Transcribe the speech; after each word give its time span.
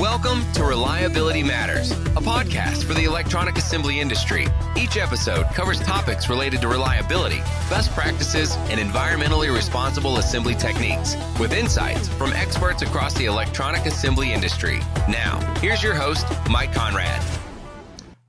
Welcome 0.00 0.50
to 0.52 0.64
Reliability 0.64 1.42
Matters, 1.42 1.90
a 1.90 2.22
podcast 2.22 2.84
for 2.84 2.94
the 2.94 3.04
electronic 3.04 3.58
assembly 3.58 4.00
industry. 4.00 4.46
Each 4.74 4.96
episode 4.96 5.44
covers 5.48 5.78
topics 5.80 6.30
related 6.30 6.62
to 6.62 6.68
reliability, 6.68 7.40
best 7.68 7.90
practices, 7.90 8.56
and 8.70 8.80
environmentally 8.80 9.54
responsible 9.54 10.16
assembly 10.16 10.54
techniques, 10.54 11.16
with 11.38 11.52
insights 11.52 12.08
from 12.08 12.32
experts 12.32 12.80
across 12.80 13.12
the 13.12 13.26
electronic 13.26 13.84
assembly 13.84 14.32
industry. 14.32 14.78
Now, 15.06 15.38
here's 15.60 15.82
your 15.82 15.94
host, 15.94 16.26
Mike 16.48 16.72
Konrad. 16.72 17.22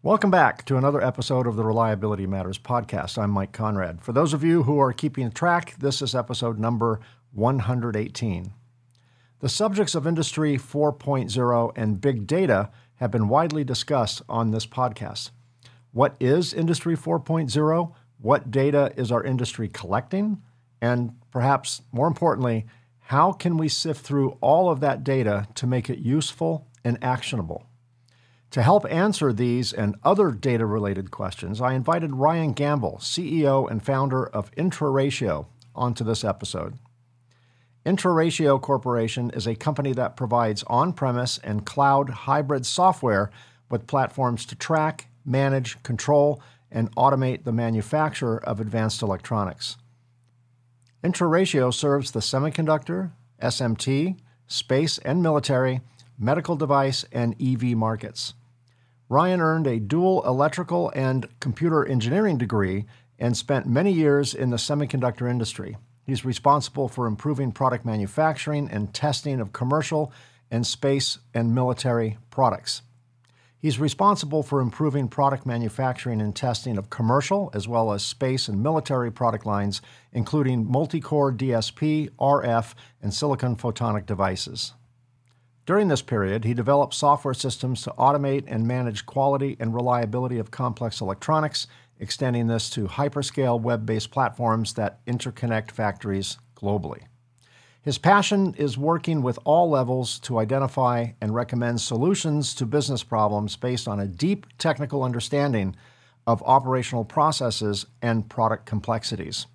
Welcome 0.03 0.29
back 0.29 0.65
to 0.65 0.75
another 0.75 1.01
episode 1.01 1.47
of 1.47 1.55
the 1.55 1.63
Reliability 1.63 2.27
Matters 2.27 2.59
podcast. 2.59 3.17
I'm 3.17 3.31
Mike 3.31 3.53
Konrad. 3.53 4.01
For 4.01 4.11
those 4.11 4.33
of 4.33 4.43
you 4.43 4.63
who 4.63 4.77
are 4.81 4.91
keeping 4.91 5.31
track, 5.31 5.75
this 5.79 6.01
is 6.01 6.15
episode 6.15 6.59
number 6.59 6.99
118. 7.31 8.51
The 9.41 9.49
subjects 9.49 9.95
of 9.95 10.05
Industry 10.05 10.55
4.0 10.55 11.71
and 11.75 11.99
big 11.99 12.27
data 12.27 12.69
have 12.97 13.09
been 13.09 13.27
widely 13.27 13.63
discussed 13.63 14.21
on 14.29 14.51
this 14.51 14.67
podcast. 14.67 15.31
What 15.91 16.15
is 16.19 16.53
Industry 16.53 16.95
4.0? 16.95 17.93
What 18.19 18.51
data 18.51 18.93
is 18.95 19.11
our 19.11 19.23
industry 19.23 19.67
collecting? 19.67 20.43
And 20.79 21.13
perhaps 21.31 21.81
more 21.91 22.05
importantly, 22.05 22.67
how 22.99 23.31
can 23.31 23.57
we 23.57 23.67
sift 23.67 24.05
through 24.05 24.37
all 24.41 24.69
of 24.69 24.79
that 24.81 25.03
data 25.03 25.47
to 25.55 25.65
make 25.65 25.89
it 25.89 25.97
useful 25.97 26.67
and 26.83 27.03
actionable? 27.03 27.65
To 28.51 28.61
help 28.61 28.85
answer 28.91 29.33
these 29.33 29.73
and 29.73 29.95
other 30.03 30.29
data 30.29 30.67
related 30.67 31.09
questions, 31.09 31.59
I 31.59 31.73
invited 31.73 32.13
Ryan 32.13 32.53
Gamble, 32.53 32.99
CEO 33.01 33.67
and 33.71 33.83
founder 33.83 34.23
of 34.23 34.51
IntraRatio, 34.51 35.47
onto 35.73 36.03
this 36.03 36.23
episode. 36.23 36.77
IntraRatio 37.85 38.61
Corporation 38.61 39.31
is 39.31 39.47
a 39.47 39.55
company 39.55 39.91
that 39.93 40.15
provides 40.15 40.63
on 40.67 40.93
premise 40.93 41.39
and 41.43 41.65
cloud 41.65 42.09
hybrid 42.11 42.63
software 42.63 43.31
with 43.71 43.87
platforms 43.87 44.45
to 44.45 44.55
track, 44.55 45.07
manage, 45.25 45.81
control, 45.81 46.41
and 46.69 46.95
automate 46.95 47.43
the 47.43 47.51
manufacture 47.51 48.37
of 48.37 48.59
advanced 48.59 49.01
electronics. 49.01 49.77
IntraRatio 51.03 51.73
serves 51.73 52.11
the 52.11 52.19
semiconductor, 52.19 53.13
SMT, 53.41 54.19
space 54.45 54.99
and 54.99 55.23
military, 55.23 55.81
medical 56.19 56.55
device, 56.55 57.03
and 57.11 57.35
EV 57.41 57.75
markets. 57.75 58.35
Ryan 59.09 59.41
earned 59.41 59.65
a 59.65 59.79
dual 59.79 60.23
electrical 60.27 60.91
and 60.93 61.27
computer 61.39 61.83
engineering 61.83 62.37
degree 62.37 62.85
and 63.17 63.35
spent 63.35 63.65
many 63.65 63.91
years 63.91 64.35
in 64.35 64.51
the 64.51 64.57
semiconductor 64.57 65.27
industry. 65.27 65.77
He's 66.03 66.25
responsible 66.25 66.87
for 66.87 67.07
improving 67.07 67.51
product 67.51 67.85
manufacturing 67.85 68.69
and 68.71 68.93
testing 68.93 69.39
of 69.39 69.53
commercial 69.53 70.11
and 70.49 70.65
space 70.65 71.19
and 71.33 71.55
military 71.55 72.17
products. 72.29 72.81
He's 73.61 73.79
responsible 73.79 74.41
for 74.41 74.59
improving 74.59 75.07
product 75.07 75.45
manufacturing 75.45 76.19
and 76.19 76.35
testing 76.35 76.79
of 76.79 76.89
commercial 76.89 77.51
as 77.53 77.67
well 77.67 77.93
as 77.93 78.03
space 78.03 78.47
and 78.47 78.63
military 78.63 79.11
product 79.11 79.45
lines, 79.45 79.83
including 80.11 80.69
multi 80.69 80.99
core 80.99 81.31
DSP, 81.31 82.09
RF, 82.19 82.73
and 83.03 83.13
silicon 83.13 83.55
photonic 83.55 84.07
devices. 84.07 84.73
During 85.67 85.89
this 85.89 86.01
period, 86.01 86.43
he 86.43 86.55
developed 86.55 86.95
software 86.95 87.35
systems 87.35 87.83
to 87.83 87.91
automate 87.91 88.45
and 88.47 88.67
manage 88.67 89.05
quality 89.05 89.55
and 89.59 89.75
reliability 89.75 90.39
of 90.39 90.49
complex 90.49 90.99
electronics 90.99 91.67
extending 92.01 92.47
this 92.47 92.69
to 92.71 92.87
hyperscale 92.87 93.61
web 93.61 93.85
based 93.85 94.11
platforms 94.11 94.73
that 94.73 95.05
interconnect 95.05 95.71
factories 95.71 96.37
globally. 96.55 97.03
His 97.81 97.97
passion 97.97 98.53
is 98.57 98.77
working 98.77 99.21
with 99.21 99.39
all 99.43 99.69
levels 99.69 100.19
to 100.19 100.37
identify 100.37 101.11
and 101.21 101.33
recommend 101.33 101.79
solutions 101.79 102.53
to 102.55 102.65
business 102.65 103.03
problems 103.03 103.55
based 103.55 103.87
on 103.87 103.99
a 103.99 104.07
deep 104.07 104.45
technical 104.57 105.03
understanding 105.03 105.75
of 106.27 106.43
operational 106.43 107.05
processes 107.05 107.85
and 108.01 108.29
product 108.29 108.65
complexities. 108.65 109.47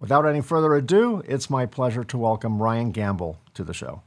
Without 0.00 0.26
any 0.26 0.40
further 0.40 0.74
ado, 0.74 1.22
it's 1.26 1.48
my 1.48 1.66
pleasure 1.66 2.02
to 2.04 2.18
welcome 2.18 2.60
Ryan 2.60 2.90
Gamble 2.90 3.38
to 3.54 3.62
the 3.62 3.74
show. 3.74 4.02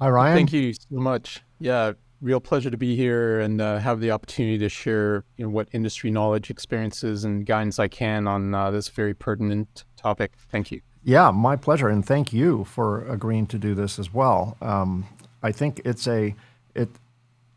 Hi, 0.00 0.08
Ryan. 0.08 0.36
Thank 0.36 0.52
you 0.52 0.72
so 0.74 0.80
much. 0.90 1.42
Yeah, 1.60 1.92
real 2.20 2.40
pleasure 2.40 2.70
to 2.70 2.76
be 2.76 2.96
here 2.96 3.40
and 3.40 3.60
uh, 3.60 3.78
have 3.78 4.00
the 4.00 4.10
opportunity 4.10 4.58
to 4.58 4.68
share 4.68 5.24
you 5.36 5.44
know, 5.44 5.50
what 5.50 5.68
industry 5.72 6.10
knowledge, 6.10 6.50
experiences, 6.50 7.24
and 7.24 7.46
guidance 7.46 7.78
I 7.78 7.88
can 7.88 8.26
on 8.26 8.54
uh, 8.54 8.70
this 8.70 8.88
very 8.88 9.14
pertinent 9.14 9.84
topic. 9.96 10.32
Thank 10.50 10.70
you. 10.72 10.80
Yeah, 11.04 11.30
my 11.30 11.56
pleasure, 11.56 11.88
and 11.88 12.04
thank 12.04 12.32
you 12.32 12.64
for 12.64 13.06
agreeing 13.08 13.46
to 13.48 13.58
do 13.58 13.74
this 13.74 13.98
as 13.98 14.12
well. 14.12 14.56
Um, 14.60 15.06
I 15.42 15.52
think 15.52 15.80
it's 15.84 16.06
a 16.08 16.34
it 16.74 16.88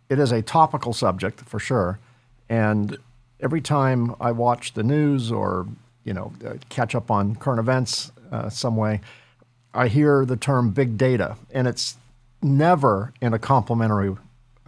it 0.09 0.19
is 0.19 0.31
a 0.31 0.41
topical 0.41 0.93
subject 0.93 1.41
for 1.41 1.59
sure, 1.59 1.99
and 2.47 2.97
every 3.39 3.61
time 3.61 4.15
I 4.21 4.31
watch 4.31 4.73
the 4.73 4.83
news 4.83 5.31
or 5.31 5.67
you 6.03 6.13
know 6.13 6.31
uh, 6.45 6.53
catch 6.69 6.93
up 6.93 7.09
on 7.09 7.35
current 7.35 7.59
events 7.59 8.11
uh, 8.31 8.49
some 8.49 8.77
way, 8.77 9.01
I 9.73 9.87
hear 9.87 10.23
the 10.23 10.37
term 10.37 10.69
big 10.69 10.97
data, 10.97 11.35
and 11.51 11.67
it's 11.67 11.97
never 12.43 13.11
in 13.21 13.33
a 13.33 13.39
complimentary 13.39 14.15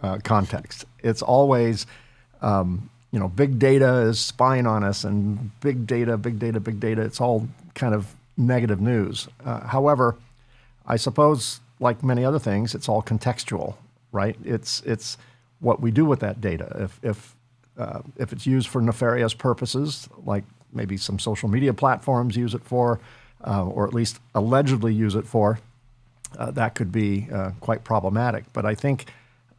uh, 0.04 0.18
context. 0.18 0.84
It's 1.02 1.22
always, 1.22 1.86
um, 2.42 2.90
you 3.10 3.18
know, 3.18 3.28
big 3.28 3.58
data 3.58 4.00
is 4.10 4.20
spying 4.20 4.66
on 4.66 4.84
us, 4.84 5.04
and 5.04 5.50
big 5.60 5.86
data, 5.86 6.18
big 6.18 6.38
data, 6.38 6.60
big 6.60 6.78
data. 6.78 7.02
It's 7.02 7.20
all 7.20 7.48
kind 7.74 7.94
of 7.94 8.14
negative 8.36 8.80
news. 8.80 9.28
Uh, 9.44 9.60
however, 9.60 10.16
I 10.86 10.96
suppose, 10.96 11.60
like 11.80 12.02
many 12.02 12.24
other 12.24 12.38
things, 12.38 12.74
it's 12.74 12.88
all 12.88 13.02
contextual, 13.02 13.76
right? 14.12 14.36
It's 14.44 14.82
it's 14.82 15.16
what 15.60 15.80
we 15.80 15.90
do 15.90 16.04
with 16.04 16.20
that 16.20 16.40
data. 16.40 16.68
If 16.78 17.00
if 17.02 17.36
uh, 17.78 18.00
if 18.18 18.32
it's 18.32 18.46
used 18.46 18.68
for 18.68 18.82
nefarious 18.82 19.34
purposes, 19.34 20.08
like 20.24 20.44
maybe 20.72 20.96
some 20.96 21.18
social 21.18 21.48
media 21.48 21.72
platforms 21.72 22.36
use 22.36 22.54
it 22.54 22.64
for, 22.64 23.00
uh, 23.46 23.64
or 23.64 23.86
at 23.86 23.94
least 23.94 24.20
allegedly 24.34 24.92
use 24.92 25.14
it 25.14 25.26
for, 25.26 25.58
uh, 26.38 26.50
that 26.50 26.74
could 26.74 26.92
be 26.92 27.28
uh, 27.32 27.52
quite 27.60 27.84
problematic. 27.84 28.44
But 28.52 28.66
I 28.66 28.74
think 28.74 29.06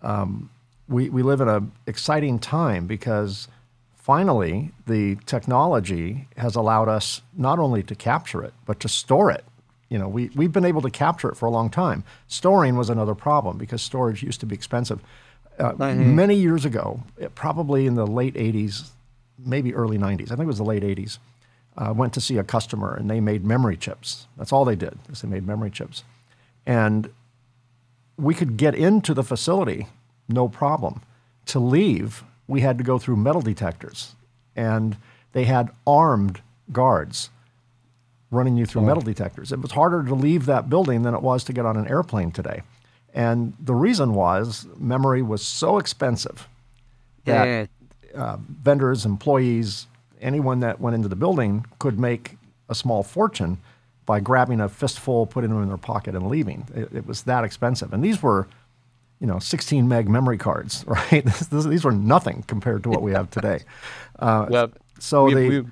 um, 0.02 0.50
we, 0.88 1.10
we 1.10 1.24
live 1.24 1.42
in 1.42 1.48
an 1.48 1.72
exciting 1.88 2.40
time 2.40 2.88
because 2.88 3.48
finally 3.96 4.72
the 4.86 5.16
technology 5.26 6.28
has 6.38 6.56
allowed 6.56 6.88
us 6.88 7.22
not 7.36 7.60
only 7.60 7.82
to 7.84 7.96
capture 7.96 8.44
it, 8.44 8.54
but 8.66 8.80
to 8.80 8.88
store 8.88 9.32
it. 9.32 9.44
You 9.90 10.00
know, 10.00 10.08
we, 10.08 10.30
we've 10.36 10.52
been 10.52 10.66
able 10.66 10.82
to 10.82 10.90
capture 10.90 11.30
it 11.30 11.36
for 11.36 11.46
a 11.46 11.52
long 11.52 11.70
time. 11.70 12.04
Storing 12.28 12.76
was 12.76 12.90
another 12.90 13.16
problem 13.16 13.58
because 13.58 13.82
storage 13.82 14.24
used 14.24 14.40
to 14.42 14.46
be 14.46 14.56
expensive. 14.56 15.00
Uh, 15.58 15.72
mm-hmm. 15.72 16.16
Many 16.16 16.36
years 16.36 16.66
ago, 16.66 17.02
probably 17.34 17.88
in 17.88 17.96
the 17.96 18.06
late 18.06 18.34
80s, 18.36 18.90
maybe 19.38 19.74
early 19.74 19.98
90s, 19.98 20.32
I 20.32 20.36
think 20.36 20.42
it 20.42 20.48
was 20.48 20.58
the 20.58 20.66
late 20.66 20.84
80s, 20.84 21.20
I 21.78 21.88
uh, 21.88 21.94
went 21.94 22.14
to 22.14 22.22
see 22.22 22.38
a 22.38 22.44
customer 22.44 22.96
and 22.96 23.10
they 23.10 23.20
made 23.20 23.44
memory 23.44 23.78
chips. 23.78 24.28
That's 24.38 24.52
all 24.52 24.66
they 24.66 24.76
did, 24.76 24.98
is 25.12 25.22
they 25.22 25.28
made 25.28 25.46
memory 25.46 25.72
chips. 25.72 26.04
And 26.66 27.10
we 28.18 28.34
could 28.34 28.58
get 28.58 28.76
into 28.76 29.14
the 29.14 29.24
facility 29.24 29.88
no 30.28 30.48
problem. 30.48 31.02
To 31.48 31.60
leave, 31.60 32.24
we 32.48 32.62
had 32.62 32.78
to 32.78 32.84
go 32.84 32.98
through 32.98 33.18
metal 33.18 33.42
detectors, 33.42 34.16
and 34.56 34.98
they 35.34 35.44
had 35.44 35.70
armed 35.86 36.42
guards 36.72 37.30
running 38.32 38.58
you 38.58 38.66
through 38.66 38.82
oh. 38.82 38.86
metal 38.86 39.04
detectors. 39.04 39.52
It 39.52 39.62
was 39.62 39.72
harder 39.72 40.04
to 40.04 40.16
leave 40.16 40.46
that 40.48 40.70
building 40.70 41.04
than 41.04 41.14
it 41.14 41.22
was 41.22 41.44
to 41.46 41.54
get 41.54 41.66
on 41.66 41.78
an 41.78 41.88
airplane 41.88 42.32
today. 42.32 42.64
And 43.14 43.54
the 43.60 43.76
reason 43.76 44.14
was 44.14 44.68
memory 44.78 45.22
was 45.22 45.42
so 45.42 45.78
expensive 45.78 46.50
that 47.26 47.70
yeah. 48.14 48.22
uh, 48.22 48.38
vendors, 48.62 49.06
employees, 49.06 49.88
anyone 50.20 50.60
that 50.60 50.82
went 50.82 50.96
into 50.96 51.08
the 51.08 51.16
building 51.16 51.66
could 51.80 52.00
make 52.00 52.38
a 52.68 52.76
small 52.76 53.04
fortune 53.04 53.60
by 54.06 54.20
grabbing 54.20 54.62
a 54.62 54.70
fistful, 54.70 55.26
putting 55.26 55.50
them 55.50 55.62
in 55.62 55.68
their 55.68 55.78
pocket, 55.78 56.16
and 56.16 56.28
leaving. 56.28 56.68
It, 56.76 56.90
it 56.94 57.08
was 57.08 57.24
that 57.24 57.44
expensive. 57.44 57.94
And 57.94 58.04
these 58.04 58.22
were, 58.22 58.48
you 59.20 59.28
know, 59.28 59.40
16 59.40 59.88
meg 59.88 60.08
memory 60.08 60.38
cards, 60.38 60.84
right? 60.88 61.26
this, 61.26 61.48
this, 61.48 61.66
these 61.66 61.84
were 61.84 61.92
nothing 61.92 62.44
compared 62.48 62.84
to 62.84 62.90
what 62.90 63.02
we 63.02 63.12
have 63.12 63.30
today. 63.30 63.60
Uh, 64.18 64.46
well, 64.50 64.72
so 64.98 65.26
we, 65.26 65.34
they, 65.34 65.50
we 65.50 65.66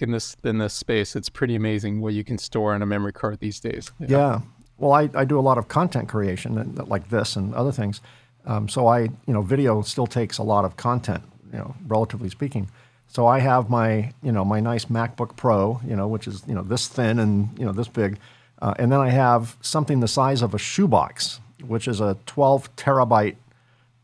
in 0.00 0.10
this 0.10 0.36
in 0.44 0.58
this 0.58 0.74
space, 0.74 1.16
it's 1.16 1.30
pretty 1.30 1.54
amazing 1.54 2.02
what 2.02 2.12
you 2.12 2.24
can 2.24 2.36
store 2.36 2.74
on 2.74 2.82
a 2.82 2.86
memory 2.86 3.12
card 3.14 3.38
these 3.40 3.58
days. 3.58 3.90
Yeah. 3.98 4.06
yeah. 4.10 4.40
Well, 4.78 4.92
I, 4.92 5.08
I 5.14 5.24
do 5.24 5.38
a 5.38 5.40
lot 5.40 5.56
of 5.56 5.68
content 5.68 6.08
creation 6.08 6.58
and, 6.58 6.86
like 6.88 7.08
this 7.08 7.36
and 7.36 7.54
other 7.54 7.72
things. 7.72 8.02
Um, 8.44 8.68
so 8.68 8.86
I, 8.86 9.00
you 9.00 9.32
know, 9.32 9.42
video 9.42 9.80
still 9.82 10.06
takes 10.06 10.38
a 10.38 10.42
lot 10.42 10.64
of 10.64 10.76
content, 10.76 11.24
you 11.52 11.58
know, 11.58 11.74
relatively 11.86 12.28
speaking. 12.28 12.70
So 13.08 13.26
I 13.26 13.38
have 13.38 13.70
my, 13.70 14.12
you 14.22 14.32
know, 14.32 14.44
my 14.44 14.60
nice 14.60 14.86
MacBook 14.86 15.36
Pro, 15.36 15.80
you 15.86 15.96
know, 15.96 16.08
which 16.08 16.26
is, 16.26 16.42
you 16.46 16.54
know, 16.54 16.62
this 16.62 16.88
thin 16.88 17.18
and, 17.18 17.56
you 17.58 17.64
know, 17.64 17.72
this 17.72 17.88
big. 17.88 18.18
Uh, 18.60 18.74
and 18.78 18.90
then 18.90 19.00
I 19.00 19.10
have 19.10 19.56
something 19.60 20.00
the 20.00 20.08
size 20.08 20.42
of 20.42 20.54
a 20.54 20.58
shoebox, 20.58 21.40
which 21.66 21.88
is 21.88 22.00
a 22.00 22.16
12 22.26 22.74
terabyte 22.76 23.36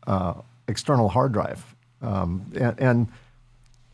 uh, 0.07 0.33
external 0.67 1.09
hard 1.09 1.31
drive. 1.31 1.75
Um, 2.01 2.51
and, 2.55 2.79
and, 2.79 3.07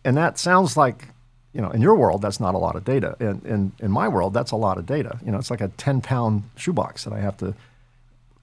and 0.06 0.18
that 0.18 0.38
sounds 0.38 0.78
like, 0.78 1.08
you 1.54 1.62
know, 1.62 1.72
in 1.72 1.82
your 1.82 1.96
world, 1.96 2.22
that's 2.22 2.40
not 2.40 2.56
a 2.56 2.58
lot 2.58 2.76
of 2.76 2.86
data. 2.86 3.16
In, 3.20 3.42
in, 3.46 3.72
in 3.80 3.92
my 3.92 4.08
world, 4.08 4.34
that's 4.34 4.52
a 4.52 4.56
lot 4.56 4.78
of 4.78 4.86
data. 4.86 5.20
You 5.26 5.32
know, 5.32 5.40
it's 5.40 5.50
like 5.50 5.62
a 5.62 5.70
10 5.70 6.02
pound 6.02 6.44
shoebox 6.56 7.04
that 7.04 7.14
I 7.14 7.20
have 7.20 7.38
to 7.38 7.56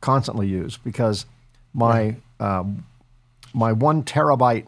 constantly 0.01 0.47
use 0.47 0.77
because 0.77 1.27
my 1.73 2.17
um, 2.39 2.85
my 3.53 3.73
one 3.73 4.03
terabyte 4.03 4.67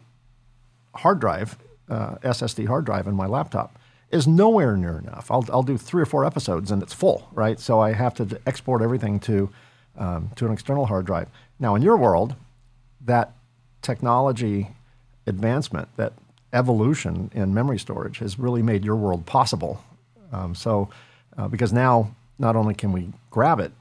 hard 0.95 1.21
drive, 1.21 1.59
uh, 1.89 2.17
SSD 2.17 2.67
hard 2.67 2.85
drive 2.85 3.07
in 3.07 3.15
my 3.15 3.27
laptop 3.27 3.79
is 4.11 4.27
nowhere 4.27 4.77
near 4.77 4.99
enough. 4.99 5.31
I'll, 5.31 5.45
I'll 5.53 5.63
do 5.63 5.77
three 5.77 6.03
or 6.03 6.07
four 6.07 6.25
episodes 6.25 6.71
and 6.71 6.83
it's 6.83 6.95
full, 6.95 7.29
right? 7.33 7.61
So 7.61 7.81
I 7.81 7.93
have 7.93 8.15
to 8.15 8.41
export 8.47 8.83
everything 8.83 9.21
to 9.21 9.51
um, 9.97 10.31
to 10.37 10.47
an 10.47 10.53
external 10.53 10.87
hard 10.87 11.07
drive. 11.07 11.29
Now, 11.59 11.75
in 11.75 11.83
your 11.83 11.97
world, 11.97 12.37
that 13.05 13.33
technology 13.83 14.69
advancement, 15.27 15.89
that 15.97 16.13
evolution 16.53 17.31
in 17.35 17.53
memory 17.53 17.79
storage, 17.79 18.19
has 18.19 18.39
really 18.39 18.63
made 18.63 18.85
your 18.85 18.95
world 18.95 19.27
possible. 19.27 19.83
Um, 20.33 20.55
so, 20.55 20.89
uh, 21.37 21.49
because 21.49 21.73
now 21.73 22.15
not 22.39 22.55
only 22.55 22.75
can 22.75 22.93
we 22.93 23.13
grab 23.31 23.59
it, 23.59 23.73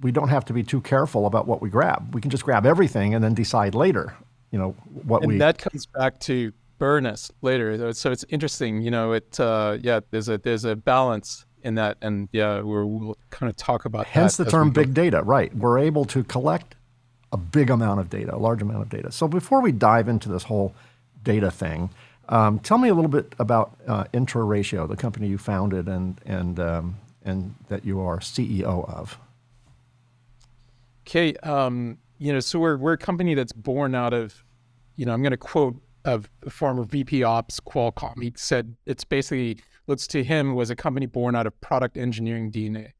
we 0.00 0.10
don't 0.10 0.28
have 0.28 0.44
to 0.46 0.52
be 0.52 0.62
too 0.62 0.80
careful 0.80 1.26
about 1.26 1.46
what 1.46 1.60
we 1.60 1.68
grab. 1.68 2.14
We 2.14 2.20
can 2.20 2.30
just 2.30 2.44
grab 2.44 2.64
everything 2.64 3.14
and 3.14 3.22
then 3.22 3.34
decide 3.34 3.74
later, 3.74 4.16
you 4.50 4.58
know, 4.58 4.70
what 5.04 5.22
and 5.22 5.32
we. 5.32 5.38
That 5.38 5.58
comes 5.58 5.86
back 5.86 6.18
to 6.20 6.52
burness 6.78 7.30
later. 7.42 7.92
So 7.92 8.10
it's 8.10 8.24
interesting, 8.28 8.82
you 8.82 8.90
know. 8.90 9.12
It 9.12 9.38
uh, 9.38 9.78
yeah, 9.80 10.00
there's 10.10 10.28
a 10.28 10.38
there's 10.38 10.64
a 10.64 10.76
balance 10.76 11.44
in 11.62 11.74
that, 11.74 11.98
and 12.00 12.28
yeah, 12.32 12.60
we 12.60 12.84
will 12.84 13.16
kind 13.30 13.50
of 13.50 13.56
talk 13.56 13.84
about. 13.84 14.06
Hence 14.06 14.36
the 14.36 14.44
term 14.44 14.70
big 14.70 14.94
data, 14.94 15.22
right? 15.22 15.54
We're 15.54 15.78
able 15.78 16.04
to 16.06 16.24
collect 16.24 16.74
a 17.32 17.36
big 17.36 17.70
amount 17.70 18.00
of 18.00 18.08
data, 18.10 18.34
a 18.34 18.38
large 18.38 18.62
amount 18.62 18.82
of 18.82 18.88
data. 18.88 19.12
So 19.12 19.28
before 19.28 19.60
we 19.60 19.72
dive 19.72 20.08
into 20.08 20.28
this 20.28 20.44
whole 20.44 20.74
data 21.22 21.50
thing, 21.50 21.90
um, 22.28 22.58
tell 22.58 22.78
me 22.78 22.88
a 22.88 22.94
little 22.94 23.10
bit 23.10 23.34
about 23.38 23.76
uh, 23.86 24.04
Intra-Ratio, 24.12 24.86
the 24.86 24.96
company 24.96 25.28
you 25.28 25.38
founded 25.38 25.88
and 25.88 26.20
and 26.24 26.60
um, 26.60 26.96
and 27.24 27.54
that 27.68 27.84
you 27.84 28.00
are 28.00 28.18
CEO 28.18 28.88
of. 28.88 29.18
Okay, 31.06 31.34
um, 31.36 31.98
you 32.18 32.32
know, 32.32 32.40
so 32.40 32.58
we're 32.58 32.76
we're 32.76 32.92
a 32.94 32.98
company 32.98 33.34
that's 33.34 33.52
born 33.52 33.94
out 33.94 34.12
of, 34.12 34.44
you 34.96 35.06
know, 35.06 35.12
I'm 35.12 35.22
going 35.22 35.30
to 35.30 35.36
quote 35.38 35.76
a 36.08 36.50
former 36.50 36.84
VP 36.84 37.22
Ops 37.22 37.60
Qualcomm. 37.60 38.22
He 38.22 38.32
said 38.36 38.74
it's 38.86 39.04
basically, 39.04 39.58
looks 39.86 40.06
to 40.08 40.24
him 40.24 40.54
was 40.54 40.70
a 40.70 40.76
company 40.76 41.06
born 41.06 41.34
out 41.34 41.46
of 41.46 41.58
product 41.60 41.96
engineering 41.96 42.50
DNA, 42.50 42.92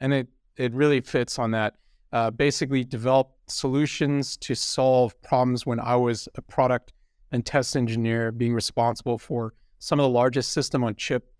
and 0.00 0.12
it 0.12 0.28
it 0.56 0.72
really 0.72 1.00
fits 1.00 1.38
on 1.38 1.50
that. 1.52 1.74
Uh, 2.12 2.30
basically, 2.30 2.84
develop 2.84 3.32
solutions 3.46 4.36
to 4.38 4.54
solve 4.54 5.20
problems 5.22 5.66
when 5.66 5.78
I 5.78 5.96
was 5.96 6.28
a 6.36 6.42
product 6.42 6.92
and 7.32 7.44
test 7.44 7.76
engineer, 7.76 8.32
being 8.32 8.54
responsible 8.54 9.18
for 9.18 9.52
some 9.78 10.00
of 10.00 10.04
the 10.04 10.08
largest 10.08 10.52
system 10.52 10.82
on 10.82 10.94
chip 10.96 11.30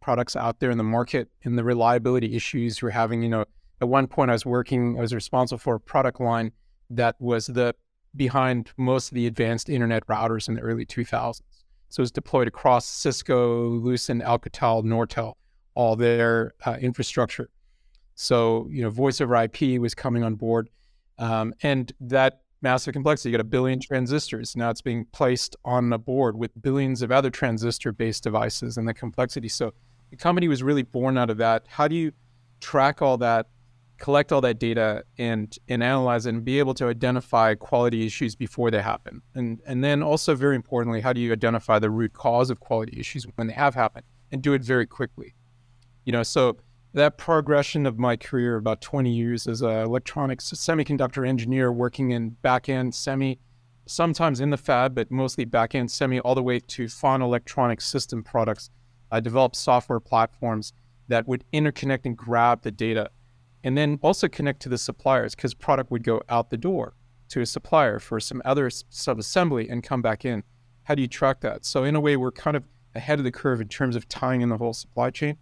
products 0.00 0.34
out 0.34 0.60
there 0.60 0.70
in 0.70 0.78
the 0.78 0.84
market 0.84 1.28
and 1.44 1.58
the 1.58 1.64
reliability 1.64 2.34
issues 2.34 2.82
we're 2.82 2.90
having. 2.90 3.22
You 3.22 3.28
know, 3.28 3.44
at 3.80 3.88
one 3.88 4.06
point 4.06 4.30
I 4.30 4.34
was 4.34 4.46
working, 4.46 4.96
I 4.98 5.02
was 5.02 5.14
responsible 5.14 5.58
for 5.58 5.74
a 5.74 5.80
product 5.80 6.20
line 6.20 6.52
that 6.90 7.16
was 7.20 7.46
the 7.46 7.74
behind 8.16 8.70
most 8.76 9.10
of 9.10 9.14
the 9.14 9.26
advanced 9.26 9.68
internet 9.68 10.06
routers 10.06 10.48
in 10.48 10.54
the 10.54 10.60
early 10.60 10.86
2000s. 10.86 11.40
So 11.88 12.00
it 12.00 12.02
was 12.02 12.12
deployed 12.12 12.48
across 12.48 12.86
Cisco, 12.86 13.68
Lucent, 13.68 14.22
Alcatel, 14.22 14.82
Nortel, 14.84 15.34
all 15.74 15.94
their 15.96 16.54
uh, 16.66 16.76
infrastructure. 16.80 17.50
So, 18.14 18.68
you 18.70 18.82
know, 18.82 18.90
voice 18.90 19.20
over 19.20 19.34
IP 19.36 19.80
was 19.80 19.94
coming 19.94 20.22
on 20.22 20.34
board. 20.34 20.70
Um, 21.18 21.54
and 21.62 21.92
that 22.00 22.40
massive 22.62 22.94
complexity, 22.94 23.30
you 23.30 23.36
got 23.36 23.40
a 23.40 23.44
billion 23.44 23.78
transistors. 23.78 24.56
Now 24.56 24.70
it's 24.70 24.80
being 24.80 25.06
placed 25.12 25.54
on 25.64 25.92
a 25.92 25.98
board 25.98 26.36
with 26.36 26.50
billions 26.60 27.02
of 27.02 27.12
other 27.12 27.30
transistor 27.30 27.92
based 27.92 28.24
devices 28.24 28.76
and 28.76 28.88
the 28.88 28.94
complexity. 28.94 29.48
So 29.48 29.72
the 30.10 30.16
company 30.16 30.48
was 30.48 30.62
really 30.62 30.82
born 30.82 31.16
out 31.16 31.30
of 31.30 31.36
that. 31.36 31.64
How 31.68 31.86
do 31.86 31.94
you 31.94 32.12
track 32.60 33.02
all 33.02 33.18
that 33.18 33.46
collect 33.98 34.32
all 34.32 34.40
that 34.40 34.58
data 34.58 35.04
and 35.18 35.56
and 35.68 35.82
analyze 35.82 36.26
it 36.26 36.30
and 36.30 36.44
be 36.44 36.58
able 36.58 36.74
to 36.74 36.88
identify 36.88 37.54
quality 37.54 38.06
issues 38.06 38.34
before 38.34 38.70
they 38.70 38.82
happen. 38.82 39.22
And 39.34 39.60
and 39.66 39.82
then 39.84 40.02
also 40.02 40.34
very 40.34 40.56
importantly, 40.56 41.00
how 41.00 41.12
do 41.12 41.20
you 41.20 41.32
identify 41.32 41.78
the 41.78 41.90
root 41.90 42.12
cause 42.12 42.50
of 42.50 42.60
quality 42.60 42.98
issues 42.98 43.26
when 43.36 43.46
they 43.46 43.54
have 43.54 43.74
happened 43.74 44.04
and 44.32 44.42
do 44.42 44.52
it 44.52 44.62
very 44.62 44.86
quickly? 44.86 45.34
You 46.04 46.12
know, 46.12 46.22
so 46.22 46.58
that 46.94 47.18
progression 47.18 47.86
of 47.86 47.98
my 47.98 48.16
career 48.16 48.56
about 48.56 48.80
20 48.80 49.10
years 49.10 49.46
as 49.46 49.62
an 49.62 49.70
electronics 49.70 50.50
semiconductor 50.52 51.26
engineer 51.26 51.72
working 51.72 52.12
in 52.12 52.30
back-end 52.30 52.94
semi 52.94 53.38
sometimes 53.86 54.40
in 54.40 54.50
the 54.50 54.56
fab 54.56 54.94
but 54.94 55.10
mostly 55.10 55.44
back-end 55.44 55.90
semi 55.90 56.20
all 56.20 56.36
the 56.36 56.42
way 56.42 56.60
to 56.60 56.88
final 56.88 57.28
electronic 57.28 57.80
system 57.80 58.22
products 58.22 58.70
i 59.10 59.18
developed 59.18 59.56
software 59.56 59.98
platforms 59.98 60.72
that 61.08 61.26
would 61.26 61.44
interconnect 61.52 62.04
and 62.04 62.16
grab 62.16 62.62
the 62.62 62.70
data 62.70 63.10
and 63.64 63.76
then 63.76 63.98
also 64.02 64.28
connect 64.28 64.60
to 64.60 64.68
the 64.68 64.78
suppliers 64.78 65.34
because 65.34 65.54
product 65.54 65.90
would 65.90 66.04
go 66.04 66.22
out 66.28 66.50
the 66.50 66.56
door 66.56 66.94
to 67.30 67.40
a 67.40 67.46
supplier 67.46 67.98
for 67.98 68.20
some 68.20 68.42
other 68.44 68.70
sub-assembly 68.70 69.68
and 69.68 69.82
come 69.82 70.02
back 70.02 70.24
in. 70.24 70.44
How 70.84 70.94
do 70.94 71.00
you 71.00 71.08
track 71.08 71.40
that? 71.40 71.64
So 71.64 71.82
in 71.82 71.96
a 71.96 72.00
way, 72.00 72.16
we're 72.16 72.30
kind 72.30 72.56
of 72.56 72.64
ahead 72.94 73.18
of 73.18 73.24
the 73.24 73.32
curve 73.32 73.62
in 73.62 73.68
terms 73.68 73.96
of 73.96 74.06
tying 74.06 74.42
in 74.42 74.50
the 74.50 74.58
whole 74.58 74.74
supply 74.74 75.10
chain. 75.10 75.38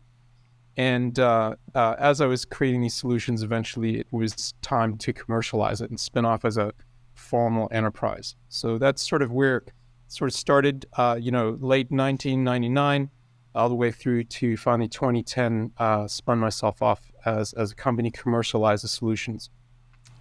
And 0.77 1.19
uh, 1.19 1.57
uh, 1.75 1.97
as 1.99 2.21
I 2.21 2.27
was 2.27 2.45
creating 2.45 2.81
these 2.81 2.95
solutions, 2.95 3.43
eventually 3.43 3.99
it 3.99 4.07
was 4.13 4.55
time 4.63 4.97
to 4.99 5.13
commercialize 5.13 5.83
it 5.83 5.91
and 5.91 5.99
spin 5.99 6.25
off 6.25 6.45
as 6.45 6.57
a 6.57 6.73
formal 7.15 7.69
enterprise. 7.73 8.37
So 8.49 8.79
that's 8.79 9.07
sort 9.07 9.21
of 9.21 9.33
where 9.33 9.59
it 9.59 9.73
sort 10.07 10.31
of 10.31 10.35
started, 10.35 10.87
uh, 10.97 11.19
you 11.21 11.33
know, 11.33 11.59
late 11.61 11.91
1999 11.91 13.11
all 13.55 13.69
the 13.69 13.75
way 13.75 13.91
through 13.91 14.25
to 14.25 14.57
finally 14.57 14.89
2010, 14.89 15.73
uh, 15.77 16.07
spun 16.07 16.39
myself 16.39 16.81
off 16.81 17.12
as, 17.25 17.53
as 17.55 17.73
a 17.73 17.75
company 17.75 18.11
commercializes 18.11 18.89
solutions. 18.89 19.51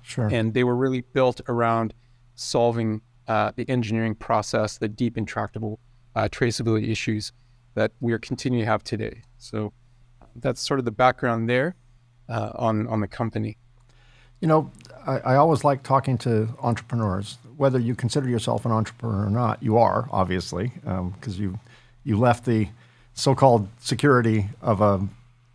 Sure. 0.04 0.28
And 0.32 0.54
they 0.54 0.64
were 0.64 0.76
really 0.76 1.02
built 1.02 1.42
around 1.48 1.94
solving 2.36 3.02
uh, 3.28 3.52
the 3.56 3.70
engineering 3.70 4.16
process, 4.16 4.78
the 4.78 4.90
deep 4.90 5.18
intractable 5.18 5.80
uh, 6.16 6.28
traceability 6.30 6.90
issues 6.90 7.32
that 7.76 7.92
we 8.00 8.12
are 8.14 8.20
continuing 8.20 8.64
to 8.64 8.70
have 8.70 8.84
today. 8.84 9.22
So 9.38 9.74
that's 10.36 10.62
sort 10.62 10.80
of 10.80 10.86
the 10.86 10.92
background 10.92 11.50
there 11.50 11.76
uh, 12.30 12.52
on 12.56 12.88
on 12.88 13.00
the 13.00 13.08
company. 13.08 13.58
You 14.40 14.48
know, 14.48 14.72
I, 15.06 15.20
I 15.20 15.36
always 15.36 15.64
like 15.64 15.84
talking 15.84 16.18
to 16.20 16.50
entrepreneurs, 16.62 17.38
whether 17.58 17.80
you 17.80 17.96
consider 17.96 18.28
yourself 18.28 18.66
an 18.66 18.72
entrepreneur 18.72 19.28
or 19.28 19.30
not. 19.30 19.62
You 19.62 19.78
are 19.78 20.08
obviously 20.12 20.72
because 20.84 21.38
um, 21.38 21.44
you 21.44 21.60
you 22.04 22.18
left 22.18 22.46
the 22.46 22.70
so-called 23.14 23.68
security 23.80 24.50
of 24.62 24.82
a 24.82 25.08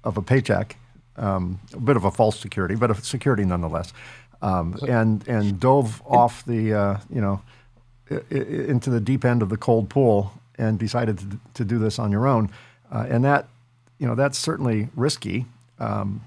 of 0.05 0.17
a 0.17 0.23
paycheck 0.23 0.77
um, 1.17 1.61
a 1.73 1.81
bit 1.81 1.97
of 1.97 2.05
a 2.05 2.11
false 2.11 2.39
security, 2.39 2.75
but 2.75 2.91
a 2.91 2.95
security 2.95 3.45
nonetheless, 3.45 3.93
um, 4.43 4.79
and 4.89 5.27
and 5.29 5.59
dove 5.61 6.03
off 6.07 6.45
the 6.45 6.75
uh, 6.75 6.99
you 7.11 7.21
know 7.21 7.41
into 8.31 8.91
the 8.91 9.01
deep 9.01 9.25
end 9.25 9.43
of 9.43 9.49
the 9.49 9.57
cold 9.57 9.89
pool 9.89 10.33
and 10.59 10.79
decided 10.79 11.19
to, 11.19 11.39
to 11.55 11.65
do 11.65 11.79
this 11.79 11.99
on 11.99 12.13
your 12.13 12.27
own, 12.27 12.51
uh, 12.93 13.07
and 13.09 13.25
that 13.25 13.49
you 13.99 14.07
know 14.07 14.15
that's 14.15 14.39
certainly 14.39 14.89
risky, 14.95 15.47
um, 15.79 16.23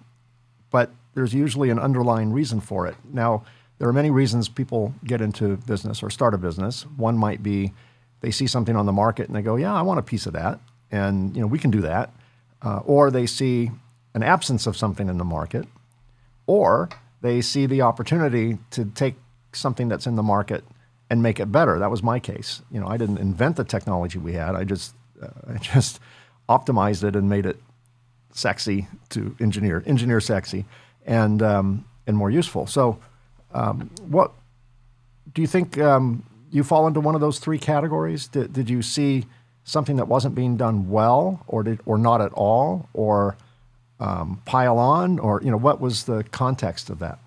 but 0.72 0.91
there's 1.13 1.34
usually 1.34 1.69
an 1.69 1.79
underlying 1.79 2.31
reason 2.31 2.60
for 2.60 2.88
it. 2.88 2.96
Now 3.12 3.43
there 3.77 3.88
are 3.88 3.93
many 3.93 4.10
reasons 4.12 4.50
people 4.50 4.93
get 5.05 5.22
into 5.22 5.58
business 5.58 6.03
or 6.03 6.10
start 6.10 6.34
a 6.34 6.38
business. 6.38 6.86
One 6.98 7.17
might 7.17 7.41
be 7.41 7.72
they 8.22 8.31
see 8.31 8.48
something 8.48 8.75
on 8.75 8.86
the 8.86 8.91
market 8.91 9.27
and 9.27 9.36
they 9.36 9.41
go, 9.41 9.55
yeah, 9.55 9.74
I 9.74 9.81
want 9.81 10.00
a 10.00 10.03
piece 10.03 10.25
of 10.25 10.34
that, 10.34 10.60
and 10.91 11.36
you 11.36 11.41
know 11.41 11.48
we 11.48 11.60
can 11.60 11.72
do 11.72 11.81
that, 11.81 12.12
uh, 12.62 12.79
or 12.86 13.12
they 13.12 13.25
see 13.25 13.72
an 14.13 14.24
absence 14.24 14.68
of 14.68 14.75
something 14.75 15.10
in 15.10 15.18
the 15.18 15.25
market, 15.25 15.68
or 16.48 16.89
they 17.22 17.42
see 17.42 17.66
the 17.66 17.82
opportunity 17.82 18.58
to 18.72 18.86
take 18.86 19.16
something 19.54 19.88
that's 19.88 20.08
in 20.08 20.16
the 20.16 20.24
market 20.24 20.63
and 21.10 21.24
make 21.24 21.39
it 21.39 21.51
better. 21.51 21.80
That 21.80 21.92
was 21.92 22.04
my 22.04 22.20
case. 22.20 22.62
You 22.72 22.80
know, 22.80 22.88
I 22.88 22.98
didn't 22.98 23.18
invent 23.18 23.56
the 23.56 23.63
technology 23.63 24.20
we 24.20 24.34
had. 24.34 24.56
I 24.56 24.63
just 24.63 24.94
uh, 25.22 25.28
I 25.48 25.58
just 25.58 26.00
optimized 26.48 27.04
it 27.04 27.16
and 27.16 27.30
made 27.30 27.46
it 27.46 27.58
sexy 28.32 28.88
to 29.10 29.36
engineer, 29.39 29.84
engineer 29.86 30.20
sexy, 30.22 30.66
and 31.06 31.42
um, 31.42 31.86
and 32.08 32.18
more 32.18 32.32
useful. 32.32 32.68
So, 32.68 33.00
um, 33.54 33.89
what 34.08 34.32
do 35.34 35.42
you 35.42 35.48
think? 35.48 35.78
Um, 35.78 36.24
you 36.51 36.63
fall 36.63 36.88
into 36.88 37.00
one 37.00 37.13
of 37.13 37.22
those 37.22 37.38
three 37.38 37.60
categories? 37.60 38.28
Did, 38.28 38.54
did 38.54 38.70
you 38.72 38.82
see 38.82 39.28
something 39.63 39.98
that 39.98 40.08
wasn't 40.08 40.34
being 40.34 40.58
done 40.58 40.89
well, 40.89 41.44
or 41.48 41.63
did 41.63 41.80
or 41.86 41.98
not 41.98 42.22
at 42.22 42.34
all, 42.34 42.89
or 42.94 43.38
um, 44.00 44.41
pile 44.46 44.77
on, 44.77 45.20
or 45.20 45.41
you 45.44 45.51
know, 45.51 45.58
what 45.58 45.79
was 45.79 46.03
the 46.06 46.24
context 46.32 46.89
of 46.89 47.00
that? 47.00 47.20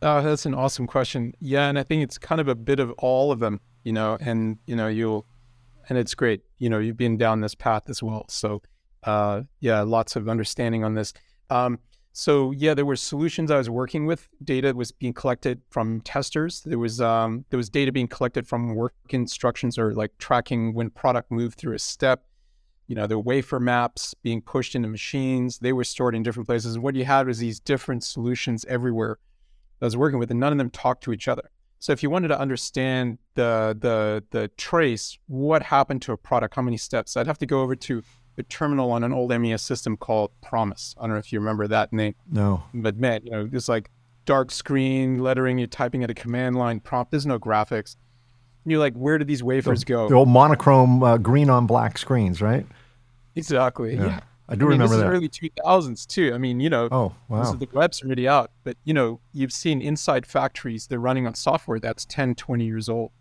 Oh, 0.00 0.22
that's 0.22 0.46
an 0.46 0.54
awesome 0.54 0.86
question. 0.86 1.34
Yeah, 1.40 1.68
and 1.68 1.78
I 1.78 1.82
think 1.82 2.02
it's 2.02 2.18
kind 2.18 2.40
of 2.40 2.48
a 2.48 2.54
bit 2.54 2.80
of 2.80 2.90
all 2.98 3.30
of 3.30 3.38
them, 3.38 3.60
you 3.84 3.92
know, 3.92 4.18
and 4.20 4.58
you 4.66 4.74
know, 4.74 4.88
you'll, 4.88 5.26
and 5.88 5.96
it's 5.96 6.14
great, 6.14 6.42
you 6.58 6.68
know, 6.68 6.78
you've 6.78 6.96
been 6.96 7.16
down 7.16 7.40
this 7.40 7.54
path 7.54 7.84
as 7.88 8.02
well. 8.02 8.24
So, 8.28 8.62
uh, 9.04 9.42
yeah, 9.60 9.82
lots 9.82 10.16
of 10.16 10.28
understanding 10.28 10.84
on 10.84 10.94
this. 10.94 11.12
Um, 11.50 11.78
so 12.12 12.50
yeah, 12.50 12.74
there 12.74 12.84
were 12.84 12.96
solutions 12.96 13.50
I 13.50 13.56
was 13.56 13.70
working 13.70 14.06
with. 14.06 14.28
Data 14.44 14.74
was 14.74 14.92
being 14.92 15.14
collected 15.14 15.62
from 15.70 16.02
testers. 16.02 16.60
There 16.60 16.78
was 16.78 17.00
um, 17.00 17.44
there 17.50 17.56
was 17.56 17.70
data 17.70 17.90
being 17.90 18.08
collected 18.08 18.46
from 18.46 18.74
work 18.74 18.94
instructions 19.10 19.78
or 19.78 19.94
like 19.94 20.16
tracking 20.18 20.74
when 20.74 20.90
product 20.90 21.30
moved 21.30 21.58
through 21.58 21.74
a 21.74 21.78
step 21.78 22.24
you 22.86 22.94
know, 22.94 23.06
the 23.06 23.18
wafer 23.18 23.60
maps 23.60 24.14
being 24.22 24.42
pushed 24.42 24.74
into 24.74 24.88
machines. 24.88 25.58
They 25.58 25.72
were 25.72 25.84
stored 25.84 26.14
in 26.14 26.22
different 26.22 26.46
places. 26.46 26.74
And 26.74 26.84
what 26.84 26.94
you 26.94 27.04
had 27.04 27.26
was 27.26 27.38
these 27.38 27.60
different 27.60 28.04
solutions 28.04 28.64
everywhere. 28.68 29.18
that 29.78 29.86
I 29.86 29.88
was 29.88 29.96
working 29.96 30.18
with, 30.18 30.30
and 30.30 30.40
none 30.40 30.52
of 30.52 30.58
them 30.58 30.70
talked 30.70 31.04
to 31.04 31.12
each 31.12 31.28
other. 31.28 31.50
So 31.78 31.92
if 31.92 32.02
you 32.02 32.10
wanted 32.10 32.28
to 32.28 32.38
understand 32.38 33.18
the 33.34 33.76
the 33.78 34.22
the 34.30 34.48
trace, 34.56 35.18
what 35.26 35.64
happened 35.64 36.02
to 36.02 36.12
a 36.12 36.16
product, 36.16 36.54
how 36.54 36.62
many 36.62 36.76
steps, 36.76 37.16
I'd 37.16 37.26
have 37.26 37.38
to 37.38 37.46
go 37.46 37.62
over 37.62 37.74
to 37.74 38.02
the 38.36 38.42
terminal 38.44 38.92
on 38.92 39.04
an 39.04 39.12
old 39.12 39.30
MES 39.30 39.62
system 39.62 39.96
called 39.96 40.30
PROMIS. 40.40 40.94
I 40.98 41.02
don't 41.02 41.10
know 41.10 41.18
if 41.18 41.32
you 41.32 41.40
remember 41.40 41.66
that 41.66 41.92
name. 41.92 42.14
No. 42.30 42.62
But 42.72 42.96
man, 42.96 43.22
you 43.24 43.30
know, 43.30 43.48
it's 43.52 43.68
like 43.68 43.90
dark 44.24 44.50
screen 44.50 45.18
lettering, 45.18 45.58
you're 45.58 45.66
typing 45.66 46.02
at 46.04 46.10
a 46.10 46.14
command 46.14 46.56
line 46.56 46.80
prompt. 46.80 47.10
There's 47.10 47.26
no 47.26 47.38
graphics. 47.38 47.96
And 48.64 48.70
you're 48.70 48.80
like, 48.80 48.94
where 48.94 49.18
do 49.18 49.24
these 49.24 49.42
wafers 49.42 49.80
the, 49.80 49.86
go? 49.86 50.08
The 50.08 50.14
old 50.14 50.28
monochrome 50.28 51.02
uh, 51.02 51.16
green 51.18 51.50
on 51.50 51.66
black 51.66 51.98
screens, 51.98 52.40
right? 52.40 52.66
Exactly. 53.34 53.94
Yeah. 53.94 54.06
yeah. 54.06 54.20
I 54.48 54.54
do 54.54 54.66
I 54.66 54.68
mean, 54.68 54.80
remember 54.80 54.96
this 54.96 55.02
that. 55.04 55.12
Is 55.12 55.16
early 55.16 55.28
2000s 55.28 56.06
too. 56.06 56.32
I 56.34 56.38
mean, 56.38 56.60
you 56.60 56.68
know, 56.68 56.88
oh 56.92 57.14
wow, 57.28 57.52
the 57.52 57.68
web's 57.72 58.02
already 58.02 58.28
out, 58.28 58.50
but 58.64 58.76
you 58.84 58.92
know, 58.92 59.20
you've 59.32 59.52
seen 59.52 59.80
inside 59.80 60.26
factories 60.26 60.88
they're 60.88 60.98
running 60.98 61.26
on 61.26 61.34
software 61.34 61.78
that's 61.78 62.04
10, 62.04 62.34
20 62.34 62.64
years 62.64 62.88
old. 62.88 63.12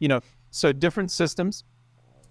You 0.00 0.08
know, 0.08 0.20
so 0.50 0.72
different 0.72 1.10
systems, 1.12 1.64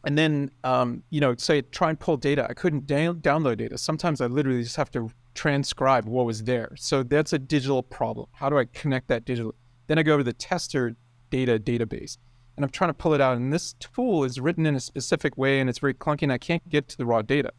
and 0.06 0.18
then 0.18 0.52
um, 0.64 1.02
you 1.10 1.22
know, 1.22 1.34
say 1.38 1.62
try 1.62 1.90
and 1.90 2.00
pull 2.00 2.18
data. 2.18 2.46
I 2.48 2.54
couldn't 2.54 2.86
da- 2.86 3.14
download 3.14 3.58
data. 3.58 3.78
Sometimes 3.78 4.22
I 4.22 4.28
literally 4.28 4.64
just 4.64 4.76
have 4.76 4.92
to 4.92 5.10
transcribe 5.34 6.06
what 6.06 6.26
was 6.26 6.44
there. 6.44 6.74
So 6.78 7.02
that's 7.02 7.34
a 7.34 7.40
digital 7.40 7.82
problem. 7.82 8.28
How 8.34 8.50
do 8.50 8.60
I 8.60 8.66
connect 8.66 9.08
that 9.08 9.26
digitally? 9.26 9.54
Then 9.88 9.98
I 9.98 10.04
go 10.04 10.18
to 10.18 10.24
the 10.24 10.34
tester 10.34 10.96
data 11.32 11.58
database 11.58 12.18
and 12.60 12.66
I'm 12.66 12.72
trying 12.72 12.90
to 12.90 12.94
pull 12.94 13.14
it 13.14 13.22
out. 13.22 13.38
And 13.38 13.54
this 13.54 13.72
tool 13.80 14.26
is 14.26 14.38
written 14.38 14.66
in 14.66 14.76
a 14.76 14.82
specific 14.82 15.38
way 15.38 15.62
and 15.62 15.70
it's 15.70 15.80
very 15.80 15.94
clunky 15.94 16.24
and 16.24 16.34
I 16.34 16.38
can't 16.38 16.68
get 16.68 16.90
to 16.90 16.98
the 16.98 17.06
raw 17.06 17.22
data. 17.22 17.54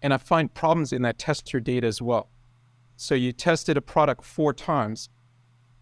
And 0.00 0.14
I 0.14 0.16
find 0.16 0.52
problems 0.54 0.90
in 0.90 1.02
that 1.02 1.18
tester 1.18 1.60
data 1.60 1.86
as 1.86 2.00
well. 2.00 2.30
So 2.96 3.14
you 3.14 3.32
tested 3.32 3.76
a 3.76 3.82
product 3.82 4.24
four 4.24 4.54
times, 4.54 5.10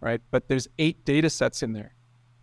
right? 0.01 0.21
But 0.33 0.49
there's 0.49 0.67
eight 0.81 1.05
data 1.05 1.31
sets 1.31 1.63
in 1.63 1.75
there 1.75 1.95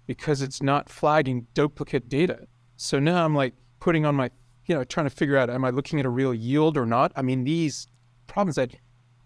because 0.06 0.42
it's 0.42 0.64
not 0.64 0.88
flagging 0.88 1.46
duplicate 1.54 2.08
data. 2.08 2.48
So 2.78 3.00
now 3.00 3.26
I'm 3.26 3.36
like 3.36 3.56
putting 3.82 4.06
on 4.06 4.16
my, 4.16 4.32
you 4.66 4.76
know, 4.76 4.86
trying 4.86 5.08
to 5.08 5.14
figure 5.14 5.36
out, 5.36 5.50
am 5.50 5.66
I 5.66 5.72
looking 5.72 6.00
at 6.00 6.06
a 6.06 6.10
real 6.10 6.34
yield 6.34 6.78
or 6.78 6.86
not? 6.86 7.12
I 7.18 7.22
mean, 7.22 7.44
these 7.44 7.86
problems 8.28 8.56
that 8.56 8.74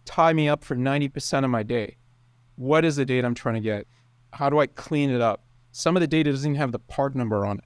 tie 0.06 0.34
me 0.34 0.50
up 0.50 0.64
for 0.64 0.76
90% 0.76 1.44
of 1.44 1.52
my 1.52 1.62
day. 1.62 1.98
What 2.56 2.84
is 2.86 2.96
the 2.96 3.06
data 3.06 3.28
I'm 3.28 3.36
trying 3.36 3.56
to 3.56 3.62
get? 3.62 3.86
How 4.34 4.50
do 4.50 4.58
I 4.58 4.66
clean 4.66 5.12
it 5.12 5.22
up? 5.22 5.46
Some 5.72 5.96
of 5.96 6.02
the 6.02 6.08
data 6.08 6.32
doesn't 6.32 6.52
even 6.52 6.60
have 6.60 6.72
the 6.72 6.80
part 6.80 7.16
number 7.16 7.46
on 7.46 7.60
it. 7.60 7.66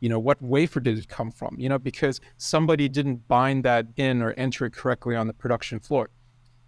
You 0.00 0.08
know, 0.08 0.18
what 0.18 0.40
wafer 0.40 0.80
did 0.80 0.98
it 0.98 1.08
come 1.08 1.30
from? 1.30 1.56
You 1.58 1.68
know, 1.68 1.78
because 1.78 2.20
somebody 2.38 2.88
didn't 2.88 3.28
bind 3.28 3.64
that 3.64 3.86
in 3.96 4.22
or 4.22 4.32
enter 4.32 4.66
it 4.66 4.72
correctly 4.72 5.14
on 5.14 5.26
the 5.26 5.34
production 5.34 5.78
floor. 5.78 6.10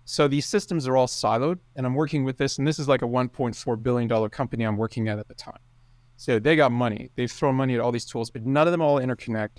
So 0.05 0.29
these 0.29 0.45
systems 0.45 0.87
are 0.87 0.97
all 0.97 1.07
siloed, 1.07 1.61
and 1.77 1.87
I'm 1.87 1.95
working 1.95 2.25
with 2.25 2.37
this, 2.37 2.59
and 2.59 2.67
this 2.67 2.79
is 2.79 2.89
like 2.89 3.03
a 3.03 3.07
$1.4 3.07 3.83
billion 3.83 4.29
company 4.31 4.65
I'm 4.65 4.77
working 4.77 5.09
at 5.09 5.19
at 5.19 5.29
the 5.29 5.35
time. 5.35 5.61
So 6.17 6.39
they 6.39 6.57
got 6.57 6.73
money. 6.73 7.11
They've 7.15 7.31
thrown 7.31 7.55
money 7.55 7.75
at 7.75 7.81
all 7.81 7.93
these 7.93 8.05
tools, 8.05 8.31
but 8.31 8.45
none 8.45 8.67
of 8.67 8.73
them 8.73 8.83
all 8.83 9.01
interconnect. 9.01 9.59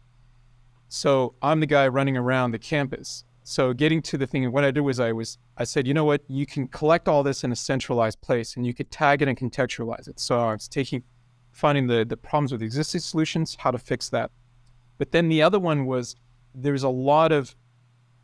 So 0.89 1.33
I'm 1.41 1.59
the 1.59 1.65
guy 1.65 1.87
running 1.87 2.17
around 2.17 2.51
the 2.51 2.59
campus 2.59 3.23
so 3.43 3.73
getting 3.73 4.01
to 4.03 4.17
the 4.17 4.25
thing, 4.25 4.49
what 4.51 4.63
I 4.63 4.71
did 4.71 4.81
was 4.81 4.99
I 4.99 5.11
was 5.11 5.37
I 5.57 5.65
said, 5.65 5.85
you 5.85 5.93
know 5.93 6.05
what, 6.05 6.21
you 6.27 6.45
can 6.45 6.67
collect 6.67 7.07
all 7.07 7.23
this 7.23 7.43
in 7.43 7.51
a 7.51 7.55
centralized 7.55 8.21
place, 8.21 8.55
and 8.55 8.65
you 8.65 8.73
could 8.73 8.89
tag 8.89 9.21
it 9.21 9.27
and 9.27 9.37
contextualize 9.37 10.07
it. 10.07 10.19
So 10.19 10.39
I 10.39 10.53
was 10.53 10.67
taking, 10.67 11.03
finding 11.53 11.87
the 11.87 12.03
the 12.03 12.17
problems 12.17 12.51
with 12.51 12.61
existing 12.61 13.01
solutions, 13.01 13.55
how 13.59 13.71
to 13.71 13.79
fix 13.79 14.09
that. 14.09 14.31
But 14.97 15.11
then 15.11 15.29
the 15.29 15.41
other 15.41 15.59
one 15.59 15.85
was 15.85 16.15
there's 16.53 16.83
a 16.83 16.89
lot 16.89 17.31
of 17.31 17.55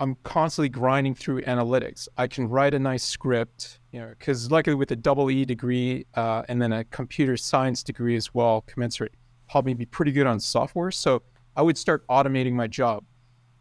I'm 0.01 0.15
constantly 0.23 0.69
grinding 0.69 1.13
through 1.13 1.41
analytics. 1.41 2.07
I 2.17 2.27
can 2.27 2.47
write 2.47 2.73
a 2.73 2.79
nice 2.79 3.03
script, 3.03 3.79
you 3.91 3.99
know, 3.99 4.13
because 4.17 4.49
luckily 4.49 4.75
with 4.75 4.91
a 4.91 4.95
double 4.95 5.29
E 5.29 5.43
degree 5.43 6.05
uh, 6.15 6.43
and 6.47 6.61
then 6.61 6.71
a 6.71 6.85
computer 6.85 7.35
science 7.35 7.83
degree 7.83 8.15
as 8.15 8.33
well, 8.33 8.61
commensurate, 8.61 9.13
me 9.65 9.73
be 9.73 9.85
pretty 9.85 10.13
good 10.13 10.25
on 10.25 10.39
software. 10.39 10.91
So 10.91 11.21
I 11.55 11.61
would 11.63 11.77
start 11.77 12.07
automating 12.07 12.53
my 12.53 12.67
job. 12.67 13.03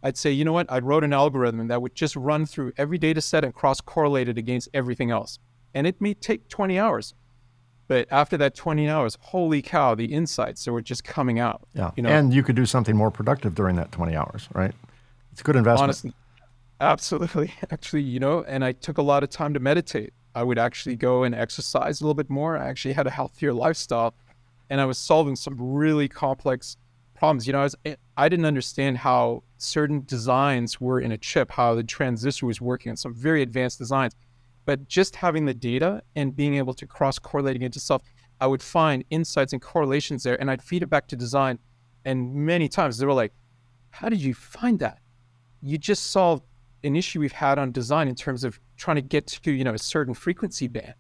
I'd 0.05 0.17
say, 0.17 0.31
you 0.31 0.45
know 0.45 0.53
what? 0.53 0.71
I 0.71 0.79
wrote 0.79 1.03
an 1.03 1.13
algorithm 1.13 1.67
that 1.67 1.83
would 1.83 1.97
just 1.97 2.15
run 2.15 2.47
through 2.47 2.73
every 2.77 2.99
data 2.99 3.21
set 3.21 3.43
and 3.43 3.53
cross 3.53 3.81
correlate 3.81 4.29
it 4.29 4.39
against 4.39 4.69
everything 4.73 5.11
else. 5.11 5.41
And 5.75 5.89
it 5.89 6.01
may 6.01 6.15
take 6.15 6.49
20 6.49 6.79
hours. 6.79 7.15
But 7.89 8.07
after 8.11 8.37
that 8.37 8.55
20 8.55 8.89
hours, 8.89 9.17
holy 9.21 9.63
cow, 9.63 9.95
the 9.95 10.05
insights 10.05 10.65
that 10.65 10.73
were 10.73 10.83
just 10.83 11.05
coming 11.05 11.39
out. 11.39 11.67
Yeah. 11.75 11.91
You 11.97 12.03
know? 12.03 12.11
And 12.11 12.33
you 12.33 12.43
could 12.43 12.55
do 12.55 12.67
something 12.67 12.95
more 12.95 13.11
productive 13.11 13.55
during 13.55 13.77
that 13.77 13.91
20 13.93 14.15
hours, 14.15 14.49
right? 14.55 14.75
It's 15.33 15.41
a 15.41 15.45
good 15.45 15.57
investment. 15.57 15.85
Honestly, 15.85 16.13
absolutely. 16.81 17.55
Actually, 17.71 18.03
you 18.03 18.21
know, 18.21 18.45
and 18.45 18.63
I 18.65 18.73
took 18.73 18.99
a 18.99 19.03
lot 19.03 19.23
of 19.23 19.31
time 19.31 19.55
to 19.55 19.61
meditate. 19.61 20.13
I 20.35 20.43
would 20.43 20.59
actually 20.59 20.95
go 20.95 21.25
and 21.25 21.35
exercise 21.35 22.01
a 22.01 22.05
little 22.05 22.15
bit 22.15 22.31
more. 22.31 22.57
I 22.57 22.69
actually 22.69 22.95
had 22.95 23.07
a 23.07 23.11
healthier 23.11 23.53
lifestyle 23.53 24.15
and 24.71 24.81
I 24.81 24.85
was 24.85 24.99
solving 24.99 25.35
some 25.35 25.57
really 25.59 26.09
complex 26.09 26.77
problems. 27.15 27.47
You 27.47 27.55
know, 27.55 27.61
I, 27.61 27.65
was, 27.65 27.77
eh, 27.85 27.97
I 28.17 28.29
didn't 28.29 28.45
understand 28.45 28.99
how 28.99 29.43
certain 29.57 30.05
designs 30.07 30.81
were 30.81 31.01
in 31.01 31.11
a 31.11 31.19
chip, 31.19 31.51
how 31.51 31.75
the 31.75 31.83
transistor 31.83 32.47
was 32.47 32.61
working 32.61 32.91
on 32.91 32.97
some 32.97 33.15
very 33.15 33.43
advanced 33.43 33.79
designs. 33.79 34.15
But 34.69 34.87
just 34.87 35.17
having 35.17 35.47
the 35.47 35.55
data 35.55 36.03
and 36.15 36.37
being 36.37 36.57
able 36.57 36.75
to 36.75 36.87
cross 36.87 37.19
correlating 37.19 37.63
into 37.63 37.81
stuff, 37.81 38.03
I 38.39 38.47
would 38.47 38.61
find 38.63 39.03
insights 39.09 39.55
and 39.55 39.63
correlations 39.63 40.25
there 40.25 40.39
and 40.39 40.51
I'd 40.51 40.61
feed 40.61 40.83
it 40.83 40.91
back 40.91 41.07
to 41.07 41.17
design. 41.17 41.59
And 42.05 42.35
many 42.35 42.69
times 42.69 42.99
they 42.99 43.07
were 43.07 43.15
like, 43.15 43.33
How 43.89 44.11
did 44.11 44.21
you 44.21 44.35
find 44.35 44.79
that? 44.81 44.99
You 45.63 45.79
just 45.79 46.11
solved 46.11 46.45
an 46.85 46.97
issue 46.97 47.19
we've 47.19 47.33
had 47.33 47.59
on 47.59 47.73
design 47.73 48.09
in 48.09 48.15
terms 48.15 48.45
of 48.45 48.61
trying 48.77 48.97
to 48.97 49.01
get 49.01 49.27
to, 49.29 49.51
you 49.51 49.65
know, 49.65 49.73
a 49.73 49.79
certain 49.79 50.13
frequency 50.13 50.69
band. 50.69 50.93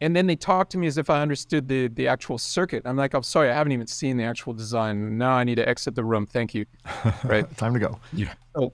And 0.00 0.16
then 0.16 0.26
they 0.26 0.34
talk 0.34 0.68
to 0.70 0.76
me 0.76 0.88
as 0.88 0.98
if 0.98 1.08
I 1.08 1.22
understood 1.22 1.68
the 1.68 1.86
the 1.86 2.08
actual 2.08 2.38
circuit. 2.38 2.82
I'm 2.86 2.96
like, 2.96 3.14
I'm 3.14 3.22
sorry, 3.22 3.50
I 3.50 3.54
haven't 3.54 3.70
even 3.70 3.86
seen 3.86 4.16
the 4.16 4.24
actual 4.24 4.52
design. 4.52 5.16
Now 5.16 5.34
I 5.34 5.44
need 5.44 5.58
to 5.62 5.68
exit 5.68 5.94
the 5.94 6.02
room. 6.02 6.26
Thank 6.26 6.54
you. 6.54 6.66
Right. 7.22 7.56
Time 7.56 7.72
to 7.74 7.78
go. 7.78 8.00
Yeah. 8.12 8.34
So, 8.56 8.72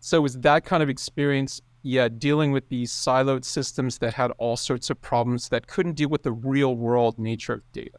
so 0.00 0.16
it 0.16 0.22
was 0.22 0.36
that 0.38 0.64
kind 0.64 0.82
of 0.82 0.88
experience, 0.88 1.62
yeah, 1.84 2.08
dealing 2.08 2.50
with 2.50 2.68
these 2.70 2.90
siloed 2.90 3.44
systems 3.44 3.98
that 3.98 4.14
had 4.14 4.32
all 4.38 4.56
sorts 4.56 4.90
of 4.90 5.00
problems 5.00 5.50
that 5.50 5.66
couldn't 5.66 5.92
deal 5.92 6.08
with 6.08 6.24
the 6.24 6.32
real 6.32 6.74
world 6.74 7.18
nature 7.18 7.52
of 7.52 7.72
data. 7.72 7.98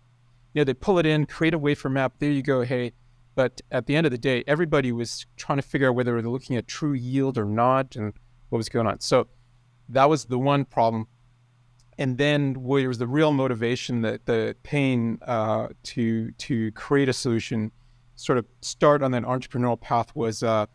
You 0.53 0.59
know, 0.59 0.63
they 0.65 0.73
pull 0.73 0.99
it 0.99 1.05
in, 1.05 1.25
create 1.25 1.53
a 1.53 1.57
wafer 1.57 1.87
map, 1.87 2.15
there 2.19 2.31
you 2.31 2.41
go, 2.41 2.63
hey. 2.63 2.93
But 3.35 3.61
at 3.71 3.85
the 3.85 3.95
end 3.95 4.07
of 4.07 4.11
the 4.11 4.17
day, 4.17 4.43
everybody 4.47 4.91
was 4.91 5.25
trying 5.37 5.59
to 5.59 5.61
figure 5.61 5.89
out 5.89 5.95
whether 5.95 6.19
they're 6.21 6.29
looking 6.29 6.57
at 6.57 6.67
true 6.67 6.93
yield 6.93 7.37
or 7.37 7.45
not 7.45 7.95
and 7.95 8.13
what 8.49 8.57
was 8.57 8.69
going 8.69 8.87
on. 8.87 9.01
So 9.01 9.27
that 9.87 10.09
was 10.09 10.25
the 10.25 10.39
one 10.39 10.65
problem 10.65 11.07
and 11.97 12.17
then 12.17 12.55
where 12.55 12.87
was 12.87 12.97
the 12.97 13.07
real 13.07 13.31
motivation 13.31 14.01
that 14.01 14.25
the 14.25 14.55
pain 14.63 15.19
uh, 15.25 15.67
to 15.83 16.31
to 16.31 16.71
create 16.71 17.09
a 17.09 17.13
solution 17.13 17.71
sort 18.15 18.37
of 18.37 18.45
start 18.61 19.01
on 19.01 19.11
that 19.11 19.23
entrepreneurial 19.23 19.79
path 19.79 20.15
was 20.15 20.43
uh, 20.43 20.65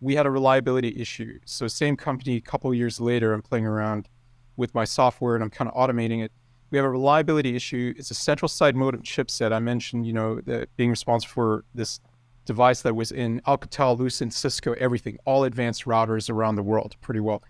we 0.00 0.14
had 0.14 0.26
a 0.26 0.30
reliability 0.30 0.94
issue 1.00 1.38
so 1.44 1.66
same 1.66 1.96
company 1.96 2.36
a 2.36 2.40
couple 2.40 2.72
years 2.74 3.00
later 3.00 3.32
i'm 3.32 3.42
playing 3.42 3.66
around 3.66 4.08
with 4.56 4.74
my 4.74 4.84
software 4.84 5.34
and 5.34 5.42
i'm 5.42 5.50
kind 5.50 5.70
of 5.70 5.74
automating 5.74 6.22
it 6.22 6.32
we 6.70 6.78
have 6.78 6.84
a 6.84 6.90
reliability 6.90 7.54
issue 7.54 7.94
it's 7.96 8.10
a 8.10 8.14
central 8.14 8.48
side 8.48 8.76
modem 8.76 9.02
chipset 9.02 9.52
i 9.52 9.58
mentioned 9.58 10.06
you 10.06 10.12
know 10.12 10.40
that 10.42 10.74
being 10.76 10.90
responsible 10.90 11.32
for 11.32 11.64
this 11.74 12.00
device 12.44 12.82
that 12.82 12.94
was 12.94 13.10
in 13.10 13.40
alcatel 13.46 13.98
lucent 13.98 14.32
cisco 14.32 14.74
everything 14.74 15.18
all 15.24 15.44
advanced 15.44 15.84
routers 15.84 16.30
around 16.30 16.56
the 16.56 16.62
world 16.62 16.96
pretty 17.00 17.20
well 17.20 17.42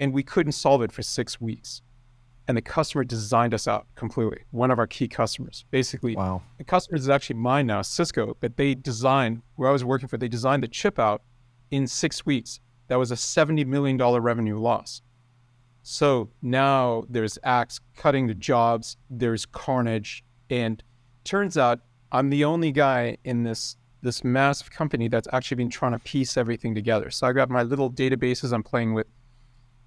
and 0.00 0.12
we 0.12 0.22
couldn't 0.22 0.52
solve 0.52 0.82
it 0.82 0.92
for 0.92 1.02
six 1.02 1.40
weeks 1.40 1.82
and 2.48 2.56
the 2.56 2.62
customer 2.62 3.04
designed 3.04 3.52
us 3.52 3.68
out 3.68 3.86
completely. 3.94 4.38
One 4.52 4.70
of 4.70 4.78
our 4.78 4.86
key 4.86 5.06
customers, 5.06 5.66
basically. 5.70 6.16
Wow. 6.16 6.40
The 6.56 6.64
customer 6.64 6.96
is 6.96 7.08
actually 7.10 7.36
mine 7.36 7.66
now, 7.66 7.82
Cisco, 7.82 8.38
but 8.40 8.56
they 8.56 8.74
designed 8.74 9.42
where 9.56 9.68
I 9.68 9.72
was 9.72 9.84
working 9.84 10.08
for. 10.08 10.16
They 10.16 10.28
designed 10.28 10.62
the 10.62 10.68
chip 10.68 10.98
out 10.98 11.20
in 11.70 11.86
six 11.86 12.24
weeks. 12.24 12.60
That 12.88 12.96
was 12.96 13.10
a 13.10 13.16
seventy 13.16 13.64
million 13.64 13.96
dollar 13.96 14.20
revenue 14.20 14.58
loss. 14.58 15.02
So 15.82 16.30
now 16.42 17.04
there's 17.08 17.38
acts 17.42 17.80
cutting 17.96 18.26
the 18.26 18.34
jobs. 18.34 18.96
There's 19.08 19.46
carnage, 19.46 20.24
and 20.50 20.82
turns 21.24 21.56
out 21.56 21.80
I'm 22.10 22.30
the 22.30 22.44
only 22.44 22.72
guy 22.72 23.18
in 23.24 23.42
this 23.42 23.76
this 24.00 24.22
massive 24.22 24.70
company 24.70 25.08
that's 25.08 25.28
actually 25.32 25.56
been 25.56 25.70
trying 25.70 25.92
to 25.92 25.98
piece 25.98 26.36
everything 26.36 26.74
together. 26.74 27.10
So 27.10 27.26
I 27.26 27.32
got 27.32 27.50
my 27.50 27.62
little 27.62 27.90
databases 27.90 28.52
I'm 28.52 28.62
playing 28.62 28.94
with 28.94 29.06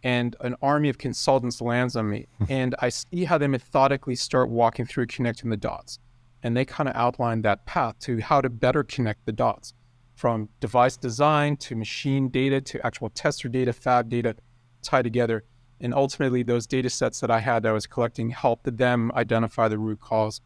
and 0.03 0.35
an 0.41 0.55
army 0.61 0.89
of 0.89 0.97
consultants 0.97 1.61
lands 1.61 1.95
on 1.95 2.09
me. 2.09 2.27
and 2.49 2.75
I 2.79 2.89
see 2.89 3.25
how 3.25 3.37
they 3.37 3.47
methodically 3.47 4.15
start 4.15 4.49
walking 4.49 4.85
through 4.85 5.07
connecting 5.07 5.49
the 5.49 5.57
dots. 5.57 5.99
And 6.43 6.57
they 6.57 6.65
kind 6.65 6.89
of 6.89 6.95
outline 6.95 7.43
that 7.43 7.65
path 7.65 7.99
to 7.99 8.19
how 8.19 8.41
to 8.41 8.49
better 8.49 8.83
connect 8.83 9.25
the 9.25 9.31
dots 9.31 9.73
from 10.21 10.47
device 10.59 10.97
design 10.97 11.57
to 11.57 11.75
machine 11.75 12.29
data 12.29 12.61
to 12.61 12.85
actual 12.85 13.09
tester 13.09 13.49
data, 13.49 13.73
fab 13.73 14.07
data 14.07 14.35
tie 14.83 15.01
together. 15.01 15.43
And 15.79 15.95
ultimately, 15.95 16.43
those 16.43 16.67
data 16.67 16.91
sets 16.91 17.21
that 17.21 17.31
I 17.31 17.39
had 17.39 17.63
that 17.63 17.69
I 17.69 17.71
was 17.71 17.87
collecting 17.87 18.29
helped 18.29 18.77
them 18.77 19.11
identify 19.15 19.67
the 19.67 19.79
root 19.79 19.99
cause. 19.99 20.39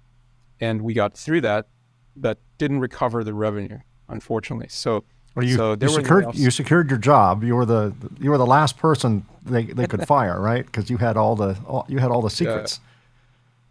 And 0.61 0.81
we 0.81 0.93
got 0.93 1.17
through 1.17 1.41
that, 1.41 1.67
but 2.15 2.39
didn't 2.57 2.79
recover 2.79 3.25
the 3.25 3.33
revenue, 3.33 3.79
unfortunately. 4.07 4.69
So 4.69 5.03
Well, 5.35 5.45
you, 5.45 5.57
so 5.57 5.75
you 5.77 5.89
secured 5.89 6.35
you 6.35 6.51
secured 6.51 6.89
your 6.89 6.99
job. 6.99 7.43
You 7.43 7.55
were 7.57 7.65
the 7.65 7.93
you 8.17 8.29
were 8.29 8.37
the 8.37 8.45
last 8.45 8.77
person 8.77 9.25
they, 9.43 9.65
they 9.65 9.87
could 9.87 10.07
fire, 10.15 10.39
right? 10.39 10.65
Because 10.65 10.89
you 10.89 10.95
had 10.95 11.17
all 11.17 11.35
the 11.35 11.57
all, 11.67 11.85
you 11.89 11.99
had 11.99 12.11
all 12.11 12.21
the 12.21 12.29
secrets. 12.29 12.79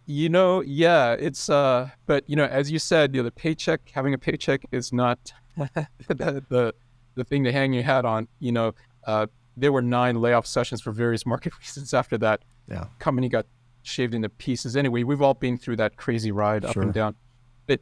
Yeah. 0.05 0.15
You 0.17 0.29
know, 0.29 0.61
yeah, 0.61 1.13
it's 1.15 1.49
uh, 1.49 1.89
but 2.05 2.29
you 2.29 2.37
know, 2.37 2.45
as 2.45 2.71
you 2.71 2.79
said, 2.79 3.15
you 3.15 3.23
know, 3.23 3.25
the 3.25 3.31
paycheck, 3.31 3.81
having 3.95 4.13
a 4.13 4.19
paycheck 4.19 4.67
is 4.71 4.93
not 4.93 5.33
the, 6.09 6.45
the 6.49 6.75
the 7.15 7.25
thing 7.25 7.45
to 7.45 7.53
hang 7.53 7.73
your 7.73 7.83
hat 7.83 8.05
on. 8.05 8.29
You 8.41 8.53
know, 8.53 8.75
uh, 9.07 9.27
there 9.57 9.73
were 9.73 9.83
nine 9.83 10.21
layoff 10.21 10.47
sessions 10.47 10.81
for 10.81 10.93
various 10.93 11.25
market 11.33 11.53
reasons 11.59 11.95
after 11.95 12.19
that. 12.19 12.43
Yeah, 12.69 12.87
company 12.99 13.29
got 13.29 13.47
shaved 13.83 14.15
into 14.15 14.29
pieces. 14.29 14.77
Anyway, 14.77 15.03
we've 15.03 15.23
all 15.23 15.35
been 15.35 15.59
through 15.59 15.77
that 15.77 15.97
crazy 15.97 16.33
ride 16.33 16.65
up 16.65 16.73
sure. 16.73 16.83
and 16.83 16.93
down. 16.93 17.15
But 17.67 17.81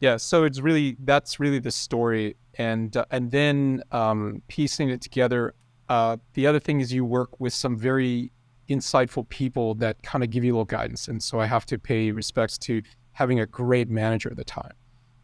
yeah, 0.00 0.16
so 0.16 0.44
it's 0.44 0.60
really 0.60 0.96
that's 1.00 1.40
really 1.40 1.58
the 1.58 1.70
story, 1.70 2.36
and 2.54 2.96
uh, 2.96 3.04
and 3.10 3.30
then 3.30 3.82
um, 3.92 4.42
piecing 4.48 4.90
it 4.90 5.00
together. 5.00 5.54
Uh, 5.88 6.16
the 6.32 6.46
other 6.46 6.60
thing 6.60 6.80
is 6.80 6.92
you 6.92 7.04
work 7.04 7.38
with 7.38 7.52
some 7.52 7.76
very 7.76 8.32
insightful 8.70 9.28
people 9.28 9.74
that 9.74 10.02
kind 10.02 10.24
of 10.24 10.30
give 10.30 10.42
you 10.42 10.52
a 10.52 10.54
little 10.54 10.64
guidance, 10.64 11.08
and 11.08 11.22
so 11.22 11.40
I 11.40 11.46
have 11.46 11.66
to 11.66 11.78
pay 11.78 12.10
respects 12.10 12.58
to 12.58 12.82
having 13.12 13.38
a 13.38 13.46
great 13.46 13.88
manager 13.88 14.30
at 14.30 14.36
the 14.36 14.44
time, 14.44 14.72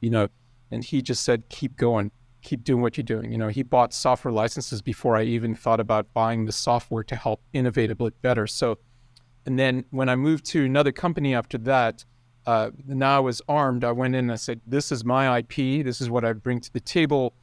you 0.00 0.10
know, 0.10 0.28
and 0.70 0.84
he 0.84 1.02
just 1.02 1.24
said 1.24 1.48
keep 1.48 1.76
going, 1.76 2.10
keep 2.42 2.64
doing 2.64 2.82
what 2.82 2.96
you're 2.96 3.04
doing. 3.04 3.30
You 3.32 3.38
know, 3.38 3.48
he 3.48 3.62
bought 3.62 3.92
software 3.92 4.32
licenses 4.32 4.82
before 4.82 5.16
I 5.16 5.24
even 5.24 5.54
thought 5.54 5.80
about 5.80 6.12
buying 6.14 6.46
the 6.46 6.52
software 6.52 7.04
to 7.04 7.16
help 7.16 7.42
innovate 7.52 7.90
a 7.90 7.94
bit 7.94 8.20
better. 8.22 8.46
So 8.46 8.78
and 9.46 9.58
then 9.58 9.84
when 9.90 10.08
I 10.08 10.16
moved 10.16 10.44
to 10.46 10.64
another 10.64 10.92
company 10.92 11.34
after 11.34 11.58
that, 11.58 12.04
uh, 12.46 12.70
now 12.86 13.16
I 13.16 13.20
was 13.20 13.42
armed. 13.48 13.84
I 13.84 13.92
went 13.92 14.14
in 14.14 14.26
and 14.26 14.32
I 14.32 14.36
said, 14.36 14.60
"This 14.66 14.92
is 14.92 15.04
my 15.04 15.38
IP. 15.38 15.84
This 15.84 16.00
is 16.00 16.10
what 16.10 16.24
I 16.24 16.32
bring 16.32 16.60
to 16.60 16.72
the 16.72 16.80
table. 16.80 17.34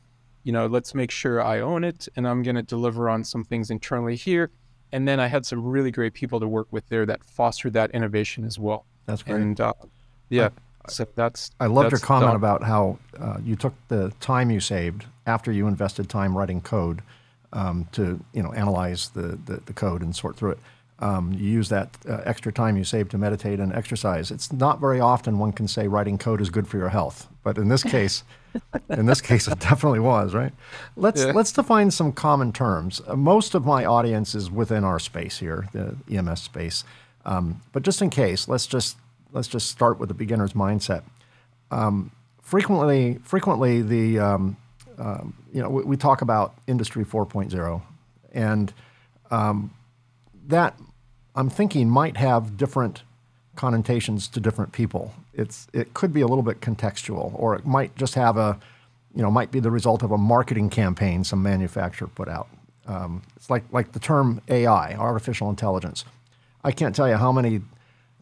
You 0.44 0.52
know, 0.52 0.68
let's 0.68 0.96
make 0.96 1.12
sure 1.12 1.42
I 1.42 1.60
own 1.60 1.84
it, 1.84 2.08
and 2.16 2.28
I'm 2.28 2.42
going 2.44 2.56
to 2.56 2.64
deliver 2.64 3.10
on 3.10 3.24
some 3.24 3.44
things 3.44 3.70
internally 3.70 4.16
here." 4.16 4.52
And 4.92 5.08
then 5.08 5.20
I 5.20 5.28
had 5.28 5.46
some 5.46 5.64
really 5.64 5.92
great 5.92 6.14
people 6.14 6.40
to 6.40 6.48
work 6.48 6.68
with 6.72 6.88
there 6.88 7.06
that 7.06 7.24
fostered 7.24 7.74
that 7.74 7.92
innovation 7.92 8.46
as 8.46 8.58
well. 8.58 8.86
That's 9.06 9.22
great. 9.22 9.42
And 9.42 9.60
uh, 9.60 9.74
yeah, 10.30 10.50
so 10.90 11.08
that's. 11.16 11.52
I 11.60 11.68
loved 11.68 11.92
that's 11.92 12.02
your 12.02 12.06
comment 12.06 12.30
done. 12.30 12.36
about 12.36 12.64
how 12.64 13.00
uh, 13.20 13.38
you 13.44 13.56
took 13.56 13.74
the 13.88 14.12
time 14.20 14.52
you 14.52 14.60
saved 14.60 15.06
after 15.26 15.52
you 15.52 15.68
invested 15.68 16.10
time 16.10 16.38
writing 16.38 16.62
code 16.62 17.02
um, 17.54 17.88
to 17.94 18.24
you 18.34 18.44
know 18.44 18.54
analyze 18.54 19.10
the, 19.10 19.40
the, 19.46 19.62
the 19.66 19.74
code 19.74 20.02
and 20.02 20.16
sort 20.16 20.36
through 20.36 20.52
it 20.52 20.60
um, 21.00 21.34
you 21.34 21.50
use 21.50 21.70
that 21.70 21.96
uh, 22.10 22.22
extra 22.26 22.52
time 22.52 22.76
you 22.76 22.84
save 22.84 23.10
to 23.10 23.18
meditate 23.18 23.60
and 23.60 23.72
exercise. 23.74 24.32
It's 24.32 24.52
not 24.52 24.80
very 24.80 25.00
often 25.00 25.38
one 25.38 25.52
can 25.52 25.68
say 25.68 25.88
writing 25.88 26.18
code 26.18 26.42
is 26.42 26.50
good 26.50 26.68
for 26.68 26.78
your 26.78 26.90
health, 26.90 27.28
but 27.44 27.58
in 27.58 27.68
this 27.68 27.84
case, 27.84 28.24
in 28.90 29.06
this 29.06 29.22
case, 29.22 29.48
it 29.48 29.60
definitely 29.60 30.00
was. 30.00 30.34
Right? 30.34 30.54
Let's 30.96 31.24
yeah. 31.24 31.34
let's 31.34 31.52
define 31.52 31.92
some 31.92 32.12
common 32.12 32.52
terms. 32.52 33.02
Uh, 33.06 33.16
most 33.16 33.54
of 33.54 33.66
my 33.66 33.86
audience 33.86 34.34
is 34.34 34.50
within 34.50 34.84
our 34.84 34.98
space 34.98 35.38
here, 35.38 35.70
the 35.72 35.96
EMS 36.12 36.42
space. 36.42 36.84
Um, 37.26 37.62
but 37.74 37.84
just 37.84 38.02
in 38.02 38.10
case, 38.10 38.48
let's 38.48 38.66
just 38.66 38.98
let's 39.32 39.48
just 39.48 39.70
start 39.70 40.00
with 40.00 40.10
the 40.10 40.16
beginner's 40.16 40.54
mindset. 40.54 41.04
Um, 41.72 42.12
frequently, 42.42 43.20
frequently 43.24 43.82
the 43.82 44.20
um, 44.20 44.58
um, 44.98 45.36
you 45.54 45.62
know 45.62 45.70
we, 45.70 45.84
we, 45.84 45.98
talk 45.98 46.22
about 46.22 46.56
Industry 46.68 47.06
4.0, 47.06 47.82
and 48.34 48.74
um, 49.32 49.72
that 50.48 50.78
I'm 51.36 51.50
thinking 51.50 51.90
might 51.90 52.18
have 52.18 52.58
different 52.58 53.04
connotations 53.56 54.28
to 54.30 54.40
different 54.40 54.72
people. 54.72 55.14
It's 55.34 55.68
it 55.74 55.94
could 55.94 56.14
be 56.14 56.22
a 56.22 56.28
little 56.28 56.44
bit 56.44 56.62
contextual, 56.62 57.32
or 57.36 57.56
it 57.56 57.66
might 57.66 57.96
just 57.96 58.16
have 58.16 58.38
a, 58.38 58.58
you 59.14 59.22
know, 59.22 59.30
might 59.30 59.52
be 59.52 59.60
the 59.60 59.72
result 59.72 60.04
of 60.04 60.12
a 60.12 60.18
marketing 60.18 60.70
campaign 60.70 61.24
some 61.24 61.44
manufacturer 61.44 62.08
put 62.08 62.30
out. 62.30 62.48
Um, 62.88 63.22
it's 63.36 63.50
like 63.50 63.64
like 63.72 63.92
the 63.92 64.00
term 64.00 64.42
AI, 64.48 64.96
artificial 64.96 65.50
intelligence. 65.50 66.06
I 66.64 66.72
can't 66.72 66.96
tell 66.96 67.08
you 67.08 67.16
how 67.16 67.32
many 67.32 67.62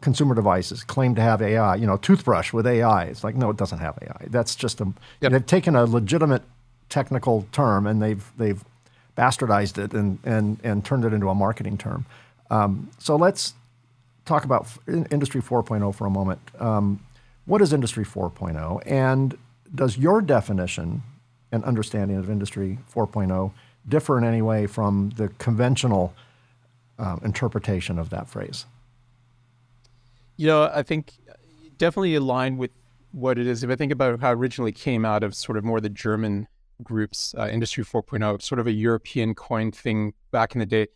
consumer 0.00 0.34
devices 0.34 0.84
claim 0.84 1.14
to 1.14 1.20
have 1.20 1.42
AI. 1.42 1.76
You 1.76 1.86
know, 1.86 1.96
toothbrush 1.96 2.52
with 2.52 2.66
AI. 2.66 3.04
It's 3.04 3.24
like 3.24 3.34
no, 3.34 3.50
it 3.50 3.56
doesn't 3.56 3.78
have 3.78 3.98
AI. 4.02 4.26
That's 4.28 4.54
just 4.54 4.80
a. 4.80 4.92
Yep. 5.20 5.32
They've 5.32 5.46
taken 5.46 5.76
a 5.76 5.84
legitimate 5.84 6.42
technical 6.88 7.46
term 7.52 7.86
and 7.86 8.02
they've 8.02 8.30
they've 8.36 8.64
bastardized 9.16 9.82
it 9.82 9.92
and 9.92 10.18
and 10.24 10.60
and 10.62 10.84
turned 10.84 11.04
it 11.04 11.12
into 11.12 11.28
a 11.28 11.34
marketing 11.34 11.78
term. 11.78 12.06
Um, 12.50 12.90
so 12.98 13.16
let's 13.16 13.54
talk 14.24 14.44
about 14.44 14.68
Industry 14.86 15.40
4.0 15.40 15.94
for 15.94 16.06
a 16.06 16.10
moment. 16.10 16.40
Um, 16.58 17.00
what 17.46 17.62
is 17.62 17.72
Industry 17.72 18.04
4.0? 18.04 18.82
And 18.84 19.38
does 19.74 19.96
your 19.96 20.20
definition 20.20 21.02
and 21.52 21.64
understanding 21.64 22.16
of 22.16 22.28
Industry 22.28 22.78
4.0 22.92 23.52
differ 23.88 24.18
in 24.18 24.24
any 24.24 24.42
way 24.42 24.66
from 24.66 25.10
the 25.16 25.28
conventional 25.38 26.12
uh, 26.98 27.16
interpretation 27.24 27.98
of 27.98 28.10
that 28.10 28.28
phrase? 28.28 28.66
You 30.36 30.46
know, 30.46 30.70
I 30.72 30.82
think 30.82 31.14
definitely 31.78 32.14
aligned 32.14 32.58
with 32.58 32.70
what 33.12 33.38
it 33.38 33.46
is. 33.46 33.62
If 33.62 33.70
I 33.70 33.76
think 33.76 33.92
about 33.92 34.20
how 34.20 34.32
originally 34.32 34.72
came 34.72 35.04
out 35.04 35.22
of 35.22 35.34
sort 35.34 35.56
of 35.56 35.64
more 35.64 35.80
the 35.80 35.88
German 35.88 36.48
groups, 36.82 37.34
uh, 37.38 37.48
Industry 37.48 37.84
4.0, 37.84 38.42
sort 38.42 38.58
of 38.58 38.66
a 38.66 38.72
European 38.72 39.34
coin 39.34 39.72
thing 39.72 40.12
back 40.30 40.54
in 40.54 40.58
the 40.58 40.66
day 40.66 40.88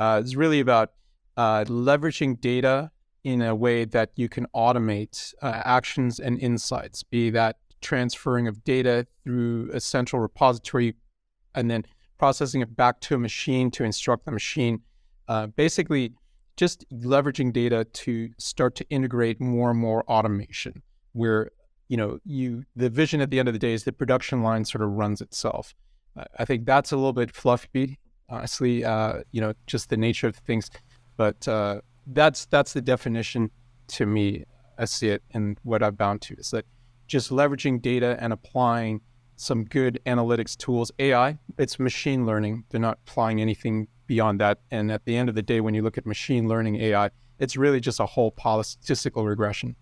uh, 0.00 0.18
it's 0.24 0.34
really 0.34 0.60
about 0.60 0.92
uh, 1.36 1.62
leveraging 1.64 2.40
data 2.40 2.90
in 3.22 3.42
a 3.42 3.54
way 3.54 3.84
that 3.84 4.10
you 4.16 4.30
can 4.30 4.46
automate 4.54 5.34
uh, 5.42 5.60
actions 5.64 6.18
and 6.18 6.38
insights, 6.40 7.02
be 7.02 7.28
that 7.28 7.56
transferring 7.82 8.48
of 8.48 8.64
data 8.64 9.06
through 9.22 9.70
a 9.74 9.80
central 9.80 10.22
repository 10.22 10.94
and 11.54 11.70
then 11.70 11.84
processing 12.18 12.62
it 12.62 12.74
back 12.76 12.98
to 13.00 13.14
a 13.14 13.18
machine 13.18 13.70
to 13.70 13.84
instruct 13.84 14.24
the 14.24 14.32
machine. 14.32 14.80
Uh, 15.28 15.46
basically, 15.48 16.14
just 16.56 16.84
leveraging 16.90 17.52
data 17.52 17.84
to 17.92 18.30
start 18.38 18.74
to 18.74 18.88
integrate 18.90 19.40
more 19.40 19.70
and 19.70 19.78
more 19.78 20.04
automation 20.04 20.82
where 21.12 21.50
you 21.88 21.96
know 21.96 22.18
you 22.24 22.64
the 22.76 22.90
vision 22.90 23.20
at 23.20 23.30
the 23.30 23.38
end 23.38 23.48
of 23.48 23.54
the 23.54 23.58
day 23.58 23.72
is 23.72 23.84
the 23.84 23.92
production 23.92 24.42
line 24.42 24.64
sort 24.64 24.82
of 24.82 24.90
runs 24.90 25.20
itself 25.20 25.74
i 26.38 26.44
think 26.44 26.66
that's 26.66 26.92
a 26.92 26.96
little 26.96 27.12
bit 27.12 27.34
fluffy 27.34 27.98
honestly. 28.30 28.84
Uh, 28.84 29.20
you 29.32 29.40
know, 29.40 29.52
just 29.66 29.90
the 29.90 29.96
nature 29.96 30.28
of 30.28 30.36
things. 30.36 30.70
But 31.16 31.46
uh, 31.46 31.80
that's 32.06 32.46
that's 32.46 32.72
the 32.72 32.80
definition 32.80 33.50
to 33.88 34.06
me. 34.06 34.44
I 34.78 34.86
see 34.86 35.10
it 35.10 35.22
and 35.32 35.58
what 35.62 35.82
I've 35.82 35.98
bound 35.98 36.22
to 36.22 36.34
is 36.38 36.52
that 36.52 36.64
just 37.06 37.30
leveraging 37.30 37.82
data 37.82 38.16
and 38.18 38.32
applying 38.32 39.02
some 39.36 39.64
good 39.64 40.00
analytics 40.06 40.56
tools. 40.56 40.90
AI, 40.98 41.38
it's 41.58 41.78
machine 41.78 42.24
learning. 42.24 42.64
They're 42.70 42.80
not 42.80 42.98
applying 43.06 43.42
anything 43.42 43.88
beyond 44.10 44.40
that. 44.40 44.58
And 44.72 44.90
at 44.90 45.04
the 45.04 45.16
end 45.16 45.28
of 45.28 45.36
the 45.36 45.42
day, 45.42 45.60
when 45.60 45.72
you 45.72 45.82
look 45.82 45.96
at 45.96 46.04
machine 46.04 46.48
learning 46.48 46.74
AI, 46.80 47.10
it's 47.38 47.56
really 47.56 47.78
just 47.78 48.00
a 48.00 48.06
whole 48.06 48.34
statistical 48.64 49.24
regression, 49.24 49.76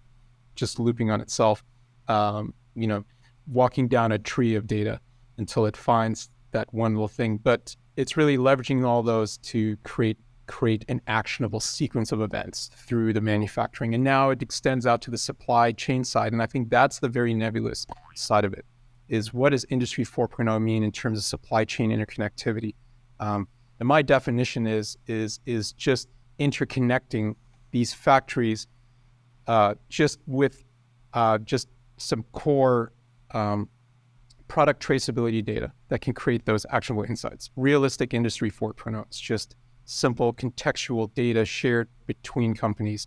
just 0.54 0.78
looping 0.78 1.10
on 1.10 1.22
itself. 1.22 1.64
Um, 2.08 2.52
you 2.74 2.86
know, 2.86 3.04
walking 3.46 3.88
down 3.88 4.12
a 4.12 4.18
tree 4.18 4.54
of 4.54 4.66
data 4.66 5.00
until 5.38 5.64
it 5.64 5.78
finds 5.78 6.28
that 6.50 6.72
one 6.74 6.92
little 6.92 7.08
thing. 7.08 7.38
But 7.38 7.74
it's 7.96 8.18
really 8.18 8.36
leveraging 8.36 8.84
all 8.84 9.02
those 9.02 9.38
to 9.52 9.78
create 9.78 10.18
create 10.46 10.84
an 10.88 11.00
actionable 11.06 11.60
sequence 11.60 12.12
of 12.12 12.20
events 12.20 12.70
through 12.74 13.14
the 13.14 13.20
manufacturing. 13.22 13.94
And 13.94 14.04
now 14.04 14.28
it 14.28 14.42
extends 14.42 14.86
out 14.86 15.00
to 15.02 15.10
the 15.10 15.18
supply 15.18 15.72
chain 15.72 16.04
side. 16.04 16.32
And 16.34 16.42
I 16.42 16.46
think 16.46 16.68
that's 16.68 16.98
the 16.98 17.08
very 17.08 17.32
nebulous 17.32 17.86
side 18.14 18.44
of 18.44 18.52
it 18.52 18.66
is 19.08 19.32
what 19.32 19.50
does 19.50 19.64
industry 19.70 20.04
4.0 20.04 20.62
mean 20.62 20.82
in 20.82 20.92
terms 20.92 21.18
of 21.18 21.24
supply 21.24 21.64
chain 21.64 21.90
interconnectivity? 21.90 22.74
Um, 23.20 23.48
and 23.78 23.86
my 23.86 24.02
definition 24.02 24.66
is 24.66 24.96
is 25.06 25.40
is 25.46 25.72
just 25.72 26.08
interconnecting 26.38 27.34
these 27.70 27.92
factories 27.92 28.66
uh, 29.46 29.74
just 29.88 30.20
with 30.26 30.64
uh, 31.14 31.38
just 31.38 31.68
some 31.96 32.22
core 32.32 32.92
um, 33.32 33.68
product 34.46 34.84
traceability 34.84 35.44
data 35.44 35.72
that 35.88 36.00
can 36.00 36.12
create 36.12 36.46
those 36.46 36.64
actionable 36.70 37.04
insights. 37.04 37.50
Realistic 37.56 38.14
Industry 38.14 38.50
4.0 38.50 39.10
is 39.10 39.18
just 39.18 39.56
simple 39.84 40.32
contextual 40.32 41.12
data 41.14 41.44
shared 41.44 41.88
between 42.06 42.54
companies 42.54 43.06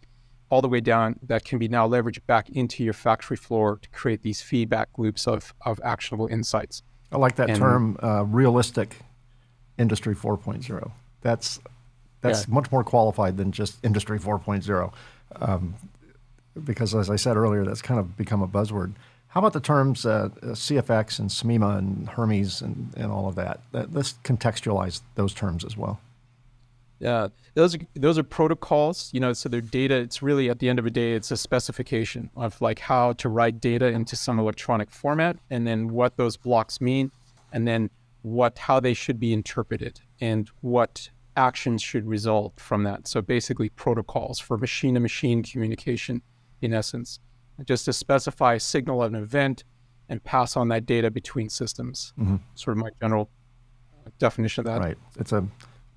all 0.49 0.61
the 0.61 0.67
way 0.67 0.81
down 0.81 1.17
that 1.23 1.45
can 1.45 1.57
be 1.57 1.67
now 1.67 1.87
leveraged 1.87 2.25
back 2.27 2.49
into 2.49 2.83
your 2.83 2.93
factory 2.93 3.37
floor 3.37 3.79
to 3.81 3.89
create 3.89 4.21
these 4.21 4.41
feedback 4.41 4.89
loops 4.97 5.27
of, 5.27 5.53
of 5.65 5.79
actionable 5.83 6.27
insights. 6.27 6.83
I 7.11 7.17
like 7.17 7.35
that 7.37 7.49
and, 7.49 7.59
term, 7.59 7.97
uh, 8.03 8.25
realistic 8.25 8.97
industry 9.81 10.15
4.0. 10.15 10.91
That's 11.21 11.59
that's 12.21 12.47
yeah. 12.47 12.53
much 12.53 12.71
more 12.71 12.83
qualified 12.83 13.35
than 13.37 13.51
just 13.51 13.83
industry 13.83 14.19
4.0, 14.19 14.93
um, 15.37 15.73
because 16.63 16.93
as 16.93 17.09
I 17.09 17.15
said 17.15 17.35
earlier, 17.35 17.65
that's 17.65 17.81
kind 17.81 17.99
of 17.99 18.15
become 18.15 18.43
a 18.43 18.47
buzzword. 18.47 18.93
How 19.29 19.39
about 19.39 19.53
the 19.53 19.59
terms 19.59 20.05
uh, 20.05 20.29
CFX 20.43 21.17
and 21.17 21.29
SMEMA 21.29 21.77
and 21.77 22.09
Hermes 22.09 22.61
and, 22.61 22.93
and 22.97 23.11
all 23.11 23.27
of 23.27 23.35
that? 23.35 23.61
Let's 23.71 24.15
contextualize 24.23 25.01
those 25.15 25.33
terms 25.33 25.63
as 25.63 25.77
well. 25.77 25.99
Yeah, 26.99 27.29
those 27.55 27.75
are, 27.75 27.79
those 27.95 28.17
are 28.19 28.23
protocols. 28.23 29.09
You 29.13 29.21
know, 29.21 29.33
so 29.33 29.49
they're 29.49 29.61
data. 29.61 29.95
It's 29.95 30.21
really 30.21 30.49
at 30.49 30.59
the 30.59 30.69
end 30.69 30.79
of 30.79 30.85
the 30.85 30.91
day, 30.91 31.13
it's 31.13 31.31
a 31.31 31.37
specification 31.37 32.29
of 32.35 32.61
like 32.61 32.79
how 32.79 33.13
to 33.13 33.29
write 33.29 33.59
data 33.59 33.87
into 33.87 34.15
some 34.15 34.37
electronic 34.37 34.91
format, 34.91 35.37
and 35.49 35.65
then 35.65 35.87
what 35.87 36.17
those 36.17 36.37
blocks 36.37 36.79
mean, 36.79 37.11
and 37.51 37.67
then 37.67 37.89
what 38.21 38.57
how 38.57 38.79
they 38.79 38.93
should 38.93 39.19
be 39.19 39.33
interpreted 39.33 40.01
and 40.19 40.49
what 40.61 41.09
actions 41.35 41.81
should 41.81 42.07
result 42.07 42.59
from 42.59 42.83
that. 42.83 43.07
So 43.07 43.21
basically 43.21 43.69
protocols 43.69 44.39
for 44.39 44.57
machine 44.57 44.95
to 44.95 44.99
machine 44.99 45.43
communication 45.43 46.21
in 46.61 46.73
essence, 46.73 47.19
just 47.65 47.85
to 47.85 47.93
specify 47.93 48.55
a 48.55 48.59
signal 48.59 49.01
of 49.01 49.13
an 49.13 49.21
event 49.21 49.63
and 50.09 50.23
pass 50.23 50.57
on 50.57 50.67
that 50.67 50.85
data 50.85 51.09
between 51.09 51.49
systems. 51.49 52.13
Mm-hmm. 52.19 52.37
Sort 52.55 52.77
of 52.77 52.83
my 52.83 52.89
general 53.01 53.29
definition 54.19 54.61
of 54.61 54.65
that. 54.65 54.85
Right. 54.85 54.97
It's 55.17 55.31
a 55.31 55.45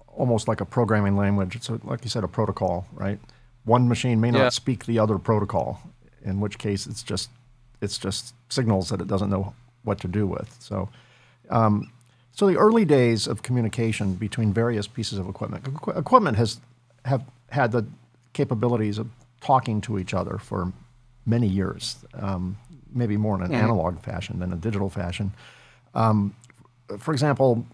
almost 0.06 0.46
like 0.48 0.60
a 0.60 0.64
programming 0.64 1.16
language. 1.16 1.56
It's 1.56 1.68
a, 1.68 1.80
like 1.84 2.04
you 2.04 2.10
said, 2.10 2.24
a 2.24 2.28
protocol, 2.28 2.87
right? 2.92 3.18
One 3.64 3.88
machine 3.88 4.20
may 4.20 4.30
not 4.30 4.38
yeah. 4.38 4.48
speak 4.50 4.87
the 4.87 4.98
other 4.98 5.18
protocol, 5.18 5.80
in 6.22 6.40
which 6.40 6.58
case 6.58 6.87
it's 6.87 7.02
just 7.02 7.30
it's 7.80 7.98
just 7.98 8.34
signals 8.48 8.88
that 8.90 9.00
it 9.00 9.08
doesn't 9.08 9.30
know 9.30 9.54
what 9.82 10.00
to 10.00 10.08
do 10.08 10.26
with. 10.26 10.54
So, 10.60 10.88
um, 11.50 11.92
so 12.35 12.47
the 12.47 12.57
early 12.57 12.85
days 12.85 13.27
of 13.27 13.42
communication 13.42 14.14
between 14.14 14.53
various 14.53 14.87
pieces 14.87 15.18
of 15.18 15.29
equipment. 15.29 15.64
Equ- 15.64 15.97
equipment 15.97 16.37
has 16.37 16.61
have 17.05 17.23
had 17.51 17.70
the 17.73 17.87
capabilities 18.33 18.99
of 18.99 19.09
talking 19.40 19.81
to 19.83 19.99
each 19.99 20.14
other 20.14 20.38
for 20.38 20.73
many 21.27 21.47
years, 21.47 21.97
um, 22.14 22.57
maybe 22.92 23.16
more 23.16 23.37
in 23.37 23.42
an 23.42 23.53
mm. 23.53 23.62
analog 23.62 24.01
fashion 24.01 24.38
than 24.40 24.53
a 24.53 24.57
digital 24.57 24.90
fashion. 24.90 25.33
Um, 25.94 26.35
for 26.99 27.12
example, 27.12 27.64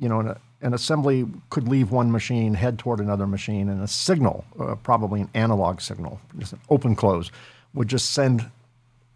you 0.00 0.08
know, 0.08 0.20
an, 0.20 0.34
an, 0.62 0.74
assembly 0.74 1.26
could 1.50 1.68
leave 1.68 1.92
one 1.92 2.10
machine, 2.10 2.54
head 2.54 2.78
toward 2.78 3.00
another 3.00 3.26
machine, 3.26 3.68
and 3.68 3.82
a 3.82 3.88
signal, 3.88 4.44
uh, 4.58 4.74
probably 4.76 5.20
an 5.20 5.30
analog 5.34 5.80
signal, 5.80 6.20
just 6.38 6.54
an 6.54 6.60
open 6.68 6.96
close, 6.96 7.30
would 7.74 7.88
just 7.88 8.10
send 8.10 8.50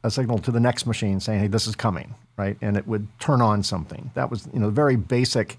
a 0.04 0.10
signal 0.10 0.38
to 0.38 0.52
the 0.52 0.60
next 0.60 0.86
machine 0.86 1.18
saying, 1.18 1.40
"Hey, 1.40 1.46
this 1.48 1.66
is 1.66 1.74
coming," 1.74 2.14
right? 2.36 2.56
And 2.60 2.76
it 2.76 2.86
would 2.86 3.08
turn 3.18 3.40
on 3.40 3.62
something. 3.62 4.10
That 4.14 4.30
was, 4.30 4.46
you 4.52 4.60
know, 4.60 4.70
very 4.70 4.96
basic 4.96 5.58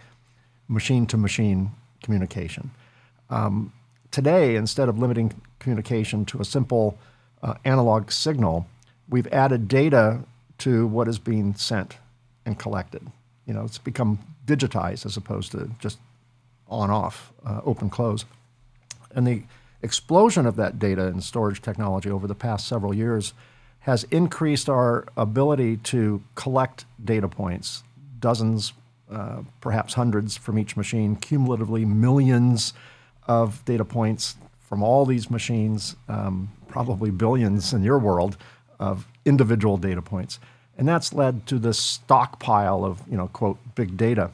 machine-to-machine 0.67 1.71
communication. 2.03 2.71
Um, 3.29 3.73
today, 4.11 4.55
instead 4.55 4.87
of 4.87 4.99
limiting 4.99 5.33
communication 5.59 6.25
to 6.25 6.39
a 6.39 6.45
simple 6.45 6.97
uh, 7.41 7.55
analog 7.65 8.11
signal, 8.11 8.67
we've 9.09 9.27
added 9.27 9.67
data 9.67 10.21
to 10.59 10.87
what 10.87 11.07
is 11.07 11.19
being 11.19 11.55
sent 11.55 11.97
and 12.45 12.57
collected. 12.57 13.05
You 13.47 13.55
know, 13.55 13.63
it's 13.63 13.79
become 13.79 14.19
digitized 14.45 15.05
as 15.05 15.17
opposed 15.17 15.51
to 15.51 15.71
just 15.79 15.97
on-off, 16.67 17.33
uh, 17.45 17.61
open-close, 17.65 18.25
and 19.15 19.25
the 19.25 19.43
explosion 19.81 20.45
of 20.45 20.55
that 20.55 20.77
data 20.79 21.07
and 21.07 21.23
storage 21.23 21.61
technology 21.61 22.09
over 22.09 22.27
the 22.27 22.35
past 22.35 22.67
several 22.67 22.93
years 22.93 23.33
has 23.85 24.03
increased 24.05 24.67
our 24.67 25.05
ability 25.15 25.77
to 25.77 26.19
collect 26.33 26.85
data 27.03 27.27
points, 27.27 27.83
dozens, 28.19 28.73
uh, 29.11 29.43
perhaps 29.61 29.93
hundreds 29.93 30.35
from 30.35 30.57
each 30.57 30.75
machine, 30.75 31.15
cumulatively 31.15 31.85
millions 31.85 32.73
of 33.27 33.63
data 33.63 33.85
points 33.85 34.37
from 34.59 34.81
all 34.81 35.05
these 35.05 35.29
machines, 35.29 35.95
um, 36.09 36.51
probably 36.67 37.11
billions 37.11 37.73
in 37.73 37.83
your 37.83 37.99
world 37.99 38.37
of 38.79 39.05
individual 39.23 39.77
data 39.77 40.01
points. 40.01 40.39
And 40.79 40.87
that's 40.87 41.13
led 41.13 41.45
to 41.45 41.59
this 41.59 41.77
stockpile 41.77 42.83
of, 42.83 43.03
you 43.07 43.15
know, 43.15 43.27
quote, 43.27 43.59
big 43.75 43.97
data. 43.97 44.31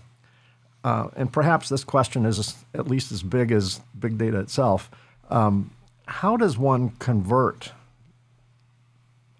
Uh, 0.85 1.09
and 1.17 1.29
perhaps 1.29 1.67
this 1.67 1.83
question 1.83 2.25
is 2.25 2.55
at 2.73 2.87
least 2.87 3.11
as 3.11 3.21
big 3.21 3.51
as 3.51 3.81
big 3.99 4.17
data 4.17 4.39
itself. 4.39 4.89
Um, 5.29 5.71
how 6.05 6.37
does 6.37 6.57
one 6.57 6.91
convert 6.99 7.73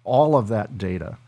all 0.04 0.36
of 0.36 0.48
that 0.48 0.78
data 0.78 1.18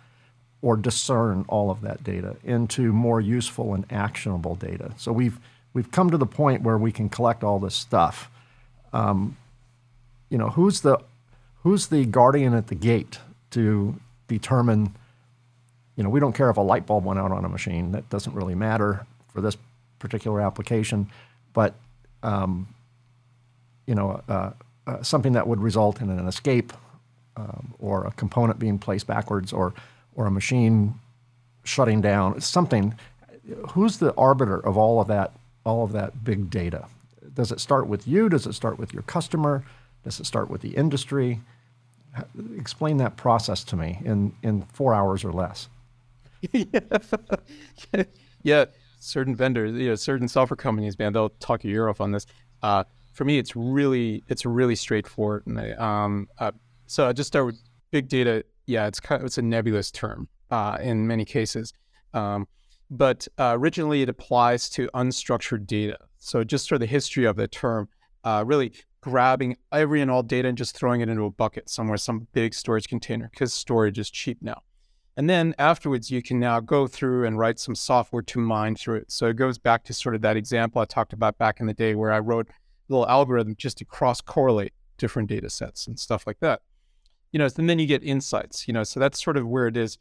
or 0.62 0.76
discern 0.76 1.44
all 1.48 1.70
of 1.70 1.82
that 1.82 2.02
data 2.02 2.36
into 2.42 2.92
more 2.92 3.20
useful 3.20 3.74
and 3.74 3.84
actionable 3.90 4.54
data. 4.54 4.92
So 4.96 5.12
we've 5.12 5.38
we've 5.74 5.90
come 5.90 6.10
to 6.10 6.16
the 6.16 6.26
point 6.26 6.62
where 6.62 6.78
we 6.78 6.90
can 6.90 7.08
collect 7.08 7.44
all 7.44 7.58
this 7.58 7.74
stuff. 7.74 8.30
Um, 8.92 9.36
you 10.30 10.38
know, 10.38 10.48
who's 10.48 10.80
the 10.80 10.98
who's 11.62 11.88
the 11.88 12.06
guardian 12.06 12.54
at 12.54 12.68
the 12.68 12.74
gate 12.74 13.18
to 13.50 13.94
determine? 14.26 14.94
You 15.96 16.02
know, 16.02 16.10
we 16.10 16.18
don't 16.18 16.32
care 16.32 16.50
if 16.50 16.56
a 16.56 16.62
light 16.62 16.86
bulb 16.86 17.04
went 17.04 17.20
out 17.20 17.30
on 17.30 17.44
a 17.44 17.48
machine. 17.48 17.92
That 17.92 18.08
doesn't 18.08 18.34
really 18.34 18.54
matter 18.54 19.06
for 19.32 19.40
this 19.40 19.56
particular 19.98 20.40
application. 20.40 21.10
But 21.52 21.74
um, 22.22 22.68
you 23.86 23.94
know, 23.94 24.22
uh, 24.28 24.50
uh, 24.86 25.02
something 25.02 25.34
that 25.34 25.46
would 25.46 25.60
result 25.60 26.00
in 26.00 26.08
an 26.08 26.26
escape 26.26 26.72
um, 27.36 27.74
or 27.78 28.06
a 28.06 28.12
component 28.12 28.58
being 28.58 28.78
placed 28.78 29.06
backwards 29.06 29.52
or, 29.52 29.74
or 30.14 30.26
a 30.26 30.30
machine 30.30 30.94
shutting 31.64 32.00
down, 32.00 32.40
something. 32.40 32.94
Who's 33.70 33.98
the 33.98 34.14
arbiter 34.14 34.58
of 34.64 34.76
all 34.76 35.00
of 35.00 35.08
that, 35.08 35.32
all 35.64 35.84
of 35.84 35.92
that 35.92 36.24
big 36.24 36.50
data? 36.50 36.86
Does 37.34 37.50
it 37.50 37.60
start 37.60 37.88
with 37.88 38.06
you? 38.06 38.28
Does 38.28 38.46
it 38.46 38.54
start 38.54 38.78
with 38.78 38.92
your 38.92 39.02
customer? 39.02 39.64
Does 40.04 40.20
it 40.20 40.26
start 40.26 40.50
with 40.50 40.60
the 40.60 40.70
industry? 40.76 41.40
Explain 42.56 42.98
that 42.98 43.16
process 43.16 43.64
to 43.64 43.76
me 43.76 44.00
in, 44.04 44.34
in 44.42 44.62
four 44.72 44.94
hours 44.94 45.24
or 45.24 45.32
less. 45.32 45.68
yeah. 46.52 46.80
yeah, 48.42 48.64
certain 49.00 49.34
vendors, 49.34 49.72
you 49.72 49.88
know, 49.88 49.94
certain 49.94 50.28
software 50.28 50.56
companies, 50.56 50.98
man, 50.98 51.12
they'll 51.12 51.30
talk 51.30 51.64
your 51.64 51.74
ear 51.74 51.88
off 51.88 52.00
on 52.00 52.12
this. 52.12 52.26
Uh, 52.62 52.84
for 53.12 53.24
me, 53.24 53.38
it's 53.38 53.56
really, 53.56 54.22
it's 54.28 54.44
really 54.44 54.74
straightforward. 54.74 55.46
And 55.46 55.58
I, 55.58 55.70
um, 55.72 56.28
uh, 56.38 56.52
so 56.86 57.08
I 57.08 57.12
just 57.12 57.28
start 57.28 57.46
with 57.46 57.60
big 57.90 58.08
data. 58.08 58.44
Yeah, 58.66 58.86
it's 58.86 59.00
kind 59.00 59.20
of, 59.20 59.26
it's 59.26 59.38
a 59.38 59.42
nebulous 59.42 59.90
term 59.90 60.28
uh, 60.50 60.78
in 60.80 61.06
many 61.06 61.24
cases, 61.24 61.72
um, 62.12 62.46
but 62.90 63.26
uh, 63.38 63.54
originally 63.58 64.02
it 64.02 64.08
applies 64.08 64.68
to 64.70 64.88
unstructured 64.94 65.66
data. 65.66 65.98
So 66.18 66.44
just 66.44 66.68
for 66.68 66.78
the 66.78 66.86
history 66.86 67.24
of 67.24 67.36
the 67.36 67.48
term, 67.48 67.88
uh, 68.24 68.44
really 68.46 68.72
grabbing 69.00 69.56
every 69.70 70.00
and 70.00 70.10
all 70.10 70.22
data 70.22 70.48
and 70.48 70.56
just 70.56 70.74
throwing 70.74 71.02
it 71.02 71.08
into 71.08 71.24
a 71.24 71.30
bucket 71.30 71.68
somewhere, 71.68 71.98
some 71.98 72.26
big 72.32 72.54
storage 72.54 72.88
container, 72.88 73.28
because 73.30 73.52
storage 73.52 73.98
is 73.98 74.10
cheap 74.10 74.38
now. 74.40 74.62
And 75.16 75.30
then 75.30 75.54
afterwards, 75.58 76.10
you 76.10 76.22
can 76.22 76.40
now 76.40 76.58
go 76.58 76.86
through 76.86 77.26
and 77.26 77.38
write 77.38 77.58
some 77.58 77.74
software 77.74 78.22
to 78.22 78.40
mine 78.40 78.74
through 78.74 78.96
it. 78.96 79.12
So 79.12 79.26
it 79.26 79.36
goes 79.36 79.58
back 79.58 79.84
to 79.84 79.92
sort 79.92 80.14
of 80.14 80.22
that 80.22 80.36
example 80.36 80.80
I 80.80 80.86
talked 80.86 81.12
about 81.12 81.38
back 81.38 81.60
in 81.60 81.66
the 81.66 81.74
day 81.74 81.94
where 81.94 82.12
I 82.12 82.18
wrote 82.18 82.48
a 82.48 82.52
little 82.88 83.08
algorithm 83.08 83.54
just 83.56 83.78
to 83.78 83.84
cross 83.84 84.20
correlate 84.20 84.72
different 84.96 85.28
data 85.28 85.50
sets 85.50 85.86
and 85.86 85.98
stuff 85.98 86.26
like 86.26 86.38
that 86.40 86.62
you 87.34 87.38
know, 87.38 87.48
and 87.58 87.68
then 87.68 87.80
you 87.80 87.86
get 87.86 88.04
insights, 88.04 88.68
you 88.68 88.72
know, 88.72 88.84
so 88.84 89.00
that's 89.00 89.22
sort 89.22 89.36
of 89.36 89.44
where 89.48 89.66
it 89.66 89.76
is. 89.76 89.98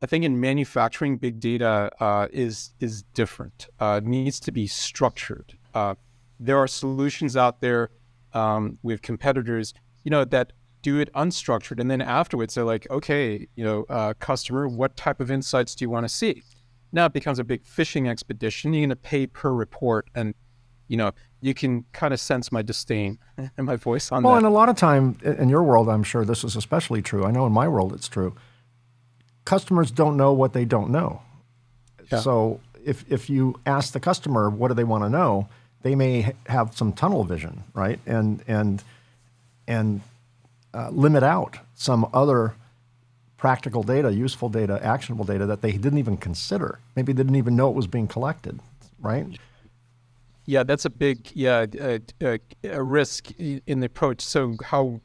I 0.00 0.06
think 0.06 0.24
in 0.24 0.40
manufacturing, 0.40 1.18
big 1.18 1.38
data 1.38 1.90
uh, 2.00 2.28
is 2.32 2.72
is 2.80 3.02
different. 3.12 3.68
Uh, 3.78 4.00
it 4.02 4.08
needs 4.08 4.40
to 4.40 4.50
be 4.50 4.66
structured. 4.66 5.58
Uh, 5.74 5.96
there 6.40 6.56
are 6.56 6.66
solutions 6.66 7.36
out 7.36 7.60
there 7.60 7.90
um, 8.32 8.78
with 8.82 9.02
competitors, 9.02 9.74
you 10.04 10.10
know, 10.10 10.24
that 10.24 10.54
do 10.80 10.98
it 10.98 11.12
unstructured, 11.12 11.80
and 11.80 11.90
then 11.90 12.00
afterwards 12.00 12.54
they're 12.54 12.64
like, 12.64 12.90
okay, 12.90 13.46
you 13.56 13.62
know, 13.62 13.84
uh, 13.90 14.14
customer, 14.18 14.66
what 14.66 14.96
type 14.96 15.20
of 15.20 15.30
insights 15.30 15.74
do 15.74 15.84
you 15.84 15.90
want 15.90 16.04
to 16.04 16.08
see? 16.08 16.42
Now 16.92 17.04
it 17.04 17.12
becomes 17.12 17.38
a 17.38 17.44
big 17.44 17.66
fishing 17.66 18.08
expedition. 18.08 18.72
You're 18.72 18.86
going 18.86 18.88
to 18.88 18.96
pay 18.96 19.26
per 19.26 19.52
report, 19.52 20.08
and 20.14 20.32
you 20.88 20.96
know, 20.96 21.12
you 21.40 21.54
can 21.54 21.84
kind 21.92 22.12
of 22.12 22.20
sense 22.20 22.52
my 22.52 22.62
disdain 22.62 23.18
in 23.58 23.64
my 23.64 23.76
voice 23.76 24.12
on 24.12 24.22
well, 24.22 24.34
that. 24.34 24.36
Well, 24.36 24.36
and 24.38 24.46
a 24.46 24.50
lot 24.50 24.68
of 24.68 24.76
time 24.76 25.18
in 25.22 25.48
your 25.48 25.62
world, 25.62 25.88
I'm 25.88 26.02
sure 26.02 26.24
this 26.24 26.44
is 26.44 26.56
especially 26.56 27.02
true. 27.02 27.24
I 27.24 27.30
know 27.30 27.46
in 27.46 27.52
my 27.52 27.68
world 27.68 27.92
it's 27.92 28.08
true. 28.08 28.34
Customers 29.44 29.90
don't 29.90 30.16
know 30.16 30.32
what 30.32 30.52
they 30.52 30.64
don't 30.64 30.90
know. 30.90 31.22
Yeah. 32.10 32.20
So 32.20 32.60
if 32.84 33.04
if 33.10 33.30
you 33.30 33.58
ask 33.66 33.92
the 33.92 34.00
customer 34.00 34.50
what 34.50 34.68
do 34.68 34.74
they 34.74 34.84
want 34.84 35.04
to 35.04 35.10
know, 35.10 35.48
they 35.82 35.94
may 35.94 36.34
have 36.46 36.76
some 36.76 36.92
tunnel 36.92 37.24
vision, 37.24 37.64
right? 37.74 37.98
And 38.06 38.42
and 38.46 38.82
and 39.66 40.00
uh, 40.74 40.90
limit 40.90 41.22
out 41.22 41.58
some 41.74 42.08
other 42.12 42.54
practical 43.36 43.82
data, 43.82 44.12
useful 44.12 44.50
data, 44.50 44.78
actionable 44.84 45.24
data 45.24 45.46
that 45.46 45.62
they 45.62 45.72
didn't 45.72 45.98
even 45.98 46.16
consider. 46.16 46.78
Maybe 46.94 47.12
they 47.12 47.22
didn't 47.22 47.36
even 47.36 47.56
know 47.56 47.70
it 47.70 47.74
was 47.74 47.86
being 47.86 48.06
collected, 48.06 48.60
right? 49.00 49.26
Yeah, 50.46 50.62
that's 50.62 50.84
a 50.84 50.90
big 50.90 51.30
yeah 51.34 51.66
uh, 51.80 51.98
uh, 52.22 52.38
a 52.64 52.82
risk 52.82 53.30
in 53.38 53.80
the 53.80 53.86
approach. 53.86 54.20
So 54.22 54.56
how 54.64 55.00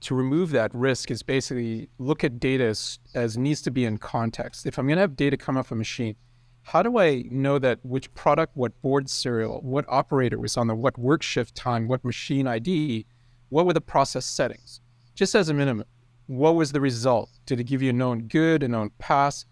to 0.00 0.14
remove 0.14 0.50
that 0.50 0.74
risk 0.74 1.10
is 1.10 1.22
basically 1.22 1.88
look 1.98 2.22
at 2.22 2.38
data 2.38 2.64
as, 2.64 2.98
as 3.14 3.36
needs 3.36 3.62
to 3.62 3.70
be 3.70 3.84
in 3.84 3.98
context. 3.98 4.66
If 4.66 4.78
I'm 4.78 4.86
going 4.86 4.96
to 4.96 5.02
have 5.02 5.16
data 5.16 5.36
come 5.36 5.56
off 5.56 5.72
a 5.72 5.74
machine, 5.74 6.14
how 6.62 6.82
do 6.82 6.98
I 6.98 7.24
know 7.30 7.58
that 7.58 7.78
which 7.82 8.12
product, 8.14 8.56
what 8.56 8.80
board 8.82 9.08
serial, 9.08 9.60
what 9.62 9.84
operator 9.88 10.38
was 10.38 10.56
on 10.56 10.66
the 10.66 10.74
what 10.74 10.98
work 10.98 11.22
shift 11.22 11.54
time, 11.54 11.88
what 11.88 12.04
machine 12.04 12.46
ID, 12.46 13.06
what 13.48 13.66
were 13.66 13.72
the 13.72 13.80
process 13.80 14.24
settings? 14.26 14.80
Just 15.14 15.34
as 15.34 15.48
a 15.48 15.54
minimum, 15.54 15.86
what 16.26 16.54
was 16.54 16.72
the 16.72 16.80
result? 16.80 17.30
Did 17.46 17.58
it 17.58 17.64
give 17.64 17.82
you 17.82 17.90
a 17.90 17.94
known 17.94 18.28
good, 18.28 18.62
a 18.62 18.68
known 18.68 18.90
pass? 18.98 19.46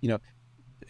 You 0.00 0.10
know, 0.10 0.18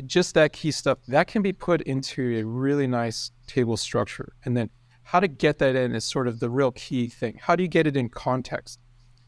just 0.07 0.35
that 0.35 0.53
key 0.53 0.71
stuff 0.71 0.99
that 1.09 1.27
can 1.27 1.43
be 1.43 1.53
put 1.53 1.83
into 1.83 2.39
a 2.39 2.45
really 2.45 2.87
nice 2.87 3.31
table 3.47 3.77
structure. 3.77 4.33
And 4.45 4.57
then 4.57 4.71
how 5.03 5.21
to 5.21 5.29
get 5.29 5.59
that 5.59 5.75
in 5.75 5.95
is 5.95 6.05
sort 6.05 6.29
of 6.29 6.41
the 6.41 6.51
real 6.51 6.73
key 6.73 7.09
thing. 7.09 7.39
How 7.43 7.57
do 7.57 7.63
you 7.63 7.69
get 7.69 7.87
it 7.87 7.97
in 7.97 8.09
context? 8.09 8.79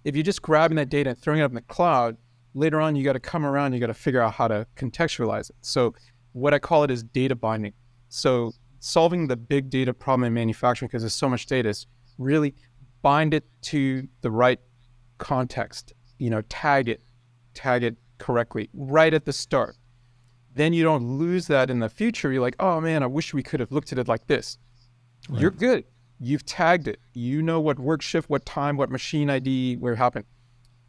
If 0.05 0.15
you're 0.15 0.23
just 0.23 0.43
grabbing 0.43 0.77
that 0.77 0.89
data 0.89 1.11
and 1.11 1.19
throwing 1.19 1.41
it 1.41 1.43
up 1.43 1.51
in 1.51 1.57
the 1.57 1.63
cloud, 1.63 2.17
later 2.55 2.81
on 2.81 2.97
you 2.97 3.05
got 3.05 3.15
to 3.15 3.21
come 3.21 3.45
around, 3.45 3.73
you 3.73 3.81
got 3.81 3.87
to 3.87 3.95
figure 3.95 4.21
out 4.21 4.35
how 4.35 4.49
to 4.49 4.67
contextualize 4.77 5.51
it. 5.51 5.57
So 5.61 5.95
what 6.33 6.55
I 6.55 6.59
call 6.59 6.85
it 6.85 6.91
is 6.91 7.03
data 7.03 7.35
binding. 7.35 7.73
So 8.09 8.53
solving 8.79 9.27
the 9.27 9.37
big 9.37 9.71
data 9.71 9.93
problem 9.93 10.25
in 10.25 10.35
manufacturing 10.35 10.89
because 10.89 11.03
there's 11.03 11.15
so 11.15 11.29
much 11.29 11.47
data 11.47 11.69
is 11.69 11.87
really 12.19 12.55
bind 13.03 13.35
it 13.35 13.45
to 13.63 14.07
the 14.21 14.31
right 14.31 14.61
context. 15.19 15.93
You 16.19 16.31
know, 16.31 16.43
tag 16.49 16.89
it, 16.89 17.03
tag 17.55 17.83
it 17.83 17.97
correctly 18.19 18.69
right 18.75 19.13
at 19.13 19.25
the 19.25 19.33
start. 19.33 19.77
Then 20.61 20.75
you 20.75 20.85
don't 20.85 21.17
lose 21.17 21.47
that 21.47 21.71
in 21.71 21.79
the 21.79 21.89
future. 21.89 22.31
You're 22.31 22.43
like, 22.43 22.57
oh 22.61 22.83
man, 22.83 23.03
I 23.03 23.07
wish 23.07 23.33
we 23.33 23.43
could 23.43 23.61
have 23.61 23.73
looked 23.73 23.93
at 23.93 23.99
it 23.99 24.09
like 24.09 24.27
this. 24.27 24.59
Right. 25.31 25.41
You're 25.41 25.51
good. 25.51 25.85
You've 26.19 26.45
tagged 26.45 26.87
it. 26.87 27.01
You 27.15 27.41
know 27.41 27.61
what 27.61 27.79
work 27.79 28.03
shift, 28.03 28.29
what 28.29 28.45
time, 28.45 28.77
what 28.77 28.91
machine 28.91 29.31
ID, 29.31 29.77
where 29.77 29.95
it 29.95 29.97
happened. 29.97 30.27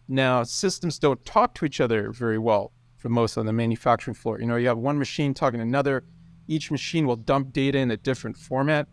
Now, 0.09 0.43
systems 0.43 0.99
don't 0.99 1.23
talk 1.23 1.55
to 1.55 1.63
each 1.63 1.79
other 1.79 2.11
very 2.11 2.37
well 2.37 2.73
for 2.97 3.07
most 3.07 3.37
on 3.37 3.45
the 3.45 3.53
manufacturing 3.53 4.13
floor. 4.13 4.41
You 4.41 4.45
know, 4.45 4.57
you 4.57 4.67
have 4.67 4.77
one 4.77 4.99
machine 4.99 5.33
talking 5.33 5.59
to 5.59 5.63
another. 5.63 6.03
Each 6.49 6.69
machine 6.69 7.07
will 7.07 7.15
dump 7.15 7.53
data 7.53 7.77
in 7.77 7.91
a 7.91 7.97
different 7.97 8.35
format. 8.35 8.89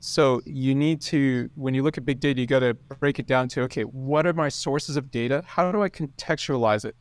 So 0.00 0.40
you 0.46 0.74
need 0.74 1.02
to, 1.12 1.50
when 1.56 1.74
you 1.74 1.82
look 1.82 1.98
at 1.98 2.06
big 2.06 2.20
data, 2.20 2.40
you 2.40 2.46
got 2.46 2.60
to 2.60 2.72
break 2.72 3.18
it 3.18 3.26
down 3.26 3.48
to 3.48 3.64
okay, 3.64 3.82
what 3.82 4.26
are 4.26 4.32
my 4.32 4.48
sources 4.48 4.96
of 4.96 5.10
data? 5.10 5.44
How 5.46 5.70
do 5.70 5.82
I 5.82 5.90
contextualize 5.90 6.86
it? 6.86 6.96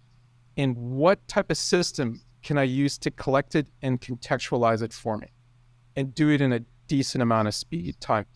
And 0.58 0.76
what 0.76 1.26
type 1.30 1.50
of 1.50 1.58
system 1.58 2.20
can 2.46 2.60
I 2.60 2.64
use 2.64 3.00
to 3.00 3.10
collect 3.10 3.56
it 3.56 3.68
and 3.82 4.00
contextualize 4.00 4.84
it 4.84 4.94
for 4.94 5.18
me 5.18 5.28
and 5.96 6.14
do 6.14 6.30
it 6.30 6.42
in 6.42 6.54
a 6.54 6.62
decent 6.88 7.24
amount 7.24 7.48
of 7.48 7.56
speed 7.56 8.00
time? 8.00 8.28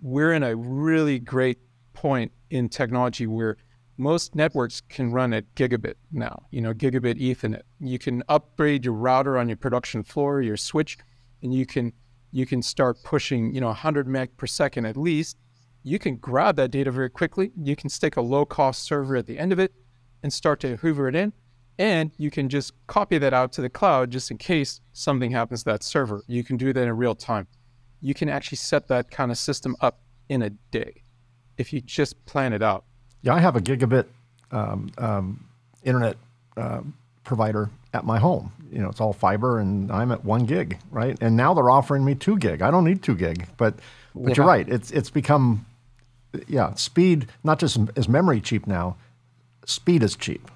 We're 0.00 0.32
in 0.32 0.44
a 0.44 0.54
really 0.54 1.18
great 1.18 1.58
point 1.92 2.30
in 2.50 2.68
technology 2.68 3.26
where 3.26 3.56
most 3.98 4.36
networks 4.36 4.80
can 4.80 5.10
run 5.10 5.34
at 5.34 5.52
gigabit 5.56 5.94
now, 6.12 6.44
you 6.52 6.60
know, 6.60 6.72
gigabit 6.72 7.20
Ethernet. 7.20 7.62
You 7.80 7.98
can 7.98 8.22
upgrade 8.28 8.84
your 8.84 8.94
router 8.94 9.36
on 9.36 9.48
your 9.48 9.56
production 9.56 10.04
floor, 10.04 10.40
your 10.40 10.56
switch, 10.56 10.96
and 11.42 11.52
you 11.52 11.66
can 11.66 11.92
you 12.30 12.46
can 12.46 12.62
start 12.62 13.02
pushing, 13.02 13.52
you 13.52 13.60
know, 13.60 13.66
100 13.66 14.06
meg 14.06 14.36
per 14.36 14.46
second 14.46 14.86
at 14.86 14.96
least. 14.96 15.36
You 15.82 15.98
can 15.98 16.16
grab 16.16 16.54
that 16.56 16.70
data 16.70 16.92
very 16.92 17.10
quickly. 17.10 17.50
You 17.60 17.74
can 17.74 17.90
stick 17.90 18.16
a 18.16 18.20
low 18.20 18.44
cost 18.44 18.84
server 18.84 19.16
at 19.16 19.26
the 19.26 19.40
end 19.40 19.52
of 19.52 19.58
it 19.58 19.74
and 20.22 20.32
start 20.32 20.60
to 20.60 20.76
hoover 20.76 21.08
it 21.08 21.16
in. 21.16 21.32
And 21.78 22.10
you 22.18 22.30
can 22.30 22.48
just 22.48 22.72
copy 22.86 23.16
that 23.18 23.32
out 23.32 23.52
to 23.52 23.62
the 23.62 23.70
cloud 23.70 24.10
just 24.10 24.30
in 24.30 24.36
case 24.36 24.80
something 24.92 25.30
happens 25.30 25.62
to 25.64 25.70
that 25.70 25.82
server. 25.82 26.22
You 26.26 26.44
can 26.44 26.56
do 26.56 26.72
that 26.72 26.82
in 26.82 26.96
real 26.96 27.14
time. 27.14 27.46
You 28.02 28.14
can 28.14 28.28
actually 28.28 28.56
set 28.56 28.88
that 28.88 29.10
kind 29.10 29.30
of 29.30 29.38
system 29.38 29.76
up 29.80 30.00
in 30.28 30.42
a 30.42 30.50
day 30.50 31.02
if 31.56 31.72
you 31.72 31.80
just 31.80 32.24
plan 32.26 32.52
it 32.52 32.62
out. 32.62 32.84
Yeah, 33.22 33.34
I 33.34 33.40
have 33.40 33.56
a 33.56 33.60
gigabit 33.60 34.06
um, 34.50 34.90
um, 34.98 35.46
internet 35.82 36.16
uh, 36.56 36.80
provider 37.24 37.70
at 37.92 38.04
my 38.04 38.18
home. 38.18 38.52
You 38.72 38.80
know, 38.80 38.88
it's 38.88 39.00
all 39.00 39.12
fiber, 39.12 39.58
and 39.58 39.90
I'm 39.90 40.12
at 40.12 40.24
one 40.24 40.46
gig, 40.46 40.78
right? 40.90 41.16
And 41.20 41.36
now 41.36 41.54
they're 41.54 41.70
offering 41.70 42.04
me 42.04 42.14
two 42.14 42.38
gig. 42.38 42.62
I 42.62 42.70
don't 42.70 42.84
need 42.84 43.02
two 43.02 43.14
gig, 43.14 43.46
but 43.56 43.74
but 44.14 44.30
yeah. 44.30 44.34
you're 44.36 44.46
right. 44.46 44.68
It's 44.68 44.90
it's 44.90 45.10
become, 45.10 45.66
yeah, 46.46 46.74
speed. 46.74 47.26
Not 47.42 47.58
just 47.58 47.78
is 47.96 48.08
memory 48.08 48.40
cheap 48.40 48.66
now, 48.66 48.96
speed 49.66 50.02
is 50.02 50.16
cheap. 50.16 50.50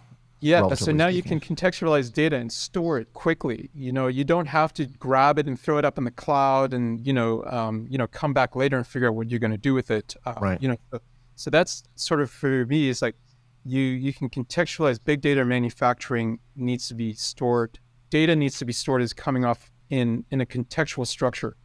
Yeah, 0.45 0.75
so 0.75 0.93
now 0.93 1.09
speaking. 1.09 1.17
you 1.17 1.41
can 1.41 1.57
contextualize 1.57 2.13
data 2.13 2.37
and 2.37 2.53
store 2.53 2.99
it 2.99 3.15
quickly. 3.15 3.71
You 3.75 3.93
know, 3.93 4.09
you 4.09 4.25
don't 4.25 4.45
have 4.45 4.75
to 4.75 4.85
grab 4.85 5.39
it 5.39 5.47
and 5.47 5.59
throw 5.59 5.79
it 5.79 5.87
up 5.87 5.97
in 5.97 6.05
the 6.05 6.11
cloud, 6.11 6.75
and 6.75 7.05
you 7.07 7.15
know, 7.15 7.43
um, 7.45 7.87
you 7.89 7.97
know, 7.97 8.07
come 8.07 8.35
back 8.35 8.55
later 8.55 8.77
and 8.77 8.87
figure 8.87 9.09
out 9.09 9.15
what 9.15 9.31
you're 9.31 9.41
going 9.41 9.53
to 9.53 9.57
do 9.57 9.73
with 9.73 9.91
it. 9.91 10.15
Uh, 10.27 10.35
right. 10.43 10.63
You 10.63 10.69
know, 10.69 11.01
so 11.35 11.49
that's 11.49 11.83
sort 11.95 12.21
of 12.21 12.31
for 12.31 12.67
me 12.67 12.91
is 12.91 13.01
like 13.01 13.17
you 13.65 13.81
you 13.81 14.13
can 14.13 14.29
contextualize 14.29 14.99
big 15.03 15.23
data 15.23 15.43
manufacturing 15.47 16.41
needs 16.57 16.89
to 16.89 16.95
be 16.95 17.15
stored. 17.15 17.79
Data 18.11 18.37
needs 18.37 18.59
to 18.59 18.67
be 18.67 18.73
stored 18.75 19.01
as 19.01 19.15
coming 19.15 19.47
off 19.47 19.71
in 19.89 20.27
in 20.31 20.43
a 20.43 20.47
contextual 20.47 21.07
structure, 21.07 21.57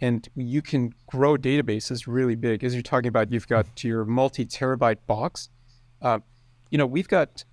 and 0.00 0.28
you 0.34 0.62
can 0.62 0.92
grow 1.06 1.36
databases 1.36 2.08
really 2.08 2.34
big. 2.34 2.64
As 2.64 2.74
you're 2.74 2.82
talking 2.82 3.08
about, 3.08 3.30
you've 3.30 3.46
got 3.46 3.84
your 3.84 4.04
multi 4.04 4.44
terabyte 4.44 4.98
box. 5.06 5.48
Uh, 6.02 6.18
you 6.70 6.78
know, 6.78 6.86
we've 6.86 7.06
got 7.06 7.44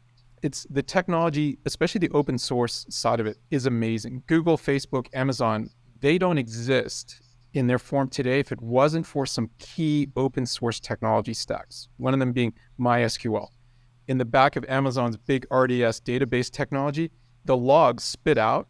it's 0.44 0.68
the 0.70 0.84
technology, 0.84 1.58
especially 1.66 2.00
the 2.00 2.12
open 2.12 2.38
source 2.38 2.86
side 2.90 3.22
of 3.22 3.26
it, 3.26 3.38
is 3.50 3.66
amazing. 3.66 4.24
Google, 4.28 4.58
Facebook, 4.58 5.08
Amazon, 5.14 5.70
they 6.02 6.18
don't 6.18 6.38
exist 6.38 7.22
in 7.54 7.68
their 7.68 7.80
form 7.80 8.10
today 8.10 8.40
if 8.40 8.52
it 8.52 8.62
wasn't 8.62 9.06
for 9.06 9.26
some 9.26 9.50
key 9.58 10.10
open 10.18 10.46
source 10.46 10.82
technology 10.82 11.34
stacks. 11.34 11.88
One 11.98 12.14
of 12.14 12.20
them 12.20 12.34
being 12.34 12.54
MySQL. 12.78 13.48
In 14.08 14.18
the 14.18 14.26
back 14.26 14.58
of 14.58 14.66
Amazon's 14.68 15.16
big 15.16 15.46
RDS 15.50 16.02
database 16.02 16.52
technology, 16.52 17.10
the 17.46 17.56
logs 17.56 18.04
spit 18.04 18.38
out 18.38 18.68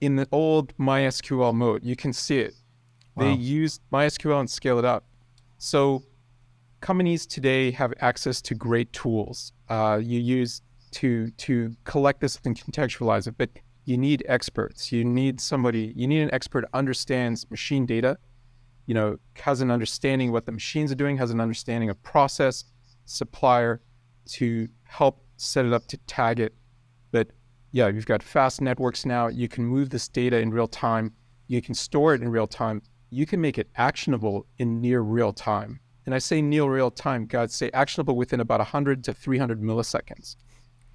in 0.00 0.14
the 0.14 0.28
old 0.30 0.76
MySQL 0.78 1.52
mode. 1.52 1.84
You 1.84 1.96
can 1.96 2.12
see 2.12 2.38
it. 2.38 2.54
Wow. 3.16 3.24
They 3.24 3.32
use 3.32 3.80
MySQL 3.92 4.38
and 4.38 4.48
scale 4.48 4.78
it 4.78 4.84
up. 4.84 5.06
So 5.58 6.04
companies 6.80 7.26
today 7.26 7.72
have 7.72 7.92
access 8.00 8.40
to 8.42 8.54
great 8.54 8.92
tools. 8.92 9.52
Uh, 9.68 10.00
you 10.00 10.20
use 10.20 10.62
to 10.94 11.30
to 11.30 11.74
collect 11.84 12.20
this 12.20 12.38
and 12.44 12.58
contextualize 12.58 13.26
it, 13.26 13.34
but 13.36 13.50
you 13.84 13.98
need 13.98 14.24
experts. 14.28 14.90
You 14.92 15.04
need 15.04 15.40
somebody, 15.40 15.92
you 15.94 16.06
need 16.06 16.22
an 16.22 16.32
expert 16.32 16.64
who 16.64 16.78
understands 16.78 17.50
machine 17.50 17.86
data, 17.86 18.16
you 18.86 18.94
know, 18.94 19.18
has 19.36 19.60
an 19.60 19.70
understanding 19.70 20.32
what 20.32 20.46
the 20.46 20.52
machines 20.52 20.90
are 20.90 20.96
doing, 20.96 21.16
has 21.18 21.30
an 21.30 21.40
understanding 21.40 21.90
of 21.90 22.02
process, 22.02 22.64
supplier 23.04 23.82
to 24.26 24.68
help 24.84 25.24
set 25.36 25.66
it 25.66 25.72
up 25.72 25.86
to 25.88 25.96
tag 26.06 26.40
it. 26.40 26.54
But 27.10 27.28
yeah, 27.72 27.88
you've 27.88 28.06
got 28.06 28.22
fast 28.22 28.60
networks 28.60 29.04
now. 29.04 29.28
You 29.28 29.48
can 29.48 29.64
move 29.64 29.90
this 29.90 30.08
data 30.08 30.38
in 30.38 30.50
real 30.50 30.68
time. 30.68 31.12
You 31.48 31.60
can 31.60 31.74
store 31.74 32.14
it 32.14 32.22
in 32.22 32.28
real 32.28 32.46
time. 32.46 32.82
You 33.10 33.26
can 33.26 33.40
make 33.40 33.58
it 33.58 33.68
actionable 33.76 34.46
in 34.58 34.80
near 34.80 35.00
real 35.00 35.32
time. 35.32 35.80
And 36.06 36.14
I 36.14 36.18
say 36.18 36.42
near 36.42 36.64
real 36.64 36.90
time, 36.90 37.26
God, 37.26 37.50
say 37.50 37.70
actionable 37.72 38.16
within 38.16 38.40
about 38.40 38.60
100 38.60 39.04
to 39.04 39.14
300 39.14 39.60
milliseconds. 39.60 40.36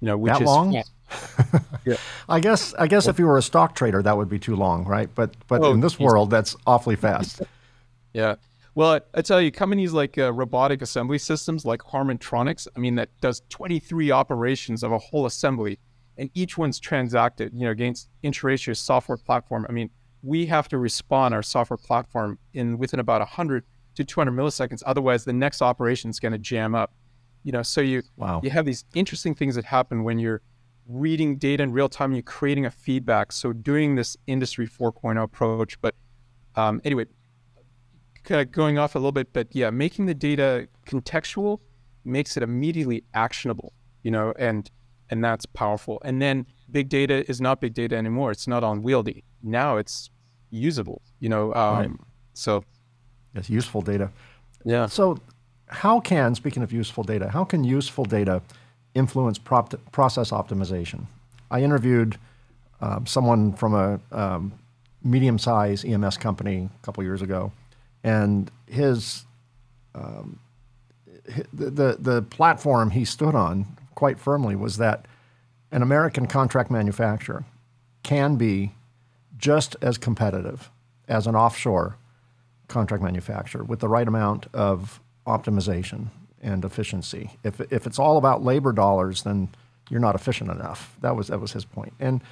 You 0.00 0.06
know, 0.06 0.16
which 0.16 0.32
that 0.32 0.42
is 0.42 0.46
long? 0.46 0.72
yeah. 0.72 1.96
I 2.28 2.40
guess 2.40 2.74
I 2.74 2.86
guess 2.86 3.08
if 3.08 3.18
you 3.18 3.26
were 3.26 3.38
a 3.38 3.42
stock 3.42 3.74
trader, 3.74 4.02
that 4.02 4.16
would 4.16 4.28
be 4.28 4.38
too 4.38 4.56
long, 4.56 4.84
right? 4.84 5.08
But 5.14 5.34
but 5.46 5.62
oh, 5.62 5.72
in 5.72 5.80
this 5.80 5.98
world, 5.98 6.30
that's 6.30 6.56
awfully 6.66 6.96
fast. 6.96 7.42
yeah. 8.12 8.36
Well, 8.74 8.94
I, 8.94 9.00
I, 9.14 9.22
tell 9.22 9.40
you, 9.40 9.50
companies 9.50 9.92
like 9.92 10.16
uh, 10.16 10.32
robotic 10.32 10.80
assembly 10.80 11.18
systems, 11.18 11.64
like 11.64 11.80
Harmontronics, 11.80 12.68
I 12.76 12.78
mean, 12.78 12.94
that 12.94 13.08
does 13.20 13.42
23 13.48 14.12
operations 14.12 14.84
of 14.84 14.92
a 14.92 14.98
whole 14.98 15.26
assembly, 15.26 15.80
and 16.16 16.30
each 16.34 16.56
one's 16.56 16.78
transacted, 16.78 17.52
you 17.52 17.64
know, 17.64 17.72
against 17.72 18.08
Intra-Ratio's 18.22 18.78
software 18.78 19.18
platform. 19.18 19.66
I 19.68 19.72
mean, 19.72 19.90
we 20.22 20.46
have 20.46 20.68
to 20.68 20.78
respond 20.78 21.34
our 21.34 21.42
software 21.42 21.76
platform 21.76 22.38
in 22.54 22.78
within 22.78 23.00
about 23.00 23.20
100 23.20 23.64
to 23.96 24.04
200 24.04 24.30
milliseconds. 24.32 24.82
Otherwise, 24.86 25.24
the 25.24 25.32
next 25.32 25.62
operation 25.62 26.10
is 26.10 26.20
going 26.20 26.32
to 26.32 26.38
jam 26.38 26.74
up. 26.74 26.92
You 27.42 27.52
know, 27.52 27.62
so 27.62 27.80
you 27.80 28.02
wow. 28.16 28.40
you 28.42 28.50
have 28.50 28.66
these 28.66 28.84
interesting 28.94 29.34
things 29.34 29.54
that 29.54 29.64
happen 29.64 30.04
when 30.04 30.18
you're 30.18 30.42
reading 30.90 31.36
data 31.36 31.62
in 31.62 31.72
real 31.72 31.88
time, 31.88 32.12
you're 32.12 32.22
creating 32.22 32.66
a 32.66 32.70
feedback. 32.70 33.32
So 33.32 33.52
doing 33.52 33.94
this 33.94 34.16
industry 34.26 34.66
4.0 34.66 35.22
approach. 35.22 35.80
But 35.80 35.94
um, 36.56 36.80
anyway, 36.84 37.06
kind 38.24 38.40
of 38.40 38.50
going 38.52 38.78
off 38.78 38.94
a 38.94 38.98
little 38.98 39.12
bit, 39.12 39.32
but 39.32 39.48
yeah, 39.52 39.70
making 39.70 40.06
the 40.06 40.14
data 40.14 40.68
contextual 40.86 41.60
makes 42.04 42.36
it 42.36 42.42
immediately 42.42 43.04
actionable, 43.14 43.72
you 44.02 44.10
know, 44.10 44.34
and 44.38 44.70
and 45.10 45.24
that's 45.24 45.44
powerful. 45.46 46.00
And 46.04 46.22
then 46.22 46.46
big 46.70 46.88
data 46.88 47.28
is 47.28 47.40
not 47.40 47.60
big 47.60 47.74
data 47.74 47.96
anymore. 47.96 48.30
It's 48.30 48.46
not 48.46 48.62
unwieldy. 48.62 49.24
Now 49.42 49.76
it's 49.76 50.10
usable, 50.50 51.02
you 51.18 51.28
know. 51.28 51.52
Um, 51.54 51.76
right. 51.76 51.90
So 52.34 52.64
it's 53.34 53.50
useful 53.50 53.82
data. 53.82 54.10
Yeah. 54.64 54.86
So 54.86 55.18
how 55.70 56.00
can, 56.00 56.34
speaking 56.34 56.62
of 56.62 56.72
useful 56.72 57.04
data, 57.04 57.28
how 57.28 57.44
can 57.44 57.64
useful 57.64 58.04
data 58.04 58.42
influence 58.94 59.38
prop- 59.38 59.92
process 59.92 60.30
optimization? 60.30 61.06
I 61.50 61.62
interviewed 61.62 62.18
um, 62.80 63.06
someone 63.06 63.52
from 63.52 63.74
a 63.74 64.00
um, 64.12 64.52
medium-sized 65.02 65.84
EMS 65.84 66.16
company 66.16 66.68
a 66.82 66.84
couple 66.84 67.02
years 67.04 67.22
ago, 67.22 67.52
and 68.02 68.50
his 68.66 69.24
um, 69.94 70.40
the, 71.52 71.70
the 71.70 71.96
the 71.98 72.22
platform 72.22 72.90
he 72.90 73.04
stood 73.04 73.34
on 73.34 73.66
quite 73.94 74.18
firmly 74.18 74.56
was 74.56 74.76
that 74.78 75.06
an 75.70 75.82
American 75.82 76.26
contract 76.26 76.70
manufacturer 76.70 77.44
can 78.02 78.36
be 78.36 78.72
just 79.36 79.76
as 79.82 79.98
competitive 79.98 80.70
as 81.08 81.26
an 81.26 81.34
offshore 81.34 81.96
contract 82.68 83.02
manufacturer 83.02 83.64
with 83.64 83.80
the 83.80 83.88
right 83.88 84.08
amount 84.08 84.46
of 84.54 85.00
optimization 85.26 86.06
and 86.42 86.64
efficiency. 86.64 87.30
If, 87.44 87.60
if 87.72 87.86
it's 87.86 87.98
all 87.98 88.16
about 88.16 88.42
labor 88.42 88.72
dollars, 88.72 89.22
then 89.22 89.48
you're 89.90 90.00
not 90.00 90.14
efficient 90.14 90.50
enough. 90.50 90.96
That 91.02 91.16
was, 91.16 91.28
that 91.28 91.40
was 91.40 91.52
his 91.52 91.64
point. 91.64 91.92
And 92.00 92.22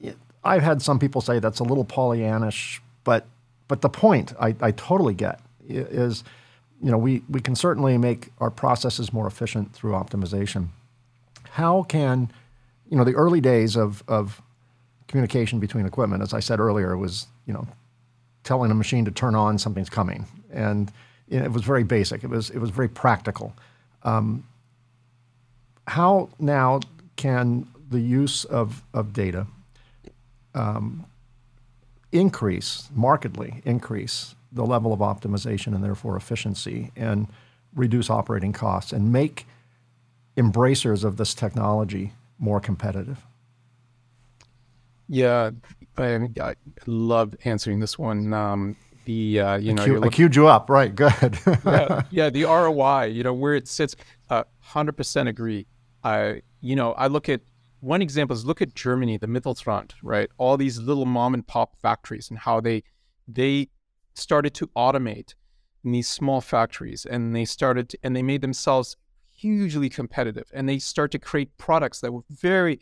it, 0.00 0.16
I've 0.44 0.62
had 0.62 0.82
some 0.82 0.98
people 0.98 1.20
say 1.20 1.38
that's 1.38 1.60
a 1.60 1.64
little 1.64 1.84
Pollyannish, 1.84 2.80
but, 3.04 3.26
but 3.68 3.80
the 3.80 3.88
point 3.88 4.34
I, 4.40 4.54
I 4.60 4.70
totally 4.72 5.14
get 5.14 5.40
is, 5.68 6.24
you 6.82 6.90
know, 6.90 6.98
we, 6.98 7.22
we 7.28 7.40
can 7.40 7.54
certainly 7.54 7.96
make 7.98 8.30
our 8.38 8.50
processes 8.50 9.12
more 9.12 9.26
efficient 9.26 9.72
through 9.72 9.92
optimization. 9.92 10.68
How 11.50 11.82
can, 11.84 12.30
you 12.88 12.96
know, 12.96 13.04
the 13.04 13.14
early 13.14 13.40
days 13.40 13.76
of, 13.76 14.02
of 14.08 14.42
communication 15.08 15.60
between 15.60 15.86
equipment, 15.86 16.22
as 16.22 16.34
I 16.34 16.40
said 16.40 16.58
earlier, 16.60 16.96
was, 16.96 17.26
you 17.46 17.52
know, 17.52 17.66
telling 18.44 18.70
a 18.70 18.74
machine 18.74 19.04
to 19.04 19.10
turn 19.10 19.34
on, 19.34 19.58
something's 19.58 19.90
coming, 19.90 20.26
and 20.52 20.90
you 21.30 21.38
know, 21.38 21.44
it 21.44 21.52
was 21.52 21.62
very 21.62 21.84
basic. 21.84 22.24
It 22.24 22.30
was 22.30 22.50
it 22.50 22.58
was 22.58 22.70
very 22.70 22.88
practical. 22.88 23.54
Um, 24.02 24.44
how 25.86 26.28
now 26.38 26.80
can 27.16 27.66
the 27.88 28.00
use 28.00 28.44
of 28.44 28.82
of 28.92 29.12
data 29.12 29.46
um, 30.54 31.06
increase 32.12 32.88
markedly 32.94 33.62
increase 33.64 34.34
the 34.52 34.64
level 34.64 34.92
of 34.92 34.98
optimization 34.98 35.68
and 35.68 35.84
therefore 35.84 36.16
efficiency 36.16 36.90
and 36.96 37.28
reduce 37.74 38.10
operating 38.10 38.52
costs 38.52 38.92
and 38.92 39.12
make 39.12 39.46
embracers 40.36 41.04
of 41.04 41.16
this 41.16 41.34
technology 41.34 42.12
more 42.38 42.60
competitive? 42.60 43.24
Yeah, 45.08 45.50
I, 45.96 46.28
I 46.40 46.54
love 46.86 47.36
answering 47.44 47.80
this 47.80 47.98
one. 47.98 48.32
Um, 48.32 48.76
the 49.04 49.40
uh, 49.40 49.56
you 49.56 49.74
know, 49.74 49.82
I, 49.82 50.06
I 50.06 50.08
queued 50.08 50.36
you 50.36 50.46
up, 50.46 50.70
right? 50.70 50.94
Good. 50.94 51.38
yeah, 51.64 52.02
yeah, 52.10 52.30
the 52.30 52.44
ROI, 52.44 53.06
you 53.06 53.22
know, 53.22 53.32
where 53.32 53.54
it 53.54 53.68
sits, 53.68 53.96
uh, 54.28 54.44
hundred 54.60 54.96
percent 54.96 55.28
agree. 55.28 55.66
I, 56.02 56.42
you 56.60 56.76
know, 56.76 56.92
I 56.92 57.06
look 57.08 57.28
at 57.28 57.40
one 57.80 58.02
example 58.02 58.34
is 58.34 58.44
look 58.44 58.62
at 58.62 58.74
Germany, 58.74 59.16
the 59.16 59.26
Mittelstand, 59.26 59.92
right? 60.02 60.28
All 60.36 60.56
these 60.56 60.78
little 60.78 61.06
mom 61.06 61.34
and 61.34 61.46
pop 61.46 61.76
factories 61.80 62.28
and 62.30 62.38
how 62.38 62.60
they 62.60 62.82
they 63.26 63.68
started 64.14 64.54
to 64.54 64.66
automate 64.68 65.34
in 65.84 65.92
these 65.92 66.08
small 66.08 66.40
factories 66.40 67.06
and 67.06 67.34
they 67.34 67.44
started 67.44 67.88
to, 67.90 67.98
and 68.02 68.14
they 68.14 68.22
made 68.22 68.42
themselves 68.42 68.96
hugely 69.30 69.88
competitive 69.88 70.50
and 70.52 70.68
they 70.68 70.78
start 70.78 71.10
to 71.10 71.18
create 71.18 71.56
products 71.56 72.00
that 72.00 72.12
were 72.12 72.20
very 72.30 72.78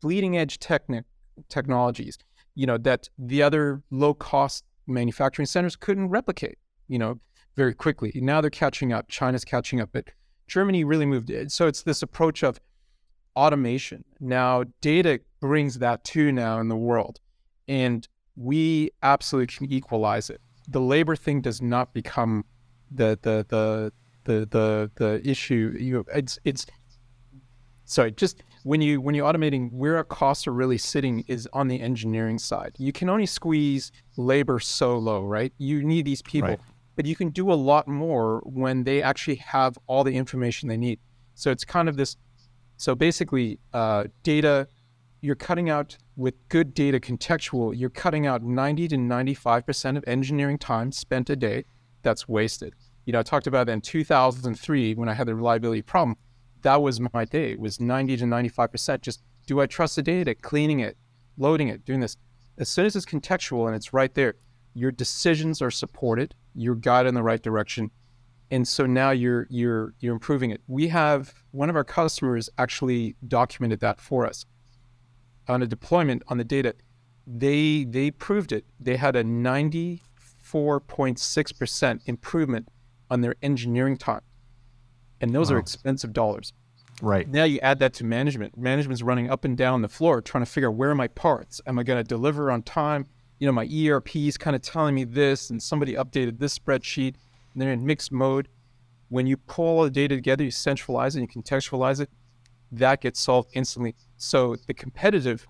bleeding 0.00 0.36
edge 0.36 0.60
technic 0.60 1.04
technologies 1.48 2.16
you 2.54 2.66
know 2.66 2.78
that 2.78 3.08
the 3.18 3.42
other 3.42 3.82
low 3.90 4.14
cost 4.14 4.64
manufacturing 4.88 5.46
centers 5.46 5.76
couldn't 5.76 6.08
replicate 6.08 6.58
you 6.88 6.98
know 6.98 7.18
very 7.56 7.74
quickly 7.74 8.12
now 8.16 8.40
they're 8.40 8.50
catching 8.50 8.92
up 8.92 9.08
china's 9.08 9.44
catching 9.44 9.80
up 9.80 9.90
but 9.92 10.04
germany 10.46 10.84
really 10.84 11.06
moved 11.06 11.30
it 11.30 11.50
so 11.52 11.66
it's 11.66 11.82
this 11.82 12.02
approach 12.02 12.42
of 12.42 12.60
automation 13.36 14.04
now 14.20 14.64
data 14.80 15.20
brings 15.40 15.78
that 15.78 16.02
too 16.04 16.32
now 16.32 16.60
in 16.60 16.68
the 16.68 16.76
world 16.76 17.20
and 17.68 18.08
we 18.36 18.90
absolutely 19.02 19.54
can 19.54 19.72
equalize 19.72 20.30
it 20.30 20.40
the 20.68 20.80
labor 20.80 21.16
thing 21.16 21.40
does 21.40 21.62
not 21.62 21.92
become 21.92 22.44
the 22.90 23.18
the 23.22 23.44
the 23.48 23.92
the 24.24 24.46
the 24.50 24.90
the 24.96 25.28
issue. 25.28 25.74
You 25.78 26.04
it's 26.14 26.38
it's 26.44 26.66
sorry. 27.84 28.12
Just 28.12 28.42
when 28.68 28.82
you 28.82 29.00
when 29.00 29.14
you're 29.14 29.26
automating, 29.26 29.72
where 29.72 29.96
our 29.96 30.04
costs 30.04 30.46
are 30.46 30.52
really 30.52 30.76
sitting 30.76 31.24
is 31.26 31.48
on 31.54 31.68
the 31.68 31.80
engineering 31.80 32.38
side. 32.38 32.76
You 32.76 32.92
can 32.92 33.08
only 33.08 33.24
squeeze 33.24 33.92
labor 34.18 34.60
so 34.60 34.98
low, 34.98 35.24
right? 35.24 35.54
You 35.56 35.82
need 35.82 36.04
these 36.04 36.20
people, 36.20 36.50
right. 36.50 36.60
but 36.94 37.06
you 37.06 37.16
can 37.16 37.30
do 37.30 37.50
a 37.50 37.54
lot 37.54 37.88
more 37.88 38.42
when 38.44 38.84
they 38.84 39.02
actually 39.02 39.36
have 39.36 39.78
all 39.86 40.04
the 40.04 40.14
information 40.14 40.68
they 40.68 40.76
need. 40.76 41.00
So 41.34 41.50
it's 41.50 41.64
kind 41.64 41.88
of 41.88 41.96
this. 41.96 42.18
So 42.76 42.94
basically, 42.94 43.58
uh, 43.72 44.04
data 44.22 44.68
you're 45.22 45.34
cutting 45.34 45.70
out 45.70 45.96
with 46.16 46.34
good 46.48 46.74
data 46.74 47.00
contextual, 47.00 47.72
you're 47.74 47.90
cutting 47.90 48.26
out 48.26 48.42
90 48.42 48.88
to 48.88 48.96
95% 48.96 49.96
of 49.96 50.04
engineering 50.06 50.58
time 50.58 50.92
spent 50.92 51.30
a 51.30 51.36
day 51.36 51.64
that's 52.02 52.28
wasted. 52.28 52.74
You 53.06 53.14
know, 53.14 53.20
I 53.20 53.22
talked 53.22 53.46
about 53.46 53.66
that 53.66 53.72
in 53.72 53.80
2003 53.80 54.94
when 54.94 55.08
I 55.08 55.14
had 55.14 55.26
the 55.26 55.34
reliability 55.34 55.82
problem. 55.82 56.18
That 56.68 56.82
was 56.82 57.00
my 57.00 57.24
day. 57.24 57.52
It 57.52 57.60
was 57.60 57.80
90 57.80 58.18
to 58.18 58.26
95%. 58.26 59.00
Just 59.00 59.22
do 59.46 59.62
I 59.62 59.66
trust 59.66 59.96
the 59.96 60.02
data, 60.02 60.34
cleaning 60.34 60.80
it, 60.80 60.98
loading 61.38 61.68
it, 61.68 61.86
doing 61.86 62.00
this. 62.00 62.18
As 62.58 62.68
soon 62.68 62.84
as 62.84 62.94
it's 62.94 63.06
contextual 63.06 63.68
and 63.68 63.74
it's 63.74 63.94
right 63.94 64.14
there, 64.14 64.34
your 64.74 64.90
decisions 64.90 65.62
are 65.62 65.70
supported, 65.70 66.34
you're 66.54 66.74
guided 66.74 67.08
in 67.08 67.14
the 67.14 67.22
right 67.22 67.42
direction. 67.42 67.90
And 68.50 68.68
so 68.68 68.84
now 68.84 69.12
you're 69.12 69.46
you're 69.48 69.94
you're 70.00 70.12
improving 70.12 70.50
it. 70.50 70.60
We 70.66 70.88
have 70.88 71.32
one 71.52 71.70
of 71.70 71.76
our 71.76 71.84
customers 71.84 72.50
actually 72.58 73.16
documented 73.26 73.80
that 73.80 73.98
for 73.98 74.26
us 74.26 74.44
on 75.48 75.62
a 75.62 75.66
deployment 75.66 76.22
on 76.28 76.36
the 76.36 76.44
data, 76.44 76.74
they 77.26 77.84
they 77.84 78.10
proved 78.10 78.52
it. 78.52 78.66
They 78.78 78.96
had 78.96 79.16
a 79.16 79.24
94.6% 79.24 82.00
improvement 82.04 82.68
on 83.10 83.22
their 83.22 83.36
engineering 83.40 83.96
time. 83.96 84.20
And 85.20 85.34
those 85.34 85.50
wow. 85.50 85.56
are 85.56 85.60
expensive 85.60 86.12
dollars. 86.12 86.52
Right. 87.00 87.28
Now 87.28 87.44
you 87.44 87.60
add 87.60 87.78
that 87.78 87.94
to 87.94 88.04
management. 88.04 88.56
Management's 88.56 89.02
running 89.02 89.30
up 89.30 89.44
and 89.44 89.56
down 89.56 89.82
the 89.82 89.88
floor 89.88 90.20
trying 90.20 90.44
to 90.44 90.50
figure 90.50 90.68
out 90.68 90.74
where 90.74 90.90
are 90.90 90.94
my 90.94 91.08
parts? 91.08 91.60
Am 91.66 91.78
I 91.78 91.82
going 91.82 92.02
to 92.02 92.08
deliver 92.08 92.50
on 92.50 92.62
time? 92.62 93.06
You 93.38 93.46
know, 93.46 93.52
my 93.52 93.68
ERP 93.72 94.16
is 94.16 94.36
kind 94.36 94.56
of 94.56 94.62
telling 94.62 94.96
me 94.96 95.04
this, 95.04 95.50
and 95.50 95.62
somebody 95.62 95.94
updated 95.94 96.40
this 96.40 96.58
spreadsheet, 96.58 97.14
and 97.52 97.62
they're 97.62 97.72
in 97.72 97.86
mixed 97.86 98.10
mode. 98.10 98.48
When 99.10 99.26
you 99.26 99.36
pull 99.36 99.78
all 99.78 99.84
the 99.84 99.90
data 99.90 100.16
together, 100.16 100.42
you 100.42 100.50
centralize 100.50 101.14
it, 101.14 101.20
you 101.20 101.28
contextualize 101.28 102.00
it, 102.00 102.10
that 102.72 103.00
gets 103.00 103.20
solved 103.20 103.50
instantly. 103.54 103.94
So 104.16 104.56
the 104.66 104.74
competitive 104.74 105.46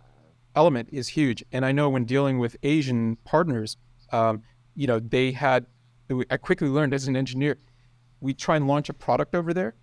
element 0.55 0.91
is 0.93 1.09
huge. 1.09 1.43
And 1.51 1.65
I 1.65 1.73
know 1.73 1.89
when 1.89 2.05
dealing 2.05 2.39
with 2.39 2.57
Asian 2.63 3.17
partners, 3.25 3.77
um, 4.13 4.43
you 4.75 4.87
know, 4.87 5.01
they 5.01 5.33
had, 5.33 5.67
I 6.31 6.37
quickly 6.37 6.69
learned 6.69 6.95
as 6.95 7.09
an 7.09 7.17
engineer, 7.17 7.59
we 8.21 8.35
try 8.35 8.57
and 8.57 8.67
launch 8.67 8.89
a 8.89 8.95
product 8.95 9.35
over 9.35 9.53
there. 9.53 9.75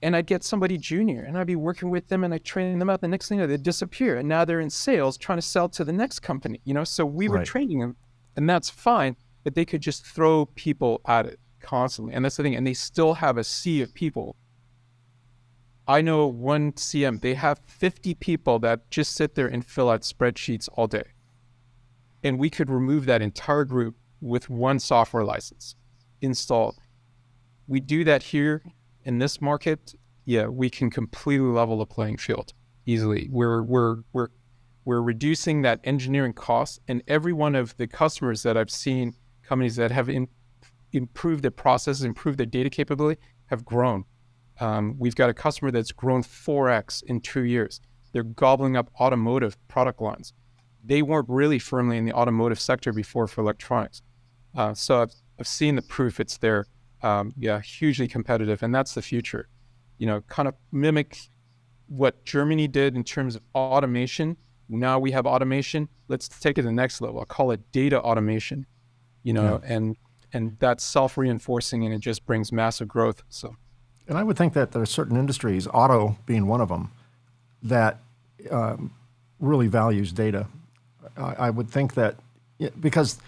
And 0.00 0.14
I'd 0.14 0.26
get 0.26 0.44
somebody 0.44 0.78
junior 0.78 1.22
and 1.22 1.36
I'd 1.36 1.48
be 1.48 1.56
working 1.56 1.90
with 1.90 2.06
them 2.06 2.22
and 2.22 2.32
I 2.32 2.38
train 2.38 2.78
them 2.78 2.88
out. 2.88 3.00
The 3.00 3.08
next 3.08 3.28
thing 3.28 3.38
you 3.38 3.42
know, 3.42 3.48
they'd 3.48 3.62
disappear. 3.62 4.16
And 4.16 4.28
now 4.28 4.44
they're 4.44 4.60
in 4.60 4.70
sales 4.70 5.16
trying 5.16 5.38
to 5.38 5.42
sell 5.42 5.68
to 5.70 5.84
the 5.84 5.92
next 5.92 6.20
company, 6.20 6.60
you 6.64 6.72
know? 6.72 6.84
So 6.84 7.04
we 7.04 7.28
were 7.28 7.38
right. 7.38 7.46
training 7.46 7.80
them 7.80 7.96
and 8.36 8.48
that's 8.48 8.70
fine, 8.70 9.16
but 9.42 9.54
they 9.56 9.64
could 9.64 9.80
just 9.80 10.06
throw 10.06 10.46
people 10.46 11.00
at 11.06 11.26
it 11.26 11.40
constantly. 11.60 12.14
And 12.14 12.24
that's 12.24 12.36
the 12.36 12.44
thing. 12.44 12.54
And 12.54 12.64
they 12.64 12.74
still 12.74 13.14
have 13.14 13.36
a 13.38 13.44
sea 13.44 13.82
of 13.82 13.92
people 13.92 14.36
I 15.88 16.02
know 16.02 16.26
one 16.26 16.72
CM, 16.72 17.18
they 17.22 17.32
have 17.32 17.60
50 17.64 18.14
people 18.16 18.58
that 18.58 18.90
just 18.90 19.14
sit 19.14 19.34
there 19.34 19.46
and 19.46 19.64
fill 19.64 19.88
out 19.88 20.02
spreadsheets 20.02 20.68
all 20.74 20.86
day. 20.86 21.04
And 22.22 22.38
we 22.38 22.50
could 22.50 22.68
remove 22.68 23.06
that 23.06 23.22
entire 23.22 23.64
group 23.64 23.96
with 24.20 24.50
one 24.50 24.80
software 24.80 25.24
license 25.24 25.76
installed. 26.20 26.76
We 27.68 27.78
do 27.78 28.02
that 28.04 28.24
here 28.24 28.64
in 29.04 29.18
this 29.18 29.40
market. 29.40 29.94
Yeah, 30.24 30.46
we 30.46 30.68
can 30.68 30.90
completely 30.90 31.46
level 31.46 31.78
the 31.78 31.86
playing 31.86 32.16
field 32.16 32.52
easily. 32.84 33.28
We're 33.30 33.62
we're 33.62 33.98
we're 34.12 34.28
we're 34.84 35.02
reducing 35.02 35.62
that 35.62 35.80
engineering 35.84 36.32
cost, 36.32 36.80
and 36.88 37.02
every 37.06 37.32
one 37.32 37.54
of 37.54 37.76
the 37.76 37.86
customers 37.86 38.42
that 38.42 38.56
I've 38.56 38.70
seen, 38.70 39.14
companies 39.42 39.76
that 39.76 39.90
have 39.92 40.08
in, 40.08 40.28
improved 40.92 41.44
their 41.44 41.50
processes, 41.52 42.02
improved 42.04 42.38
their 42.38 42.46
data 42.46 42.70
capability, 42.70 43.20
have 43.46 43.64
grown 43.64 44.04
um, 44.60 44.96
we've 44.98 45.14
got 45.14 45.30
a 45.30 45.34
customer 45.34 45.70
that's 45.70 45.92
grown 45.92 46.22
4x 46.22 47.02
in 47.04 47.20
two 47.20 47.42
years. 47.42 47.80
They're 48.12 48.22
gobbling 48.22 48.76
up 48.76 48.90
automotive 49.00 49.56
product 49.68 50.00
lines. 50.00 50.32
They 50.84 51.02
weren't 51.02 51.28
really 51.28 51.58
firmly 51.58 51.98
in 51.98 52.04
the 52.04 52.12
automotive 52.12 52.60
sector 52.60 52.92
before 52.92 53.26
for 53.28 53.40
electronics. 53.40 54.02
Uh, 54.56 54.74
so 54.74 55.02
I've, 55.02 55.12
I've 55.38 55.46
seen 55.46 55.76
the 55.76 55.82
proof 55.82 56.18
it's 56.18 56.38
there. 56.38 56.66
Um, 57.02 57.32
yeah, 57.38 57.60
hugely 57.60 58.08
competitive. 58.08 58.62
And 58.62 58.74
that's 58.74 58.94
the 58.94 59.02
future. 59.02 59.48
You 59.98 60.06
know, 60.06 60.20
kind 60.22 60.48
of 60.48 60.54
mimic 60.72 61.18
what 61.88 62.24
Germany 62.24 62.68
did 62.68 62.94
in 62.96 63.04
terms 63.04 63.34
of 63.36 63.42
automation. 63.54 64.36
Now 64.68 64.98
we 64.98 65.12
have 65.12 65.26
automation. 65.26 65.88
Let's 66.08 66.28
take 66.28 66.58
it 66.58 66.62
to 66.62 66.68
the 66.68 66.72
next 66.72 67.00
level. 67.00 67.20
I 67.20 67.24
call 67.24 67.50
it 67.50 67.60
data 67.72 68.00
automation, 68.00 68.66
you 69.22 69.32
know, 69.32 69.60
yeah. 69.62 69.74
and 69.74 69.96
and 70.32 70.56
that's 70.58 70.84
self-reinforcing 70.84 71.86
and 71.86 71.94
it 71.94 72.00
just 72.00 72.26
brings 72.26 72.52
massive 72.52 72.86
growth. 72.86 73.22
So 73.30 73.56
and 74.06 74.16
I 74.16 74.22
would 74.22 74.36
think 74.36 74.54
that 74.54 74.72
there 74.72 74.82
are 74.82 74.86
certain 74.86 75.16
industries, 75.16 75.66
auto 75.66 76.16
being 76.26 76.46
one 76.46 76.60
of 76.60 76.68
them, 76.68 76.90
that 77.62 78.00
um, 78.50 78.92
really 79.38 79.66
values 79.66 80.12
data. 80.12 80.46
I, 81.16 81.34
I, 81.34 81.50
would 81.50 81.68
think 81.68 81.94
that 81.94 82.16
because 82.80 83.18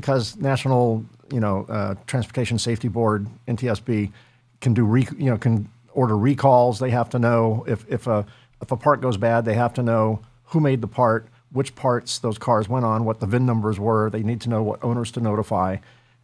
because 0.00 0.36
National 0.36 1.04
you 1.32 1.40
know 1.40 1.66
uh, 1.68 1.94
Transportation 2.06 2.58
Safety 2.58 2.88
Board 2.88 3.26
NTSB 3.46 4.12
can 4.60 4.74
do 4.74 4.84
rec- 4.84 5.12
you 5.18 5.30
know 5.30 5.38
can 5.38 5.68
order 5.92 6.16
recalls. 6.16 6.78
They 6.78 6.90
have 6.90 7.10
to 7.10 7.18
know 7.18 7.64
if 7.66 7.84
if 7.90 8.06
a 8.06 8.26
if 8.60 8.70
a 8.70 8.76
part 8.76 9.00
goes 9.00 9.16
bad, 9.16 9.44
they 9.44 9.54
have 9.54 9.74
to 9.74 9.82
know 9.82 10.20
who 10.46 10.60
made 10.60 10.80
the 10.80 10.88
part, 10.88 11.28
which 11.52 11.74
parts 11.74 12.18
those 12.18 12.38
cars 12.38 12.68
went 12.68 12.84
on, 12.84 13.04
what 13.04 13.20
the 13.20 13.26
VIN 13.26 13.46
numbers 13.46 13.78
were. 13.78 14.10
They 14.10 14.22
need 14.22 14.40
to 14.42 14.48
know 14.48 14.62
what 14.62 14.82
owners 14.82 15.10
to 15.12 15.20
notify. 15.20 15.76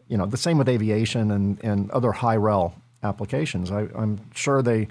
You 0.08 0.16
know, 0.16 0.26
the 0.26 0.36
same 0.36 0.58
with 0.58 0.68
aviation 0.68 1.30
and, 1.30 1.62
and 1.62 1.90
other 1.90 2.12
high 2.12 2.36
rel 2.36 2.74
applications. 3.02 3.70
I, 3.70 3.82
am 3.94 4.20
sure 4.34 4.62
they 4.62 4.88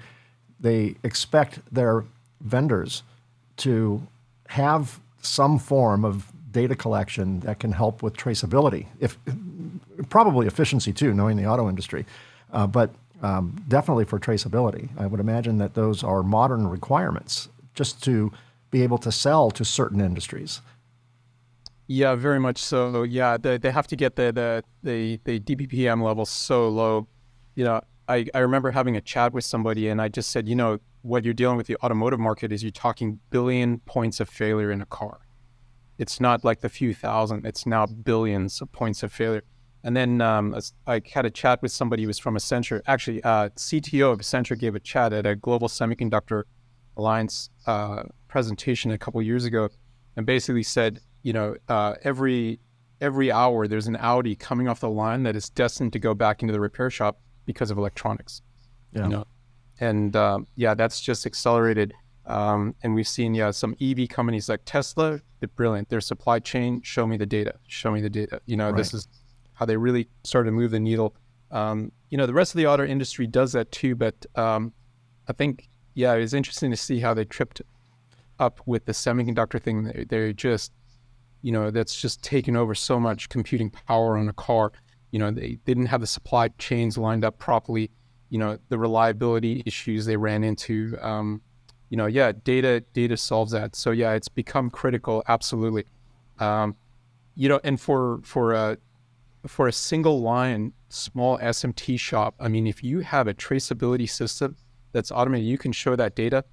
they 0.60 0.96
expect 1.02 1.60
their 1.72 2.04
vendors 2.40 3.02
to 3.58 4.06
have 4.48 5.00
some 5.20 5.58
form 5.58 6.04
of 6.04 6.32
data 6.54 6.74
collection 6.74 7.40
that 7.40 7.58
can 7.58 7.72
help 7.72 8.02
with 8.02 8.16
traceability, 8.16 8.86
if 9.00 9.18
probably 10.08 10.46
efficiency 10.46 10.92
too, 10.92 11.12
knowing 11.12 11.36
the 11.36 11.44
auto 11.44 11.68
industry, 11.68 12.06
uh, 12.52 12.66
but 12.66 12.90
um, 13.22 13.62
definitely 13.68 14.06
for 14.06 14.18
traceability. 14.18 14.88
I 14.96 15.06
would 15.06 15.20
imagine 15.20 15.58
that 15.58 15.74
those 15.74 16.02
are 16.02 16.22
modern 16.22 16.66
requirements 16.68 17.48
just 17.74 18.02
to 18.04 18.32
be 18.70 18.82
able 18.82 18.98
to 18.98 19.12
sell 19.12 19.50
to 19.50 19.64
certain 19.64 20.00
industries. 20.00 20.62
Yeah, 21.86 22.14
very 22.14 22.40
much 22.40 22.58
so. 22.58 23.02
Yeah, 23.02 23.36
they, 23.36 23.58
they 23.58 23.70
have 23.70 23.86
to 23.88 23.96
get 23.96 24.16
the, 24.16 24.32
the 24.32 24.64
the 24.82 25.20
the 25.24 25.40
DPPM 25.40 26.02
level 26.02 26.24
so 26.24 26.68
low. 26.68 27.06
You 27.56 27.64
know, 27.64 27.80
I, 28.08 28.26
I 28.34 28.38
remember 28.38 28.70
having 28.70 28.96
a 28.96 29.00
chat 29.00 29.32
with 29.32 29.44
somebody 29.44 29.88
and 29.88 30.00
I 30.00 30.08
just 30.08 30.30
said, 30.30 30.48
you 30.48 30.54
know, 30.54 30.78
what 31.02 31.24
you're 31.24 31.34
dealing 31.34 31.56
with 31.56 31.66
the 31.66 31.76
automotive 31.82 32.18
market 32.18 32.52
is 32.52 32.62
you're 32.62 32.72
talking 32.72 33.20
billion 33.30 33.78
points 33.80 34.18
of 34.20 34.28
failure 34.28 34.70
in 34.70 34.80
a 34.80 34.86
car. 34.86 35.20
It's 35.98 36.20
not 36.20 36.44
like 36.44 36.60
the 36.60 36.68
few 36.68 36.94
thousand, 36.94 37.46
it's 37.46 37.66
now 37.66 37.86
billions 37.86 38.60
of 38.60 38.72
points 38.72 39.02
of 39.02 39.12
failure. 39.12 39.42
And 39.84 39.94
then 39.94 40.22
um, 40.22 40.58
I 40.86 41.02
had 41.12 41.26
a 41.26 41.30
chat 41.30 41.60
with 41.60 41.70
somebody 41.70 42.02
who 42.02 42.06
was 42.08 42.18
from 42.18 42.36
Accenture. 42.36 42.80
Actually, 42.86 43.22
uh, 43.22 43.50
CTO 43.50 44.12
of 44.12 44.18
Accenture 44.18 44.58
gave 44.58 44.74
a 44.74 44.80
chat 44.80 45.12
at 45.12 45.26
a 45.26 45.36
Global 45.36 45.68
Semiconductor 45.68 46.44
Alliance 46.96 47.50
uh, 47.66 48.04
presentation 48.26 48.92
a 48.92 48.98
couple 48.98 49.20
years 49.20 49.44
ago, 49.44 49.68
and 50.16 50.24
basically 50.24 50.62
said, 50.62 51.00
you 51.22 51.34
know, 51.34 51.54
uh, 51.68 51.94
every 52.02 52.60
every 53.00 53.30
hour 53.30 53.68
there's 53.68 53.86
an 53.86 53.96
Audi 53.96 54.34
coming 54.34 54.68
off 54.68 54.80
the 54.80 54.88
line 54.88 55.24
that 55.24 55.36
is 55.36 55.50
destined 55.50 55.92
to 55.92 55.98
go 55.98 56.14
back 56.14 56.40
into 56.42 56.52
the 56.52 56.60
repair 56.60 56.88
shop 56.88 57.20
because 57.44 57.70
of 57.70 57.76
electronics. 57.76 58.40
Yeah. 58.92 59.02
You 59.02 59.08
know, 59.10 59.24
and 59.80 60.16
um, 60.16 60.46
yeah, 60.56 60.74
that's 60.74 61.00
just 61.00 61.26
accelerated. 61.26 61.92
Um, 62.26 62.74
and 62.82 62.94
we've 62.94 63.08
seen 63.08 63.34
yeah 63.34 63.50
some 63.50 63.76
EV 63.80 64.08
companies 64.08 64.48
like 64.48 64.62
Tesla. 64.64 65.20
They're 65.40 65.48
brilliant. 65.48 65.88
Their 65.88 66.00
supply 66.00 66.38
chain. 66.38 66.80
Show 66.82 67.06
me 67.06 67.16
the 67.16 67.26
data. 67.26 67.54
Show 67.68 67.90
me 67.90 68.00
the 68.00 68.10
data. 68.10 68.40
You 68.46 68.56
know, 68.56 68.66
right. 68.66 68.76
this 68.76 68.94
is 68.94 69.08
how 69.54 69.66
they 69.66 69.76
really 69.76 70.08
started 70.24 70.50
to 70.50 70.52
move 70.52 70.70
the 70.70 70.80
needle. 70.80 71.14
Um, 71.50 71.92
you 72.10 72.18
know, 72.18 72.26
the 72.26 72.34
rest 72.34 72.52
of 72.52 72.58
the 72.58 72.66
auto 72.66 72.84
industry 72.84 73.26
does 73.26 73.52
that 73.52 73.70
too, 73.72 73.94
but 73.94 74.26
um, 74.34 74.72
I 75.28 75.32
think, 75.32 75.68
yeah, 75.94 76.12
it 76.14 76.20
was 76.20 76.34
interesting 76.34 76.70
to 76.70 76.76
see 76.76 76.98
how 76.98 77.14
they 77.14 77.24
tripped 77.24 77.62
up 78.38 78.60
with 78.66 78.84
the 78.84 78.92
semiconductor 78.92 79.60
thing. 79.62 79.84
They, 79.84 80.04
they're 80.04 80.32
just, 80.32 80.72
you 81.42 81.52
know, 81.52 81.70
that's 81.70 82.00
just 82.00 82.22
taken 82.22 82.56
over 82.56 82.74
so 82.74 82.98
much 82.98 83.28
computing 83.28 83.70
power 83.70 84.16
on 84.16 84.28
a 84.28 84.32
car. 84.32 84.72
You 85.12 85.20
know, 85.20 85.30
they 85.30 85.58
didn't 85.64 85.86
have 85.86 86.00
the 86.00 86.06
supply 86.06 86.48
chains 86.58 86.98
lined 86.98 87.24
up 87.24 87.38
properly. 87.38 87.90
You 88.30 88.38
know, 88.38 88.58
the 88.68 88.78
reliability 88.78 89.62
issues 89.64 90.06
they 90.06 90.16
ran 90.16 90.42
into. 90.42 90.98
You 91.90 91.96
know, 91.96 92.06
yeah, 92.06 92.32
data 92.32 92.80
data 92.92 93.16
solves 93.16 93.52
that. 93.52 93.76
So 93.76 93.90
yeah, 93.90 94.12
it's 94.12 94.28
become 94.28 94.70
critical. 94.70 95.22
Absolutely. 95.28 95.84
Um, 96.38 96.76
you 97.36 97.48
know, 97.48 97.60
and 97.64 97.80
for 97.80 98.20
for 98.22 98.52
a 98.52 98.78
for 99.46 99.68
a 99.68 99.72
single 99.72 100.20
line 100.22 100.72
small 100.88 101.38
SMT 101.38 101.98
shop, 102.00 102.34
I 102.40 102.48
mean, 102.48 102.66
if 102.66 102.82
you 102.82 103.00
have 103.00 103.28
a 103.28 103.34
traceability 103.34 104.08
system 104.08 104.56
that's 104.92 105.10
automated, 105.10 105.46
you 105.46 105.58
can 105.58 105.72
show 105.72 105.96
that 105.96 106.14
data. 106.14 106.44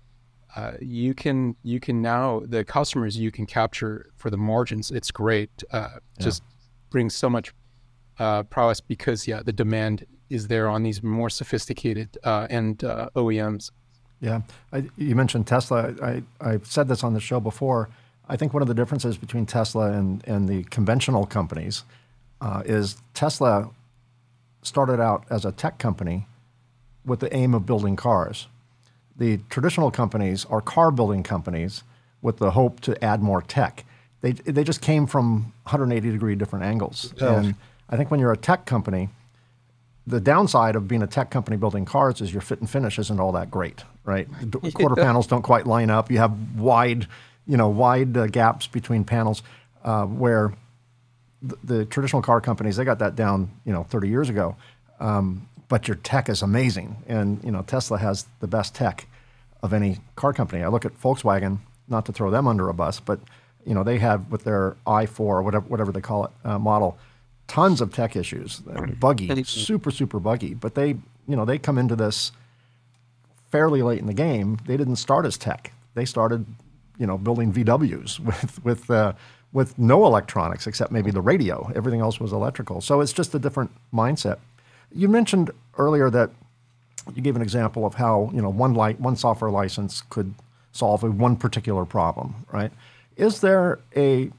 Uh, 0.56 0.74
you 0.82 1.14
can 1.14 1.56
you 1.64 1.80
can 1.80 2.02
now 2.02 2.42
the 2.46 2.66
customers 2.66 3.18
you 3.18 3.32
can 3.32 3.46
capture 3.46 4.12
for 4.16 4.30
the 4.30 4.38
margins. 4.38 4.92
It's 4.92 5.12
great. 5.12 5.64
Uh, 5.72 5.88
yeah. 5.94 6.00
Just 6.20 6.44
brings 6.90 7.16
so 7.16 7.30
much 7.30 7.54
uh, 8.20 8.44
prowess 8.44 8.82
because 8.82 9.28
yeah, 9.28 9.42
the 9.44 9.54
demand 9.54 10.06
is 10.30 10.48
there 10.48 10.68
on 10.68 10.84
these 10.84 11.02
more 11.02 11.30
sophisticated 11.30 12.18
uh, 12.24 12.48
and 12.50 12.84
uh, 12.84 13.10
OEMs. 13.16 13.72
Yeah, 14.22 14.42
I, 14.72 14.88
you 14.98 15.16
mentioned 15.16 15.48
Tesla. 15.48 15.94
I 16.02 16.24
I've 16.40 16.68
said 16.68 16.88
this 16.88 17.04
on 17.04 17.14
the 17.14 17.20
show 17.20 17.40
before. 17.40 17.90
I 18.30 18.38
think 18.38 18.54
one 18.54 18.62
of 18.62 18.68
the 18.68 18.74
differences 18.74 19.18
between 19.18 19.46
Tesla 19.46 19.92
and 19.92 20.24
and 20.28 20.48
the 20.48 20.64
conventional 20.66 21.26
companies 21.26 21.84
uh, 22.40 22.62
is 22.66 23.02
Tesla 23.14 23.72
started 24.62 25.00
out 25.00 25.26
as 25.30 25.44
a 25.44 25.52
tech 25.52 25.80
company 25.80 26.28
with 27.06 27.20
the 27.20 27.36
aim 27.36 27.54
of 27.54 27.66
building 27.66 27.96
cars. 27.96 28.48
The 29.18 29.38
traditional 29.50 29.92
companies 29.92 30.46
are 30.46 30.62
car 30.62 30.92
building 30.92 31.24
companies 31.24 31.84
with 32.22 32.38
the 32.38 32.52
hope 32.52 32.80
to 32.82 33.04
add 33.04 33.22
more 33.22 33.42
tech. 33.42 33.86
They, 34.22 34.34
they 34.34 34.64
just 34.64 34.82
came 34.82 35.08
from 35.08 35.54
180 35.64 36.12
degree 36.12 36.36
different 36.36 36.66
angles. 36.66 37.14
And 37.38 37.56
I 37.90 37.98
think 37.98 38.12
when 38.12 38.20
you're 38.20 38.32
a 38.32 38.38
tech 38.38 38.66
company, 38.66 39.10
the 40.08 40.20
downside 40.20 40.76
of 40.76 40.88
being 40.88 41.04
a 41.04 41.08
tech 41.08 41.30
company 41.30 41.58
building 41.58 41.86
cars 41.86 42.22
is 42.22 42.34
your 42.34 42.42
fit 42.42 42.60
and 42.60 42.70
finish 42.70 42.98
isn't 42.98 43.20
all 43.20 43.32
that 43.34 43.52
great, 43.52 43.84
right? 44.04 44.28
Quarter 44.74 44.96
panels 44.96 45.28
don't 45.28 45.44
quite 45.44 45.68
line 45.68 45.90
up. 45.90 46.10
You 46.12 46.18
have 46.18 46.60
wide, 46.60 47.08
you 47.46 47.58
know, 47.58 47.70
wide 47.70 48.18
uh, 48.18 48.28
gaps 48.28 48.68
between 48.68 49.04
panels 49.04 49.44
uh, 49.84 50.06
where 50.06 50.54
the, 51.42 51.58
the, 51.64 51.86
traditional 51.86 52.22
car 52.22 52.40
companies 52.42 52.76
they 52.78 52.86
got 52.86 53.00
that 53.00 53.16
down 53.16 53.50
you 53.66 53.74
know 53.74 53.84
30 53.84 54.10
years 54.10 54.30
ago 54.30 54.56
um, 55.00 55.48
but 55.68 55.88
your 55.88 55.96
tech 55.96 56.30
is 56.30 56.42
amazing 56.42 56.98
and 57.08 57.44
you 57.44 57.52
know 57.52 57.64
tesla 57.64 57.98
has 57.98 58.26
the 58.40 58.48
best 58.48 58.76
tech 58.76 59.08
of 59.64 59.74
any 59.74 59.98
car 60.16 60.34
company 60.34 60.64
i 60.64 60.68
look 60.68 60.86
at 60.86 61.00
volkswagen 61.02 61.60
not 61.88 62.06
to 62.06 62.12
throw 62.12 62.30
them 62.30 62.48
under 62.48 62.70
a 62.70 62.74
bus 62.74 63.00
but 63.00 63.20
you 63.66 63.74
know 63.74 63.84
they 63.84 63.98
have 63.98 64.32
with 64.32 64.44
their 64.44 64.76
i4 64.86 65.20
or 65.20 65.42
whatever, 65.42 65.66
whatever 65.68 65.92
they 65.92 66.02
call 66.02 66.26
it 66.26 66.32
uh, 66.44 66.60
model 66.60 66.98
tons 67.52 67.82
of 67.82 67.94
tech 67.94 68.16
issues 68.16 68.62
uh, 68.74 68.82
buggy 69.00 69.44
super 69.44 69.92
super 69.92 70.20
buggy 70.20 70.54
but 70.54 70.76
they 70.76 70.90
you 71.28 71.36
know 71.36 71.46
they 71.46 71.58
come 71.58 71.78
into 71.78 71.96
this 71.96 72.32
fairly 73.52 73.82
late 73.82 74.00
in 74.00 74.08
the 74.08 74.14
game 74.14 74.58
they 74.66 74.78
didn't 74.78 74.96
start 74.96 75.26
as 75.26 75.38
tech 75.38 75.74
they 75.94 76.06
started 76.06 76.46
you 76.98 77.06
know 77.06 77.18
building 77.18 77.52
vws 77.52 78.20
with 78.26 78.64
with 78.64 78.90
uh, 78.90 79.14
with 79.54 79.78
no 79.78 80.06
electronics 80.06 80.68
except 80.68 80.92
maybe 80.92 81.12
the 81.12 81.22
radio. 81.22 81.72
Everything 81.76 82.02
else 82.02 82.20
was 82.20 82.32
electrical. 82.32 82.82
So 82.82 83.02
it's 83.02 83.14
just 83.14 83.36
a 83.36 83.40
different 83.40 83.72
mindset. 83.94 84.38
You 84.94 85.08
mentioned 85.08 85.52
earlier 85.78 86.10
that 86.10 86.30
you 87.14 87.22
gave 87.22 87.36
an 87.36 87.42
example 87.42 87.86
of 87.86 87.96
how 87.96 88.30
you 88.34 88.42
know 88.42 88.50
one 88.50 88.74
light 88.74 89.00
one 89.00 89.16
software 89.16 89.52
license 89.52 90.04
could 90.10 90.34
solve 90.72 91.04
a 91.04 91.12
one 91.12 91.36
particular 91.36 91.86
problem, 91.86 92.46
right? 92.52 92.72
Is 93.18 93.42
there 93.42 93.80
a 93.96 94.32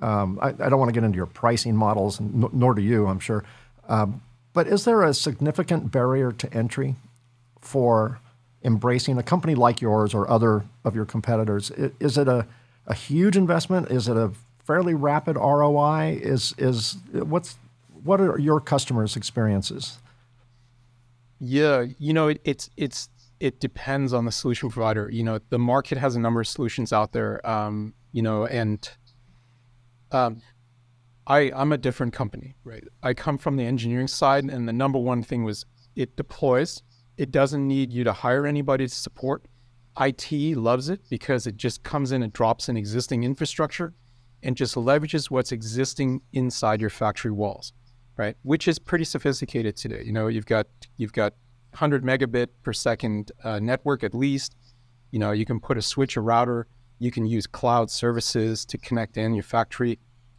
um, 0.00 0.38
I, 0.40 0.48
I, 0.48 0.68
don't 0.68 0.78
want 0.78 0.88
to 0.88 0.92
get 0.92 1.04
into 1.04 1.16
your 1.16 1.26
pricing 1.26 1.76
models, 1.76 2.20
nor 2.20 2.74
do 2.74 2.82
you, 2.82 3.06
I'm 3.06 3.20
sure. 3.20 3.44
Um, 3.88 4.22
but 4.52 4.66
is 4.66 4.84
there 4.84 5.02
a 5.02 5.14
significant 5.14 5.92
barrier 5.92 6.32
to 6.32 6.52
entry 6.52 6.96
for 7.60 8.20
embracing 8.64 9.18
a 9.18 9.22
company 9.22 9.54
like 9.54 9.80
yours 9.80 10.14
or 10.14 10.28
other 10.30 10.64
of 10.84 10.94
your 10.94 11.04
competitors? 11.04 11.70
Is 12.00 12.16
it 12.18 12.28
a 12.28 12.46
a 12.86 12.94
huge 12.94 13.36
investment? 13.36 13.90
Is 13.90 14.08
it 14.08 14.16
a 14.16 14.32
fairly 14.64 14.94
rapid 14.94 15.36
ROI? 15.36 16.20
Is 16.22 16.54
is 16.58 16.96
what's 17.12 17.58
what 18.02 18.20
are 18.20 18.38
your 18.38 18.60
customers' 18.60 19.16
experiences? 19.16 19.98
Yeah, 21.38 21.86
you 21.98 22.12
know, 22.12 22.28
it, 22.28 22.40
it's 22.44 22.70
it's 22.76 23.08
it 23.38 23.60
depends 23.60 24.12
on 24.12 24.24
the 24.24 24.32
solution 24.32 24.70
provider. 24.70 25.10
You 25.10 25.24
know, 25.24 25.40
the 25.48 25.58
market 25.58 25.98
has 25.98 26.16
a 26.16 26.20
number 26.20 26.40
of 26.40 26.48
solutions 26.48 26.92
out 26.92 27.12
there. 27.12 27.46
Um, 27.48 27.94
you 28.12 28.22
know, 28.22 28.46
and 28.46 28.88
um, 30.12 30.42
I 31.26 31.52
I'm 31.54 31.72
a 31.72 31.78
different 31.78 32.12
company, 32.12 32.56
right? 32.64 32.84
I 33.02 33.14
come 33.14 33.38
from 33.38 33.56
the 33.56 33.64
engineering 33.64 34.08
side, 34.08 34.44
and 34.44 34.68
the 34.68 34.72
number 34.72 34.98
one 34.98 35.22
thing 35.22 35.44
was 35.44 35.66
it 35.96 36.16
deploys. 36.16 36.82
It 37.16 37.30
doesn't 37.30 37.66
need 37.66 37.92
you 37.92 38.04
to 38.04 38.12
hire 38.12 38.46
anybody 38.46 38.86
to 38.86 38.94
support. 38.94 39.46
IT 40.00 40.32
loves 40.56 40.88
it 40.88 41.00
because 41.10 41.46
it 41.46 41.56
just 41.56 41.82
comes 41.82 42.12
in 42.12 42.22
and 42.22 42.32
drops 42.32 42.68
in 42.68 42.76
existing 42.76 43.24
infrastructure 43.24 43.92
and 44.42 44.56
just 44.56 44.74
leverages 44.74 45.30
what's 45.30 45.52
existing 45.52 46.22
inside 46.32 46.80
your 46.80 46.90
factory 46.90 47.30
walls, 47.30 47.72
right? 48.16 48.36
Which 48.42 48.66
is 48.66 48.78
pretty 48.78 49.04
sophisticated 49.04 49.76
today. 49.76 50.02
You 50.04 50.12
know, 50.12 50.28
you've 50.28 50.46
got 50.46 50.66
you've 50.96 51.12
got 51.12 51.34
100 51.72 52.02
megabit 52.02 52.48
per 52.62 52.72
second 52.72 53.32
uh, 53.44 53.58
network 53.60 54.02
at 54.02 54.14
least. 54.14 54.56
You 55.10 55.18
know, 55.18 55.32
you 55.32 55.44
can 55.44 55.60
put 55.60 55.76
a 55.76 55.82
switch, 55.82 56.16
a 56.16 56.20
router. 56.20 56.66
You 57.00 57.10
can 57.10 57.26
use 57.26 57.46
cloud 57.46 57.90
services 57.90 58.64
to 58.66 58.78
connect 58.78 59.16
in 59.16 59.34
your 59.34 59.42
factory. 59.42 59.98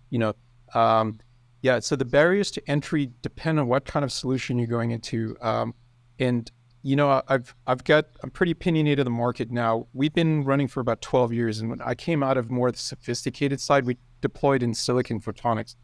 You 0.10 0.20
know, 0.20 0.34
um, 0.74 1.20
yeah. 1.62 1.80
So 1.80 1.98
the 1.98 2.06
barriers 2.06 2.52
to 2.52 2.70
entry 2.70 3.12
depend 3.22 3.60
on 3.60 3.68
what 3.68 3.84
kind 3.86 4.06
of 4.06 4.12
solution 4.12 4.58
you're 4.58 4.68
going 4.68 4.92
into, 4.92 5.36
um, 5.42 5.74
and 6.20 6.50
you 6.84 6.96
know, 6.96 7.22
I've 7.28 7.54
I've 7.68 7.84
got 7.84 8.06
I'm 8.24 8.32
pretty 8.32 8.52
opinionated 8.52 9.00
on 9.00 9.06
the 9.06 9.18
market 9.18 9.52
now. 9.52 9.88
We've 9.94 10.14
been 10.14 10.44
running 10.44 10.68
for 10.68 10.80
about 10.80 11.02
12 11.02 11.34
years, 11.34 11.60
and 11.60 11.70
when 11.70 11.82
I 11.82 11.96
came 11.96 12.24
out 12.24 12.38
of 12.38 12.50
more 12.50 12.72
the 12.72 12.78
sophisticated 12.78 13.60
side, 13.60 13.86
we 13.86 13.98
deployed 14.22 14.64
in 14.64 14.74
silicon 14.74 15.20
photonics. 15.20 15.76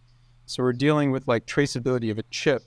So 0.46 0.64
we're 0.64 0.74
dealing 0.74 1.12
with 1.12 1.28
like 1.28 1.46
traceability 1.46 2.10
of 2.10 2.18
a 2.18 2.24
chip 2.24 2.64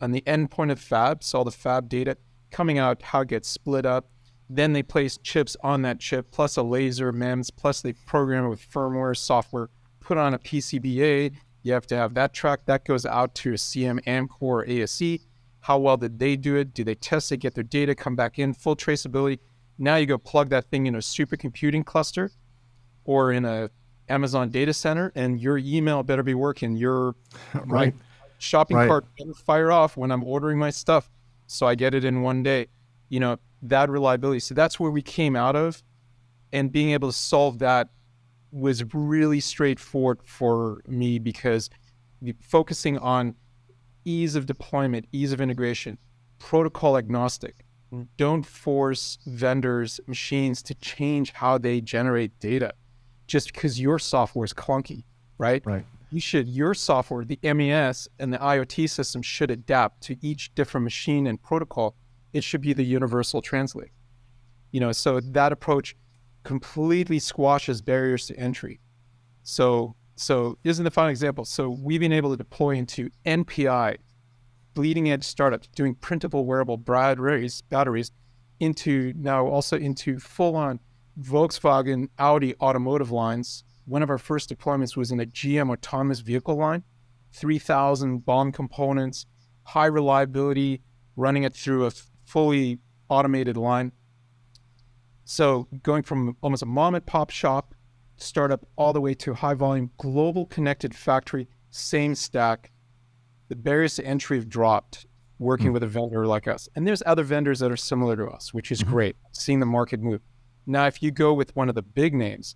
on 0.00 0.12
the 0.12 0.22
endpoint 0.22 0.72
of 0.72 0.80
fab, 0.80 1.22
so 1.22 1.38
all 1.38 1.44
the 1.44 1.50
fab 1.50 1.88
data 1.88 2.16
coming 2.50 2.78
out, 2.78 3.02
how 3.02 3.20
it 3.20 3.28
gets 3.28 3.48
split 3.48 3.86
up. 3.86 4.10
Then 4.52 4.72
they 4.72 4.82
place 4.82 5.16
chips 5.22 5.56
on 5.62 5.82
that 5.82 6.00
chip, 6.00 6.30
plus 6.32 6.56
a 6.56 6.62
laser, 6.62 7.12
MEMS, 7.12 7.50
plus 7.50 7.80
they 7.80 7.92
program 7.92 8.44
it 8.44 8.48
with 8.48 8.68
firmware, 8.68 9.16
software, 9.16 9.70
put 10.00 10.18
on 10.18 10.34
a 10.34 10.38
PCBA. 10.38 11.32
You 11.62 11.72
have 11.72 11.86
to 11.86 11.96
have 11.96 12.14
that 12.14 12.34
track. 12.34 12.66
That 12.66 12.84
goes 12.84 13.06
out 13.06 13.34
to 13.36 13.50
a 13.50 13.54
CM, 13.54 14.02
Amkor, 14.04 14.40
or 14.40 14.66
ASE 14.66 15.20
how 15.60 15.78
well 15.78 15.96
did 15.96 16.18
they 16.18 16.36
do 16.36 16.56
it? 16.56 16.74
Do 16.74 16.84
they 16.84 16.94
test 16.94 17.30
it, 17.32 17.38
get 17.38 17.54
their 17.54 17.64
data, 17.64 17.94
come 17.94 18.16
back 18.16 18.38
in, 18.38 18.54
full 18.54 18.76
traceability? 18.76 19.38
Now 19.78 19.96
you 19.96 20.06
go 20.06 20.18
plug 20.18 20.50
that 20.50 20.70
thing 20.70 20.86
in 20.86 20.94
a 20.94 20.98
supercomputing 20.98 21.84
cluster 21.84 22.30
or 23.04 23.32
in 23.32 23.44
a 23.44 23.70
Amazon 24.08 24.50
data 24.50 24.74
center, 24.74 25.12
and 25.14 25.40
your 25.40 25.58
email 25.58 26.02
better 26.02 26.22
be 26.22 26.34
working. 26.34 26.76
Your 26.76 27.14
right. 27.66 27.94
shopping 28.38 28.76
right. 28.76 28.88
cart 28.88 29.04
better 29.18 29.34
fire 29.34 29.70
off 29.70 29.96
when 29.96 30.10
I'm 30.10 30.24
ordering 30.24 30.58
my 30.58 30.70
stuff, 30.70 31.10
so 31.46 31.66
I 31.66 31.74
get 31.74 31.94
it 31.94 32.04
in 32.04 32.22
one 32.22 32.42
day. 32.42 32.68
You 33.10 33.20
know 33.20 33.36
that 33.62 33.90
reliability. 33.90 34.40
So 34.40 34.54
that's 34.54 34.80
where 34.80 34.90
we 34.90 35.02
came 35.02 35.36
out 35.36 35.56
of, 35.56 35.82
and 36.52 36.72
being 36.72 36.92
able 36.92 37.08
to 37.10 37.16
solve 37.16 37.58
that 37.58 37.90
was 38.52 38.82
really 38.94 39.40
straightforward 39.40 40.20
for 40.24 40.82
me 40.88 41.18
because 41.18 41.70
focusing 42.40 42.98
on 42.98 43.34
ease 44.04 44.34
of 44.34 44.46
deployment, 44.46 45.06
ease 45.12 45.32
of 45.32 45.40
integration, 45.40 45.98
protocol 46.38 46.96
agnostic. 46.96 47.64
Mm. 47.92 48.08
Don't 48.16 48.44
force 48.44 49.18
vendors, 49.26 50.00
machines 50.06 50.62
to 50.62 50.74
change 50.74 51.32
how 51.32 51.58
they 51.58 51.80
generate 51.80 52.38
data 52.40 52.72
just 53.26 53.52
because 53.52 53.80
your 53.80 53.98
software 53.98 54.44
is 54.44 54.52
clunky, 54.52 55.04
right? 55.38 55.64
Right. 55.64 55.84
You 56.10 56.20
should, 56.20 56.48
your 56.48 56.74
software, 56.74 57.24
the 57.24 57.38
MES 57.42 58.08
and 58.18 58.32
the 58.32 58.38
IoT 58.38 58.90
system 58.90 59.22
should 59.22 59.50
adapt 59.50 60.02
to 60.04 60.16
each 60.20 60.52
different 60.56 60.82
machine 60.82 61.28
and 61.28 61.40
protocol. 61.40 61.94
It 62.32 62.44
should 62.44 62.60
be 62.60 62.72
the 62.72 62.84
universal 62.84 63.42
translate. 63.42 63.90
You 64.70 64.80
know, 64.80 64.92
so 64.92 65.20
that 65.20 65.52
approach 65.52 65.96
completely 66.44 67.18
squashes 67.18 67.82
barriers 67.82 68.26
to 68.26 68.36
entry. 68.36 68.80
So, 69.42 69.96
so 70.16 70.58
isn't 70.64 70.84
the 70.84 70.90
final 70.90 71.10
example. 71.10 71.44
So 71.44 71.70
we've 71.70 72.00
been 72.00 72.12
able 72.12 72.30
to 72.30 72.36
deploy 72.36 72.76
into 72.76 73.10
NPI, 73.26 73.96
bleeding 74.74 75.10
edge 75.10 75.24
startups 75.24 75.68
doing 75.74 75.94
printable 75.94 76.46
wearable 76.46 76.76
batteries, 76.76 77.62
batteries 77.62 78.12
into 78.60 79.12
now 79.16 79.46
also 79.46 79.76
into 79.76 80.18
full 80.18 80.54
on 80.54 80.78
Volkswagen, 81.18 82.08
Audi 82.18 82.54
automotive 82.60 83.10
lines. 83.10 83.64
One 83.86 84.02
of 84.02 84.10
our 84.10 84.18
first 84.18 84.50
deployments 84.50 84.96
was 84.96 85.10
in 85.10 85.20
a 85.20 85.26
GM 85.26 85.70
autonomous 85.70 86.20
vehicle 86.20 86.56
line, 86.56 86.84
3,000 87.32 88.24
BOM 88.24 88.52
components, 88.52 89.26
high 89.64 89.86
reliability, 89.86 90.82
running 91.16 91.42
it 91.44 91.54
through 91.54 91.86
a 91.86 91.90
fully 92.30 92.78
automated 93.08 93.56
line. 93.56 93.92
So 95.24 95.66
going 95.82 96.02
from 96.02 96.36
almost 96.42 96.62
a 96.62 96.66
mom 96.66 96.94
and 96.94 97.04
pop 97.04 97.30
shop 97.30 97.74
startup 98.16 98.66
all 98.76 98.92
the 98.92 99.00
way 99.00 99.14
to 99.14 99.34
high 99.34 99.54
volume 99.54 99.90
global 99.98 100.46
connected 100.46 100.94
factory, 100.94 101.48
same 101.70 102.14
stack. 102.14 102.70
The 103.48 103.56
barriers 103.56 103.96
to 103.96 104.04
entry 104.04 104.36
have 104.38 104.48
dropped 104.48 105.06
working 105.38 105.66
mm-hmm. 105.66 105.74
with 105.74 105.82
a 105.82 105.88
vendor 105.88 106.26
like 106.26 106.46
us. 106.46 106.68
And 106.76 106.86
there's 106.86 107.02
other 107.04 107.24
vendors 107.24 107.58
that 107.60 107.72
are 107.72 107.76
similar 107.76 108.14
to 108.16 108.26
us, 108.26 108.54
which 108.54 108.70
is 108.70 108.80
mm-hmm. 108.80 108.92
great, 108.92 109.16
seeing 109.32 109.58
the 109.58 109.66
market 109.66 110.00
move. 110.00 110.20
Now, 110.66 110.86
if 110.86 111.02
you 111.02 111.10
go 111.10 111.34
with 111.34 111.56
one 111.56 111.68
of 111.68 111.74
the 111.74 111.82
big 111.82 112.14
names, 112.14 112.54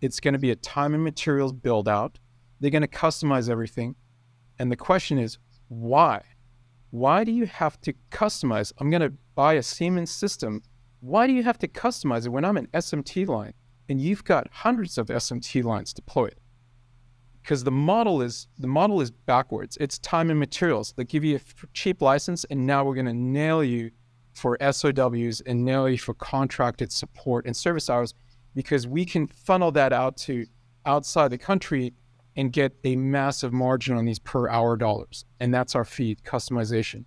it's 0.00 0.20
going 0.20 0.34
to 0.34 0.38
be 0.38 0.50
a 0.50 0.56
time 0.56 0.94
and 0.94 1.02
materials 1.02 1.52
build 1.52 1.88
out. 1.88 2.18
They're 2.60 2.70
going 2.70 2.82
to 2.82 2.88
customize 2.88 3.50
everything. 3.50 3.96
And 4.58 4.70
the 4.70 4.76
question 4.76 5.18
is, 5.18 5.38
why? 5.68 6.22
Why 6.96 7.24
do 7.24 7.32
you 7.32 7.46
have 7.46 7.80
to 7.82 7.94
customize? 8.10 8.72
I'm 8.78 8.90
going 8.90 9.02
to 9.02 9.12
buy 9.34 9.54
a 9.54 9.62
Siemens 9.62 10.10
system 10.10 10.62
why 11.00 11.26
do 11.26 11.32
you 11.32 11.42
have 11.42 11.58
to 11.58 11.68
customize 11.68 12.26
it 12.26 12.30
when 12.30 12.44
I'm 12.44 12.56
an 12.56 12.68
SMT 12.74 13.28
line 13.28 13.52
and 13.88 14.00
you've 14.00 14.24
got 14.24 14.48
hundreds 14.50 14.98
of 14.98 15.06
SMT 15.06 15.62
lines 15.62 15.92
deployed? 15.92 16.34
Because 17.42 17.62
the 17.62 17.70
model 17.70 18.22
is 18.22 18.48
the 18.58 18.66
model 18.66 19.00
is 19.00 19.10
backwards. 19.12 19.76
It's 19.80 19.98
time 19.98 20.30
and 20.30 20.38
materials. 20.38 20.94
They 20.96 21.04
give 21.04 21.22
you 21.22 21.36
a 21.36 21.66
cheap 21.74 22.02
license, 22.02 22.44
and 22.50 22.66
now 22.66 22.84
we're 22.84 22.94
going 22.94 23.06
to 23.06 23.14
nail 23.14 23.62
you 23.62 23.92
for 24.34 24.58
SOWs 24.60 25.42
and 25.42 25.64
nail 25.64 25.88
you 25.88 25.98
for 25.98 26.14
contracted 26.14 26.90
support 26.90 27.46
and 27.46 27.56
service 27.56 27.88
hours 27.88 28.14
because 28.54 28.88
we 28.88 29.04
can 29.04 29.28
funnel 29.28 29.70
that 29.72 29.92
out 29.92 30.16
to 30.16 30.46
outside 30.86 31.28
the 31.28 31.38
country 31.38 31.92
and 32.36 32.52
get 32.52 32.76
a 32.84 32.96
massive 32.96 33.52
margin 33.52 33.96
on 33.96 34.04
these 34.04 34.18
per 34.18 34.48
hour 34.48 34.76
dollars. 34.76 35.24
And 35.40 35.52
that's 35.52 35.74
our 35.74 35.84
fee 35.84 36.16
customization. 36.24 37.04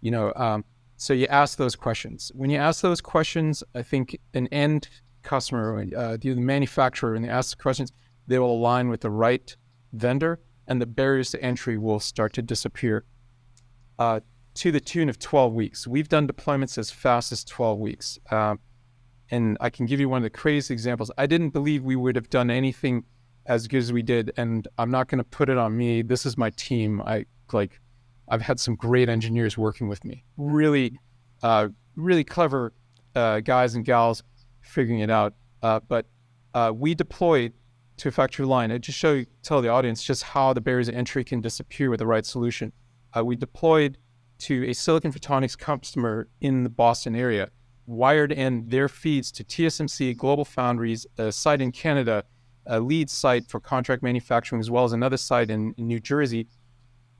You 0.00 0.10
know, 0.10 0.32
um, 0.36 0.64
so 0.96 1.12
you 1.12 1.26
ask 1.26 1.56
those 1.58 1.76
questions. 1.76 2.32
When 2.34 2.50
you 2.50 2.58
ask 2.58 2.82
those 2.82 3.00
questions, 3.00 3.62
I 3.74 3.82
think 3.82 4.18
an 4.34 4.48
end 4.48 4.88
customer, 5.22 5.86
uh, 5.96 6.16
the 6.20 6.34
manufacturer, 6.34 7.14
and 7.14 7.24
they 7.24 7.28
ask 7.28 7.56
the 7.56 7.62
questions, 7.62 7.92
they 8.26 8.38
will 8.38 8.52
align 8.52 8.88
with 8.88 9.00
the 9.00 9.10
right 9.10 9.56
vendor, 9.92 10.40
and 10.66 10.80
the 10.80 10.86
barriers 10.86 11.30
to 11.30 11.42
entry 11.42 11.78
will 11.78 12.00
start 12.00 12.32
to 12.34 12.42
disappear. 12.42 13.04
Uh, 13.98 14.20
to 14.54 14.70
the 14.70 14.80
tune 14.80 15.08
of 15.08 15.18
12 15.18 15.52
weeks. 15.52 15.86
We've 15.86 16.08
done 16.08 16.28
deployments 16.28 16.78
as 16.78 16.90
fast 16.90 17.32
as 17.32 17.44
12 17.44 17.78
weeks. 17.78 18.18
Um, 18.30 18.60
and 19.30 19.56
I 19.60 19.70
can 19.70 19.86
give 19.86 20.00
you 20.00 20.08
one 20.08 20.18
of 20.18 20.22
the 20.22 20.30
craziest 20.30 20.70
examples. 20.70 21.10
I 21.18 21.26
didn't 21.26 21.50
believe 21.50 21.82
we 21.82 21.96
would 21.96 22.14
have 22.14 22.30
done 22.30 22.50
anything 22.50 23.04
as 23.46 23.68
good 23.68 23.78
as 23.78 23.92
we 23.92 24.02
did, 24.02 24.32
and 24.36 24.66
I'm 24.78 24.90
not 24.90 25.08
going 25.08 25.18
to 25.18 25.24
put 25.24 25.48
it 25.48 25.58
on 25.58 25.76
me. 25.76 26.02
This 26.02 26.24
is 26.26 26.36
my 26.36 26.50
team. 26.50 27.00
I 27.02 27.26
like 27.52 27.80
I've 28.28 28.42
had 28.42 28.58
some 28.58 28.74
great 28.74 29.08
engineers 29.08 29.58
working 29.58 29.88
with 29.88 30.04
me, 30.04 30.24
really, 30.36 30.98
uh, 31.42 31.68
really 31.96 32.24
clever 32.24 32.72
uh, 33.14 33.40
guys 33.40 33.74
and 33.74 33.84
gals 33.84 34.22
figuring 34.62 35.00
it 35.00 35.10
out. 35.10 35.34
Uh, 35.62 35.80
but 35.86 36.06
uh, 36.54 36.72
we 36.74 36.94
deployed 36.94 37.52
to 37.98 38.08
a 38.08 38.10
factory 38.10 38.46
line. 38.46 38.72
I 38.72 38.78
just 38.78 38.98
show 38.98 39.12
you, 39.12 39.26
tell 39.42 39.60
the 39.60 39.68
audience 39.68 40.02
just 40.02 40.22
how 40.22 40.52
the 40.52 40.60
barriers 40.60 40.88
of 40.88 40.94
entry 40.94 41.22
can 41.24 41.40
disappear 41.40 41.90
with 41.90 41.98
the 41.98 42.06
right 42.06 42.24
solution. 42.24 42.72
Uh, 43.16 43.24
we 43.24 43.36
deployed 43.36 43.98
to 44.38 44.68
a 44.68 44.72
silicon 44.72 45.12
photonics 45.12 45.56
customer 45.56 46.28
in 46.40 46.64
the 46.64 46.70
Boston 46.70 47.14
area, 47.14 47.50
wired 47.86 48.32
in 48.32 48.68
their 48.68 48.88
feeds 48.88 49.30
to 49.32 49.44
TSMC, 49.44 50.16
Global 50.16 50.44
Foundries, 50.44 51.06
a 51.18 51.30
site 51.30 51.60
in 51.60 51.70
Canada, 51.70 52.24
a 52.66 52.80
lead 52.80 53.10
site 53.10 53.48
for 53.48 53.60
contract 53.60 54.02
manufacturing, 54.02 54.60
as 54.60 54.70
well 54.70 54.84
as 54.84 54.92
another 54.92 55.16
site 55.16 55.50
in, 55.50 55.74
in 55.76 55.86
New 55.86 56.00
Jersey 56.00 56.48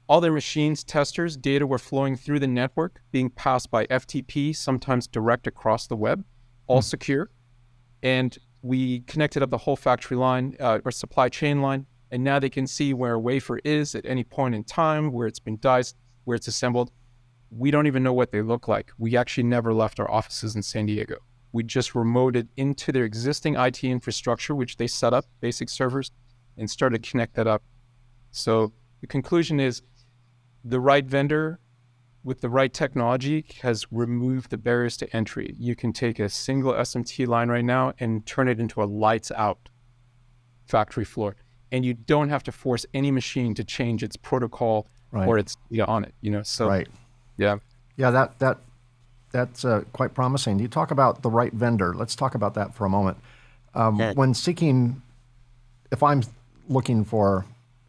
all 0.08 0.20
their 0.20 0.32
machines, 0.32 0.84
testers, 0.84 1.36
data 1.36 1.66
were 1.66 1.78
flowing 1.78 2.16
through 2.16 2.40
the 2.40 2.46
network, 2.46 3.00
being 3.10 3.30
passed 3.30 3.70
by 3.70 3.86
FTP, 3.86 4.54
sometimes 4.54 5.06
direct 5.06 5.46
across 5.46 5.86
the 5.86 5.96
web, 5.96 6.24
all 6.66 6.80
mm. 6.80 6.84
secure. 6.84 7.30
And 8.02 8.36
we 8.62 9.00
connected 9.00 9.42
up 9.42 9.50
the 9.50 9.58
whole 9.58 9.76
factory 9.76 10.16
line 10.16 10.56
uh, 10.60 10.80
or 10.84 10.90
supply 10.90 11.28
chain 11.28 11.62
line. 11.62 11.86
And 12.10 12.22
now 12.22 12.38
they 12.38 12.50
can 12.50 12.66
see 12.66 12.92
where 12.92 13.14
a 13.14 13.18
wafer 13.18 13.58
is 13.64 13.94
at 13.94 14.04
any 14.04 14.24
point 14.24 14.54
in 14.54 14.64
time, 14.64 15.10
where 15.10 15.26
it's 15.26 15.40
been 15.40 15.58
diced, 15.58 15.96
where 16.24 16.34
it's 16.34 16.48
assembled. 16.48 16.90
We 17.50 17.70
don't 17.70 17.86
even 17.86 18.02
know 18.02 18.12
what 18.12 18.30
they 18.30 18.42
look 18.42 18.68
like. 18.68 18.92
We 18.98 19.16
actually 19.16 19.44
never 19.44 19.72
left 19.72 19.98
our 19.98 20.10
offices 20.10 20.54
in 20.54 20.62
San 20.62 20.86
Diego. 20.86 21.16
We 21.54 21.62
just 21.62 21.92
remoted 21.92 22.48
into 22.56 22.90
their 22.90 23.04
existing 23.04 23.54
IT 23.54 23.84
infrastructure, 23.84 24.56
which 24.56 24.76
they 24.76 24.88
set 24.88 25.14
up, 25.14 25.24
basic 25.40 25.68
servers, 25.68 26.10
and 26.58 26.68
started 26.68 27.04
to 27.04 27.08
connect 27.08 27.36
that 27.36 27.46
up. 27.46 27.62
So 28.32 28.72
the 29.00 29.06
conclusion 29.06 29.60
is 29.60 29.80
the 30.64 30.80
right 30.80 31.06
vendor 31.06 31.60
with 32.24 32.40
the 32.40 32.48
right 32.48 32.74
technology 32.74 33.46
has 33.62 33.86
removed 33.92 34.50
the 34.50 34.58
barriers 34.58 34.96
to 34.96 35.16
entry. 35.16 35.54
You 35.56 35.76
can 35.76 35.92
take 35.92 36.18
a 36.18 36.28
single 36.28 36.72
SMT 36.72 37.28
line 37.28 37.50
right 37.50 37.64
now 37.64 37.94
and 38.00 38.26
turn 38.26 38.48
it 38.48 38.58
into 38.58 38.82
a 38.82 38.86
lights 38.86 39.30
out 39.30 39.68
factory 40.66 41.04
floor. 41.04 41.36
And 41.70 41.84
you 41.84 41.94
don't 41.94 42.30
have 42.30 42.42
to 42.44 42.52
force 42.52 42.84
any 42.92 43.12
machine 43.12 43.54
to 43.54 43.62
change 43.62 44.02
its 44.02 44.16
protocol 44.16 44.88
right. 45.12 45.28
or 45.28 45.38
its 45.38 45.56
data 45.70 45.86
on 45.86 46.02
it, 46.02 46.14
you 46.20 46.32
know? 46.32 46.42
So, 46.42 46.66
right. 46.66 46.88
yeah. 47.36 47.58
Yeah, 47.96 48.10
that, 48.10 48.40
that, 48.40 48.58
that's 49.34 49.64
uh, 49.64 49.82
quite 49.92 50.14
promising. 50.14 50.60
You 50.60 50.68
talk 50.68 50.92
about 50.92 51.22
the 51.22 51.28
right 51.28 51.52
vendor. 51.52 51.92
Let's 51.92 52.14
talk 52.14 52.36
about 52.36 52.54
that 52.54 52.72
for 52.72 52.84
a 52.84 52.88
moment. 52.88 53.18
Um, 53.74 53.98
yeah. 53.98 54.12
When 54.12 54.32
seeking, 54.32 55.02
if 55.90 56.04
I'm 56.04 56.22
looking 56.68 57.04
for 57.04 57.44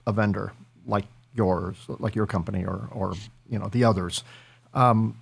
a 0.08 0.12
vendor 0.12 0.54
like 0.88 1.06
yours, 1.36 1.78
like 1.88 2.16
your 2.16 2.26
company 2.26 2.66
or, 2.66 2.90
or 2.92 3.14
you 3.48 3.60
know, 3.60 3.68
the 3.68 3.84
others. 3.84 4.24
Um, 4.74 5.20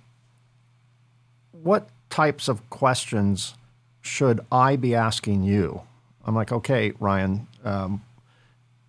what 1.52 1.88
types 2.08 2.48
of 2.48 2.68
questions 2.70 3.54
should 4.00 4.40
I 4.50 4.76
be 4.76 4.94
asking 4.94 5.42
you? 5.42 5.82
I'm 6.24 6.34
like, 6.34 6.52
okay, 6.52 6.94
Ryan, 6.98 7.46
um, 7.64 8.02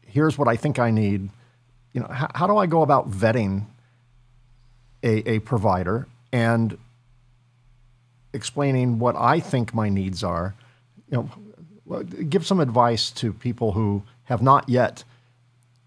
here's 0.07 0.37
what 0.37 0.47
I 0.47 0.55
think 0.55 0.79
I 0.79 0.89
need. 0.89 1.29
You 1.91 1.99
know, 1.99 2.07
how, 2.07 2.29
how 2.33 2.47
do 2.47 2.55
I 2.55 2.65
go 2.65 2.81
about 2.81 3.11
vetting 3.11 3.65
a, 5.03 5.29
a 5.29 5.39
provider 5.39 6.07
and 6.31 6.77
explaining 8.35 8.99
what 8.99 9.15
I 9.15 9.39
think 9.39 9.73
my 9.73 9.89
needs 9.89 10.23
are? 10.23 10.55
You 11.09 11.29
know, 11.87 12.03
give 12.29 12.45
some 12.45 12.59
advice 12.59 13.11
to 13.11 13.33
people 13.33 13.71
who 13.71 14.03
have 14.25 14.41
not 14.41 14.67
yet 14.69 15.03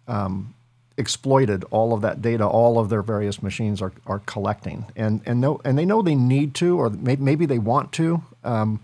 um, 0.06 0.54
exploited 0.96 1.64
all 1.70 1.92
of 1.92 2.00
that 2.02 2.20
data 2.20 2.46
all 2.46 2.78
of 2.78 2.88
their 2.88 3.02
various 3.02 3.42
machines 3.42 3.80
are, 3.80 3.92
are 4.06 4.20
collecting. 4.20 4.86
And 4.96 5.20
and 5.26 5.40
know 5.40 5.60
and 5.64 5.78
they 5.78 5.84
know 5.84 6.02
they 6.02 6.14
need 6.14 6.54
to 6.56 6.78
or 6.78 6.90
maybe, 6.90 7.46
they 7.46 7.58
want 7.58 7.92
to. 7.92 8.22
Um, 8.44 8.80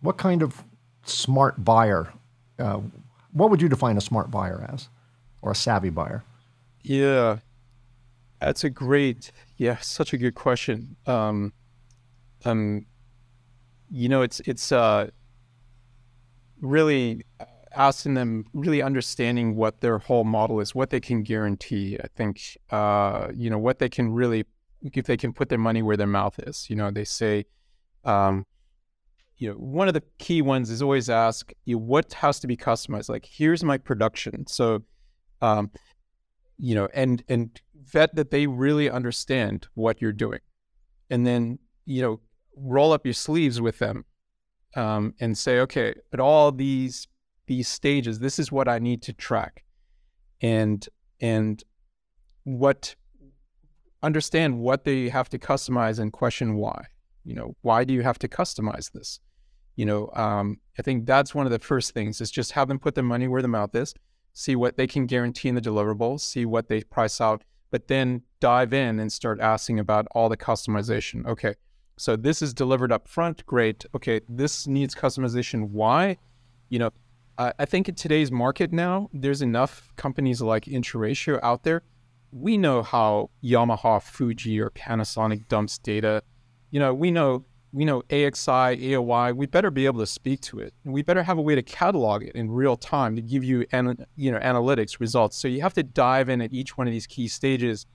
what 0.00 0.16
kind 0.16 0.42
of 0.42 0.62
smart 1.04 1.64
buyer 1.64 2.12
uh, 2.58 2.80
what 3.32 3.50
would 3.50 3.62
you 3.62 3.68
define 3.68 3.96
a 3.96 4.00
smart 4.00 4.30
buyer 4.30 4.66
as 4.72 4.88
or 5.42 5.52
a 5.52 5.54
savvy 5.54 5.90
buyer? 5.90 6.24
Yeah. 6.82 7.38
That's 8.40 8.64
a 8.64 8.70
great 8.70 9.32
yeah 9.56 9.78
such 9.78 10.12
a 10.12 10.18
good 10.18 10.34
question. 10.34 10.96
Um, 11.06 11.52
um 12.44 12.86
you 13.90 14.08
know 14.08 14.22
it's 14.22 14.40
it's 14.40 14.72
uh 14.72 15.08
really 16.60 17.24
asking 17.74 18.14
them 18.14 18.44
really 18.52 18.82
understanding 18.82 19.54
what 19.54 19.80
their 19.80 19.98
whole 19.98 20.24
model 20.24 20.60
is, 20.60 20.74
what 20.74 20.90
they 20.90 21.00
can 21.00 21.22
guarantee. 21.22 21.98
I 22.02 22.08
think, 22.16 22.56
uh, 22.70 23.28
you 23.34 23.50
know, 23.50 23.58
what 23.58 23.78
they 23.78 23.88
can 23.88 24.12
really, 24.12 24.44
if 24.82 25.06
they 25.06 25.16
can 25.16 25.32
put 25.32 25.48
their 25.48 25.58
money 25.58 25.82
where 25.82 25.96
their 25.96 26.06
mouth 26.06 26.38
is. 26.40 26.68
You 26.68 26.76
know, 26.76 26.90
they 26.90 27.04
say, 27.04 27.44
um, 28.04 28.46
you 29.36 29.50
know, 29.50 29.54
one 29.56 29.86
of 29.86 29.94
the 29.94 30.02
key 30.18 30.42
ones 30.42 30.70
is 30.70 30.82
always 30.82 31.08
ask 31.08 31.52
you 31.64 31.76
know, 31.76 31.82
what 31.82 32.12
has 32.14 32.40
to 32.40 32.46
be 32.46 32.56
customized. 32.56 33.08
Like, 33.08 33.26
here's 33.30 33.62
my 33.62 33.78
production. 33.78 34.46
So, 34.48 34.82
um, 35.40 35.70
you 36.58 36.74
know, 36.74 36.88
and 36.92 37.22
and 37.28 37.60
vet 37.84 38.16
that 38.16 38.32
they 38.32 38.48
really 38.48 38.90
understand 38.90 39.68
what 39.74 40.02
you're 40.02 40.12
doing, 40.12 40.40
and 41.08 41.24
then 41.24 41.60
you 41.84 42.02
know, 42.02 42.20
roll 42.60 42.92
up 42.92 43.04
your 43.04 43.14
sleeves 43.14 43.60
with 43.60 43.78
them, 43.78 44.04
um, 44.76 45.14
and 45.20 45.36
say, 45.36 45.60
okay, 45.60 45.94
at 46.12 46.20
all 46.20 46.52
these 46.52 47.08
these 47.46 47.68
stages, 47.68 48.18
this 48.18 48.38
is 48.38 48.52
what 48.52 48.68
I 48.68 48.78
need 48.78 49.02
to 49.02 49.12
track, 49.12 49.64
and 50.40 50.86
and 51.20 51.62
what 52.44 52.94
understand 54.02 54.58
what 54.58 54.84
they 54.84 55.08
have 55.08 55.28
to 55.30 55.38
customize 55.38 55.98
and 55.98 56.12
question 56.12 56.56
why. 56.56 56.86
You 57.24 57.34
know, 57.34 57.56
why 57.62 57.84
do 57.84 57.92
you 57.92 58.02
have 58.02 58.18
to 58.20 58.28
customize 58.28 58.92
this? 58.92 59.20
You 59.76 59.86
know, 59.86 60.10
um, 60.14 60.58
I 60.78 60.82
think 60.82 61.06
that's 61.06 61.34
one 61.34 61.46
of 61.46 61.52
the 61.52 61.58
first 61.58 61.92
things 61.92 62.20
is 62.20 62.30
just 62.30 62.52
have 62.52 62.68
them 62.68 62.78
put 62.78 62.94
their 62.94 63.04
money 63.04 63.28
where 63.28 63.42
the 63.42 63.48
mouth 63.48 63.74
is, 63.74 63.94
see 64.32 64.56
what 64.56 64.76
they 64.76 64.86
can 64.86 65.06
guarantee 65.06 65.48
in 65.48 65.54
the 65.54 65.60
deliverables, 65.60 66.20
see 66.20 66.44
what 66.44 66.68
they 66.68 66.82
price 66.82 67.20
out, 67.20 67.42
but 67.70 67.88
then 67.88 68.22
dive 68.40 68.72
in 68.72 68.98
and 68.98 69.12
start 69.12 69.40
asking 69.40 69.78
about 69.78 70.06
all 70.12 70.28
the 70.28 70.36
customization. 70.36 71.26
Okay, 71.26 71.54
so 71.98 72.16
this 72.16 72.40
is 72.42 72.54
delivered 72.54 72.92
up 72.92 73.08
front, 73.08 73.44
great. 73.46 73.84
Okay, 73.94 74.20
this 74.28 74.66
needs 74.66 74.94
customization. 74.94 75.70
Why? 75.70 76.16
You 76.68 76.78
know, 76.78 76.90
I 77.38 77.66
think 77.66 77.88
in 77.88 77.94
today's 77.94 78.32
market 78.32 78.72
now, 78.72 79.10
there's 79.12 79.42
enough 79.42 79.92
companies 79.96 80.40
like 80.40 80.64
IntraRatio 80.64 81.38
out 81.42 81.62
there 81.62 81.82
we 82.32 82.58
know 82.58 82.82
how 82.82 83.30
Yamaha, 83.42 84.02
Fuji, 84.02 84.60
or 84.60 84.70
Panasonic 84.70 85.48
dumps 85.48 85.78
data. 85.78 86.22
You 86.70 86.80
know, 86.80 86.92
we 86.92 87.10
know 87.10 87.44
we 87.72 87.84
know 87.84 88.02
AXI, 88.08 88.80
AOI. 88.80 89.36
We 89.36 89.46
better 89.46 89.70
be 89.70 89.84
able 89.84 90.00
to 90.00 90.06
speak 90.06 90.40
to 90.42 90.58
it, 90.58 90.72
we 90.84 91.02
better 91.02 91.22
have 91.22 91.38
a 91.38 91.42
way 91.42 91.54
to 91.54 91.62
catalog 91.62 92.22
it 92.22 92.34
in 92.34 92.50
real 92.50 92.76
time 92.76 93.14
to 93.16 93.22
give 93.22 93.44
you, 93.44 93.66
an, 93.72 94.06
you 94.16 94.32
know, 94.32 94.38
analytics 94.38 95.00
results. 95.00 95.36
So 95.36 95.48
you 95.48 95.60
have 95.60 95.74
to 95.74 95.82
dive 95.82 96.28
in 96.28 96.40
at 96.40 96.52
each 96.52 96.78
one 96.78 96.86
of 96.86 96.92
these 96.92 97.06
key 97.06 97.28
stages, 97.28 97.86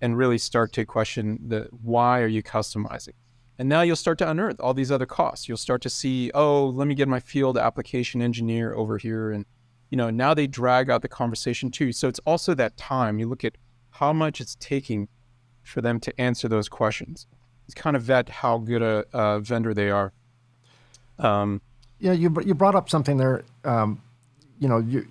and 0.00 0.16
really 0.16 0.38
start 0.38 0.72
to 0.74 0.84
question 0.84 1.38
the 1.46 1.68
why 1.82 2.20
are 2.20 2.26
you 2.26 2.42
customizing. 2.42 3.14
And 3.58 3.68
now 3.68 3.80
you'll 3.82 3.96
start 3.96 4.18
to 4.18 4.30
unearth 4.30 4.60
all 4.60 4.74
these 4.74 4.92
other 4.92 5.06
costs. 5.06 5.48
You'll 5.48 5.56
start 5.56 5.80
to 5.82 5.90
see, 5.90 6.30
oh, 6.34 6.66
let 6.66 6.86
me 6.86 6.94
get 6.94 7.08
my 7.08 7.20
field 7.20 7.56
application 7.56 8.20
engineer 8.20 8.74
over 8.74 8.98
here, 8.98 9.30
and 9.30 9.46
you 9.90 9.96
know, 9.96 10.10
now 10.10 10.34
they 10.34 10.46
drag 10.46 10.90
out 10.90 11.02
the 11.02 11.08
conversation 11.08 11.70
too. 11.70 11.92
So 11.92 12.08
it's 12.08 12.18
also 12.26 12.54
that 12.54 12.76
time. 12.76 13.18
You 13.18 13.28
look 13.28 13.44
at 13.44 13.56
how 13.90 14.12
much 14.12 14.40
it's 14.40 14.56
taking 14.56 15.08
for 15.62 15.80
them 15.80 16.00
to 16.00 16.20
answer 16.20 16.48
those 16.48 16.68
questions. 16.68 17.26
It's 17.66 17.74
kind 17.74 17.96
of 17.96 18.02
vet 18.02 18.28
how 18.28 18.58
good 18.58 18.82
a, 18.82 19.04
a 19.12 19.40
vendor 19.40 19.74
they 19.74 19.90
are. 19.90 20.12
Um, 21.18 21.60
yeah, 21.98 22.12
you 22.12 22.34
you 22.44 22.54
brought 22.54 22.74
up 22.74 22.90
something 22.90 23.16
there. 23.16 23.44
Um, 23.64 24.02
you 24.58 24.68
know, 24.68 24.78
you, 24.78 25.06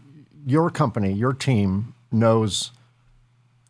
your 0.46 0.70
company, 0.70 1.14
your 1.14 1.34
team 1.34 1.94
knows, 2.12 2.72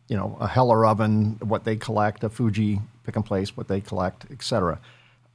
you 0.08 0.16
know, 0.16 0.36
a 0.40 0.46
Heller 0.46 0.84
oven, 0.86 1.38
what 1.40 1.64
they 1.64 1.76
collect, 1.76 2.24
a 2.24 2.28
Fuji 2.28 2.80
pick 3.06 3.16
and 3.16 3.24
place, 3.24 3.56
what 3.56 3.68
they 3.68 3.80
collect, 3.80 4.26
et 4.30 4.42
cetera. 4.42 4.78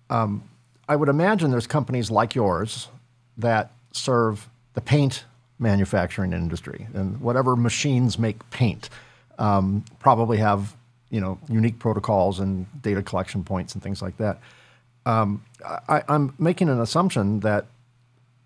Um, 0.10 0.44
I 0.88 0.96
would 0.96 1.10
imagine 1.10 1.52
there's 1.52 1.68
companies 1.68 2.12
like 2.12 2.36
yours 2.36 2.90
that 3.38 3.72
serve 3.94 4.50
the 4.74 4.82
paint 4.82 5.26
manufacturing 5.58 6.34
industry 6.34 6.88
and 6.94 7.22
whatever 7.22 7.56
machines 7.56 8.18
make 8.20 8.38
paint 8.50 8.90
um, 9.40 9.86
probably 10.00 10.38
have 10.38 10.76
you 11.10 11.22
know 11.22 11.38
unique 11.50 11.80
protocols 11.80 12.40
and 12.40 12.66
data 12.82 13.02
collection 13.02 13.44
points 13.44 13.74
and 13.74 13.82
things 13.84 14.02
like 14.02 14.18
that. 14.18 14.40
Um, 15.06 15.44
I, 15.88 16.04
I'm 16.08 16.34
making 16.38 16.70
an 16.70 16.80
assumption 16.80 17.40
that 17.40 17.66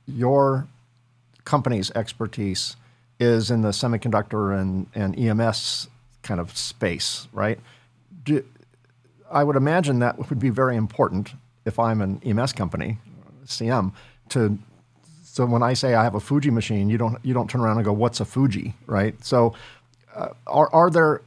your 0.07 0.67
company's 1.43 1.91
expertise 1.91 2.75
is 3.19 3.51
in 3.51 3.61
the 3.61 3.69
semiconductor 3.69 4.59
and, 4.59 4.87
and 4.93 5.17
EMS 5.17 5.89
kind 6.21 6.39
of 6.39 6.55
space, 6.57 7.27
right? 7.33 7.59
Do, 8.23 8.43
I 9.31 9.43
would 9.43 9.55
imagine 9.55 9.99
that 9.99 10.29
would 10.29 10.39
be 10.39 10.49
very 10.49 10.75
important 10.75 11.33
if 11.65 11.79
I'm 11.79 12.01
an 12.01 12.21
EMS 12.23 12.53
company, 12.53 12.97
CM, 13.45 13.93
to 14.29 14.57
so 15.23 15.45
when 15.45 15.61
I 15.61 15.73
say 15.73 15.95
I 15.95 16.03
have 16.03 16.15
a 16.15 16.21
Fuji 16.21 16.49
machine, 16.49 16.89
you 16.89 16.97
don't 16.97 17.17
you 17.23 17.33
don't 17.33 17.49
turn 17.49 17.59
around 17.59 17.77
and 17.77 17.85
go, 17.85 17.91
"What's 17.91 18.21
a 18.21 18.25
Fuji?" 18.25 18.73
Right? 18.87 19.21
So 19.23 19.53
uh, 20.15 20.29
are, 20.47 20.73
are 20.73 20.89
there 20.89 21.21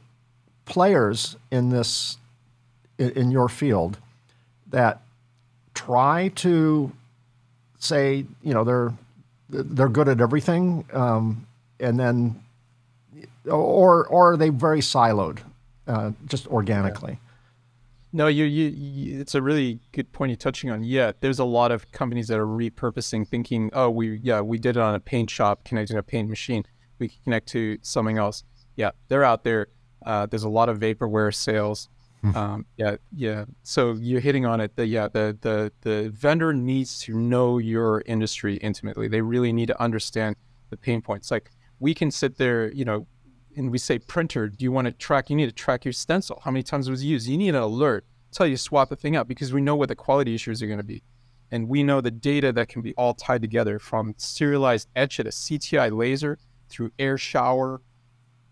players 0.65 1.35
in 1.51 1.69
this 1.69 2.17
in, 2.97 3.11
in 3.11 3.31
your 3.31 3.49
field 3.49 3.97
that 4.71 5.01
try 5.75 6.29
to 6.35 6.91
say 7.77 8.25
you 8.43 8.53
know 8.53 8.63
they're 8.63 8.93
they're 9.49 9.89
good 9.89 10.07
at 10.07 10.21
everything 10.21 10.85
um, 10.93 11.45
and 11.79 11.99
then 11.99 12.41
or 13.45 14.07
or 14.07 14.33
are 14.33 14.37
they 14.37 14.49
very 14.49 14.79
siloed 14.79 15.39
uh, 15.87 16.11
just 16.27 16.47
organically 16.47 17.13
yeah. 17.13 17.28
No, 18.11 18.27
you, 18.27 18.45
you, 18.45 18.69
you, 18.69 19.21
it's 19.21 19.35
a 19.35 19.41
really 19.41 19.79
good 19.91 20.11
point 20.11 20.31
you're 20.31 20.37
touching 20.37 20.71
on. 20.71 20.83
Yeah, 20.83 21.11
there's 21.19 21.39
a 21.39 21.45
lot 21.45 21.71
of 21.71 21.91
companies 21.91 22.27
that 22.29 22.39
are 22.39 22.47
repurposing, 22.47 23.27
thinking, 23.27 23.69
oh, 23.73 23.89
we, 23.89 24.17
yeah, 24.23 24.41
we 24.41 24.57
did 24.57 24.77
it 24.77 24.81
on 24.81 24.95
a 24.95 24.99
paint 24.99 25.29
shop 25.29 25.63
connecting 25.63 25.97
a 25.97 26.03
paint 26.03 26.27
machine. 26.27 26.63
We 26.97 27.09
can 27.09 27.19
connect 27.23 27.47
to 27.49 27.77
something 27.81 28.17
else 28.17 28.43
yeah, 28.79 28.91
they're 29.09 29.25
out 29.25 29.43
there. 29.43 29.67
Uh, 30.05 30.25
there's 30.25 30.43
a 30.43 30.49
lot 30.49 30.69
of 30.69 30.79
vaporware 30.79 31.35
sales. 31.35 31.89
Hmm. 32.21 32.35
Um, 32.35 32.65
yeah, 32.77 32.95
yeah. 33.13 33.43
So 33.63 33.93
you're 33.93 34.21
hitting 34.21 34.45
on 34.45 34.61
it. 34.61 34.77
The 34.77 34.87
yeah, 34.87 35.09
the 35.09 35.37
the 35.41 35.71
the 35.81 36.09
vendor 36.09 36.53
needs 36.53 36.99
to 37.01 37.13
know 37.13 37.57
your 37.57 38.03
industry 38.05 38.55
intimately. 38.55 39.09
They 39.09 39.21
really 39.21 39.51
need 39.51 39.67
to 39.67 39.81
understand 39.81 40.37
the 40.69 40.77
pain 40.77 41.01
points. 41.01 41.29
Like 41.29 41.51
we 41.79 41.93
can 41.93 42.09
sit 42.09 42.37
there, 42.37 42.71
you 42.71 42.85
know, 42.85 43.05
and 43.59 43.71
we 43.71 43.77
say 43.77 43.99
printer. 43.99 44.47
Do 44.47 44.63
you 44.63 44.71
want 44.71 44.85
to 44.85 44.91
track? 44.91 45.29
You 45.29 45.35
need 45.35 45.45
to 45.45 45.51
track 45.51 45.85
your 45.85 45.91
stencil. 45.91 46.41
How 46.43 46.51
many 46.51 46.63
times 46.63 46.87
it 46.87 46.91
was 46.91 47.03
used? 47.03 47.27
You 47.27 47.37
need 47.37 47.49
an 47.49 47.55
alert. 47.55 48.05
Tell 48.31 48.47
you 48.47 48.57
swap 48.57 48.89
the 48.89 48.95
thing 48.95 49.15
out 49.15 49.27
because 49.27 49.53
we 49.53 49.61
know 49.61 49.75
what 49.75 49.89
the 49.89 49.95
quality 49.95 50.33
issues 50.33 50.63
are 50.63 50.67
going 50.67 50.79
to 50.79 50.83
be, 50.83 51.03
and 51.51 51.67
we 51.67 51.83
know 51.83 51.99
the 51.99 52.11
data 52.11 52.51
that 52.53 52.69
can 52.69 52.81
be 52.81 52.93
all 52.95 53.13
tied 53.13 53.41
together 53.41 53.79
from 53.79 54.13
serialized 54.17 54.87
etch 54.95 55.19
at 55.19 55.27
a 55.27 55.31
CTI 55.31 55.95
laser 55.95 56.39
through 56.69 56.91
air 56.99 57.17
shower 57.17 57.81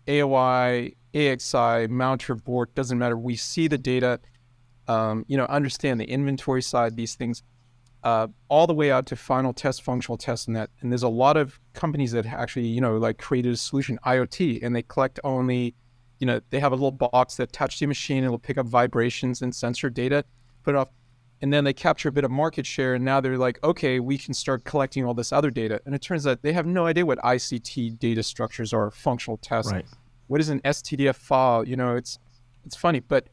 AOI, 0.08 0.94
AXI, 1.14 1.88
mount 1.88 2.26
your 2.26 2.36
board, 2.36 2.74
doesn't 2.74 2.98
matter. 2.98 3.16
We 3.16 3.36
see 3.36 3.68
the 3.68 3.78
data, 3.78 4.20
um, 4.88 5.24
you 5.28 5.36
know, 5.36 5.44
understand 5.44 6.00
the 6.00 6.06
inventory 6.06 6.62
side, 6.62 6.96
these 6.96 7.14
things, 7.14 7.42
uh, 8.04 8.28
all 8.48 8.66
the 8.66 8.74
way 8.74 8.90
out 8.90 9.06
to 9.06 9.16
final 9.16 9.52
test, 9.52 9.82
functional 9.82 10.16
test, 10.16 10.46
and 10.46 10.56
that. 10.56 10.70
And 10.80 10.92
there's 10.92 11.02
a 11.02 11.08
lot 11.08 11.36
of 11.36 11.60
companies 11.74 12.12
that 12.12 12.26
actually, 12.26 12.66
you 12.66 12.80
know, 12.80 12.96
like 12.96 13.18
created 13.18 13.52
a 13.52 13.56
solution, 13.56 13.98
IoT, 14.06 14.62
and 14.62 14.74
they 14.74 14.82
collect 14.82 15.18
only, 15.24 15.74
you 16.18 16.26
know, 16.26 16.40
they 16.50 16.60
have 16.60 16.72
a 16.72 16.76
little 16.76 16.92
box 16.92 17.36
that 17.36 17.52
touch 17.52 17.78
the 17.78 17.86
machine, 17.86 18.24
it'll 18.24 18.38
pick 18.38 18.58
up 18.58 18.66
vibrations 18.66 19.42
and 19.42 19.54
sensor 19.54 19.90
data, 19.90 20.24
put 20.62 20.74
it 20.74 20.78
off, 20.78 20.90
and 21.40 21.52
then 21.52 21.64
they 21.64 21.72
capture 21.72 22.08
a 22.08 22.12
bit 22.12 22.24
of 22.24 22.30
market 22.30 22.66
share 22.66 22.94
and 22.94 23.04
now 23.04 23.20
they're 23.20 23.38
like 23.38 23.62
okay 23.62 24.00
we 24.00 24.18
can 24.18 24.34
start 24.34 24.64
collecting 24.64 25.04
all 25.04 25.14
this 25.14 25.32
other 25.32 25.50
data 25.50 25.80
and 25.86 25.94
it 25.94 26.02
turns 26.02 26.26
out 26.26 26.42
they 26.42 26.52
have 26.52 26.66
no 26.66 26.86
idea 26.86 27.04
what 27.06 27.18
ict 27.24 27.98
data 27.98 28.22
structures 28.22 28.72
are 28.72 28.90
functional 28.90 29.36
tests 29.36 29.72
right. 29.72 29.86
what 30.26 30.40
is 30.40 30.48
an 30.48 30.60
stdf 30.60 31.14
file 31.14 31.66
you 31.66 31.76
know 31.76 31.96
it's 31.96 32.18
it's 32.64 32.76
funny 32.76 33.00
but 33.00 33.28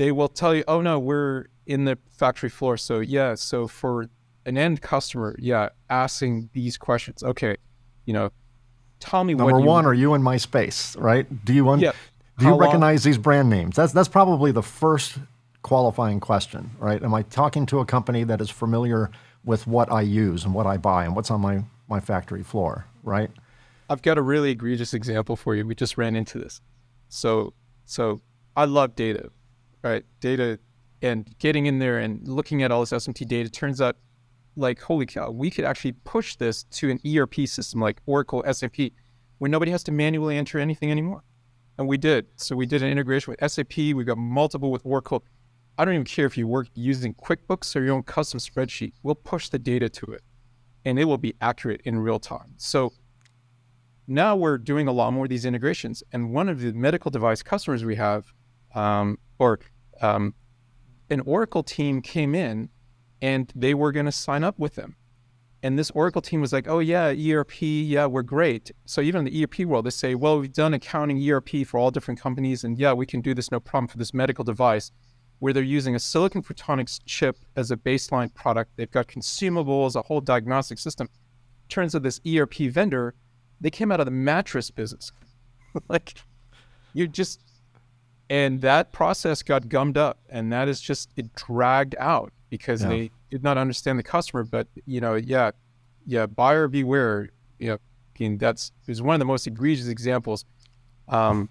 they 0.00 0.10
will 0.10 0.28
tell 0.28 0.54
you 0.54 0.64
oh 0.66 0.80
no 0.80 0.98
we're 0.98 1.46
in 1.66 1.84
the 1.84 1.98
factory 2.10 2.48
floor 2.48 2.76
so 2.76 3.00
yeah 3.00 3.34
so 3.34 3.68
for 3.68 4.06
an 4.46 4.56
end 4.56 4.80
customer 4.80 5.36
yeah 5.38 5.68
asking 5.88 6.48
these 6.52 6.76
questions 6.78 7.22
okay 7.22 7.56
you 8.06 8.12
know 8.12 8.30
tell 8.98 9.24
me 9.24 9.34
number 9.34 9.60
one 9.60 9.84
are 9.84 9.94
you 9.94 10.14
in 10.14 10.22
my 10.22 10.36
space 10.36 10.96
right 10.96 11.44
do 11.44 11.52
you 11.52 11.64
want 11.64 11.82
yeah. 11.82 11.92
do 12.38 12.46
you 12.46 12.54
recognize 12.54 13.04
long? 13.04 13.10
these 13.10 13.18
brand 13.18 13.50
names 13.50 13.76
that's 13.76 13.92
that's 13.92 14.08
probably 14.08 14.50
the 14.52 14.62
first 14.62 15.18
qualifying 15.62 16.20
question, 16.20 16.70
right? 16.78 17.02
Am 17.02 17.14
I 17.14 17.22
talking 17.22 17.66
to 17.66 17.80
a 17.80 17.84
company 17.84 18.24
that 18.24 18.40
is 18.40 18.50
familiar 18.50 19.10
with 19.44 19.66
what 19.66 19.90
I 19.90 20.02
use 20.02 20.44
and 20.44 20.54
what 20.54 20.66
I 20.66 20.76
buy 20.76 21.04
and 21.04 21.14
what's 21.14 21.30
on 21.30 21.40
my, 21.40 21.64
my 21.88 22.00
factory 22.00 22.42
floor, 22.42 22.86
right? 23.02 23.30
I've 23.88 24.02
got 24.02 24.18
a 24.18 24.22
really 24.22 24.50
egregious 24.50 24.94
example 24.94 25.36
for 25.36 25.54
you. 25.54 25.66
We 25.66 25.74
just 25.74 25.98
ran 25.98 26.14
into 26.14 26.38
this. 26.38 26.60
So, 27.08 27.54
so 27.84 28.20
I 28.56 28.66
love 28.66 28.94
data, 28.94 29.30
right? 29.82 30.04
Data 30.20 30.58
and 31.02 31.32
getting 31.38 31.66
in 31.66 31.78
there 31.78 31.98
and 31.98 32.26
looking 32.26 32.62
at 32.62 32.70
all 32.70 32.80
this 32.80 32.90
SMT 32.92 33.26
data 33.26 33.48
turns 33.48 33.80
out 33.80 33.96
like, 34.56 34.80
holy 34.80 35.06
cow, 35.06 35.30
we 35.30 35.50
could 35.50 35.64
actually 35.64 35.92
push 35.92 36.36
this 36.36 36.64
to 36.64 36.90
an 36.90 37.00
ERP 37.06 37.46
system 37.46 37.80
like 37.80 38.00
Oracle, 38.06 38.44
SAP, 38.52 38.76
where 39.38 39.48
nobody 39.48 39.70
has 39.70 39.82
to 39.84 39.92
manually 39.92 40.36
enter 40.36 40.58
anything 40.58 40.90
anymore. 40.90 41.24
And 41.78 41.88
we 41.88 41.96
did. 41.96 42.26
So 42.36 42.56
we 42.56 42.66
did 42.66 42.82
an 42.82 42.90
integration 42.90 43.32
with 43.32 43.50
SAP. 43.50 43.76
We 43.76 44.04
got 44.04 44.18
multiple 44.18 44.70
with 44.70 44.82
Oracle. 44.84 45.24
I 45.78 45.84
don't 45.84 45.94
even 45.94 46.04
care 46.04 46.26
if 46.26 46.36
you 46.36 46.46
work 46.46 46.68
using 46.74 47.14
QuickBooks 47.14 47.74
or 47.74 47.82
your 47.82 47.94
own 47.94 48.02
custom 48.02 48.38
spreadsheet. 48.38 48.92
We'll 49.02 49.14
push 49.14 49.48
the 49.48 49.58
data 49.58 49.88
to 49.88 50.12
it 50.12 50.22
and 50.84 50.98
it 50.98 51.04
will 51.04 51.18
be 51.18 51.34
accurate 51.40 51.80
in 51.84 51.98
real 51.98 52.18
time. 52.18 52.54
So 52.56 52.92
now 54.06 54.36
we're 54.36 54.58
doing 54.58 54.88
a 54.88 54.92
lot 54.92 55.12
more 55.12 55.24
of 55.24 55.30
these 55.30 55.44
integrations. 55.44 56.02
And 56.12 56.34
one 56.34 56.48
of 56.48 56.60
the 56.60 56.72
medical 56.72 57.10
device 57.10 57.42
customers 57.42 57.84
we 57.84 57.96
have, 57.96 58.26
um, 58.74 59.18
or 59.40 59.58
um, 60.00 60.34
an 61.08 61.20
Oracle 61.22 61.64
team 61.64 62.00
came 62.00 62.36
in 62.36 62.68
and 63.20 63.52
they 63.56 63.74
were 63.74 63.90
going 63.90 64.06
to 64.06 64.12
sign 64.12 64.44
up 64.44 64.56
with 64.58 64.76
them. 64.76 64.94
And 65.62 65.78
this 65.78 65.90
Oracle 65.90 66.22
team 66.22 66.40
was 66.40 66.52
like, 66.52 66.68
oh, 66.68 66.78
yeah, 66.78 67.08
ERP, 67.08 67.60
yeah, 67.60 68.06
we're 68.06 68.22
great. 68.22 68.70
So 68.86 69.00
even 69.00 69.26
in 69.26 69.32
the 69.32 69.44
ERP 69.44 69.60
world, 69.60 69.84
they 69.84 69.90
say, 69.90 70.14
well, 70.14 70.40
we've 70.40 70.52
done 70.52 70.72
accounting 70.72 71.28
ERP 71.28 71.66
for 71.66 71.78
all 71.78 71.90
different 71.90 72.20
companies. 72.20 72.64
And 72.64 72.78
yeah, 72.78 72.92
we 72.92 73.04
can 73.04 73.20
do 73.20 73.34
this 73.34 73.50
no 73.50 73.60
problem 73.60 73.88
for 73.88 73.98
this 73.98 74.14
medical 74.14 74.44
device 74.44 74.90
where 75.38 75.52
they're 75.52 75.62
using 75.62 75.94
a 75.94 75.98
silicon 75.98 76.42
photonics 76.42 77.00
chip 77.04 77.36
as 77.56 77.70
a 77.70 77.76
baseline 77.76 78.32
product. 78.34 78.72
They've 78.76 78.90
got 78.90 79.08
consumables, 79.08 79.96
a 79.96 80.02
whole 80.02 80.20
diagnostic 80.20 80.78
system. 80.78 81.08
Turns 81.68 81.94
out 81.94 82.02
this 82.02 82.20
ERP 82.26 82.54
vendor, 82.70 83.14
they 83.60 83.70
came 83.70 83.92
out 83.92 84.00
of 84.00 84.06
the 84.06 84.12
mattress 84.12 84.70
business. 84.70 85.12
like, 85.88 86.14
you 86.94 87.06
just, 87.06 87.40
and 88.30 88.62
that 88.62 88.92
process 88.92 89.42
got 89.42 89.68
gummed 89.68 89.98
up. 89.98 90.18
And 90.30 90.50
that 90.52 90.68
is 90.68 90.80
just, 90.80 91.10
it 91.16 91.34
dragged 91.34 91.94
out 91.98 92.32
because 92.48 92.82
yeah. 92.82 92.88
they 92.88 93.10
did 93.30 93.42
not 93.42 93.58
understand 93.58 93.98
the 93.98 94.02
customer. 94.02 94.44
But, 94.44 94.68
you 94.86 95.02
know, 95.02 95.16
yeah, 95.16 95.50
yeah, 96.06 96.24
buyer 96.24 96.68
beware. 96.68 97.28
You 97.58 97.68
know, 97.68 97.74
I 97.74 97.78
mean, 98.18 98.38
that's, 98.38 98.72
is 98.86 99.02
one 99.02 99.14
of 99.14 99.18
the 99.18 99.26
most 99.26 99.46
egregious 99.46 99.88
examples. 99.88 100.46
Um, 101.08 101.50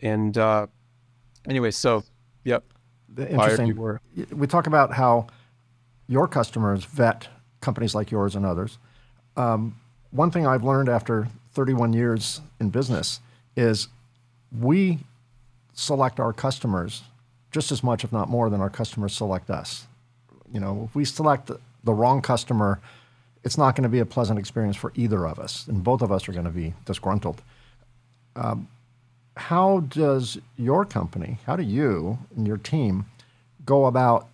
and, 0.00 0.38
uh, 0.38 0.68
anyway, 1.48 1.72
so, 1.72 2.04
yep 2.44 2.64
interesting. 3.18 3.98
We 4.32 4.46
talk 4.46 4.66
about 4.66 4.92
how 4.92 5.26
your 6.06 6.28
customers 6.28 6.84
vet 6.84 7.28
companies 7.60 7.94
like 7.94 8.10
yours 8.10 8.34
and 8.36 8.44
others. 8.44 8.78
Um, 9.36 9.80
one 10.10 10.30
thing 10.30 10.46
I've 10.46 10.62
learned 10.62 10.88
after 10.88 11.28
31 11.52 11.92
years 11.92 12.40
in 12.60 12.70
business 12.70 13.20
is 13.56 13.88
we 14.60 14.98
select 15.74 16.18
our 16.18 16.32
customers 16.32 17.02
just 17.50 17.70
as 17.70 17.84
much, 17.84 18.02
if 18.02 18.12
not 18.12 18.28
more, 18.28 18.50
than 18.50 18.60
our 18.60 18.70
customers 18.70 19.14
select 19.14 19.50
us. 19.50 19.86
You 20.52 20.60
know, 20.60 20.86
if 20.88 20.94
we 20.94 21.04
select 21.04 21.50
the 21.84 21.92
wrong 21.92 22.22
customer, 22.22 22.80
it's 23.44 23.58
not 23.58 23.76
going 23.76 23.82
to 23.82 23.88
be 23.88 23.98
a 23.98 24.06
pleasant 24.06 24.38
experience 24.38 24.76
for 24.76 24.92
either 24.94 25.26
of 25.26 25.38
us, 25.38 25.66
and 25.66 25.84
both 25.84 26.00
of 26.02 26.10
us 26.10 26.28
are 26.28 26.32
going 26.32 26.46
to 26.46 26.50
be 26.50 26.74
disgruntled. 26.86 27.42
Um, 28.34 28.68
how 29.36 29.80
does 29.80 30.38
your 30.56 30.84
company, 30.84 31.38
how 31.46 31.56
do 31.56 31.62
you 31.62 32.18
and 32.36 32.46
your 32.46 32.56
team 32.56 33.06
go 33.66 33.86
about 33.86 34.28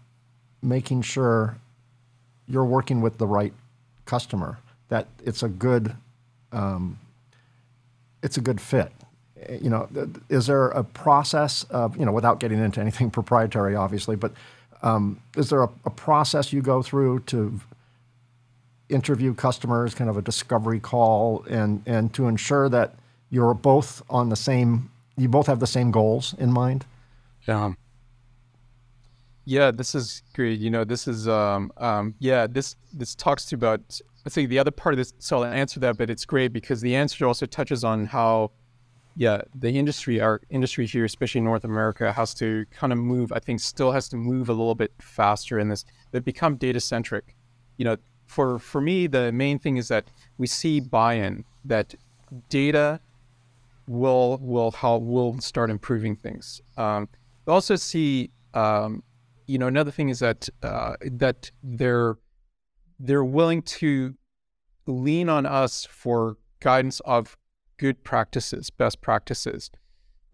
making 0.63 1.03
sure 1.03 1.57
you're 2.47 2.65
working 2.65 3.01
with 3.01 3.19
the 3.19 3.27
right 3.27 3.53
customer, 4.05 4.59
that 4.89 5.07
it's 5.25 5.43
a 5.43 5.49
good, 5.49 5.95
um, 6.53 6.99
it's 8.23 8.37
a 8.37 8.41
good 8.41 8.61
fit? 8.61 8.93
You 9.49 9.71
know, 9.71 9.89
is 10.29 10.47
there 10.47 10.69
a 10.69 10.85
process 10.85 11.65
of, 11.65 11.97
you 11.97 12.05
know, 12.05 12.13
without 12.13 12.41
getting 12.41 12.59
into 12.59 12.81
anything 12.81 13.11
proprietary, 13.19 13.75
obviously, 13.75 14.17
but 14.17 14.33
um, 14.83 15.21
is 15.37 15.51
there 15.51 15.63
a, 15.63 15.69
a 15.85 15.91
process 15.91 16.53
you 16.53 16.63
go 16.63 16.83
through 16.83 17.21
to 17.21 17.61
interview 18.89 19.35
customers, 19.35 19.95
kind 19.95 20.11
of 20.11 20.17
a 20.17 20.23
discovery 20.23 20.81
call, 20.81 21.45
and 21.49 21.83
and 21.87 22.13
to 22.15 22.27
ensure 22.27 22.69
that 22.69 22.95
you're 23.31 23.55
both 23.55 24.03
on 24.11 24.29
the 24.29 24.37
same, 24.37 24.91
you 25.17 25.29
both 25.29 25.47
have 25.47 25.61
the 25.61 25.67
same 25.67 25.91
goals 25.91 26.35
in 26.39 26.53
mind? 26.53 26.85
Yeah. 27.47 27.73
Yeah, 29.45 29.71
this 29.71 29.95
is 29.95 30.23
great. 30.35 30.61
You 30.61 30.71
know, 30.71 30.85
this 30.85 31.09
is 31.09 31.29
um 31.29 31.73
um 31.77 32.15
yeah, 32.19 32.47
this 32.47 32.77
this 32.93 33.15
talks 33.15 33.45
to 33.47 33.55
about 33.55 34.01
I 34.27 34.31
think 34.31 34.51
the 34.51 34.59
other 34.59 34.71
part 34.71 34.93
of 34.93 34.99
this 34.99 35.13
so 35.19 35.39
I'll 35.39 35.45
answer 35.45 35.81
that, 35.81 35.97
but 35.97 36.11
it's 36.11 36.25
great 36.25 36.53
because 36.53 36.81
the 36.81 36.95
answer 36.95 37.27
also 37.27 37.47
touches 37.47 37.85
on 37.85 38.07
how 38.07 38.51
yeah, 39.17 39.43
the 39.55 39.71
industry, 39.71 40.21
our 40.21 40.41
industry 40.51 40.87
here, 40.87 41.05
especially 41.05 41.41
North 41.41 41.65
America, 41.65 42.13
has 42.13 42.35
to 42.35 42.65
kind 42.71 42.93
of 42.93 42.99
move, 42.99 43.33
I 43.33 43.39
think 43.39 43.61
still 43.61 43.93
has 43.93 44.09
to 44.11 44.17
move 44.17 44.49
a 44.49 44.53
little 44.53 44.75
bit 44.75 44.93
faster 45.01 45.59
in 45.59 45.69
this, 45.69 45.85
but 46.13 46.25
become 46.25 46.57
data 46.57 46.81
centric. 46.81 47.37
You 47.77 47.85
know, 47.85 47.97
for 48.27 48.59
for 48.59 48.81
me, 48.81 49.07
the 49.07 49.33
main 49.33 49.59
thing 49.59 49.77
is 49.77 49.89
that 49.89 50.11
we 50.39 50.47
see 50.47 50.81
buy-in 50.81 51.45
that 51.65 51.95
data 52.49 53.01
will 53.87 54.39
will 54.41 54.71
help 54.71 55.03
will 55.03 55.41
start 55.41 55.71
improving 55.71 56.15
things. 56.15 56.61
Um, 56.77 57.09
we 57.47 57.53
also 57.53 57.77
see 57.77 58.31
um, 58.55 59.03
you 59.47 59.59
know 59.59 59.67
another 59.67 59.91
thing 59.91 60.09
is 60.11 60.21
that 60.21 60.49
uh, 60.63 60.95
that 61.03 61.51
they're 61.63 62.17
they're 63.01 63.25
willing 63.25 63.63
to 63.63 64.15
lean 64.87 65.29
on 65.29 65.47
us 65.47 65.87
for 65.91 66.37
guidance 66.61 67.01
of 67.01 67.37
good 67.81 68.05
practices, 68.05 68.69
best 68.69 69.01
practices 69.01 69.71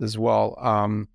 as 0.01 0.19
well. 0.19 0.59
Um, 0.61 1.09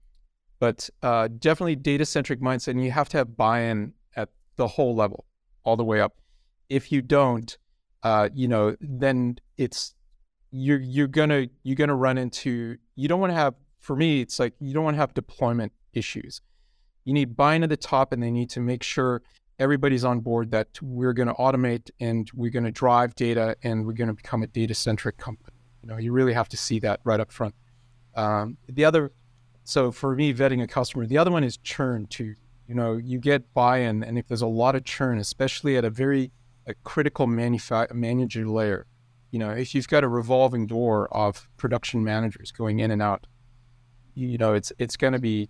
but 0.59 0.89
uh, 1.03 1.27
definitely 1.27 1.75
data 1.75 2.05
centric 2.05 2.39
mindset, 2.39 2.69
and 2.69 2.83
you 2.83 2.91
have 2.91 3.09
to 3.09 3.17
have 3.17 3.35
buy 3.35 3.61
in 3.63 3.93
at 4.15 4.29
the 4.55 4.67
whole 4.67 4.95
level, 4.95 5.25
all 5.65 5.75
the 5.75 5.83
way 5.83 5.99
up. 5.99 6.21
If 6.69 6.89
you 6.89 7.01
don't, 7.01 7.57
uh, 8.03 8.29
you 8.33 8.47
know, 8.47 8.77
then 8.79 9.39
it's 9.57 9.93
you're 10.51 10.79
you're 10.79 11.07
gonna 11.07 11.47
you're 11.63 11.75
gonna 11.75 11.95
run 11.95 12.17
into 12.17 12.77
you 12.95 13.07
don't 13.07 13.19
want 13.19 13.31
to 13.31 13.37
have 13.37 13.55
for 13.79 13.95
me 13.95 14.19
it's 14.21 14.37
like 14.37 14.53
you 14.59 14.73
don't 14.73 14.83
want 14.83 14.95
to 14.95 14.99
have 14.99 15.13
deployment 15.13 15.73
issues. 15.93 16.39
You 17.03 17.13
need 17.13 17.35
buy-in 17.35 17.63
at 17.63 17.69
the 17.69 17.77
top, 17.77 18.13
and 18.13 18.23
they 18.23 18.31
need 18.31 18.49
to 18.51 18.61
make 18.61 18.83
sure 18.83 19.21
everybody's 19.59 20.05
on 20.05 20.21
board 20.21 20.51
that 20.51 20.69
we're 20.81 21.13
going 21.13 21.27
to 21.27 21.33
automate 21.35 21.91
and 21.99 22.31
we're 22.33 22.49
going 22.49 22.63
to 22.63 22.71
drive 22.71 23.13
data 23.15 23.55
and 23.63 23.85
we're 23.85 23.93
going 23.93 24.07
to 24.07 24.13
become 24.13 24.41
a 24.41 24.47
data-centric 24.47 25.17
company. 25.17 25.50
You 25.81 25.89
know, 25.89 25.97
you 25.97 26.11
really 26.11 26.33
have 26.33 26.49
to 26.49 26.57
see 26.57 26.79
that 26.79 26.99
right 27.03 27.19
up 27.19 27.31
front. 27.31 27.55
Um, 28.15 28.57
the 28.67 28.85
other, 28.85 29.11
so 29.63 29.91
for 29.91 30.15
me, 30.15 30.33
vetting 30.33 30.61
a 30.61 30.67
customer, 30.67 31.05
the 31.05 31.17
other 31.17 31.31
one 31.31 31.43
is 31.43 31.57
churn 31.57 32.07
too. 32.07 32.35
You 32.67 32.75
know, 32.75 32.97
you 32.97 33.19
get 33.19 33.53
buy-in, 33.53 34.03
and 34.03 34.17
if 34.17 34.27
there's 34.27 34.41
a 34.41 34.47
lot 34.47 34.75
of 34.75 34.85
churn, 34.85 35.17
especially 35.17 35.77
at 35.77 35.85
a 35.85 35.89
very 35.89 36.31
a 36.67 36.73
critical 36.83 37.27
manufa- 37.27 37.93
manager 37.93 38.47
layer, 38.47 38.85
you 39.31 39.39
know, 39.39 39.49
if 39.49 39.73
you've 39.73 39.87
got 39.87 40.03
a 40.03 40.07
revolving 40.07 40.67
door 40.67 41.07
of 41.13 41.49
production 41.57 42.03
managers 42.03 42.51
going 42.51 42.79
in 42.79 42.91
and 42.91 43.01
out, 43.01 43.27
you 44.13 44.37
know, 44.37 44.53
it's 44.53 44.71
it's 44.77 44.95
going 44.95 45.13
to 45.13 45.19
be, 45.19 45.49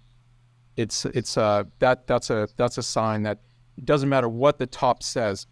it's 0.77 1.05
it's 1.05 1.37
uh 1.37 1.63
that 1.79 2.07
that's 2.07 2.29
a 2.29 2.47
that's 2.55 2.77
a 2.77 2.83
sign 2.83 3.23
that 3.23 3.39
it 3.77 3.85
doesn't 3.85 4.09
matter 4.09 4.29
what 4.29 4.57
the 4.57 4.67
top 4.67 5.03
says, 5.03 5.47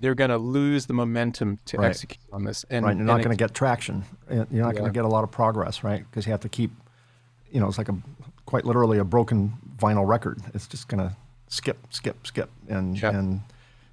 they're 0.00 0.14
going 0.14 0.30
to 0.30 0.38
lose 0.38 0.86
the 0.86 0.94
momentum 0.94 1.58
to 1.66 1.78
right. 1.78 1.88
execute 1.88 2.24
on 2.32 2.44
this. 2.44 2.64
And 2.70 2.84
right. 2.84 2.96
you're 2.96 3.06
not 3.06 3.18
going 3.18 3.30
to 3.30 3.36
get 3.36 3.54
traction. 3.54 4.04
You're 4.28 4.38
not 4.38 4.50
yeah. 4.52 4.72
going 4.72 4.84
to 4.84 4.90
get 4.90 5.04
a 5.04 5.08
lot 5.08 5.24
of 5.24 5.30
progress, 5.30 5.82
right? 5.82 6.04
Because 6.10 6.26
you 6.26 6.32
have 6.32 6.40
to 6.40 6.48
keep, 6.48 6.72
you 7.50 7.60
know, 7.60 7.68
it's 7.68 7.78
like 7.78 7.88
a 7.88 7.96
quite 8.46 8.64
literally 8.64 8.98
a 8.98 9.04
broken 9.04 9.54
vinyl 9.78 10.06
record. 10.06 10.40
It's 10.52 10.66
just 10.66 10.88
going 10.88 11.08
to 11.08 11.16
skip, 11.48 11.78
skip, 11.90 12.26
skip, 12.26 12.50
and 12.68 13.00
yeah. 13.00 13.10
and 13.10 13.40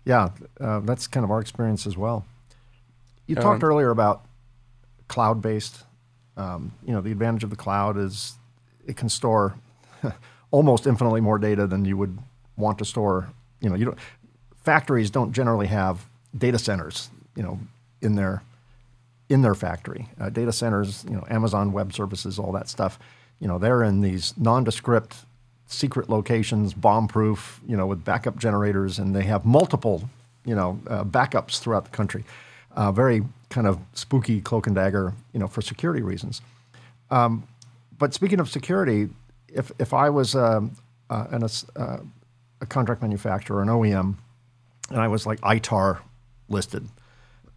yeah, 0.06 0.30
uh, 0.60 0.80
that's 0.80 1.08
kind 1.08 1.24
of 1.24 1.32
our 1.32 1.40
experience 1.40 1.86
as 1.86 1.98
well. 1.98 2.26
You 3.28 3.36
um, 3.38 3.44
talked 3.44 3.64
earlier 3.64 3.92
about 3.92 4.26
cloud-based. 5.08 5.84
Um, 6.38 6.74
you 6.86 6.94
know, 6.94 7.02
the 7.02 7.12
advantage 7.12 7.44
of 7.44 7.50
the 7.50 7.56
cloud 7.56 7.98
is 7.98 8.34
it 8.86 8.98
can 8.98 9.10
store 9.10 9.56
almost 10.52 10.88
infinitely 10.88 11.22
more 11.22 11.38
data 11.38 11.68
than 11.68 11.86
you 11.86 11.98
would 11.98 12.18
want 12.58 12.80
to 12.80 12.86
store. 12.86 13.30
You 13.60 13.70
know, 13.70 13.76
you 13.76 13.86
don't 13.86 13.98
factories 14.64 15.10
don't 15.10 15.32
generally 15.32 15.68
have 15.68 16.06
data 16.38 16.60
centers, 16.60 17.10
you 17.36 17.44
know, 17.44 17.60
in 18.02 18.16
their 18.16 18.44
in 19.30 19.42
their 19.42 19.56
factory. 19.56 20.10
Uh, 20.20 20.30
data 20.30 20.52
centers, 20.52 21.06
you 21.06 21.16
know, 21.16 21.26
Amazon 21.30 21.72
Web 21.72 21.94
Services, 21.94 22.38
all 22.38 22.52
that 22.52 22.68
stuff. 22.68 23.00
You 23.40 23.48
know, 23.48 23.58
they're 23.58 23.82
in 23.84 24.02
these 24.02 24.34
nondescript, 24.38 25.16
secret 25.68 26.10
locations, 26.10 26.74
bomb-proof, 26.74 27.62
you 27.66 27.78
know, 27.78 27.88
with 27.88 28.04
backup 28.04 28.38
generators, 28.38 29.00
and 29.00 29.16
they 29.16 29.24
have 29.24 29.46
multiple, 29.46 30.10
you 30.46 30.54
know, 30.54 30.80
uh, 30.88 31.06
backups 31.06 31.60
throughout 31.60 31.86
the 31.86 31.92
country. 31.92 32.26
Uh, 32.76 32.92
very 32.92 33.24
kind 33.50 33.68
of 33.68 33.80
spooky 33.94 34.42
cloak 34.42 34.68
and 34.68 34.76
dagger, 34.76 35.14
you 35.34 35.40
know, 35.40 35.48
for 35.48 35.62
security 35.62 36.02
reasons. 36.02 36.42
Um, 37.10 37.48
but 37.98 38.14
speaking 38.14 38.40
of 38.40 38.50
security, 38.50 39.10
if 39.48 39.72
if 39.80 39.94
I 39.94 40.10
was 40.10 40.36
um, 40.36 40.76
uh, 41.10 41.28
an, 41.32 41.44
uh, 41.76 41.98
a 42.62 42.66
contract 42.66 43.02
manufacturer, 43.02 43.62
an 43.62 43.68
OEM, 43.68 44.16
and 44.92 45.02
I 45.02 45.08
was 45.08 45.26
like 45.26 45.40
ITAR 45.42 46.00
listed. 46.50 46.88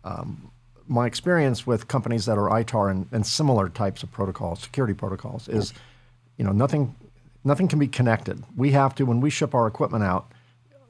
Um, 0.04 0.50
my 0.86 1.06
experience 1.06 1.66
with 1.66 1.88
companies 1.88 2.26
that 2.26 2.38
are 2.38 2.48
ITAR 2.48 2.90
and, 2.90 3.08
and, 3.10 3.26
similar 3.26 3.68
types 3.68 4.02
of 4.02 4.12
protocols, 4.12 4.60
security 4.60 4.92
protocols, 4.92 5.48
is, 5.48 5.72
you 6.36 6.44
know, 6.44 6.52
nothing, 6.52 6.94
nothing 7.42 7.68
can 7.68 7.78
be 7.78 7.88
connected. 7.88 8.42
We 8.56 8.72
have 8.72 8.94
to 8.96 9.04
when 9.06 9.20
we 9.20 9.30
ship 9.30 9.54
our 9.54 9.66
equipment 9.66 10.04
out. 10.04 10.30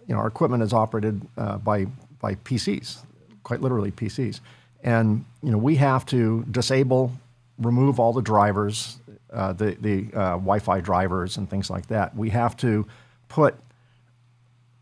You 0.07 0.15
know, 0.15 0.21
our 0.21 0.27
equipment 0.27 0.63
is 0.63 0.73
operated 0.73 1.23
uh, 1.39 1.59
by 1.59 1.87
by 2.21 2.35
PCs, 2.37 2.99
quite 3.43 3.61
literally 3.61 3.91
PCs, 3.91 4.41
and 4.83 5.25
you 5.43 5.51
know 5.51 5.59
we 5.59 5.77
have 5.77 6.05
to 6.07 6.45
disable, 6.51 7.13
remove 7.59 7.99
all 7.99 8.13
the 8.13 8.21
drivers, 8.21 8.99
uh, 9.33 9.53
the 9.53 9.77
the 9.81 10.09
uh, 10.13 10.33
Wi-Fi 10.33 10.81
drivers 10.81 11.37
and 11.39 11.49
things 11.49 11.71
like 11.71 11.87
that. 11.87 12.15
We 12.15 12.31
have 12.31 12.57
to 12.59 12.87
put 13.29 13.55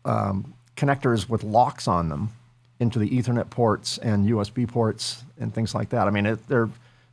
um, 0.03 0.52
connectors 0.75 1.29
with 1.29 1.43
locks 1.43 1.87
on 1.87 2.09
them 2.09 2.29
into 2.79 2.99
the 2.99 3.09
Ethernet 3.09 3.49
ports 3.49 3.97
and 3.99 4.27
USB 4.27 4.67
ports 4.67 5.23
and 5.39 5.53
things 5.53 5.73
like 5.73 5.89
that. 5.89 6.07
I 6.07 6.11
mean, 6.11 6.25
it, 6.25 6.47
they're 6.47 6.69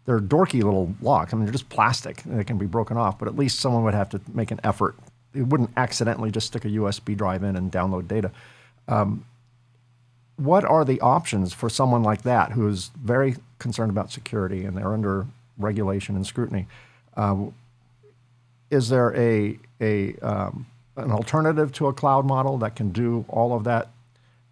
they're 0.07 0.19
dorky 0.19 0.63
little 0.63 0.95
locks. 1.01 1.33
I 1.33 1.37
mean, 1.37 1.45
they're 1.45 1.53
just 1.53 1.69
plastic. 1.69 2.23
They 2.25 2.43
can 2.43 2.59
be 2.59 2.67
broken 2.67 2.97
off, 2.97 3.19
but 3.19 3.29
at 3.29 3.37
least 3.37 3.61
someone 3.61 3.85
would 3.85 3.95
have 3.95 4.09
to 4.11 4.21
make 4.33 4.51
an 4.51 4.61
effort. 4.65 4.97
It 5.35 5.43
wouldn't 5.43 5.71
accidentally 5.77 6.31
just 6.31 6.49
stick 6.49 6.65
a 6.65 6.69
USB 6.69 7.17
drive 7.17 7.45
in 7.45 7.55
and 7.55 7.71
download 7.71 8.09
data. 8.09 8.33
Um, 8.89 9.25
what 10.37 10.65
are 10.65 10.85
the 10.85 11.01
options 11.01 11.53
for 11.53 11.69
someone 11.69 12.03
like 12.03 12.23
that 12.23 12.53
who 12.53 12.67
is 12.67 12.91
very 13.01 13.37
concerned 13.59 13.91
about 13.91 14.11
security 14.11 14.65
and 14.65 14.77
they're 14.77 14.95
under 14.95 15.27
regulation 15.59 16.17
and 16.17 16.27
scrutiny? 16.27 16.67
Uh, 17.17 17.37
is 18.71 18.89
there 18.89 19.15
a, 19.15 19.59
a 19.81 20.17
um, 20.17 20.67
an 21.05 21.13
alternative 21.13 21.73
to 21.73 21.87
a 21.87 21.93
cloud 21.93 22.27
model 22.27 22.59
that 22.59 22.77
can 22.77 22.91
do 22.91 23.25
all 23.29 23.55
of 23.55 23.65
that 23.65 23.91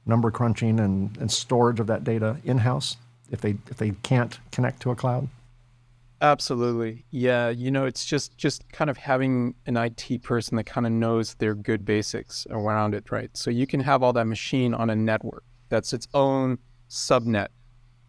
number 0.06 0.30
crunching 0.30 0.80
and, 0.80 1.16
and 1.18 1.30
storage 1.30 1.80
of 1.80 1.86
that 1.86 2.04
data 2.04 2.38
in 2.44 2.58
house 2.58 2.96
if 3.30 3.40
they 3.40 3.56
if 3.70 3.76
they 3.76 3.90
can't 4.02 4.38
connect 4.50 4.80
to 4.82 4.90
a 4.90 4.96
cloud? 4.96 5.28
Absolutely. 6.20 7.04
Yeah, 7.10 7.48
you 7.48 7.70
know, 7.70 7.84
it's 7.84 8.04
just 8.04 8.36
just 8.36 8.70
kind 8.72 8.90
of 8.90 8.96
having 8.96 9.54
an 9.66 9.76
IT 9.76 10.22
person 10.22 10.56
that 10.56 10.64
kind 10.64 10.86
of 10.86 10.92
knows 10.92 11.34
their 11.34 11.54
good 11.54 11.84
basics 11.84 12.46
around 12.50 12.94
it, 12.94 13.10
right? 13.12 13.30
So 13.36 13.50
you 13.50 13.66
can 13.66 13.80
have 13.80 14.02
all 14.02 14.12
that 14.14 14.26
machine 14.26 14.74
on 14.74 14.90
a 14.90 14.96
network 14.96 15.44
that's 15.68 15.92
its 15.92 16.08
own 16.14 16.58
subnet. 16.90 17.48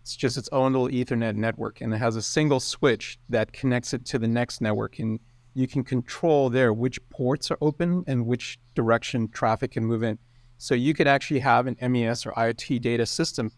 It's 0.02 0.16
just 0.16 0.38
its 0.38 0.50
own 0.52 0.74
little 0.74 0.88
Ethernet 0.88 1.36
network, 1.36 1.82
and 1.82 1.94
it 1.94 1.98
has 1.98 2.16
a 2.16 2.22
single 2.22 2.60
switch 2.60 3.20
that 3.30 3.52
connects 3.54 3.94
it 3.94 4.06
to 4.06 4.18
the 4.18 4.28
next 4.28 4.60
network, 4.60 4.98
and 4.98 5.20
you 5.54 5.68
can 5.68 5.84
control 5.84 6.50
there 6.50 6.72
which 6.74 7.00
ports 7.10 7.52
are 7.52 7.58
open 7.62 8.04
and 8.08 8.26
which 8.26 8.60
direction 8.76 9.28
traffic 9.30 9.72
can 9.72 9.86
move 9.86 10.04
in. 10.04 10.18
So 10.58 10.76
you 10.76 10.94
could 10.94 11.08
actually 11.08 11.40
have 11.40 11.68
an 11.68 11.78
MES 11.82 12.26
or 12.26 12.32
IoT 12.34 12.82
data 12.82 13.06
system 13.06 13.52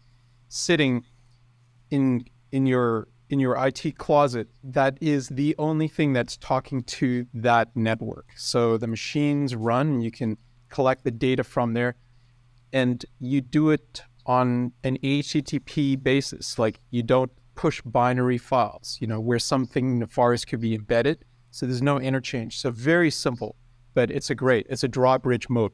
sitting 0.48 1.04
in 1.90 2.24
in 2.50 2.66
your 2.66 3.08
in 3.28 3.40
your 3.40 3.56
IT 3.66 3.96
closet 3.96 4.46
that 4.62 4.98
is 5.00 5.28
the 5.28 5.54
only 5.58 5.88
thing 5.88 6.12
that's 6.12 6.36
talking 6.36 6.82
to 6.82 7.26
that 7.32 7.74
network. 7.74 8.26
So 8.36 8.76
the 8.76 8.86
machines 8.86 9.56
run, 9.56 9.86
and 9.88 10.04
you 10.04 10.10
can 10.10 10.36
collect 10.68 11.02
the 11.02 11.10
data 11.10 11.42
from 11.42 11.72
there, 11.72 11.96
and 12.72 13.04
you 13.18 13.40
do 13.40 13.70
it 13.70 14.02
on 14.26 14.72
an 14.84 14.98
HTTP 14.98 16.00
basis. 16.02 16.58
Like 16.58 16.80
you 16.90 17.02
don't 17.02 17.32
push 17.54 17.80
binary 17.82 18.38
files, 18.38 18.98
you 19.00 19.06
know, 19.06 19.20
where 19.20 19.38
something 19.38 19.98
nefarious 19.98 20.44
could 20.44 20.60
be 20.60 20.74
embedded. 20.74 21.24
So 21.52 21.66
there's 21.66 21.82
no 21.82 22.00
interchange. 22.00 22.58
So 22.58 22.72
very 22.72 23.10
simple, 23.10 23.54
but 23.94 24.10
it's 24.10 24.30
a 24.30 24.34
great, 24.34 24.66
it's 24.68 24.82
a 24.82 24.88
drawbridge 24.88 25.48
mode. 25.48 25.70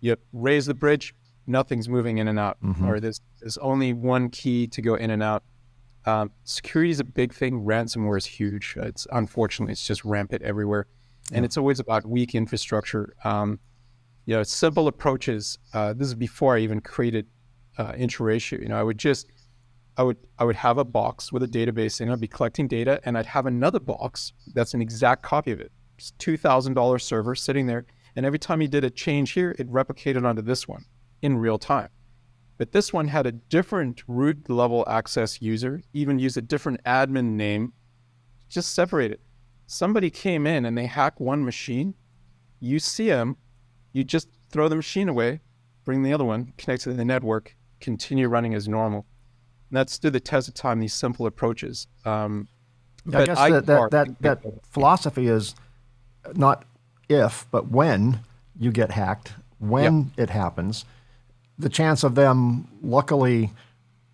You 0.00 0.16
raise 0.32 0.66
the 0.66 0.74
bridge, 0.74 1.14
nothing's 1.46 1.88
moving 1.88 2.18
in 2.18 2.28
and 2.28 2.38
out, 2.38 2.58
mm-hmm. 2.62 2.86
or 2.86 3.00
there's, 3.00 3.22
there's 3.40 3.56
only 3.58 3.94
one 3.94 4.28
key 4.28 4.66
to 4.66 4.82
go 4.82 4.94
in 4.96 5.10
and 5.10 5.22
out 5.22 5.42
um, 6.06 6.30
security 6.44 6.90
is 6.90 7.00
a 7.00 7.04
big 7.04 7.32
thing. 7.32 7.64
Ransomware 7.64 8.16
is 8.16 8.26
huge. 8.26 8.74
It's 8.78 9.06
unfortunately 9.12 9.72
it's 9.72 9.86
just 9.86 10.04
rampant 10.04 10.42
everywhere, 10.42 10.86
yeah. 11.30 11.38
and 11.38 11.44
it's 11.44 11.56
always 11.56 11.80
about 11.80 12.06
weak 12.06 12.34
infrastructure. 12.34 13.14
Um, 13.24 13.60
you 14.26 14.36
know, 14.36 14.42
simple 14.42 14.88
approaches. 14.88 15.58
Uh, 15.74 15.92
this 15.92 16.08
is 16.08 16.14
before 16.14 16.56
I 16.56 16.60
even 16.60 16.80
created 16.80 17.26
uh, 17.78 17.92
You 18.62 18.68
know, 18.68 18.78
I 18.78 18.82
would 18.82 18.98
just 18.98 19.26
I 20.00 20.02
would 20.02 20.16
I 20.38 20.44
would 20.44 20.56
have 20.56 20.78
a 20.78 20.84
box 20.84 21.30
with 21.30 21.42
a 21.42 21.46
database 21.46 22.00
and 22.00 22.10
I'd 22.10 22.20
be 22.20 22.26
collecting 22.26 22.66
data, 22.66 23.02
and 23.04 23.18
I'd 23.18 23.26
have 23.26 23.44
another 23.44 23.78
box 23.78 24.32
that's 24.54 24.72
an 24.72 24.80
exact 24.80 25.22
copy 25.22 25.52
of 25.52 25.60
it. 25.60 25.72
It's 25.98 26.12
two 26.12 26.38
thousand 26.38 26.72
dollar 26.72 26.98
server 26.98 27.34
sitting 27.34 27.66
there, 27.66 27.84
and 28.16 28.24
every 28.24 28.38
time 28.38 28.62
you 28.62 28.68
did 28.68 28.82
a 28.82 28.88
change 28.88 29.32
here, 29.32 29.54
it 29.58 29.70
replicated 29.70 30.24
onto 30.24 30.40
this 30.40 30.66
one 30.66 30.86
in 31.20 31.36
real 31.36 31.58
time. 31.58 31.90
But 32.56 32.72
this 32.72 32.94
one 32.94 33.08
had 33.08 33.26
a 33.26 33.32
different 33.32 34.02
root 34.08 34.48
level 34.48 34.86
access 34.88 35.42
user, 35.42 35.82
even 35.92 36.18
used 36.18 36.38
a 36.38 36.40
different 36.40 36.82
admin 36.84 37.32
name, 37.32 37.74
just 38.48 38.72
separated. 38.74 39.20
Somebody 39.66 40.08
came 40.08 40.46
in 40.46 40.64
and 40.64 40.78
they 40.78 40.86
hack 40.86 41.20
one 41.20 41.44
machine. 41.44 41.92
You 42.58 42.78
see 42.78 43.08
them, 43.08 43.36
you 43.92 44.04
just 44.04 44.30
throw 44.50 44.66
the 44.66 44.76
machine 44.76 45.10
away, 45.10 45.42
bring 45.84 46.02
the 46.02 46.14
other 46.14 46.24
one, 46.24 46.54
connect 46.56 46.84
to 46.84 46.94
the 46.94 47.04
network, 47.04 47.54
continue 47.80 48.28
running 48.28 48.54
as 48.54 48.66
normal. 48.66 49.04
And 49.70 49.76
that 49.76 49.88
stood 49.88 50.12
the 50.12 50.20
test 50.20 50.48
of 50.48 50.54
time, 50.54 50.80
these 50.80 50.94
simple 50.94 51.26
approaches. 51.26 51.86
Um, 52.04 52.48
I 53.12 53.24
guess 53.24 53.38
I 53.38 53.50
that, 53.50 53.66
that, 53.66 53.90
that, 53.90 54.22
that 54.22 54.64
philosophy 54.64 55.28
is 55.28 55.54
not 56.34 56.64
if, 57.08 57.46
but 57.50 57.68
when 57.68 58.20
you 58.58 58.70
get 58.72 58.90
hacked, 58.90 59.32
when 59.58 60.12
yep. 60.16 60.28
it 60.28 60.30
happens 60.30 60.84
the 61.60 61.68
chance 61.68 62.02
of 62.02 62.14
them 62.14 62.66
luckily 62.82 63.50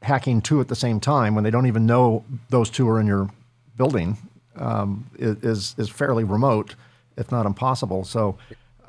hacking 0.03 0.43
two 0.43 0.61
at 0.61 0.69
the 0.69 0.75
same 0.75 1.01
time 1.01 1.35
when 1.35 1.45
they 1.45 1.51
don't 1.51 1.67
even 1.67 1.87
know 1.87 2.25
those 2.51 2.69
two 2.69 2.89
are 2.89 3.01
in 3.01 3.07
your 3.07 3.31
building 3.77 4.19
um, 4.57 5.09
is 5.19 5.75
is 5.79 5.89
fairly 5.89 6.25
remote, 6.25 6.75
if 7.17 7.31
not 7.31 7.47
impossible. 7.47 8.05
So 8.05 8.37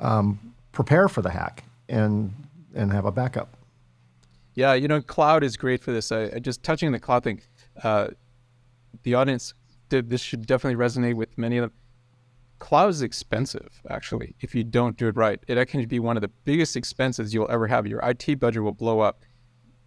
um, 0.00 0.54
prepare 0.72 1.08
for 1.08 1.22
the 1.22 1.30
hack 1.30 1.64
and 1.88 2.32
and 2.74 2.92
have 2.92 3.04
a 3.04 3.12
backup. 3.12 3.56
Yeah, 4.58 4.74
you 4.74 4.88
know, 4.88 5.00
cloud 5.00 5.44
is 5.44 5.56
great 5.56 5.82
for 5.84 5.92
this. 5.92 6.10
Just 6.40 6.64
touching 6.64 6.90
the 6.90 6.98
cloud 6.98 7.22
thing. 7.22 7.42
Uh, 7.82 8.08
the 9.04 9.14
audience, 9.14 9.54
this 9.88 10.20
should 10.20 10.46
definitely 10.46 10.84
resonate 10.84 11.14
with 11.14 11.36
many 11.38 11.58
of 11.58 11.62
them 11.62 11.72
cloud 12.58 12.88
is 12.88 13.02
expensive 13.02 13.80
actually 13.88 14.34
if 14.40 14.54
you 14.54 14.64
don't 14.64 14.96
do 14.96 15.06
it 15.06 15.16
right. 15.16 15.38
It 15.46 15.64
can 15.66 15.86
be 15.86 16.00
one 16.00 16.16
of 16.16 16.22
the 16.22 16.30
biggest 16.44 16.76
expenses 16.76 17.32
you'll 17.32 17.50
ever 17.50 17.66
have. 17.68 17.86
Your 17.86 18.04
it 18.04 18.40
budget 18.40 18.62
will 18.62 18.72
blow 18.72 18.98
up. 19.00 19.22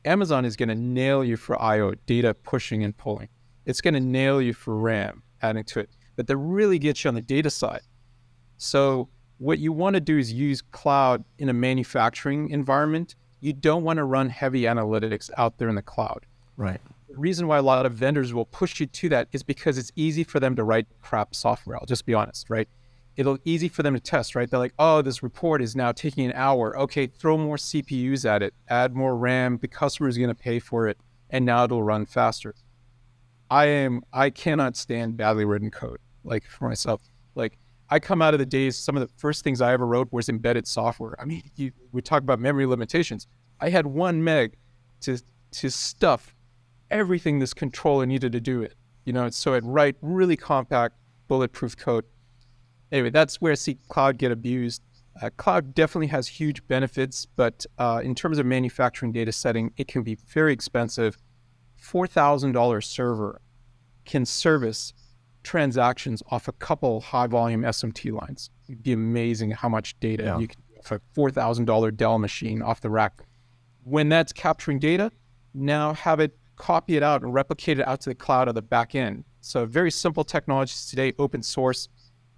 Amazon 0.05 0.45
is 0.45 0.55
going 0.55 0.69
to 0.69 0.75
nail 0.75 1.21
you 1.21 1.37
for 1.37 1.61
io 1.61 1.93
data 2.05 2.33
pushing 2.33 2.83
and 2.83 2.95
pulling. 2.95 3.27
It's 3.65 3.81
going 3.81 3.93
to 3.93 3.99
nail 3.99 4.41
you 4.41 4.53
for 4.53 4.77
ram 4.77 5.23
adding 5.41 5.65
to 5.65 5.81
it. 5.81 5.89
But 6.15 6.27
that 6.27 6.37
really 6.37 6.79
gets 6.79 7.03
you 7.03 7.09
on 7.09 7.15
the 7.15 7.21
data 7.21 7.49
side. 7.49 7.81
So 8.57 9.09
what 9.37 9.59
you 9.59 9.71
want 9.73 9.95
to 9.95 9.99
do 9.99 10.17
is 10.17 10.31
use 10.31 10.61
cloud 10.61 11.23
in 11.37 11.49
a 11.49 11.53
manufacturing 11.53 12.49
environment 12.49 13.15
you 13.41 13.51
don't 13.51 13.83
want 13.83 13.97
to 13.97 14.03
run 14.03 14.29
heavy 14.29 14.61
analytics 14.61 15.29
out 15.37 15.57
there 15.57 15.67
in 15.67 15.75
the 15.75 15.81
cloud 15.81 16.25
right 16.55 16.81
the 17.11 17.17
reason 17.17 17.47
why 17.47 17.57
a 17.57 17.61
lot 17.61 17.85
of 17.85 17.93
vendors 17.93 18.33
will 18.33 18.45
push 18.45 18.79
you 18.79 18.85
to 18.85 19.09
that 19.09 19.27
is 19.33 19.43
because 19.43 19.77
it's 19.77 19.91
easy 19.97 20.23
for 20.23 20.39
them 20.39 20.55
to 20.55 20.63
write 20.63 20.87
crap 21.01 21.35
software. 21.35 21.77
I'll 21.77 21.85
just 21.85 22.05
be 22.05 22.13
honest, 22.13 22.49
right? 22.49 22.69
It'll 23.17 23.37
easy 23.43 23.67
for 23.67 23.83
them 23.83 23.93
to 23.93 23.99
test, 23.99 24.33
right? 24.33 24.49
They're 24.49 24.59
like, 24.59 24.73
oh, 24.79 25.01
this 25.01 25.21
report 25.21 25.61
is 25.61 25.75
now 25.75 25.91
taking 25.91 26.25
an 26.25 26.31
hour. 26.33 26.77
Okay, 26.79 27.07
throw 27.07 27.37
more 27.37 27.57
CPUs 27.57 28.23
at 28.23 28.41
it, 28.41 28.53
add 28.69 28.95
more 28.95 29.17
RAM. 29.17 29.57
The 29.57 29.67
customer 29.67 30.07
is 30.07 30.17
going 30.17 30.29
to 30.29 30.35
pay 30.35 30.59
for 30.59 30.87
it, 30.87 30.97
and 31.29 31.45
now 31.45 31.65
it'll 31.65 31.83
run 31.83 32.05
faster. 32.05 32.55
I 33.49 33.65
am, 33.65 34.03
I 34.13 34.29
cannot 34.29 34.77
stand 34.77 35.17
badly 35.17 35.43
written 35.43 35.69
code, 35.69 35.99
like 36.23 36.45
for 36.45 36.69
myself. 36.69 37.01
Like 37.35 37.57
I 37.91 37.99
come 37.99 38.21
out 38.21 38.33
of 38.33 38.39
the 38.39 38.45
days, 38.45 38.77
some 38.77 38.95
of 38.95 39.01
the 39.01 39.13
first 39.17 39.43
things 39.43 39.59
I 39.59 39.73
ever 39.73 39.85
wrote 39.85 40.07
was 40.11 40.29
embedded 40.29 40.65
software. 40.65 41.19
I 41.19 41.25
mean, 41.25 41.43
you, 41.57 41.73
we 41.91 42.01
talk 42.01 42.23
about 42.23 42.39
memory 42.39 42.65
limitations. 42.65 43.27
I 43.59 43.69
had 43.69 43.85
one 43.85 44.23
meg 44.23 44.57
to 45.01 45.21
to 45.51 45.69
stuff 45.69 46.33
everything 46.89 47.39
this 47.39 47.53
controller 47.53 48.05
needed 48.05 48.31
to 48.31 48.39
do 48.39 48.61
it. 48.61 48.75
You 49.03 49.11
know, 49.11 49.29
so 49.29 49.53
it 49.53 49.63
write 49.65 49.97
really 50.01 50.37
compact, 50.37 50.95
bulletproof 51.27 51.75
code. 51.75 52.05
Anyway, 52.91 53.09
that's 53.09 53.41
where 53.41 53.51
I 53.51 53.55
see 53.55 53.77
cloud 53.89 54.17
get 54.17 54.31
abused. 54.31 54.81
Uh, 55.21 55.29
cloud 55.35 55.73
definitely 55.75 56.07
has 56.07 56.27
huge 56.27 56.65
benefits, 56.67 57.25
but 57.25 57.65
uh, 57.77 57.99
in 58.01 58.15
terms 58.15 58.37
of 58.37 58.45
manufacturing 58.45 59.11
data 59.11 59.31
setting, 59.33 59.73
it 59.75 59.89
can 59.89 60.03
be 60.03 60.15
very 60.15 60.53
expensive. 60.53 61.17
$4,000 61.81 62.83
server 62.83 63.41
can 64.05 64.25
service 64.25 64.93
transactions 65.43 66.21
off 66.29 66.47
a 66.47 66.51
couple 66.53 67.01
high 67.01 67.27
volume 67.27 67.61
SMT 67.61 68.11
lines. 68.11 68.49
It'd 68.67 68.83
be 68.83 68.93
amazing 68.93 69.51
how 69.51 69.69
much 69.69 69.99
data 69.99 70.23
yeah. 70.23 70.39
you 70.39 70.47
can 70.47 70.61
off 70.79 70.91
a 70.91 70.99
$4,000 71.15 71.95
Dell 71.95 72.17
machine 72.19 72.61
off 72.61 72.81
the 72.81 72.89
rack. 72.89 73.23
When 73.83 74.09
that's 74.09 74.33
capturing 74.33 74.79
data, 74.79 75.11
now 75.53 75.93
have 75.93 76.19
it 76.19 76.37
copy 76.55 76.95
it 76.95 77.01
out 77.01 77.23
and 77.23 77.33
replicate 77.33 77.79
it 77.79 77.87
out 77.87 77.99
to 78.01 78.09
the 78.09 78.15
cloud 78.15 78.47
of 78.47 78.53
the 78.53 78.61
back 78.61 78.93
end. 78.93 79.23
So 79.41 79.65
very 79.65 79.89
simple 79.89 80.23
technologies 80.23 80.85
today, 80.85 81.13
open 81.17 81.41
source. 81.41 81.89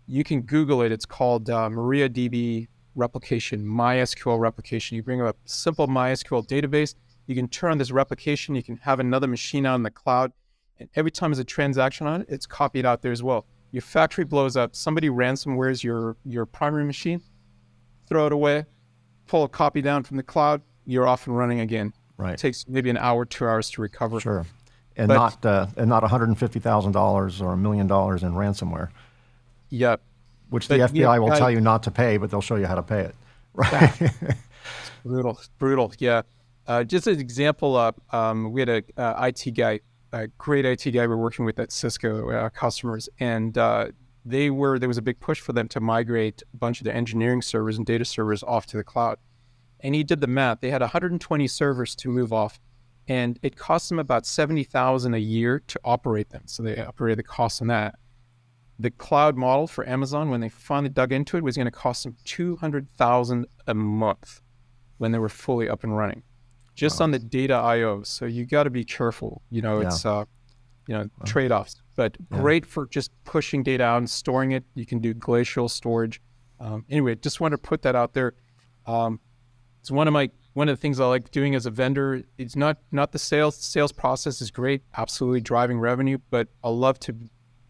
You 0.07 0.23
can 0.23 0.41
Google 0.41 0.81
it. 0.81 0.91
It's 0.91 1.05
called 1.05 1.49
uh, 1.49 1.69
MariaDB 1.69 2.67
replication, 2.95 3.65
MySQL 3.65 4.39
replication. 4.39 4.95
You 4.95 5.03
bring 5.03 5.21
up 5.21 5.35
a 5.35 5.49
simple 5.49 5.87
MySQL 5.87 6.47
database. 6.47 6.95
You 7.27 7.35
can 7.35 7.49
turn 7.49 7.71
on 7.71 7.77
this 7.77 7.91
replication. 7.91 8.55
You 8.55 8.63
can 8.63 8.77
have 8.77 8.99
another 8.99 9.27
machine 9.27 9.65
out 9.65 9.75
in 9.75 9.83
the 9.83 9.91
cloud. 9.91 10.31
And 10.79 10.89
every 10.95 11.11
time 11.11 11.31
there's 11.31 11.39
a 11.39 11.43
transaction 11.43 12.07
on 12.07 12.21
it, 12.21 12.27
it's 12.29 12.45
copied 12.45 12.85
out 12.85 13.01
there 13.01 13.11
as 13.11 13.23
well. 13.23 13.45
Your 13.71 13.81
factory 13.81 14.23
blows 14.23 14.55
up. 14.55 14.75
Somebody 14.75 15.09
ransomwares 15.09 15.83
your, 15.83 16.15
your 16.25 16.45
primary 16.45 16.83
machine. 16.83 17.21
Throw 18.07 18.27
it 18.27 18.33
away. 18.33 18.65
Pull 19.27 19.43
a 19.43 19.49
copy 19.49 19.81
down 19.81 20.03
from 20.03 20.17
the 20.17 20.23
cloud. 20.23 20.61
You're 20.85 21.07
off 21.07 21.27
and 21.27 21.37
running 21.37 21.59
again. 21.59 21.93
Right. 22.17 22.33
It 22.33 22.39
takes 22.39 22.67
maybe 22.67 22.89
an 22.89 22.97
hour, 22.97 23.25
two 23.25 23.45
hours 23.45 23.69
to 23.71 23.81
recover. 23.81 24.19
Sure. 24.19 24.45
And 24.95 25.07
but, 25.07 25.15
not 25.15 25.45
uh, 25.45 25.67
and 25.75 25.89
not 25.89 26.03
one 26.03 26.11
hundred 26.11 26.29
and 26.29 26.37
fifty 26.37 26.59
thousand 26.59 26.91
dollars 26.91 27.41
or 27.41 27.53
a 27.53 27.57
million 27.57 27.87
dollars 27.87 28.21
in 28.21 28.33
ransomware. 28.33 28.89
Yep. 29.69 30.01
Which 30.49 30.67
but, 30.67 30.77
the 30.77 30.99
FBI 30.99 31.01
yeah, 31.01 31.17
will 31.17 31.31
I, 31.31 31.39
tell 31.39 31.49
you 31.49 31.61
not 31.61 31.81
to 31.83 31.91
pay, 31.91 32.17
but 32.17 32.29
they'll 32.29 32.41
show 32.41 32.57
you 32.57 32.67
how 32.67 32.75
to 32.75 32.83
pay 32.83 32.99
it. 32.99 33.15
Right. 33.55 34.01
it's 34.01 34.13
brutal. 35.03 35.39
Brutal. 35.57 35.91
Yeah. 35.97 36.21
Uh, 36.67 36.83
just 36.83 37.07
an 37.07 37.19
example, 37.19 37.75
uh, 37.75 37.91
um, 38.11 38.51
we 38.51 38.61
had 38.61 38.69
a 38.69 38.83
uh, 38.97 39.29
IT 39.31 39.51
guy, 39.55 39.79
a 40.13 40.27
great 40.37 40.63
IT 40.63 40.89
guy 40.91 41.05
we're 41.05 41.17
working 41.17 41.43
with 41.43 41.59
at 41.59 41.73
Cisco 41.73 42.29
uh, 42.29 42.49
customers, 42.49 43.09
and 43.19 43.57
uh, 43.57 43.87
they 44.23 44.49
were 44.49 44.79
there 44.79 44.87
was 44.87 44.97
a 44.97 45.01
big 45.01 45.19
push 45.19 45.41
for 45.41 45.51
them 45.51 45.67
to 45.67 45.81
migrate 45.81 46.41
a 46.53 46.57
bunch 46.57 46.79
of 46.79 46.85
their 46.85 46.95
engineering 46.95 47.41
servers 47.41 47.77
and 47.77 47.85
data 47.85 48.05
servers 48.05 48.41
off 48.43 48.65
to 48.67 48.77
the 48.77 48.83
cloud 48.83 49.17
and 49.83 49.93
he 49.93 50.03
did 50.03 50.21
the 50.21 50.27
math. 50.27 50.61
They 50.61 50.71
had 50.71 50.81
120 50.81 51.47
servers 51.47 51.95
to 51.97 52.07
move 52.07 52.31
off, 52.31 52.59
and 53.07 53.37
it 53.43 53.57
cost 53.57 53.89
them 53.89 53.99
about 53.99 54.25
70,000 54.25 55.13
a 55.13 55.17
year 55.17 55.61
to 55.67 55.79
operate 55.83 56.29
them. 56.29 56.43
So 56.45 56.63
they 56.63 56.81
operated 56.81 57.19
the 57.19 57.23
cost 57.23 57.61
on 57.61 57.67
that. 57.67 57.95
The 58.79 58.91
cloud 58.91 59.35
model 59.35 59.67
for 59.67 59.87
Amazon, 59.87 60.29
when 60.29 60.39
they 60.39 60.49
finally 60.49 60.89
dug 60.89 61.11
into 61.11 61.37
it, 61.37 61.43
was 61.43 61.57
going 61.57 61.65
to 61.65 61.71
cost 61.71 62.05
them 62.05 62.15
200,000 62.23 63.45
a 63.67 63.73
month 63.73 64.41
when 64.97 65.11
they 65.11 65.19
were 65.19 65.29
fully 65.29 65.69
up 65.69 65.83
and 65.83 65.95
running, 65.95 66.23
just 66.75 66.99
wow. 66.99 67.05
on 67.05 67.11
the 67.11 67.19
data 67.19 67.53
I/O. 67.53 68.03
So 68.03 68.25
you 68.25 68.45
got 68.45 68.63
to 68.63 68.69
be 68.69 68.83
careful. 68.83 69.41
You 69.49 69.61
know, 69.61 69.81
yeah. 69.81 69.87
it's 69.87 70.05
uh, 70.05 70.25
you 70.87 70.95
know 70.95 71.01
wow. 71.01 71.25
trade-offs, 71.25 71.81
but 71.95 72.17
yeah. 72.31 72.39
great 72.39 72.65
for 72.65 72.87
just 72.87 73.11
pushing 73.23 73.63
data 73.63 73.83
out 73.83 73.97
and 73.97 74.09
storing 74.09 74.51
it. 74.51 74.63
You 74.75 74.85
can 74.85 74.99
do 74.99 75.13
glacial 75.13 75.69
storage. 75.69 76.21
Um, 76.59 76.85
anyway, 76.89 77.15
just 77.15 77.39
want 77.41 77.51
to 77.51 77.57
put 77.57 77.81
that 77.81 77.95
out 77.95 78.13
there. 78.13 78.33
Um, 78.85 79.19
it's 79.81 79.91
one 79.91 80.07
of 80.07 80.13
my 80.13 80.29
one 80.53 80.69
of 80.69 80.77
the 80.77 80.81
things 80.81 80.99
I 80.99 81.05
like 81.05 81.29
doing 81.31 81.55
as 81.55 81.65
a 81.65 81.71
vendor. 81.71 82.23
It's 82.37 82.55
not 82.55 82.77
not 82.91 83.11
the 83.11 83.19
sales 83.19 83.57
sales 83.57 83.91
process 83.91 84.41
is 84.41 84.49
great, 84.49 84.81
absolutely 84.95 85.41
driving 85.41 85.79
revenue, 85.79 86.19
but 86.29 86.47
I 86.63 86.69
love 86.69 86.99
to, 87.01 87.15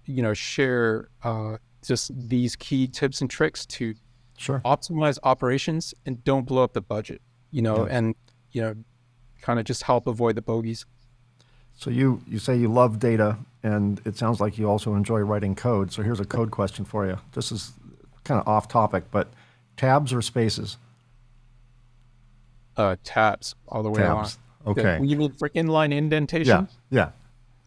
you 0.06 0.22
know, 0.22 0.34
share 0.34 1.10
uh, 1.24 1.58
just 1.84 2.12
these 2.30 2.56
key 2.56 2.88
tips 2.88 3.22
and 3.22 3.30
tricks 3.30 3.66
to 3.66 3.96
sure 4.38 4.62
optimize 4.64 5.18
operations 5.24 5.94
and 6.06 6.24
don't 6.24 6.46
blow 6.46 6.64
up 6.64 6.74
the 6.74 6.82
budget. 6.82 7.22
You 7.52 7.62
know, 7.62 7.88
yeah. 7.88 7.98
and 7.98 8.16
you 8.52 8.62
know, 8.62 8.76
kind 9.44 9.60
of 9.60 9.66
just 9.66 9.84
help 9.84 10.08
avoid 10.08 10.36
the 10.36 10.42
bogeys. 10.42 10.86
So 11.76 11.90
you 11.90 12.22
you 12.28 12.40
say 12.40 12.56
you 12.56 12.68
love 12.68 13.00
data, 13.00 13.38
and 13.62 14.02
it 14.06 14.18
sounds 14.18 14.40
like 14.40 14.58
you 14.58 14.70
also 14.70 14.96
enjoy 14.96 15.20
writing 15.20 15.56
code. 15.56 15.92
So 15.92 16.02
here's 16.02 16.20
a 16.20 16.26
code 16.26 16.52
question 16.52 16.86
for 16.86 17.06
you. 17.06 17.20
This 17.34 17.52
is 17.52 17.74
kind 18.24 18.40
of 18.40 18.48
off 18.48 18.68
topic, 18.68 19.06
but 19.12 19.28
tabs 19.78 20.14
or 20.14 20.22
spaces? 20.22 20.78
uh, 22.78 22.96
tabs 23.04 23.56
all 23.68 23.84
the 23.84 23.90
way 23.90 24.02
tabs. 24.02 24.38
along. 24.66 24.78
Okay. 24.78 25.00
The, 25.00 25.08
you 25.08 25.18
mean 25.18 25.34
for 25.34 25.50
inline 25.50 25.94
indentation? 25.94 26.68
Yeah. 26.90 27.00
Yeah. 27.00 27.10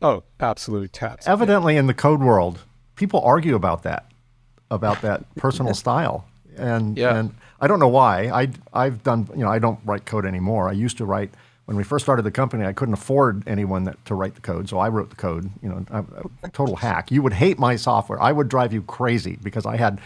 Oh, 0.02 0.22
absolutely 0.40 0.88
tabs. 0.88 1.26
Evidently, 1.26 1.74
yeah. 1.74 1.80
in 1.80 1.86
the 1.86 1.94
code 1.94 2.20
world, 2.20 2.60
people 2.96 3.20
argue 3.20 3.54
about 3.54 3.82
that, 3.84 4.06
about 4.70 5.00
that 5.02 5.34
personal 5.36 5.74
style, 5.74 6.26
and 6.56 6.96
yeah. 6.98 7.16
and 7.16 7.34
I 7.60 7.66
don't 7.66 7.80
know 7.80 7.88
why. 7.88 8.28
I 8.28 8.48
I've 8.72 9.02
done 9.02 9.28
you 9.34 9.44
know 9.44 9.48
I 9.48 9.58
don't 9.58 9.78
write 9.84 10.04
code 10.04 10.26
anymore. 10.26 10.68
I 10.68 10.72
used 10.72 10.98
to 10.98 11.04
write 11.04 11.30
when 11.66 11.76
we 11.76 11.84
first 11.84 12.04
started 12.04 12.22
the 12.22 12.30
company. 12.30 12.64
I 12.64 12.72
couldn't 12.72 12.94
afford 12.94 13.46
anyone 13.46 13.84
that, 13.84 14.02
to 14.06 14.14
write 14.14 14.34
the 14.34 14.40
code, 14.40 14.68
so 14.68 14.78
I 14.78 14.88
wrote 14.88 15.10
the 15.10 15.16
code. 15.16 15.50
You 15.62 15.68
know, 15.68 16.06
total 16.52 16.76
hack. 16.76 17.10
You 17.10 17.22
would 17.22 17.34
hate 17.34 17.58
my 17.58 17.76
software. 17.76 18.20
I 18.22 18.32
would 18.32 18.48
drive 18.48 18.72
you 18.72 18.82
crazy 18.82 19.38
because 19.42 19.66
I 19.66 19.76
had. 19.76 20.00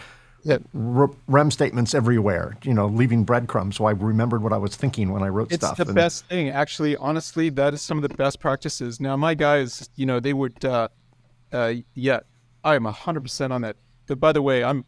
REM 0.73 1.51
statements 1.51 1.93
everywhere, 1.93 2.57
you 2.63 2.73
know, 2.73 2.87
leaving 2.87 3.23
breadcrumbs. 3.23 3.75
So 3.75 3.85
I 3.85 3.91
remembered 3.91 4.41
what 4.41 4.51
I 4.51 4.57
was 4.57 4.75
thinking 4.75 5.11
when 5.11 5.21
I 5.21 5.27
wrote 5.27 5.51
it's 5.51 5.63
stuff. 5.63 5.79
It's 5.79 5.85
the 5.85 5.91
and, 5.91 5.95
best 5.95 6.25
thing, 6.25 6.49
actually. 6.49 6.97
Honestly, 6.97 7.49
that 7.49 7.75
is 7.75 7.83
some 7.83 7.99
of 7.99 8.01
the 8.01 8.15
best 8.15 8.39
practices. 8.39 8.99
Now, 8.99 9.15
my 9.15 9.35
guys, 9.35 9.87
you 9.95 10.07
know, 10.07 10.19
they 10.19 10.33
would, 10.33 10.65
uh, 10.65 10.87
uh, 11.53 11.73
yeah, 11.93 12.21
I 12.63 12.73
am 12.73 12.85
100% 12.85 13.51
on 13.51 13.61
that. 13.61 13.75
But 14.07 14.19
by 14.19 14.31
the 14.31 14.41
way, 14.41 14.63
I'm, 14.63 14.83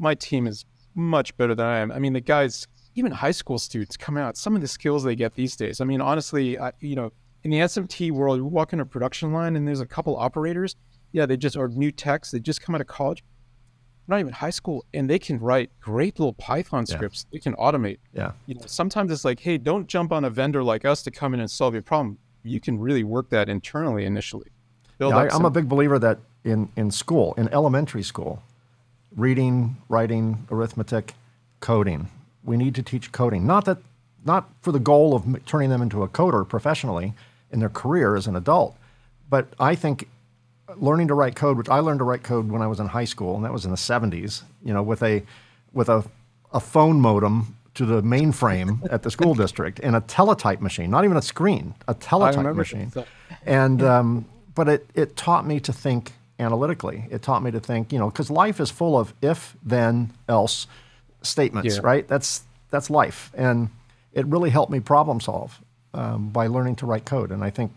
my 0.00 0.16
team 0.16 0.48
is 0.48 0.64
much 0.96 1.36
better 1.36 1.54
than 1.54 1.64
I 1.64 1.78
am. 1.78 1.92
I 1.92 2.00
mean, 2.00 2.12
the 2.12 2.20
guys, 2.20 2.66
even 2.94 3.12
high 3.12 3.30
school 3.30 3.58
students 3.58 3.96
come 3.96 4.16
out, 4.16 4.36
some 4.36 4.54
of 4.54 4.60
the 4.60 4.68
skills 4.68 5.04
they 5.04 5.16
get 5.16 5.34
these 5.34 5.56
days. 5.56 5.80
I 5.80 5.84
mean, 5.84 6.00
honestly, 6.00 6.58
I, 6.58 6.72
you 6.80 6.96
know, 6.96 7.12
in 7.42 7.50
the 7.50 7.58
SMT 7.58 8.12
world, 8.12 8.38
you 8.38 8.44
walk 8.44 8.72
in 8.72 8.80
a 8.80 8.86
production 8.86 9.32
line 9.32 9.56
and 9.56 9.66
there's 9.66 9.80
a 9.80 9.86
couple 9.86 10.16
operators. 10.16 10.76
Yeah, 11.12 11.26
they 11.26 11.36
just 11.36 11.56
are 11.56 11.68
new 11.68 11.90
techs. 11.90 12.30
They 12.30 12.40
just 12.40 12.60
come 12.60 12.74
out 12.74 12.80
of 12.80 12.86
college 12.86 13.22
not 14.08 14.20
even 14.20 14.32
high 14.32 14.50
school, 14.50 14.84
and 14.92 15.08
they 15.08 15.18
can 15.18 15.38
write 15.38 15.70
great 15.80 16.18
little 16.18 16.32
Python 16.34 16.86
scripts. 16.86 17.26
Yeah. 17.30 17.38
They 17.38 17.42
can 17.42 17.54
automate. 17.54 17.98
Yeah. 18.12 18.32
You 18.46 18.56
know, 18.56 18.62
sometimes 18.66 19.12
it's 19.12 19.24
like, 19.24 19.40
hey, 19.40 19.58
don't 19.58 19.86
jump 19.86 20.12
on 20.12 20.24
a 20.24 20.30
vendor 20.30 20.62
like 20.62 20.84
us 20.84 21.02
to 21.04 21.10
come 21.10 21.34
in 21.34 21.40
and 21.40 21.50
solve 21.50 21.74
your 21.74 21.82
problem. 21.82 22.18
You 22.42 22.60
can 22.60 22.78
really 22.78 23.04
work 23.04 23.30
that 23.30 23.48
internally 23.48 24.04
initially. 24.04 24.50
Yeah, 24.98 25.08
I, 25.08 25.34
am 25.34 25.44
a 25.44 25.50
big 25.50 25.68
believer 25.68 25.98
that 25.98 26.18
in 26.44 26.68
in 26.76 26.90
school, 26.90 27.34
in 27.34 27.48
elementary 27.48 28.02
school, 28.02 28.42
reading, 29.16 29.76
writing, 29.88 30.46
arithmetic, 30.50 31.14
coding. 31.60 32.08
We 32.44 32.56
need 32.56 32.74
to 32.76 32.82
teach 32.82 33.12
coding. 33.12 33.46
Not 33.46 33.64
that, 33.66 33.78
not 34.24 34.48
for 34.60 34.72
the 34.72 34.80
goal 34.80 35.14
of 35.14 35.44
turning 35.46 35.70
them 35.70 35.82
into 35.82 36.02
a 36.02 36.08
coder 36.08 36.48
professionally 36.48 37.14
in 37.50 37.60
their 37.60 37.68
career 37.68 38.16
as 38.16 38.26
an 38.26 38.36
adult, 38.36 38.76
but 39.28 39.48
I 39.58 39.74
think 39.74 40.08
learning 40.76 41.08
to 41.08 41.14
write 41.14 41.36
code, 41.36 41.56
which 41.56 41.68
I 41.68 41.80
learned 41.80 42.00
to 42.00 42.04
write 42.04 42.22
code 42.22 42.50
when 42.50 42.62
I 42.62 42.66
was 42.66 42.80
in 42.80 42.86
high 42.86 43.04
school, 43.04 43.36
and 43.36 43.44
that 43.44 43.52
was 43.52 43.64
in 43.64 43.70
the 43.70 43.76
70s, 43.76 44.42
you 44.64 44.72
know, 44.72 44.82
with 44.82 45.02
a 45.02 45.22
with 45.72 45.88
a, 45.88 46.04
a 46.52 46.60
phone 46.60 47.00
modem 47.00 47.56
to 47.74 47.86
the 47.86 48.02
mainframe 48.02 48.86
at 48.90 49.02
the 49.02 49.10
school 49.10 49.34
district 49.34 49.80
and 49.82 49.96
a 49.96 50.00
teletype 50.02 50.60
machine, 50.60 50.90
not 50.90 51.04
even 51.04 51.16
a 51.16 51.22
screen, 51.22 51.74
a 51.88 51.94
teletype 51.94 52.54
machine. 52.54 52.92
And 53.46 53.82
um, 53.82 54.26
but 54.54 54.68
it 54.68 54.86
it 54.94 55.16
taught 55.16 55.46
me 55.46 55.60
to 55.60 55.72
think 55.72 56.12
analytically. 56.38 57.06
It 57.10 57.22
taught 57.22 57.42
me 57.42 57.50
to 57.52 57.60
think, 57.60 57.92
you 57.92 57.98
know, 57.98 58.10
because 58.10 58.30
life 58.30 58.60
is 58.60 58.70
full 58.70 58.98
of 58.98 59.14
if, 59.22 59.56
then, 59.62 60.12
else 60.28 60.66
statements, 61.22 61.76
yeah. 61.76 61.82
right? 61.82 62.08
That's 62.08 62.42
that's 62.70 62.90
life, 62.90 63.30
and 63.34 63.70
it 64.12 64.26
really 64.26 64.50
helped 64.50 64.72
me 64.72 64.80
problem 64.80 65.20
solve 65.20 65.60
um, 65.94 66.30
by 66.30 66.46
learning 66.46 66.76
to 66.76 66.86
write 66.86 67.04
code. 67.04 67.30
And 67.30 67.44
I 67.44 67.50
think 67.50 67.72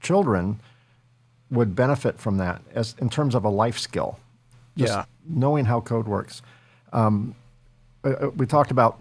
children 0.00 0.60
would 1.50 1.76
benefit 1.76 2.18
from 2.18 2.38
that 2.38 2.62
as 2.74 2.94
in 2.98 3.10
terms 3.10 3.34
of 3.34 3.44
a 3.44 3.48
life 3.48 3.78
skill. 3.78 4.18
Just 4.76 4.92
yeah. 4.92 5.04
knowing 5.28 5.66
how 5.66 5.80
code 5.80 6.08
works. 6.08 6.40
Um, 6.94 7.34
uh, 8.04 8.10
uh, 8.10 8.30
we 8.30 8.46
talked 8.46 8.70
about, 8.70 8.98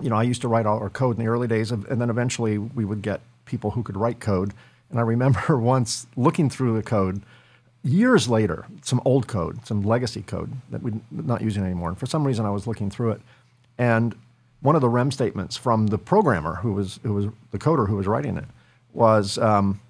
you 0.00 0.08
know, 0.08 0.16
I 0.16 0.22
used 0.22 0.40
to 0.42 0.48
write 0.48 0.66
all 0.66 0.78
our 0.78 0.88
code 0.88 1.18
in 1.18 1.24
the 1.24 1.28
early 1.28 1.48
days, 1.48 1.72
of, 1.72 1.84
and 1.90 2.00
then 2.00 2.10
eventually 2.10 2.58
we 2.58 2.84
would 2.84 3.02
get 3.02 3.20
people 3.44 3.72
who 3.72 3.82
could 3.82 3.96
write 3.96 4.20
code. 4.20 4.52
And 4.88 5.00
I 5.00 5.02
remember 5.02 5.58
once 5.58 6.06
looking 6.16 6.48
through 6.48 6.76
the 6.76 6.82
code 6.82 7.22
years 7.82 8.28
later, 8.28 8.66
some 8.82 9.00
old 9.04 9.26
code, 9.26 9.66
some 9.66 9.82
legacy 9.82 10.22
code 10.22 10.52
that 10.70 10.82
we're 10.82 11.00
not 11.10 11.42
using 11.42 11.64
anymore. 11.64 11.88
And 11.88 11.98
for 11.98 12.06
some 12.06 12.26
reason, 12.26 12.46
I 12.46 12.50
was 12.50 12.66
looking 12.66 12.90
through 12.90 13.12
it, 13.12 13.20
and 13.78 14.14
one 14.60 14.74
of 14.74 14.82
the 14.82 14.88
REM 14.88 15.10
statements 15.10 15.56
from 15.56 15.86
the 15.86 15.98
programmer 15.98 16.56
who 16.56 16.72
was 16.72 17.00
who 17.02 17.14
was 17.14 17.26
the 17.50 17.58
coder 17.58 17.88
who 17.88 17.96
was 17.96 18.06
writing 18.06 18.36
it 18.36 18.44
was. 18.92 19.38
Um, 19.38 19.80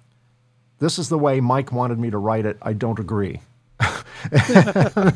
this 0.79 0.97
is 0.97 1.09
the 1.09 1.17
way 1.17 1.39
Mike 1.39 1.71
wanted 1.71 1.99
me 1.99 2.09
to 2.09 2.17
write 2.17 2.45
it. 2.45 2.57
I 2.61 2.73
don't 2.73 2.97
agree. 2.97 3.39
but 4.31 5.13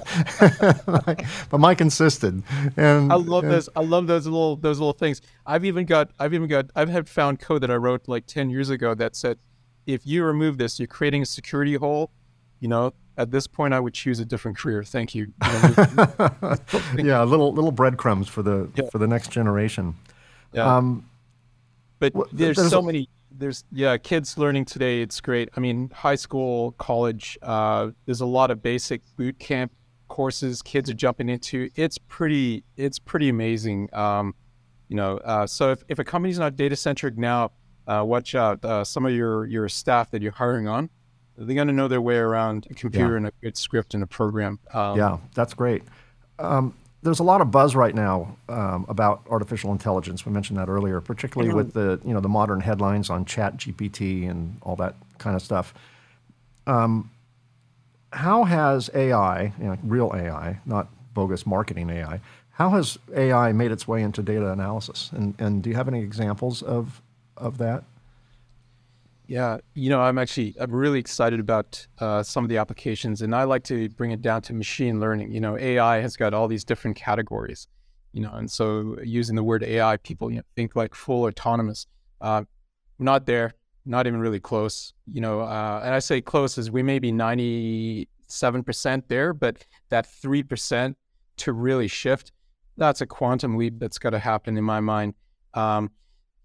Mike 1.58 1.82
insisted, 1.82 2.44
and 2.78 3.12
I 3.12 3.16
love 3.16 3.44
and, 3.44 3.54
those. 3.54 3.70
I 3.76 3.82
love 3.82 4.08
those 4.08 4.26
little 4.26 4.56
those 4.56 4.80
little 4.80 4.94
things. 4.94 5.22
I've 5.46 5.66
even 5.66 5.86
got 5.86 6.12
I've 6.20 6.34
even 6.34 6.48
got 6.48 6.72
I've 6.76 6.90
had 6.90 7.08
found 7.08 7.40
code 7.40 7.62
that 7.62 7.72
I 7.72 7.76
wrote 7.76 8.08
like 8.08 8.26
ten 8.26 8.50
years 8.50 8.70
ago 8.70 8.96
that 8.96 9.16
said, 9.16 9.38
if 9.86 10.06
you 10.06 10.24
remove 10.24 10.58
this, 10.58 10.80
you're 10.80 10.88
creating 10.88 11.22
a 11.22 11.26
security 11.26 11.76
hole. 11.76 12.12
You 12.60 12.68
know, 12.68 12.94
at 13.18 13.32
this 13.32 13.48
point, 13.48 13.74
I 13.74 13.80
would 13.80 13.94
choose 13.94 14.20
a 14.20 14.26
different 14.26 14.58
career. 14.58 14.84
Thank 14.84 15.16
you. 15.16 15.34
yeah, 16.98 17.24
little 17.24 17.54
little 17.54 17.72
breadcrumbs 17.72 18.28
for 18.28 18.44
the 18.44 18.70
yeah. 18.76 18.90
for 18.92 18.98
the 18.98 19.08
next 19.08 19.32
generation. 19.32 19.96
Yeah. 20.54 20.78
Um, 20.78 21.10
but 22.00 22.14
there's, 22.32 22.58
there's 22.58 22.70
so 22.70 22.82
many 22.82 23.10
there's 23.38 23.64
yeah 23.72 23.98
kids 23.98 24.38
learning 24.38 24.66
today 24.66 25.02
it's 25.02 25.20
great 25.20 25.50
i 25.56 25.60
mean 25.60 25.90
high 25.90 26.16
school 26.16 26.72
college 26.74 27.38
uh, 27.42 27.90
there's 28.06 28.22
a 28.22 28.26
lot 28.26 28.52
of 28.52 28.62
basic 28.62 29.02
boot 29.18 29.38
camp 29.40 29.72
courses 30.08 30.62
kids 30.62 30.90
are 30.90 30.94
jumping 30.94 31.30
into 31.30 31.70
it's 31.76 31.98
pretty 31.98 32.64
it's 32.78 33.00
pretty 33.00 33.30
amazing 33.30 33.90
um, 33.94 34.34
you 34.88 34.96
know 34.96 35.18
uh, 35.18 35.46
so 35.46 35.72
if, 35.72 35.84
if 35.90 36.00
a 36.00 36.04
company's 36.04 36.40
not 36.40 36.56
data 36.56 36.76
centric 36.76 37.18
now 37.18 37.52
uh, 37.88 38.04
watch 38.06 38.36
out 38.36 38.64
uh, 38.64 38.84
some 38.84 39.06
of 39.06 39.12
your 39.12 39.46
your 39.46 39.68
staff 39.68 40.12
that 40.12 40.22
you're 40.22 40.32
hiring 40.32 40.68
on 40.68 40.90
they're 41.38 41.56
going 41.56 41.68
to 41.68 41.74
know 41.74 41.88
their 41.88 42.02
way 42.02 42.18
around 42.18 42.68
a 42.70 42.74
computer 42.74 43.12
yeah. 43.12 43.18
and 43.18 43.28
a 43.28 43.32
good 43.42 43.58
script 43.58 43.94
and 43.94 44.04
a 44.04 44.08
program 44.08 44.60
um, 44.74 44.98
yeah 44.98 45.18
that's 45.34 45.54
great 45.54 45.84
um, 46.40 46.74
there's 47.06 47.20
a 47.20 47.24
lot 47.24 47.40
of 47.40 47.52
buzz 47.52 47.76
right 47.76 47.94
now 47.94 48.36
um, 48.50 48.86
about 48.90 49.22
artificial 49.30 49.72
intelligence. 49.72 50.26
We 50.26 50.32
mentioned 50.32 50.58
that 50.58 50.70
earlier, 50.70 51.00
particularly 51.02 51.54
with 51.54 51.74
the 51.74 52.00
you 52.04 52.14
know 52.14 52.20
the 52.20 52.30
modern 52.30 52.62
headlines 52.62 53.12
on 53.12 53.26
Chat 53.26 53.58
GPT 53.58 54.30
and 54.30 54.58
all 54.64 54.76
that 54.78 54.96
kind 55.20 55.36
of 55.36 55.42
stuff. 55.44 55.74
Um, 56.66 57.12
how 58.12 58.46
has 58.46 58.90
AI, 58.96 59.54
you 59.60 59.66
know, 59.66 59.78
real 59.84 60.12
AI, 60.16 60.60
not 60.66 60.88
bogus 61.14 61.46
marketing 61.46 61.92
AI, 61.92 62.22
how 62.50 62.72
has 62.72 62.98
AI 63.16 63.52
made 63.52 63.72
its 63.72 63.88
way 63.88 64.02
into 64.02 64.24
data 64.24 64.52
analysis? 64.52 65.12
And 65.14 65.36
and 65.38 65.62
do 65.62 65.70
you 65.70 65.76
have 65.76 65.88
any 65.88 66.02
examples 66.02 66.64
of 66.64 67.02
of 67.38 67.60
that? 67.60 67.84
Yeah, 69.28 69.58
you 69.74 69.90
know, 69.90 70.02
I'm 70.02 70.18
actually 70.18 70.56
I'm 70.60 70.72
really 70.72 71.00
excited 71.00 71.40
about 71.40 71.86
uh, 72.00 72.22
some 72.22 72.44
of 72.44 72.50
the 72.50 72.58
applications, 72.58 73.22
and 73.22 73.34
I 73.34 73.44
like 73.44 73.64
to 73.66 73.90
bring 73.90 74.12
it 74.12 74.22
down 74.22 74.42
to 74.44 74.54
machine 74.54 75.00
learning. 75.00 75.32
You 75.32 75.42
know, 75.42 75.58
AI 75.58 76.02
has 76.02 76.16
got 76.16 76.34
all 76.34 76.48
these 76.48 76.64
different 76.64 76.96
categories, 76.96 77.68
you 78.14 78.22
know, 78.22 78.34
and 78.34 78.50
so 78.50 78.98
using 79.04 79.36
the 79.36 79.44
word 79.44 79.64
AI, 79.64 79.98
people 79.98 80.30
you 80.30 80.38
know, 80.38 80.44
think 80.56 80.76
like 80.76 80.94
full 80.94 81.26
autonomous. 81.26 81.88
Uh, 82.22 82.44
not 83.00 83.26
there, 83.26 83.54
not 83.86 84.08
even 84.08 84.20
really 84.20 84.40
close. 84.40 84.94
You 85.12 85.22
know, 85.22 85.42
uh, 85.42 85.82
and 85.84 85.94
I 85.94 86.00
say 86.00 86.22
close 86.22 86.58
as 86.58 86.70
we 86.70 86.84
may 86.84 87.00
be 87.00 87.12
97 87.12 88.64
percent 88.64 89.10
there, 89.10 89.34
but 89.34 89.66
that 89.90 90.06
three 90.06 90.44
percent 90.44 90.98
to 91.38 91.52
really 91.52 91.88
shift, 91.88 92.32
that's 92.78 93.02
a 93.02 93.06
quantum 93.08 93.58
leap 93.58 93.80
that's 93.80 93.98
got 93.98 94.12
to 94.12 94.20
happen 94.20 94.56
in 94.58 94.64
my 94.64 94.82
mind. 94.82 95.16
Um, 95.56 95.90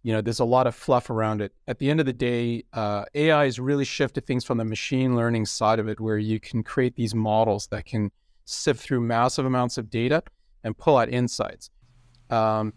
you 0.03 0.13
know, 0.13 0.21
there's 0.21 0.41
a 0.41 0.45
lot 0.45 0.67
of 0.67 0.75
fluff 0.75 1.11
around 1.11 1.43
it. 1.43 1.53
At 1.69 1.79
the 1.79 1.91
end 1.91 2.01
of 2.01 2.07
the 2.07 2.13
day, 2.13 2.65
uh, 2.73 3.05
AI 3.15 3.45
has 3.45 3.61
really 3.61 3.85
shifted 3.85 4.27
things 4.27 4.45
from 4.45 4.59
the 4.59 4.65
machine 4.65 5.15
learning 5.15 5.47
side 5.47 5.79
of 5.79 5.89
it, 5.89 6.01
where 6.01 6.19
you 6.19 6.41
can 6.41 6.63
create 6.63 6.97
these 6.97 7.15
models 7.15 7.67
that 7.69 7.85
can 7.85 8.11
sift 8.47 8.81
through 8.81 9.01
massive 9.01 9.45
amounts 9.45 9.77
of 9.79 9.91
data 9.91 10.23
and 10.65 10.77
pull 10.77 10.97
out 10.97 11.09
insights. 11.11 11.71
Um, 12.31 12.73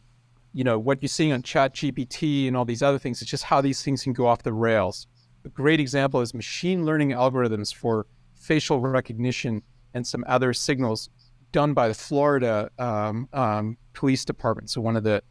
you 0.53 0.63
know, 0.63 0.77
what 0.77 1.01
you're 1.01 1.09
seeing 1.09 1.31
on 1.31 1.41
Chat 1.41 1.75
GPT 1.75 2.47
and 2.47 2.57
all 2.57 2.65
these 2.65 2.83
other 2.83 2.99
things, 2.99 3.21
it's 3.21 3.31
just 3.31 3.43
how 3.43 3.61
these 3.61 3.81
things 3.81 4.03
can 4.03 4.13
go 4.13 4.27
off 4.27 4.43
the 4.43 4.53
rails. 4.53 5.07
A 5.45 5.49
great 5.49 5.79
example 5.79 6.21
is 6.21 6.33
machine 6.33 6.85
learning 6.85 7.09
algorithms 7.09 7.73
for 7.73 8.05
facial 8.35 8.79
recognition 8.79 9.63
and 9.93 10.05
some 10.05 10.23
other 10.27 10.53
signals 10.53 11.09
done 11.51 11.73
by 11.73 11.87
the 11.87 11.93
Florida 11.93 12.69
um, 12.79 13.29
um, 13.33 13.77
Police 13.93 14.25
Department. 14.25 14.69
So 14.69 14.81
one 14.81 14.95
of 14.95 15.03
the 15.03 15.23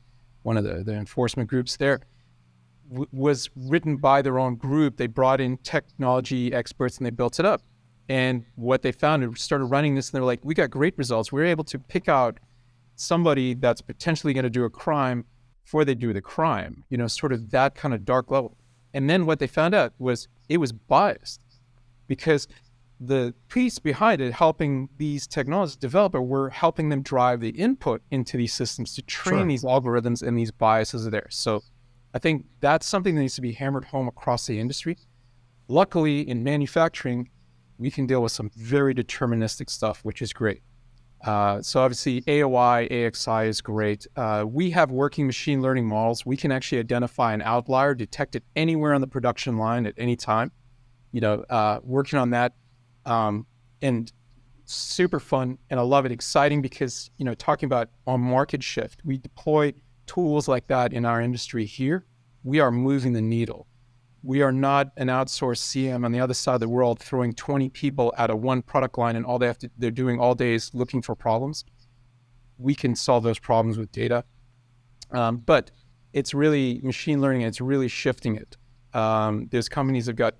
one 0.42 0.56
of 0.56 0.64
the, 0.64 0.82
the 0.82 0.94
enforcement 0.94 1.48
groups 1.48 1.76
there 1.76 2.00
w- 2.88 3.08
was 3.12 3.50
written 3.56 3.96
by 3.96 4.22
their 4.22 4.38
own 4.38 4.56
group. 4.56 4.96
They 4.96 5.06
brought 5.06 5.40
in 5.40 5.56
technology 5.58 6.52
experts 6.52 6.98
and 6.98 7.06
they 7.06 7.10
built 7.10 7.38
it 7.40 7.46
up. 7.46 7.62
And 8.08 8.44
what 8.56 8.82
they 8.82 8.92
found, 8.92 9.22
it 9.22 9.38
started 9.38 9.66
running 9.66 9.94
this, 9.94 10.10
and 10.10 10.14
they're 10.14 10.26
like, 10.26 10.44
"We 10.44 10.54
got 10.54 10.70
great 10.70 10.98
results. 10.98 11.32
We 11.32 11.40
are 11.40 11.46
able 11.46 11.64
to 11.64 11.78
pick 11.78 12.08
out 12.08 12.40
somebody 12.96 13.54
that's 13.54 13.80
potentially 13.80 14.34
going 14.34 14.44
to 14.44 14.50
do 14.50 14.64
a 14.64 14.70
crime 14.70 15.24
before 15.64 15.84
they 15.84 15.94
do 15.94 16.12
the 16.12 16.20
crime. 16.20 16.84
You 16.90 16.98
know, 16.98 17.06
sort 17.06 17.32
of 17.32 17.50
that 17.50 17.74
kind 17.74 17.94
of 17.94 18.04
dark 18.04 18.30
level." 18.30 18.56
And 18.92 19.08
then 19.08 19.24
what 19.24 19.38
they 19.38 19.46
found 19.46 19.74
out 19.74 19.94
was 19.98 20.28
it 20.48 20.58
was 20.58 20.72
biased 20.72 21.40
because 22.06 22.48
the 23.04 23.34
piece 23.48 23.78
behind 23.78 24.20
it, 24.20 24.32
helping 24.32 24.88
these 24.96 25.26
technologies 25.26 25.76
developer, 25.76 26.22
were 26.22 26.50
helping 26.50 26.88
them 26.88 27.02
drive 27.02 27.40
the 27.40 27.50
input 27.50 28.00
into 28.10 28.36
these 28.36 28.54
systems 28.54 28.94
to 28.94 29.02
train 29.02 29.40
sure. 29.40 29.46
these 29.46 29.64
algorithms 29.64 30.22
and 30.26 30.38
these 30.38 30.52
biases 30.52 31.06
are 31.06 31.10
there. 31.10 31.26
So 31.30 31.62
I 32.14 32.18
think 32.18 32.46
that's 32.60 32.86
something 32.86 33.14
that 33.14 33.20
needs 33.22 33.34
to 33.36 33.40
be 33.40 33.52
hammered 33.52 33.86
home 33.86 34.06
across 34.06 34.46
the 34.46 34.60
industry. 34.60 34.98
Luckily, 35.66 36.28
in 36.28 36.44
manufacturing, 36.44 37.30
we 37.78 37.90
can 37.90 38.06
deal 38.06 38.22
with 38.22 38.32
some 38.32 38.50
very 38.54 38.94
deterministic 38.94 39.68
stuff, 39.68 40.00
which 40.04 40.22
is 40.22 40.32
great. 40.32 40.62
Uh, 41.24 41.62
so 41.62 41.80
obviously, 41.80 42.22
AOI, 42.22 42.88
AXI 42.90 43.48
is 43.48 43.60
great. 43.60 44.06
Uh, 44.16 44.44
we 44.46 44.70
have 44.70 44.90
working 44.90 45.26
machine 45.26 45.62
learning 45.62 45.86
models. 45.86 46.26
We 46.26 46.36
can 46.36 46.52
actually 46.52 46.78
identify 46.78 47.32
an 47.32 47.42
outlier, 47.42 47.94
detect 47.94 48.36
it 48.36 48.44
anywhere 48.54 48.92
on 48.92 49.00
the 49.00 49.06
production 49.06 49.56
line 49.56 49.86
at 49.86 49.94
any 49.96 50.16
time. 50.16 50.52
You 51.12 51.20
know, 51.20 51.44
uh, 51.48 51.80
working 51.82 52.18
on 52.18 52.30
that 52.30 52.54
um, 53.06 53.46
and 53.80 54.12
super 54.64 55.20
fun 55.20 55.58
and 55.70 55.78
I 55.78 55.82
love 55.82 56.06
it. 56.06 56.12
Exciting 56.12 56.62
because 56.62 57.10
you 57.18 57.24
know 57.24 57.34
talking 57.34 57.66
about 57.66 57.90
on 58.06 58.20
market 58.20 58.62
shift, 58.62 59.02
we 59.04 59.18
deploy 59.18 59.72
tools 60.06 60.48
like 60.48 60.66
that 60.68 60.92
in 60.92 61.04
our 61.04 61.20
industry 61.20 61.64
here. 61.64 62.06
We 62.44 62.60
are 62.60 62.70
moving 62.70 63.12
the 63.12 63.22
needle. 63.22 63.66
We 64.24 64.42
are 64.42 64.52
not 64.52 64.92
an 64.96 65.08
outsourced 65.08 65.62
CM 65.62 66.04
on 66.04 66.12
the 66.12 66.20
other 66.20 66.34
side 66.34 66.54
of 66.54 66.60
the 66.60 66.68
world 66.68 67.00
throwing 67.00 67.32
20 67.32 67.68
people 67.70 68.14
at 68.16 68.30
a 68.30 68.36
one 68.36 68.62
product 68.62 68.96
line 68.98 69.16
and 69.16 69.26
all 69.26 69.38
they 69.38 69.46
have 69.46 69.58
to 69.58 69.70
they're 69.78 69.90
doing 69.90 70.20
all 70.20 70.34
day 70.34 70.54
is 70.54 70.72
looking 70.74 71.02
for 71.02 71.14
problems. 71.14 71.64
We 72.58 72.74
can 72.74 72.94
solve 72.94 73.24
those 73.24 73.38
problems 73.38 73.78
with 73.78 73.90
data, 73.90 74.24
um, 75.10 75.38
but 75.38 75.72
it's 76.12 76.34
really 76.34 76.80
machine 76.82 77.20
learning. 77.20 77.42
It's 77.42 77.60
really 77.60 77.88
shifting 77.88 78.36
it. 78.36 78.56
Um, 78.94 79.48
there's 79.50 79.68
companies 79.68 80.06
that 80.06 80.12
have 80.12 80.16
got 80.16 80.34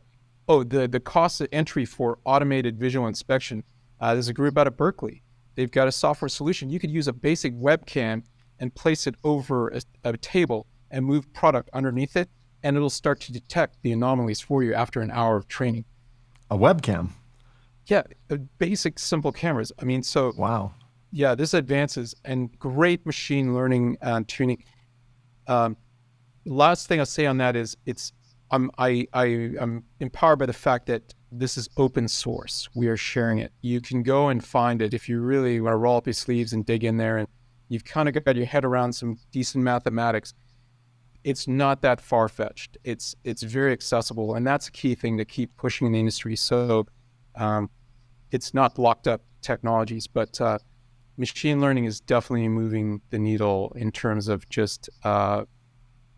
oh, 0.48 0.64
the, 0.64 0.88
the 0.88 1.00
cost 1.00 1.40
of 1.40 1.48
entry 1.52 1.84
for 1.84 2.18
automated 2.24 2.78
visual 2.78 3.06
inspection. 3.06 3.64
Uh, 4.00 4.14
there's 4.14 4.28
a 4.28 4.32
group 4.32 4.58
out 4.58 4.66
of 4.66 4.76
Berkeley. 4.76 5.22
They've 5.54 5.70
got 5.70 5.88
a 5.88 5.92
software 5.92 6.28
solution. 6.28 6.70
You 6.70 6.80
could 6.80 6.90
use 6.90 7.08
a 7.08 7.12
basic 7.12 7.54
webcam 7.54 8.24
and 8.58 8.74
place 8.74 9.06
it 9.06 9.14
over 9.24 9.68
a, 9.68 9.80
a 10.04 10.16
table 10.16 10.66
and 10.90 11.04
move 11.04 11.32
product 11.32 11.70
underneath 11.72 12.16
it, 12.16 12.28
and 12.62 12.76
it'll 12.76 12.90
start 12.90 13.20
to 13.20 13.32
detect 13.32 13.76
the 13.82 13.92
anomalies 13.92 14.40
for 14.40 14.62
you 14.62 14.74
after 14.74 15.00
an 15.00 15.10
hour 15.10 15.36
of 15.36 15.48
training. 15.48 15.84
A 16.50 16.56
webcam? 16.56 17.10
Yeah, 17.86 18.02
basic, 18.58 18.98
simple 18.98 19.32
cameras. 19.32 19.72
I 19.78 19.84
mean, 19.84 20.02
so. 20.02 20.32
Wow. 20.36 20.74
Yeah, 21.10 21.34
this 21.34 21.54
advances 21.54 22.14
and 22.24 22.56
great 22.58 23.04
machine 23.04 23.54
learning 23.54 23.98
and 24.00 24.26
tuning. 24.26 24.64
Um, 25.46 25.76
last 26.44 26.88
thing 26.88 27.00
I'll 27.00 27.06
say 27.06 27.26
on 27.26 27.38
that 27.38 27.56
is 27.56 27.76
it's 27.84 28.12
I'm 28.52 28.70
I 28.78 29.08
I 29.12 29.26
am 29.58 29.84
empowered 29.98 30.38
by 30.38 30.46
the 30.46 30.52
fact 30.52 30.86
that 30.86 31.14
this 31.32 31.56
is 31.56 31.68
open 31.78 32.06
source. 32.06 32.68
We 32.74 32.88
are 32.88 32.96
sharing 32.96 33.38
it. 33.38 33.52
You 33.62 33.80
can 33.80 34.02
go 34.02 34.28
and 34.28 34.44
find 34.44 34.82
it 34.82 34.92
if 34.92 35.08
you 35.08 35.20
really 35.20 35.60
want 35.60 35.72
to 35.72 35.78
roll 35.78 35.96
up 35.96 36.06
your 36.06 36.12
sleeves 36.12 36.52
and 36.52 36.64
dig 36.64 36.84
in 36.84 36.98
there 36.98 37.16
and 37.16 37.28
you've 37.68 37.84
kind 37.84 38.08
of 38.08 38.24
got 38.24 38.36
your 38.36 38.44
head 38.44 38.64
around 38.66 38.92
some 38.92 39.16
decent 39.30 39.64
mathematics. 39.64 40.34
It's 41.24 41.48
not 41.48 41.80
that 41.82 42.00
far 42.00 42.28
fetched. 42.28 42.76
It's 42.84 43.16
it's 43.24 43.42
very 43.42 43.72
accessible, 43.72 44.34
and 44.34 44.46
that's 44.46 44.68
a 44.68 44.72
key 44.72 44.94
thing 44.94 45.16
to 45.18 45.24
keep 45.24 45.56
pushing 45.56 45.86
in 45.86 45.92
the 45.92 46.00
industry. 46.00 46.36
So, 46.36 46.86
um, 47.36 47.70
it's 48.30 48.52
not 48.52 48.78
locked 48.78 49.08
up 49.08 49.22
technologies, 49.40 50.06
but 50.06 50.40
uh, 50.40 50.58
machine 51.16 51.60
learning 51.60 51.84
is 51.84 52.00
definitely 52.00 52.48
moving 52.48 53.00
the 53.10 53.18
needle 53.18 53.72
in 53.76 53.92
terms 53.92 54.28
of 54.28 54.48
just 54.48 54.90
uh, 55.04 55.44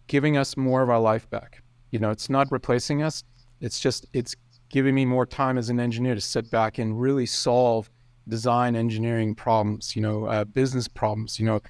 giving 0.06 0.36
us 0.36 0.56
more 0.56 0.82
of 0.82 0.90
our 0.90 1.00
life 1.00 1.28
back. 1.28 1.63
You 1.94 2.00
know, 2.00 2.10
it's 2.10 2.28
not 2.28 2.50
replacing 2.50 3.04
us. 3.04 3.22
It's 3.60 3.78
just 3.78 4.06
it's 4.12 4.34
giving 4.68 4.96
me 4.96 5.04
more 5.04 5.24
time 5.24 5.56
as 5.56 5.70
an 5.70 5.78
engineer 5.78 6.16
to 6.16 6.20
sit 6.20 6.50
back 6.50 6.78
and 6.78 7.00
really 7.00 7.24
solve 7.24 7.88
design 8.26 8.74
engineering 8.74 9.36
problems. 9.36 9.94
You 9.94 10.02
know, 10.02 10.24
uh, 10.24 10.42
business 10.42 10.88
problems. 10.88 11.38
You 11.38 11.46
know, 11.46 11.60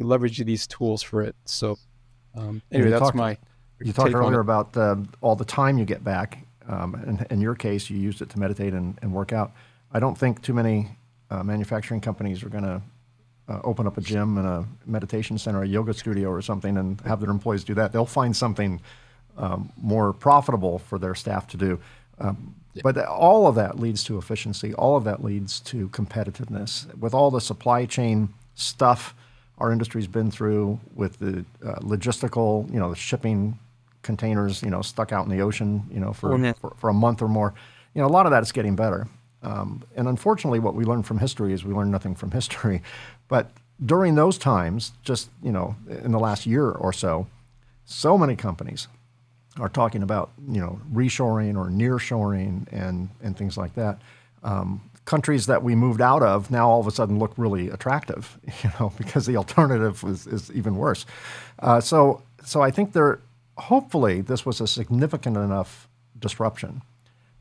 leverage 0.00 0.44
these 0.44 0.66
tools 0.66 1.00
for 1.00 1.22
it. 1.22 1.36
So 1.44 1.78
um, 2.34 2.60
anyway, 2.72 2.90
that's 2.90 3.02
talked, 3.02 3.14
my. 3.14 3.38
You 3.80 3.92
talked 3.92 4.12
earlier 4.14 4.40
about 4.40 4.76
uh, 4.76 4.96
all 5.20 5.36
the 5.36 5.44
time 5.44 5.78
you 5.78 5.84
get 5.84 6.02
back. 6.02 6.44
Um, 6.66 6.96
and 6.96 7.24
in 7.30 7.40
your 7.40 7.54
case, 7.54 7.88
you 7.88 7.98
used 7.98 8.20
it 8.20 8.30
to 8.30 8.38
meditate 8.40 8.72
and, 8.74 8.98
and 9.00 9.12
work 9.12 9.32
out. 9.32 9.52
I 9.92 10.00
don't 10.00 10.18
think 10.18 10.42
too 10.42 10.54
many 10.54 10.88
uh, 11.30 11.44
manufacturing 11.44 12.00
companies 12.00 12.42
are 12.42 12.48
going 12.48 12.64
to 12.64 12.82
uh, 13.48 13.60
open 13.62 13.86
up 13.86 13.96
a 13.96 14.00
gym 14.00 14.38
and 14.38 14.46
a 14.46 14.66
meditation 14.86 15.38
center, 15.38 15.62
a 15.62 15.68
yoga 15.68 15.94
studio, 15.94 16.30
or 16.30 16.42
something, 16.42 16.76
and 16.76 17.00
have 17.02 17.20
their 17.20 17.30
employees 17.30 17.62
do 17.62 17.74
that. 17.74 17.92
They'll 17.92 18.06
find 18.06 18.36
something 18.36 18.80
um, 19.38 19.72
more 19.80 20.12
profitable 20.12 20.78
for 20.78 20.98
their 20.98 21.14
staff 21.14 21.46
to 21.48 21.56
do. 21.56 21.80
Um. 22.18 22.54
But 22.80 22.96
all 23.06 23.48
of 23.48 23.56
that 23.56 23.80
leads 23.80 24.04
to 24.04 24.18
efficiency. 24.18 24.72
All 24.74 24.96
of 24.96 25.02
that 25.02 25.24
leads 25.24 25.58
to 25.60 25.88
competitiveness. 25.88 26.94
With 26.96 27.12
all 27.12 27.32
the 27.32 27.40
supply 27.40 27.86
chain 27.86 28.28
stuff 28.54 29.16
our 29.58 29.72
industry's 29.72 30.06
been 30.06 30.30
through, 30.30 30.78
with 30.94 31.18
the 31.18 31.44
uh, 31.64 31.80
logistical, 31.80 32.72
you 32.72 32.78
know, 32.78 32.90
the 32.90 32.96
shipping 32.96 33.58
containers, 34.02 34.62
you 34.62 34.70
know, 34.70 34.82
stuck 34.82 35.12
out 35.12 35.24
in 35.24 35.36
the 35.36 35.42
ocean, 35.42 35.82
you 35.90 36.00
know, 36.00 36.12
for, 36.12 36.32
oh, 36.32 36.52
for, 36.54 36.74
for, 36.76 36.88
a 36.88 36.94
month 36.94 37.20
or 37.20 37.28
more, 37.28 37.54
you 37.94 38.00
know, 38.00 38.06
a 38.06 38.10
lot 38.10 38.26
of 38.26 38.30
that 38.30 38.42
is 38.42 38.52
getting 38.52 38.76
better. 38.76 39.08
Um, 39.42 39.82
and 39.96 40.08
unfortunately, 40.08 40.60
what 40.60 40.74
we 40.74 40.84
learn 40.84 41.02
from 41.02 41.18
history 41.18 41.52
is 41.52 41.64
we 41.64 41.74
learn 41.74 41.90
nothing 41.90 42.14
from 42.14 42.30
history. 42.40 42.82
But 43.28 43.50
during 43.84 44.14
those 44.14 44.38
times, 44.38 44.92
just 45.02 45.30
you 45.42 45.52
know, 45.52 45.76
in 45.88 46.12
the 46.12 46.18
last 46.18 46.46
year 46.46 46.70
or 46.70 46.92
so, 46.92 47.26
so 47.84 48.18
many 48.18 48.36
companies 48.36 48.88
are 49.58 49.68
talking 49.68 50.02
about 50.02 50.30
you 50.48 50.60
know 50.60 50.80
reshoring 50.92 51.56
or 51.56 51.70
nearshoring 51.70 52.66
and 52.72 53.08
and 53.22 53.36
things 53.36 53.56
like 53.56 53.74
that. 53.74 54.00
Um, 54.42 54.82
countries 55.04 55.46
that 55.46 55.62
we 55.62 55.74
moved 55.74 56.02
out 56.02 56.22
of 56.22 56.50
now 56.50 56.68
all 56.68 56.80
of 56.80 56.86
a 56.86 56.90
sudden 56.90 57.18
look 57.18 57.32
really 57.38 57.70
attractive, 57.70 58.38
you 58.62 58.70
know, 58.78 58.92
because 58.98 59.24
the 59.24 59.36
alternative 59.36 60.04
is, 60.06 60.26
is 60.26 60.52
even 60.52 60.76
worse. 60.76 61.06
Uh, 61.58 61.80
so 61.80 62.22
so 62.44 62.60
I 62.62 62.70
think 62.70 62.92
there 62.92 63.20
hopefully 63.56 64.20
this 64.20 64.46
was 64.46 64.60
a 64.60 64.66
significant 64.66 65.36
enough 65.36 65.88
disruption 66.18 66.82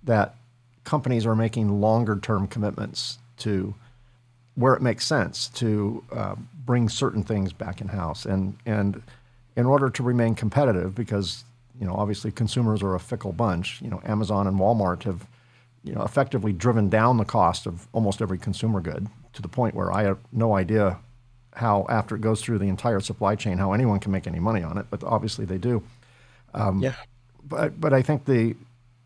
that 0.03 0.35
companies 0.83 1.25
are 1.25 1.35
making 1.35 1.81
longer 1.81 2.17
term 2.17 2.47
commitments 2.47 3.19
to 3.37 3.75
where 4.55 4.73
it 4.73 4.81
makes 4.81 5.05
sense 5.05 5.49
to 5.49 6.03
uh, 6.11 6.35
bring 6.65 6.89
certain 6.89 7.23
things 7.23 7.53
back 7.53 7.81
in 7.81 7.89
house 7.89 8.25
and 8.25 8.57
and 8.65 9.01
in 9.55 9.65
order 9.65 9.89
to 9.89 10.03
remain 10.03 10.35
competitive 10.35 10.95
because 10.95 11.43
you 11.79 11.85
know, 11.85 11.93
obviously 11.93 12.31
consumers 12.31 12.81
are 12.81 12.95
a 12.95 12.99
fickle 12.99 13.31
bunch. 13.31 13.81
You 13.81 13.89
know, 13.89 14.01
Amazon 14.05 14.47
and 14.47 14.57
Walmart 14.57 15.03
have, 15.03 15.27
you 15.83 15.93
know, 15.93 16.01
effectively 16.03 16.53
driven 16.53 16.89
down 16.89 17.17
the 17.17 17.25
cost 17.25 17.65
of 17.65 17.87
almost 17.93 18.21
every 18.21 18.37
consumer 18.37 18.81
good 18.81 19.07
to 19.33 19.41
the 19.41 19.47
point 19.47 19.75
where 19.75 19.91
I 19.91 20.03
have 20.03 20.17
no 20.31 20.55
idea 20.55 20.97
how, 21.53 21.85
after 21.89 22.15
it 22.15 22.21
goes 22.21 22.41
through 22.41 22.59
the 22.59 22.67
entire 22.67 22.99
supply 22.99 23.35
chain, 23.35 23.57
how 23.57 23.73
anyone 23.73 23.99
can 23.99 24.11
make 24.11 24.27
any 24.27 24.39
money 24.39 24.63
on 24.63 24.77
it. 24.77 24.87
But 24.89 25.03
obviously 25.03 25.45
they 25.45 25.57
do. 25.57 25.83
Um, 26.53 26.79
yeah. 26.79 26.95
But 27.43 27.79
but 27.79 27.93
I 27.93 28.01
think 28.01 28.25
the 28.25 28.55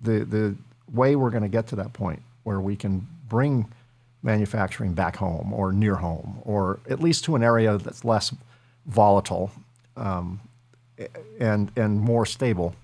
the 0.01 0.25
the 0.25 0.55
way 0.91 1.15
we're 1.15 1.29
going 1.29 1.43
to 1.43 1.49
get 1.49 1.67
to 1.67 1.75
that 1.77 1.93
point 1.93 2.21
where 2.43 2.59
we 2.59 2.75
can 2.75 3.07
bring 3.27 3.71
manufacturing 4.23 4.93
back 4.93 5.15
home 5.15 5.53
or 5.53 5.71
near 5.71 5.95
home 5.95 6.39
or 6.43 6.79
at 6.89 6.99
least 6.99 7.23
to 7.25 7.35
an 7.35 7.43
area 7.43 7.77
that's 7.77 8.05
less 8.05 8.33
volatile 8.85 9.51
um, 9.97 10.39
and 11.39 11.71
and 11.75 11.99
more 11.99 12.25
stable 12.25 12.75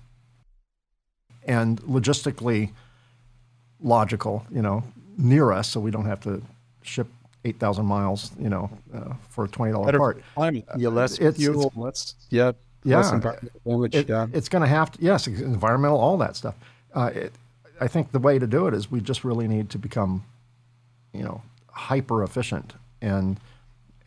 and 1.46 1.80
logistically 1.82 2.70
logical, 3.80 4.44
you 4.50 4.62
know, 4.62 4.82
near 5.16 5.52
us, 5.52 5.68
so 5.68 5.80
we 5.80 5.90
don't 5.90 6.06
have 6.06 6.20
to 6.20 6.42
ship 6.82 7.06
eight 7.44 7.58
thousand 7.58 7.86
miles, 7.86 8.32
you 8.38 8.48
know, 8.48 8.70
uh, 8.94 9.14
for 9.30 9.44
a 9.44 9.48
twenty 9.48 9.72
dollar 9.72 9.96
part. 9.96 10.22
Climate, 10.34 10.64
yeah, 10.76 10.88
less 10.88 11.18
it's, 11.18 11.38
fuel, 11.38 11.72
less 11.76 12.14
yeah. 12.30 12.52
yeah, 12.84 13.20
damage. 13.64 13.94
It, 13.94 14.08
yeah. 14.08 14.26
It's 14.32 14.48
going 14.48 14.62
to 14.62 14.68
have 14.68 14.92
to, 14.92 15.02
yes, 15.02 15.26
environmental, 15.26 15.98
all 15.98 16.16
that 16.18 16.36
stuff. 16.36 16.54
Uh, 16.94 17.10
it, 17.14 17.32
I 17.80 17.88
think 17.88 18.12
the 18.12 18.18
way 18.18 18.38
to 18.38 18.46
do 18.46 18.66
it 18.66 18.74
is 18.74 18.90
we 18.90 19.00
just 19.00 19.24
really 19.24 19.46
need 19.48 19.70
to 19.70 19.78
become, 19.78 20.24
you 21.12 21.22
know, 21.22 21.42
hyper 21.72 22.22
efficient, 22.22 22.74
and 23.00 23.38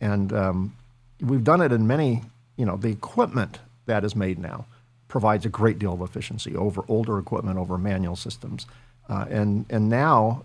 and 0.00 0.32
um, 0.32 0.76
we've 1.20 1.44
done 1.44 1.60
it 1.60 1.72
in 1.72 1.86
many. 1.86 2.22
You 2.58 2.66
know, 2.66 2.76
the 2.76 2.90
equipment 2.90 3.58
that 3.92 4.04
is 4.04 4.14
made 4.16 4.38
now 4.38 4.64
provides 5.08 5.44
a 5.44 5.50
great 5.50 5.78
deal 5.78 5.92
of 5.92 6.00
efficiency 6.00 6.56
over 6.56 6.80
older 6.88 7.18
equipment, 7.18 7.58
over 7.58 7.76
manual 7.76 8.16
systems, 8.16 8.66
uh, 9.10 9.26
and 9.38 9.66
and 9.68 9.88
now, 9.88 10.42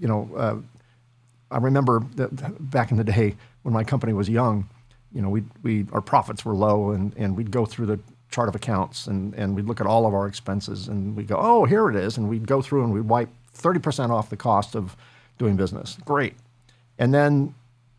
you 0.00 0.08
know, 0.10 0.28
uh, 0.44 0.56
I 1.56 1.58
remember 1.58 2.02
that 2.16 2.30
back 2.58 2.90
in 2.90 2.96
the 2.96 3.04
day 3.04 3.36
when 3.62 3.72
my 3.72 3.84
company 3.84 4.12
was 4.12 4.28
young, 4.28 4.68
you 5.14 5.22
know, 5.22 5.30
we 5.36 5.42
we 5.62 5.86
our 5.92 6.00
profits 6.00 6.44
were 6.44 6.56
low, 6.66 6.90
and 6.94 7.14
and 7.16 7.36
we'd 7.36 7.52
go 7.52 7.64
through 7.64 7.86
the 7.86 7.98
chart 8.34 8.48
of 8.48 8.54
accounts 8.56 9.06
and 9.06 9.34
and 9.34 9.54
we'd 9.54 9.66
look 9.66 9.80
at 9.80 9.86
all 9.86 10.04
of 10.06 10.14
our 10.14 10.26
expenses, 10.26 10.88
and 10.88 11.14
we'd 11.16 11.28
go, 11.28 11.38
oh, 11.38 11.64
here 11.64 11.88
it 11.90 11.96
is, 12.06 12.18
and 12.18 12.28
we'd 12.28 12.48
go 12.48 12.62
through 12.62 12.82
and 12.84 12.92
we'd 12.92 13.08
wipe 13.08 13.28
thirty 13.52 13.80
percent 13.80 14.10
off 14.10 14.26
the 14.28 14.36
cost 14.36 14.74
of 14.74 14.96
doing 15.38 15.56
business. 15.56 15.98
Great, 16.04 16.34
and 16.98 17.12
then, 17.14 17.54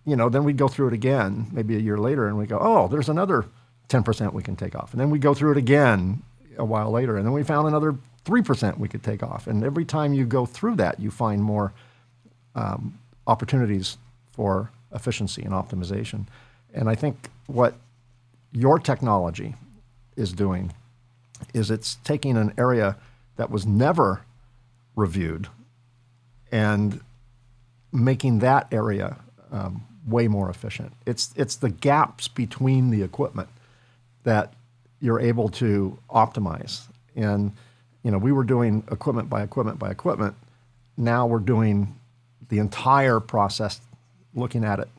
you 0.06 0.16
know, 0.18 0.30
then 0.30 0.44
we'd 0.44 0.58
go 0.58 0.68
through 0.68 0.88
it 0.88 0.94
again, 0.94 1.48
maybe 1.54 1.76
a 1.76 1.80
year 1.80 1.98
later, 1.98 2.28
and 2.28 2.38
we 2.38 2.46
go, 2.46 2.60
oh, 2.60 2.88
there's 2.90 3.10
another 3.10 3.46
ten 3.94 4.04
percent 4.04 4.34
we 4.34 4.44
can 4.44 4.56
take 4.56 4.76
off, 4.80 4.90
and 4.94 5.00
then 5.00 5.10
we 5.12 5.20
go 5.20 5.34
through 5.34 5.52
it 5.56 5.58
again 5.58 6.24
a 6.58 6.66
while 6.74 6.92
later, 7.00 7.14
and 7.18 7.26
then 7.26 7.34
we 7.40 7.44
found 7.44 7.68
another 7.68 7.96
three 8.26 8.42
percent 8.42 8.80
we 8.80 8.90
could 8.94 9.04
take 9.04 9.22
off, 9.32 9.48
and 9.48 9.64
every 9.64 9.86
time 9.86 10.10
you 10.18 10.26
go 10.26 10.46
through 10.46 10.76
that, 10.84 11.00
you 11.00 11.12
find 11.12 11.40
more 11.44 11.68
um, 12.56 12.82
opportunities 13.26 13.98
for 14.32 14.72
efficiency 14.92 15.42
and 15.48 15.54
optimization. 15.54 16.26
And 16.74 16.90
I 16.90 16.96
think 16.96 17.16
what 17.48 17.74
your 18.52 18.80
technology 18.80 19.56
is 20.16 20.34
doing 20.34 20.74
is 21.54 21.70
it's 21.70 21.98
taking 22.04 22.38
an 22.38 22.54
area 22.58 22.96
that 23.36 23.50
was 23.50 23.66
never 23.66 24.22
reviewed 24.96 25.48
and 26.52 27.00
making 27.92 28.40
that 28.40 28.68
area 28.72 29.18
um, 29.52 29.84
way 30.08 30.28
more 30.28 30.50
efficient. 30.50 30.94
It's 31.06 31.34
it's 31.36 31.56
the 31.56 31.70
gaps 31.70 32.28
between 32.28 32.92
the 32.92 33.04
equipment 33.04 33.50
that 34.24 34.54
you're 35.00 35.20
able 35.20 35.50
to 35.50 35.98
optimize. 36.10 36.82
And 37.16 37.54
you 38.04 38.12
know, 38.12 38.18
we 38.18 38.32
were 38.32 38.44
doing 38.44 38.84
equipment 38.92 39.30
by 39.30 39.44
equipment 39.44 39.80
by 39.80 39.90
equipment. 39.92 40.36
Now 40.98 41.26
we're 41.26 41.40
doing 41.40 41.96
the 42.50 42.60
entire 42.60 43.20
process, 43.20 43.80
looking 44.34 44.64
at 44.64 44.80
it 44.80 44.90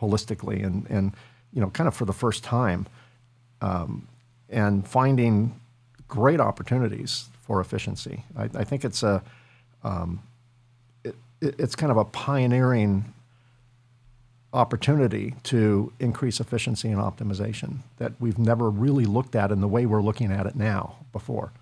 holistically 0.00 0.64
and 0.64 0.86
and 0.88 1.12
you 1.52 1.60
know, 1.60 1.70
kind 1.70 1.88
of 1.88 1.94
for 1.94 2.04
the 2.04 2.12
first 2.12 2.44
time, 2.44 2.86
um, 3.62 4.06
and 4.50 4.86
finding 4.86 5.58
great 6.06 6.40
opportunities 6.40 7.28
for 7.40 7.60
efficiency. 7.60 8.24
I, 8.36 8.44
I 8.54 8.64
think 8.64 8.84
it's 8.84 9.02
a 9.02 9.22
um, 9.82 10.22
it, 11.04 11.14
it's 11.40 11.74
kind 11.74 11.90
of 11.90 11.96
a 11.96 12.04
pioneering 12.04 13.12
opportunity 14.52 15.34
to 15.42 15.92
increase 16.00 16.40
efficiency 16.40 16.88
and 16.88 16.98
optimization 16.98 17.78
that 17.98 18.12
we've 18.18 18.38
never 18.38 18.70
really 18.70 19.04
looked 19.04 19.36
at 19.36 19.52
in 19.52 19.60
the 19.60 19.68
way 19.68 19.84
we're 19.84 20.02
looking 20.02 20.32
at 20.32 20.46
it 20.46 20.56
now 20.56 20.96
before. 21.12 21.52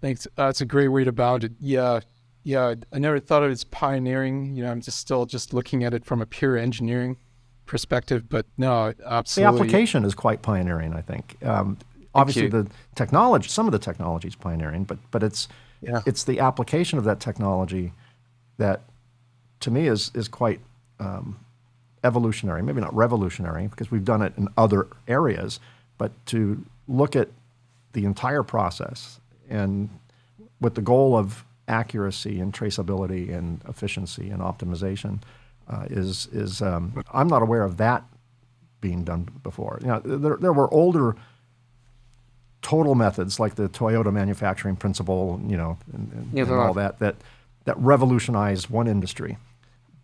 Thanks. 0.00 0.26
Uh, 0.26 0.46
that's 0.46 0.60
a 0.60 0.66
great 0.66 0.88
way 0.88 1.04
to 1.04 1.12
bound 1.12 1.44
it. 1.44 1.52
Yeah, 1.60 2.00
yeah. 2.42 2.74
I 2.92 2.98
never 2.98 3.20
thought 3.20 3.42
of 3.42 3.50
it 3.50 3.52
as 3.52 3.64
pioneering. 3.64 4.56
You 4.56 4.64
know, 4.64 4.70
I'm 4.70 4.80
just 4.80 4.98
still 4.98 5.26
just 5.26 5.52
looking 5.52 5.84
at 5.84 5.94
it 5.94 6.04
from 6.04 6.20
a 6.22 6.26
pure 6.26 6.56
engineering 6.56 7.18
perspective, 7.66 8.28
but 8.28 8.46
no, 8.58 8.92
absolutely. 9.06 9.58
The 9.58 9.62
application 9.62 10.04
is 10.04 10.14
quite 10.14 10.42
pioneering, 10.42 10.92
I 10.94 11.02
think. 11.02 11.36
Um, 11.44 11.78
obviously, 12.14 12.48
the 12.48 12.66
technology, 12.96 13.48
some 13.48 13.66
of 13.66 13.72
the 13.72 13.78
technology 13.78 14.26
is 14.26 14.34
pioneering, 14.34 14.84
but 14.84 14.98
but 15.10 15.22
it's 15.22 15.46
yeah. 15.80 16.00
it's 16.06 16.24
the 16.24 16.40
application 16.40 16.98
of 16.98 17.04
that 17.04 17.20
technology 17.20 17.92
that, 18.56 18.82
to 19.60 19.70
me, 19.70 19.86
is 19.86 20.10
is 20.14 20.26
quite 20.26 20.60
um, 21.00 21.38
evolutionary. 22.04 22.62
Maybe 22.62 22.80
not 22.80 22.94
revolutionary 22.94 23.66
because 23.66 23.90
we've 23.90 24.04
done 24.04 24.22
it 24.22 24.32
in 24.36 24.48
other 24.56 24.86
areas, 25.08 25.58
but 25.98 26.12
to 26.26 26.64
look 26.86 27.16
at 27.16 27.28
the 27.92 28.04
entire 28.04 28.42
process 28.42 29.20
and 29.48 29.88
with 30.60 30.74
the 30.74 30.82
goal 30.82 31.16
of 31.16 31.44
accuracy 31.66 32.40
and 32.40 32.52
traceability 32.52 33.32
and 33.36 33.62
efficiency 33.68 34.30
and 34.30 34.40
optimization 34.42 35.20
uh, 35.68 35.86
is 35.88 36.28
is 36.32 36.60
um, 36.62 37.02
I'm 37.12 37.28
not 37.28 37.42
aware 37.42 37.62
of 37.62 37.76
that 37.78 38.04
being 38.80 39.04
done 39.04 39.28
before. 39.42 39.78
You 39.82 39.88
know, 39.88 40.00
there, 40.00 40.36
there 40.36 40.52
were 40.52 40.72
older 40.72 41.16
total 42.62 42.94
methods 42.94 43.40
like 43.40 43.54
the 43.54 43.68
Toyota 43.68 44.12
manufacturing 44.12 44.76
principle, 44.76 45.40
you 45.46 45.56
know, 45.56 45.78
and, 45.92 46.12
and, 46.12 46.38
and 46.38 46.50
all 46.52 46.74
that 46.74 46.98
that 46.98 47.16
that 47.64 47.78
revolutionized 47.78 48.68
one 48.68 48.88
industry. 48.88 49.38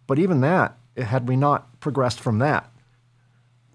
But 0.07 0.19
even 0.19 0.41
that, 0.43 0.79
had 0.97 1.29
we 1.29 1.37
not 1.37 1.81
progressed 1.81 2.21
from 2.21 2.39
that, 2.39 2.71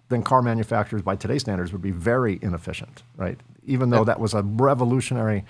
then 0.09 0.23
car 0.23 0.41
manufacturers 0.41 1.01
by 1.01 1.15
today's 1.15 1.41
standards 1.41 1.71
would 1.71 1.81
be 1.81 1.91
very 1.91 2.39
inefficient, 2.41 3.03
right? 3.15 3.39
Even 3.65 3.89
though 3.89 4.03
that 4.03 4.19
was 4.19 4.33
a 4.33 4.41
revolutionary 4.41 5.45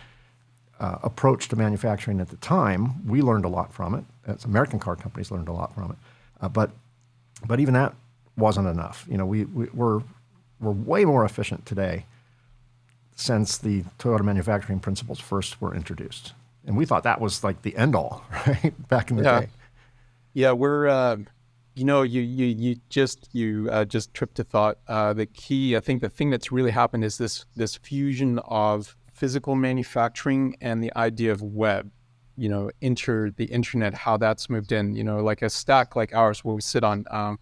uh, 0.80 0.98
approach 1.04 1.48
to 1.50 1.56
manufacturing 1.56 2.20
at 2.20 2.30
the 2.30 2.38
time, 2.38 3.06
we 3.08 3.22
learned 3.22 3.46
a 3.46 3.48
lot 3.48 3.74
from 3.74 3.96
it. 3.96 4.04
As 4.26 4.46
American 4.46 4.80
car 4.80 4.96
companies 4.96 5.32
learned 5.32 5.48
a 5.48 5.54
lot 5.54 5.74
from 5.74 5.92
it. 5.92 5.98
Uh, 6.42 6.50
but 6.50 6.72
but 7.46 7.60
even 7.60 7.74
that 7.74 7.96
wasn't 8.38 8.68
enough. 8.68 9.06
You 9.10 9.18
know, 9.18 9.26
we, 9.26 9.46
we 9.46 9.68
we're 9.74 10.02
we're 10.60 10.72
way 10.72 11.06
more 11.06 11.26
efficient 11.26 11.66
today 11.66 12.06
since 13.16 13.58
the 13.58 13.84
Toyota 14.00 14.24
manufacturing 14.24 14.80
principles 14.80 15.20
first 15.20 15.62
were 15.62 15.76
introduced, 15.76 16.34
and 16.66 16.76
we 16.76 16.86
thought 16.86 17.04
that 17.04 17.22
was 17.22 17.44
like 17.44 17.62
the 17.62 17.76
end 17.76 17.96
all, 17.96 18.24
right? 18.48 18.74
Back 18.90 19.12
in 19.12 19.18
the 19.18 19.24
yeah. 19.24 19.40
day. 19.42 19.48
Yeah, 20.34 20.52
we're. 20.54 20.88
Uh, 20.88 21.18
you 21.76 21.86
know, 21.86 22.02
you 22.02 22.22
you 22.22 22.46
you 22.46 22.76
just 22.90 23.30
you 23.34 23.70
uh, 23.72 23.86
just 23.86 24.14
tripped 24.14 24.36
to 24.36 24.44
thought. 24.44 24.78
Uh, 24.88 25.14
the 25.14 25.26
key, 25.26 25.76
I 25.76 25.80
think, 25.80 26.02
the 26.02 26.10
thing 26.10 26.30
that's 26.30 26.52
really 26.52 26.72
happened 26.72 27.04
is 27.04 27.18
this 27.18 27.46
this 27.56 27.76
fusion 27.78 28.40
of 28.40 28.96
physical 29.14 29.56
manufacturing 29.56 30.56
and 30.62 30.84
the 30.84 30.92
idea 30.96 31.32
of 31.32 31.42
web 31.42 31.92
you 32.38 32.50
know, 32.50 32.72
enter 32.82 33.32
the 33.38 33.46
internet, 33.46 33.94
how 33.94 34.18
that's 34.18 34.50
moved 34.50 34.72
in, 34.72 34.96
you 34.96 35.04
know, 35.04 35.24
like 35.24 35.42
a 35.42 35.50
stack 35.50 35.96
like 35.96 36.12
ours 36.16 36.44
where 36.44 36.56
we 36.56 36.62
sit 36.62 36.84
on 36.84 37.06
um, 37.12 37.38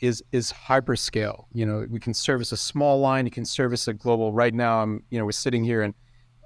is 0.00 0.24
is 0.32 0.52
hyperscale. 0.52 1.44
You 1.52 1.66
know, 1.66 1.86
we 1.88 2.00
can 2.00 2.14
service 2.14 2.50
a 2.50 2.56
small 2.56 3.00
line, 3.00 3.26
you 3.26 3.30
can 3.30 3.44
service 3.44 3.86
a 3.86 3.92
global. 3.92 4.32
Right 4.32 4.54
now, 4.54 4.82
I'm, 4.82 5.04
you 5.10 5.18
know, 5.18 5.24
we're 5.24 5.32
sitting 5.32 5.62
here 5.62 5.82
and 5.82 5.94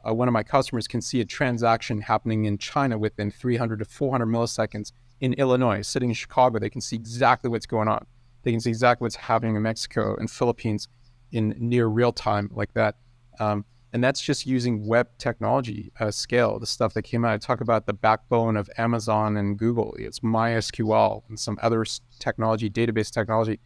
uh, 0.07 0.12
one 0.12 0.28
of 0.28 0.32
my 0.32 0.43
customers 0.43 0.86
can 0.86 1.01
see 1.01 1.20
a 1.20 1.24
transaction 1.24 2.03
happening 2.03 2.45
in 2.45 2.59
China 2.59 2.99
within 2.99 3.31
300 3.31 3.78
to 3.78 3.85
400 3.85 4.27
milliseconds. 4.27 4.93
In 5.20 5.32
Illinois, 5.35 5.82
sitting 5.82 6.11
in 6.11 6.15
Chicago, 6.15 6.59
they 6.59 6.70
can 6.70 6.81
see 6.81 6.97
exactly 6.97 7.51
what's 7.51 7.66
going 7.66 7.89
on. 7.89 8.07
They 8.43 8.53
can 8.53 8.61
see 8.61 8.70
exactly 8.70 9.05
what's 9.05 9.16
happening 9.16 9.57
in 9.57 9.62
Mexico 9.62 10.16
and 10.16 10.31
Philippines 10.31 10.89
in 11.32 11.55
near 11.59 11.86
real 11.86 12.12
time 12.12 12.51
like 12.53 12.73
that. 12.74 12.97
Um, 13.40 13.65
and 13.93 14.05
that's 14.05 14.20
just 14.20 14.47
using 14.47 14.86
web 14.86 15.09
technology 15.19 15.90
uh, 15.99 16.11
scale. 16.11 16.59
The 16.59 16.66
stuff 16.66 16.95
that 16.95 17.03
came 17.03 17.24
out. 17.24 17.32
I 17.32 17.39
talk 17.39 17.61
about 17.61 17.86
the 17.86 17.95
backbone 17.95 18.57
of 18.57 18.69
Amazon 18.77 19.36
and 19.36 19.59
Google. 19.59 19.95
It's 19.99 20.20
MySQL 20.20 21.23
and 21.28 21.39
some 21.39 21.59
other 21.62 21.85
technology, 22.19 22.69
database 22.69 23.11
technology, 23.11 23.61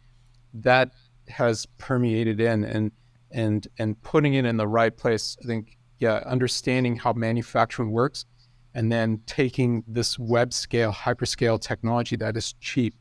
that 0.53 0.91
has 1.27 1.65
permeated 1.77 2.39
in 2.39 2.63
and 2.63 2.91
and 3.31 3.67
and 3.77 4.01
putting 4.01 4.35
it 4.35 4.45
in 4.45 4.57
the 4.57 4.67
right 4.67 4.95
place. 4.95 5.35
I 5.43 5.47
think 5.47 5.77
yeah, 5.99 6.23
understanding 6.25 6.95
how 6.95 7.13
manufacturing 7.13 7.91
works, 7.91 8.25
and 8.73 8.91
then 8.91 9.21
taking 9.25 9.83
this 9.87 10.17
web 10.17 10.53
scale, 10.53 10.91
hyperscale 10.91 11.59
technology 11.59 12.15
that 12.15 12.35
is 12.35 12.53
cheap 12.59 12.95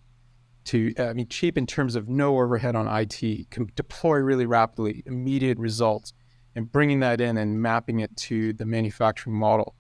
to 0.64 0.94
I 0.98 1.12
mean 1.12 1.28
cheap 1.28 1.58
in 1.58 1.66
terms 1.66 1.96
of 1.96 2.08
no 2.08 2.38
overhead 2.38 2.76
on 2.76 2.86
IT, 2.86 3.50
can 3.50 3.70
deploy 3.74 4.18
really 4.18 4.46
rapidly, 4.46 5.02
immediate 5.06 5.58
results 5.58 6.12
and 6.54 6.70
bringing 6.70 7.00
that 7.00 7.20
in 7.20 7.36
and 7.38 7.60
mapping 7.60 8.00
it 8.00 8.14
to 8.16 8.52
the 8.52 8.64
manufacturing 8.64 9.34
model. 9.34 9.74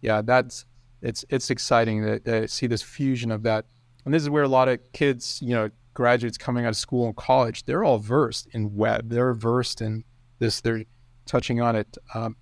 Yeah, 0.00 0.22
that's 0.22 0.66
it's 1.02 1.24
it's 1.28 1.50
exciting 1.50 2.02
to, 2.02 2.20
to 2.20 2.48
see 2.48 2.66
this 2.66 2.82
fusion 2.82 3.30
of 3.30 3.42
that. 3.44 3.66
And 4.04 4.12
this 4.12 4.22
is 4.22 4.30
where 4.30 4.44
a 4.44 4.48
lot 4.48 4.68
of 4.68 4.80
kids, 4.92 5.40
you 5.42 5.54
know, 5.54 5.70
graduates 5.94 6.38
coming 6.38 6.64
out 6.64 6.70
of 6.70 6.76
school 6.76 7.06
and 7.06 7.16
college, 7.16 7.64
they're 7.64 7.84
all 7.84 7.98
versed 7.98 8.48
in 8.52 8.74
web. 8.76 9.08
They're 9.08 9.34
versed 9.34 9.80
in 9.80 10.04
this. 10.38 10.60
They're 10.60 10.84
touching 11.24 11.60
on 11.60 11.76
it. 11.76 11.96
Um, 12.14 12.36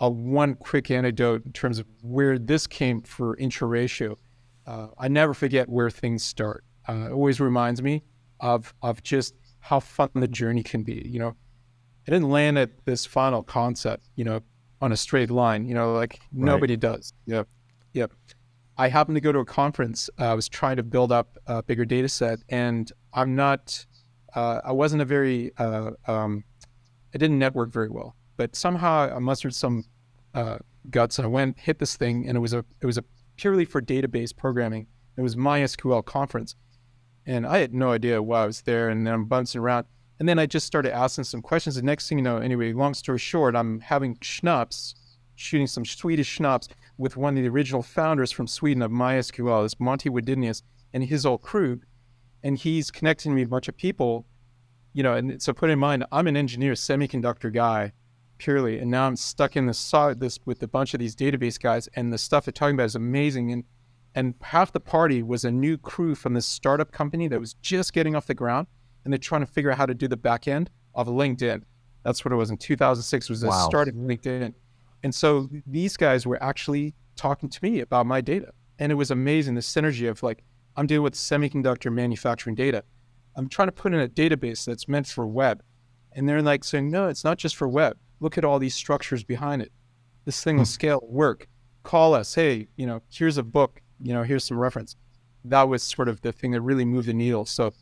a 0.00 0.10
one 0.10 0.54
quick 0.54 0.90
anecdote 0.90 1.44
in 1.44 1.52
terms 1.52 1.78
of 1.78 1.86
where 2.02 2.38
this 2.38 2.66
came 2.66 3.02
for 3.02 3.36
Intraratio. 3.36 4.16
Uh, 4.66 4.88
I 4.98 5.08
never 5.08 5.34
forget 5.34 5.68
where 5.68 5.90
things 5.90 6.24
start. 6.24 6.64
Uh, 6.88 7.08
it 7.08 7.12
always 7.12 7.40
reminds 7.40 7.82
me 7.82 8.02
of 8.40 8.74
of 8.82 9.02
just 9.02 9.34
how 9.60 9.80
fun 9.80 10.08
the 10.14 10.28
journey 10.28 10.62
can 10.62 10.82
be. 10.82 11.02
You 11.06 11.18
know, 11.18 11.36
I 12.06 12.10
didn't 12.10 12.30
land 12.30 12.58
at 12.58 12.84
this 12.86 13.04
final 13.04 13.42
concept, 13.42 14.08
you 14.16 14.24
know, 14.24 14.40
on 14.80 14.92
a 14.92 14.96
straight 14.96 15.30
line, 15.30 15.66
you 15.66 15.74
know, 15.74 15.92
like 15.92 16.20
right. 16.32 16.46
nobody 16.46 16.76
does. 16.76 17.12
Yep. 17.26 17.46
Yep. 17.92 18.12
I 18.78 18.88
happened 18.88 19.16
to 19.16 19.20
go 19.20 19.32
to 19.32 19.40
a 19.40 19.44
conference. 19.44 20.08
Uh, 20.18 20.30
I 20.30 20.34
was 20.34 20.48
trying 20.48 20.76
to 20.76 20.82
build 20.82 21.12
up 21.12 21.36
a 21.46 21.62
bigger 21.62 21.84
data 21.84 22.08
set, 22.08 22.38
and 22.48 22.90
I'm 23.12 23.36
not 23.36 23.84
uh, 24.34 24.60
I 24.64 24.72
wasn't 24.72 25.02
a 25.02 25.04
very, 25.04 25.52
uh, 25.58 25.92
um, 26.06 26.44
I 27.14 27.18
didn't 27.18 27.38
network 27.38 27.72
very 27.72 27.88
well, 27.88 28.14
but 28.40 28.56
somehow 28.56 29.14
I 29.14 29.18
mustered 29.18 29.54
some 29.54 29.84
uh, 30.32 30.56
guts 30.88 31.18
and 31.18 31.26
I 31.26 31.28
went 31.28 31.58
hit 31.58 31.78
this 31.78 31.94
thing, 31.94 32.26
and 32.26 32.38
it 32.38 32.40
was 32.40 32.54
a 32.54 32.64
it 32.80 32.86
was 32.86 32.96
a 32.96 33.04
purely 33.36 33.66
for 33.66 33.82
database 33.82 34.34
programming. 34.34 34.86
It 35.18 35.20
was 35.20 35.36
MySQL 35.36 36.02
conference, 36.06 36.56
and 37.26 37.46
I 37.46 37.58
had 37.58 37.74
no 37.74 37.92
idea 37.92 38.22
why 38.22 38.44
I 38.44 38.46
was 38.46 38.62
there, 38.62 38.88
and 38.88 39.06
then 39.06 39.12
I'm 39.12 39.26
bouncing 39.26 39.60
around, 39.60 39.84
and 40.18 40.26
then 40.26 40.38
I 40.38 40.46
just 40.46 40.66
started 40.66 40.94
asking 40.94 41.24
some 41.24 41.42
questions. 41.42 41.74
The 41.74 41.82
next 41.82 42.08
thing 42.08 42.16
you 42.16 42.24
know, 42.24 42.38
anyway, 42.38 42.72
long 42.72 42.94
story 42.94 43.18
short, 43.18 43.54
I'm 43.54 43.80
having 43.80 44.16
schnapps, 44.22 44.94
shooting 45.34 45.66
some 45.66 45.84
Swedish 45.84 46.28
schnapps 46.28 46.66
with 46.96 47.18
one 47.18 47.36
of 47.36 47.42
the 47.42 47.50
original 47.50 47.82
founders 47.82 48.32
from 48.32 48.46
Sweden 48.46 48.82
of 48.82 48.90
MySQL, 48.90 49.64
this 49.66 49.78
Monty 49.78 50.08
Widenius, 50.08 50.62
and 50.94 51.04
his 51.04 51.24
whole 51.24 51.36
crew, 51.36 51.82
and 52.42 52.56
he's 52.56 52.90
connecting 52.90 53.34
me 53.34 53.42
with 53.42 53.48
a 53.48 53.50
bunch 53.50 53.68
of 53.68 53.76
people, 53.76 54.24
you 54.94 55.02
know. 55.02 55.12
And 55.12 55.42
so 55.42 55.52
put 55.52 55.68
in 55.68 55.78
mind, 55.78 56.06
I'm 56.10 56.26
an 56.26 56.38
engineer, 56.38 56.72
semiconductor 56.72 57.52
guy, 57.52 57.92
purely, 58.40 58.78
and 58.78 58.90
now 58.90 59.06
I'm 59.06 59.16
stuck 59.16 59.54
in 59.54 59.66
this 59.66 59.90
this 60.16 60.40
with 60.46 60.62
a 60.62 60.66
bunch 60.66 60.94
of 60.94 61.00
these 61.00 61.14
database 61.14 61.60
guys, 61.60 61.88
and 61.94 62.12
the 62.12 62.18
stuff 62.18 62.46
they're 62.46 62.52
talking 62.52 62.74
about 62.74 62.86
is 62.86 62.96
amazing. 62.96 63.52
And 63.52 63.64
and 64.14 64.34
half 64.40 64.72
the 64.72 64.80
party 64.80 65.22
was 65.22 65.44
a 65.44 65.50
new 65.50 65.78
crew 65.78 66.14
from 66.16 66.34
this 66.34 66.46
startup 66.46 66.90
company 66.90 67.28
that 67.28 67.38
was 67.38 67.54
just 67.54 67.92
getting 67.92 68.16
off 68.16 68.26
the 68.26 68.34
ground, 68.34 68.66
and 69.04 69.12
they're 69.12 69.18
trying 69.18 69.42
to 69.42 69.46
figure 69.46 69.70
out 69.70 69.76
how 69.78 69.86
to 69.86 69.94
do 69.94 70.08
the 70.08 70.16
back 70.16 70.48
end 70.48 70.70
of 70.94 71.06
LinkedIn. 71.06 71.62
That's 72.02 72.24
what 72.24 72.32
it 72.32 72.36
was 72.36 72.50
in 72.50 72.56
2006. 72.56 73.28
Was 73.28 73.44
wow. 73.44 73.50
a 73.50 73.62
startup 73.64 73.94
LinkedIn, 73.94 74.54
and 75.02 75.14
so 75.14 75.48
these 75.66 75.96
guys 75.96 76.26
were 76.26 76.42
actually 76.42 76.94
talking 77.14 77.50
to 77.50 77.58
me 77.62 77.80
about 77.80 78.06
my 78.06 78.22
data, 78.22 78.52
and 78.78 78.90
it 78.90 78.94
was 78.94 79.10
amazing 79.10 79.54
the 79.54 79.60
synergy 79.60 80.08
of 80.08 80.22
like 80.22 80.42
I'm 80.76 80.86
dealing 80.86 81.02
with 81.02 81.14
semiconductor 81.14 81.92
manufacturing 81.92 82.56
data. 82.56 82.84
I'm 83.36 83.48
trying 83.48 83.68
to 83.68 83.72
put 83.72 83.92
in 83.92 84.00
a 84.00 84.08
database 84.08 84.64
that's 84.64 84.88
meant 84.88 85.06
for 85.06 85.26
web, 85.26 85.62
and 86.12 86.28
they're 86.28 86.42
like 86.42 86.64
saying, 86.64 86.90
no, 86.90 87.06
it's 87.06 87.22
not 87.22 87.38
just 87.38 87.54
for 87.54 87.68
web. 87.68 87.96
Look 88.20 88.38
at 88.38 88.44
all 88.44 88.58
these 88.58 88.74
structures 88.74 89.24
behind 89.24 89.62
it. 89.62 89.72
This 90.24 90.42
thing 90.44 90.56
will 90.56 90.64
hmm. 90.64 90.68
scale, 90.68 91.00
work. 91.02 91.48
Call 91.82 92.14
us. 92.14 92.34
Hey, 92.34 92.68
you 92.76 92.86
know, 92.86 93.02
here's 93.10 93.38
a 93.38 93.42
book. 93.42 93.80
You 94.00 94.12
know, 94.12 94.22
here's 94.22 94.44
some 94.44 94.58
reference. 94.58 94.96
That 95.44 95.68
was 95.68 95.82
sort 95.82 96.08
of 96.08 96.20
the 96.20 96.32
thing 96.32 96.50
that 96.52 96.60
really 96.60 96.84
moved 96.84 97.08
the 97.08 97.14
needle. 97.14 97.46
So, 97.46 97.72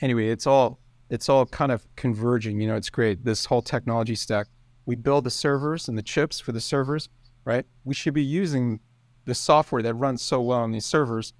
anyway, 0.00 0.28
it's 0.28 0.46
all 0.46 0.78
it's 1.10 1.28
all 1.28 1.46
kind 1.46 1.72
of 1.72 1.86
converging. 1.96 2.60
You 2.60 2.68
know, 2.68 2.76
it's 2.76 2.90
great. 2.90 3.24
This 3.24 3.46
whole 3.46 3.62
technology 3.62 4.14
stack. 4.14 4.46
We 4.84 4.94
build 4.94 5.24
the 5.24 5.30
servers 5.30 5.88
and 5.88 5.96
the 5.96 6.02
chips 6.02 6.40
for 6.40 6.52
the 6.52 6.60
servers, 6.60 7.08
right? 7.44 7.64
We 7.84 7.94
should 7.94 8.14
be 8.14 8.22
using 8.22 8.80
the 9.24 9.34
software 9.34 9.82
that 9.82 9.94
runs 9.94 10.22
so 10.22 10.40
well 10.40 10.60
on 10.60 10.72
these 10.72 10.86
servers 10.86 11.32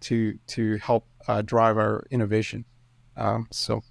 to 0.00 0.38
to 0.48 0.76
help 0.78 1.06
uh, 1.26 1.42
drive 1.42 1.78
our 1.78 2.06
innovation. 2.10 2.64
Um, 3.16 3.46
so 3.50 3.82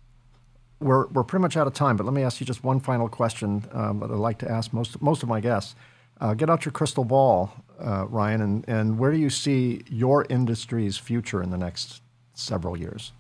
we're, 0.84 1.08
we're 1.08 1.24
pretty 1.24 1.42
much 1.42 1.58
out 1.58 1.68
of 1.68 1.74
time, 1.74 1.98
but 1.98 2.06
let 2.06 2.14
me 2.14 2.24
ask 2.24 2.40
you 2.40 2.46
just 2.46 2.64
one 2.64 2.80
final 2.80 3.08
question 3.10 3.66
um, 3.72 4.00
that 4.00 4.12
I'd 4.12 4.18
like 4.18 4.40
to 4.40 4.50
ask 4.50 4.74
most, 4.74 5.02
most 5.02 5.24
of 5.24 5.30
my 5.30 5.40
guests. 5.40 5.76
Uh, 6.22 6.34
get 6.34 6.50
out 6.50 6.64
your 6.64 6.72
crystal 6.72 7.04
ball, 7.04 7.52
uh, 7.84 8.06
Ryan, 8.08 8.42
and, 8.42 8.66
and 8.70 9.00
where 9.00 9.12
do 9.12 9.18
you 9.18 9.30
see 9.30 9.84
your 9.90 10.26
industry's 10.30 10.98
future 10.98 11.42
in 11.42 11.50
the 11.50 11.58
next 11.58 12.02
several 12.34 12.78
years? 12.78 13.12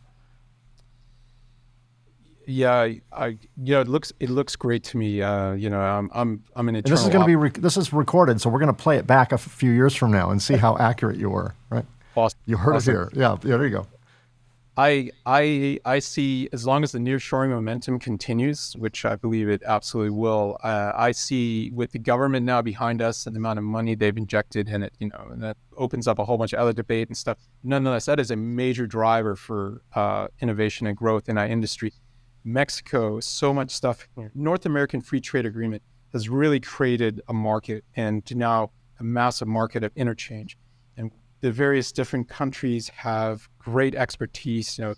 Yeah, 2.45 2.90
I, 3.11 3.27
you 3.27 3.73
know, 3.73 3.81
it 3.81 3.88
looks 3.88 4.11
it 4.19 4.30
looks 4.30 4.56
great 4.56 4.84
to 4.85 4.98
me. 4.98 5.22
Uh, 5.22 5.53
you 5.53 5.69
know, 5.69 5.80
I'm 5.80 6.10
I'm 6.14 6.44
I'm 6.56 6.69
an. 6.69 6.81
this 6.84 7.02
is 7.02 7.07
going 7.07 7.22
to 7.22 7.26
be 7.26 7.38
rec- 7.38 7.53
this 7.53 7.77
is 7.77 7.94
recorded, 7.94 8.41
so 8.41 8.49
we're 8.49 8.60
going 8.60 8.73
to 8.73 8.73
play 8.73 8.98
it 8.98 9.07
back 9.07 9.31
a 9.31 9.38
few 9.38 9.72
years 9.72 9.95
from 9.95 10.11
now 10.11 10.30
and 10.30 10.41
see 10.41 10.56
how 10.56 10.77
accurate 10.80 11.18
you 11.18 11.30
were. 11.30 11.56
Right? 11.69 11.85
Awesome. 12.15 12.40
You 12.45 12.57
heard 12.57 12.76
awesome. 12.76 12.94
it 12.94 12.98
here. 12.98 13.10
Yeah, 13.14 13.38
yeah. 13.44 13.57
There 13.57 13.64
you 13.64 13.69
go. 13.69 13.88
I 14.76 15.12
I 15.26 15.80
I 15.86 16.00
see 16.00 16.50
as 16.52 16.66
long 16.66 16.84
as 16.84 16.94
the 16.94 17.00
nearshoring 17.00 17.50
momentum 17.50 18.00
continues, 18.00 18.74
which 18.78 19.06
I 19.06 19.16
believe 19.16 19.48
it 19.48 19.62
absolutely 19.66 20.12
will. 20.12 20.58
Uh, 20.64 20.91
I 20.95 21.12
see 21.12 21.70
with 21.72 21.91
the 21.91 22.00
government 22.00 22.45
now 22.45 22.62
behind 22.62 23.02
us 23.02 23.28
and 23.28 23.36
the 23.36 23.40
amount 23.40 23.60
of 23.60 23.66
money 23.66 23.94
they've 23.94 24.18
injected 24.18 24.70
in 24.70 24.82
it, 24.82 24.94
you 25.00 25.10
know, 25.10 25.28
and 25.32 25.44
that 25.44 25.58
opens 25.78 26.08
up 26.08 26.18
a 26.18 26.26
whole 26.26 26.38
bunch 26.38 26.54
of 26.54 26.60
other 26.60 26.74
debate 26.74 27.08
and 27.08 27.16
stuff. 27.16 27.38
Nonetheless, 27.64 28.06
that 28.06 28.20
is 28.20 28.32
a 28.32 28.36
major 28.36 28.88
driver 28.88 29.36
for 29.36 29.84
uh, 29.94 30.28
innovation 30.41 30.88
and 30.88 30.98
growth 30.98 31.30
in 31.30 31.38
our 31.38 31.48
industry. 31.48 31.94
Mexico, 32.44 33.20
so 33.20 33.54
much 33.54 33.70
stuff. 33.70 34.08
North 34.34 34.66
American 34.66 35.02
Free 35.02 35.22
Trade 35.22 35.45
Agreement 35.45 35.84
has 36.14 36.30
really 36.30 36.60
created 36.60 37.22
a 37.28 37.34
market 37.34 37.86
and 37.95 38.24
now 38.36 38.72
a 39.00 39.04
massive 39.04 39.48
market 39.48 39.84
of 39.84 39.91
interchange 39.95 40.58
the 41.44 41.52
various 41.52 41.91
different 41.91 42.30
countries 42.30 42.88
have 42.95 43.49
great 43.60 43.95
expertise, 43.95 44.78
you 44.78 44.86
know, 44.86 44.95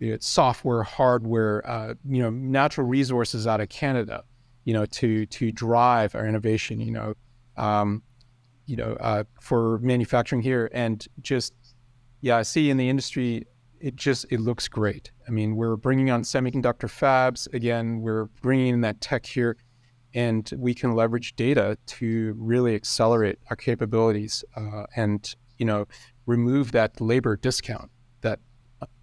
it's 0.00 0.26
software, 0.26 0.82
hardware, 0.82 1.64
uh, 1.64 1.94
you 2.04 2.20
know, 2.20 2.28
natural 2.28 2.88
resources 2.88 3.46
out 3.46 3.60
of 3.60 3.68
Canada, 3.68 4.24
you 4.64 4.74
know, 4.74 4.84
to 4.86 5.26
to 5.26 5.52
drive 5.52 6.16
our 6.16 6.26
innovation, 6.26 6.80
you 6.80 6.90
know, 6.90 7.14
um, 7.56 8.02
you 8.66 8.74
know, 8.74 8.96
uh, 8.98 9.22
for 9.40 9.78
manufacturing 9.78 10.42
here, 10.42 10.68
and 10.72 11.06
just 11.20 11.54
yeah, 12.20 12.36
I 12.36 12.42
see 12.42 12.68
in 12.68 12.78
the 12.78 12.88
industry, 12.88 13.46
it 13.78 13.94
just 13.94 14.26
it 14.28 14.40
looks 14.40 14.66
great. 14.66 15.12
I 15.28 15.30
mean, 15.30 15.54
we're 15.54 15.76
bringing 15.76 16.10
on 16.10 16.22
semiconductor 16.22 16.90
fabs 16.90 17.46
again. 17.54 18.00
We're 18.00 18.24
bringing 18.42 18.74
in 18.74 18.80
that 18.80 19.00
tech 19.00 19.24
here, 19.24 19.56
and 20.14 20.50
we 20.58 20.74
can 20.74 20.96
leverage 20.96 21.36
data 21.36 21.78
to 21.86 22.34
really 22.36 22.74
accelerate 22.74 23.38
our 23.50 23.56
capabilities 23.56 24.44
uh, 24.56 24.86
and 24.96 25.36
you 25.58 25.66
know, 25.66 25.86
remove 26.26 26.72
that 26.72 27.00
labor 27.00 27.36
discount 27.36 27.90
that, 28.20 28.40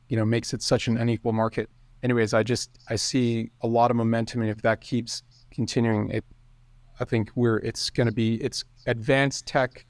you 0.09 0.17
know, 0.17 0.25
makes 0.25 0.53
it 0.53 0.61
such 0.61 0.87
an 0.87 0.97
unequal 0.97 1.33
market. 1.33 1.69
Anyways, 2.03 2.33
I 2.33 2.43
just, 2.43 2.69
I 2.89 2.95
see 2.95 3.49
a 3.61 3.67
lot 3.67 3.91
of 3.91 3.97
momentum. 3.97 4.41
And 4.41 4.49
if 4.49 4.61
that 4.61 4.81
keeps 4.81 5.23
continuing, 5.51 6.09
it, 6.09 6.25
I 6.99 7.05
think 7.05 7.31
we're, 7.35 7.57
it's 7.57 7.89
going 7.89 8.07
to 8.07 8.13
be, 8.13 8.35
it's 8.35 8.65
advanced 8.87 9.45
tech, 9.45 9.85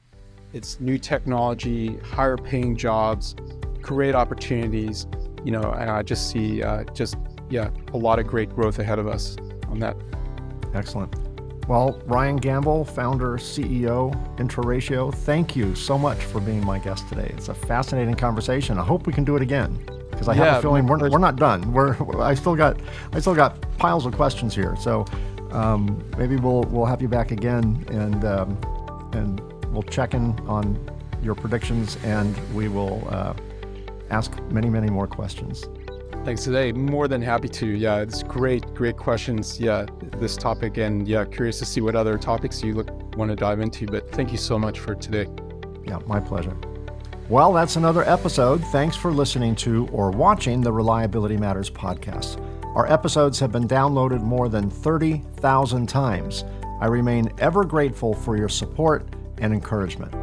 it's 0.53 0.80
new 0.80 0.98
technology, 0.98 1.98
higher 1.98 2.38
paying 2.38 2.77
jobs, 2.77 3.35
great 3.81 4.14
opportunities, 4.15 5.07
you 5.44 5.52
know, 5.52 5.72
and 5.73 5.90
I 5.90 6.03
just 6.03 6.30
see 6.30 6.61
uh, 6.61 6.84
just, 6.94 7.18
yeah, 7.49 7.69
a 7.94 7.98
lot 7.98 8.19
of 8.19 8.27
great 8.27 8.49
growth 8.49 8.80
ahead 8.80 8.99
of 8.99 9.07
us 9.07 9.35
on 9.68 9.80
that. 9.80 9.98
Excellent. 10.73 11.15
Well, 11.68 12.02
Ryan 12.06 12.35
Gamble, 12.35 12.84
founder, 12.84 13.38
CEO, 13.38 14.14
Intraratio, 14.35 15.14
thank 15.14 15.56
you 15.56 15.76
so 15.76 15.98
much 15.98 16.18
for 16.18 16.41
being 16.41 16.64
my 16.65 16.77
guest 16.77 17.07
today. 17.07 17.31
It's 17.38 17.48
a 17.48 17.53
fascinating 17.53 18.15
conversation. 18.15 18.77
I 18.77 18.84
hope 18.84 19.07
we 19.07 19.14
can 19.14 19.23
do 19.23 19.38
it 19.38 19.41
again 19.41 19.80
because 20.11 20.27
I 20.27 20.34
yeah, 20.34 20.45
have 20.45 20.57
a 20.57 20.61
feeling 20.61 20.85
we're, 20.85 21.10
we're 21.10 21.18
not 21.19 21.38
done. 21.38 21.72
We're 21.72 21.95
I 22.22 22.34
still 22.34 22.56
got 22.56 22.80
I 23.14 23.19
still 23.22 23.35
got 23.35 23.61
piles 23.77 24.06
of 24.06 24.14
questions 24.14 24.53
here. 24.53 24.76
So 24.76 25.06
um, 25.52 26.03
maybe 26.18 26.35
we'll 26.35 26.64
we'll 26.64 26.85
have 26.85 27.02
you 27.02 27.07
back 27.07 27.31
again 27.31 27.85
and 27.90 28.26
um, 28.26 28.57
and 29.14 29.41
we'll 29.72 29.84
check 29.84 30.14
in 30.14 30.38
on 30.41 30.77
your 31.22 31.35
predictions 31.35 31.98
and 32.03 32.35
we 32.53 32.68
will 32.68 33.07
uh, 33.10 33.34
ask 34.10 34.38
many 34.52 34.69
many 34.69 34.90
more 34.90 35.07
questions. 35.07 35.65
Thanks 36.24 36.45
today. 36.45 36.72
More 36.72 37.10
than 37.10 37.22
happy 37.22 37.50
to. 37.50 37.68
Yeah, 37.68 37.98
it's 37.98 38.24
great, 38.24 38.74
great 38.74 38.95
questions. 38.95 39.60
Yeah, 39.60 39.86
this 40.20 40.38
topic, 40.38 40.78
and 40.78 41.06
yeah, 41.06 41.26
curious 41.26 41.60
to 41.60 41.66
see 41.66 41.82
what 41.82 41.95
other 41.95 42.18
topics 42.18 42.64
you 42.64 42.76
look 42.76 43.18
want 43.18 43.30
to 43.30 43.36
dive 43.36 43.60
into. 43.60 43.86
But 43.86 44.10
thank 44.12 44.32
you 44.32 44.38
so 44.38 44.58
much 44.58 44.80
for 44.80 44.95
today. 44.95 45.30
Yeah, 45.86 46.00
my 46.08 46.22
pleasure. 46.22 46.56
Well, 47.28 47.52
that's 47.52 47.76
another 47.76 48.08
episode. 48.08 48.64
Thanks 48.66 48.95
for 48.95 49.12
listening 49.12 49.54
to 49.58 49.88
or 49.91 50.12
watching 50.12 50.62
the 50.62 50.72
Reliability 50.72 51.36
Matters 51.36 51.70
podcast. 51.70 52.40
Our 52.74 52.90
episodes 52.91 53.38
have 53.40 53.52
been 53.52 53.68
downloaded 53.68 54.22
more 54.22 54.48
than 54.48 54.70
30,000 54.70 55.88
times. 55.88 56.45
I 56.80 56.88
remain 56.88 57.32
ever 57.40 57.66
grateful 57.66 58.14
for 58.14 58.38
your 58.38 58.50
support 58.50 59.06
and 59.40 59.54
encouragement. 59.54 60.14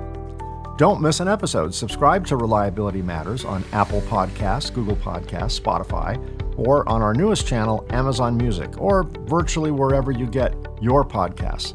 Don't 0.81 1.02
miss 1.02 1.20
an 1.20 1.28
episode. 1.28 1.74
Subscribe 1.74 2.27
to 2.28 2.39
Reliability 2.39 3.02
Matters 3.02 3.44
on 3.44 3.62
Apple 3.74 4.01
Podcasts, 4.01 4.73
Google 4.73 4.97
Podcasts, 4.97 5.61
Spotify, 5.61 6.16
or 6.57 6.89
on 6.89 7.02
our 7.02 7.12
newest 7.12 7.47
channel, 7.47 7.85
Amazon 7.90 8.35
Music, 8.35 8.81
or 8.81 9.02
virtually 9.02 9.70
wherever 9.70 10.11
you 10.11 10.27
get 10.27 10.55
your 10.81 11.05
podcasts. 11.05 11.74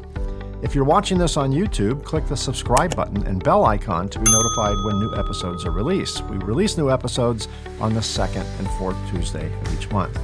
If 0.64 0.74
you're 0.74 0.82
watching 0.82 1.18
this 1.18 1.36
on 1.36 1.52
YouTube, 1.52 2.02
click 2.02 2.26
the 2.26 2.36
subscribe 2.36 2.96
button 2.96 3.24
and 3.28 3.44
bell 3.44 3.64
icon 3.66 4.08
to 4.08 4.18
be 4.18 4.28
notified 4.28 4.74
when 4.84 4.98
new 4.98 5.14
episodes 5.14 5.64
are 5.64 5.70
released. 5.70 6.24
We 6.24 6.38
release 6.38 6.76
new 6.76 6.90
episodes 6.90 7.46
on 7.78 7.94
the 7.94 8.02
second 8.02 8.44
and 8.58 8.68
fourth 8.70 8.96
Tuesday 9.08 9.46
of 9.60 9.78
each 9.78 9.88
month. 9.92 10.18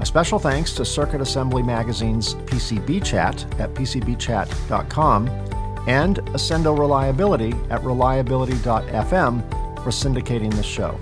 A 0.00 0.06
special 0.06 0.38
thanks 0.38 0.72
to 0.76 0.86
Circuit 0.86 1.20
Assembly 1.20 1.62
Magazine's 1.62 2.36
PCB 2.36 3.04
Chat 3.04 3.44
at 3.60 3.74
pcbchat.com 3.74 5.61
and 5.86 6.18
Accendo 6.32 6.78
Reliability 6.78 7.54
at 7.70 7.82
reliability.fm 7.82 9.48
for 9.82 9.90
syndicating 9.90 10.54
the 10.54 10.62
show. 10.62 10.98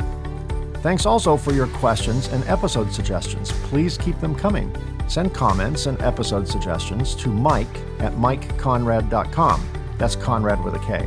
Thanks 0.83 1.05
also 1.05 1.37
for 1.37 1.53
your 1.53 1.67
questions 1.67 2.29
and 2.29 2.43
episode 2.45 2.93
suggestions. 2.93 3.53
Please 3.65 3.99
keep 3.99 4.19
them 4.21 4.35
coming. 4.35 4.75
Send 5.09 5.35
comments 5.35 5.87
and 5.87 6.01
episode 6.01 6.49
suggestions 6.49 7.15
to 7.17 7.29
Mike 7.29 7.77
at 7.99 8.13
mikekonrad.com. 8.15 9.69
That's 9.99 10.17
Konrad 10.17 10.65
with 10.65 10.75
a 10.75 10.79
K. 10.79 11.07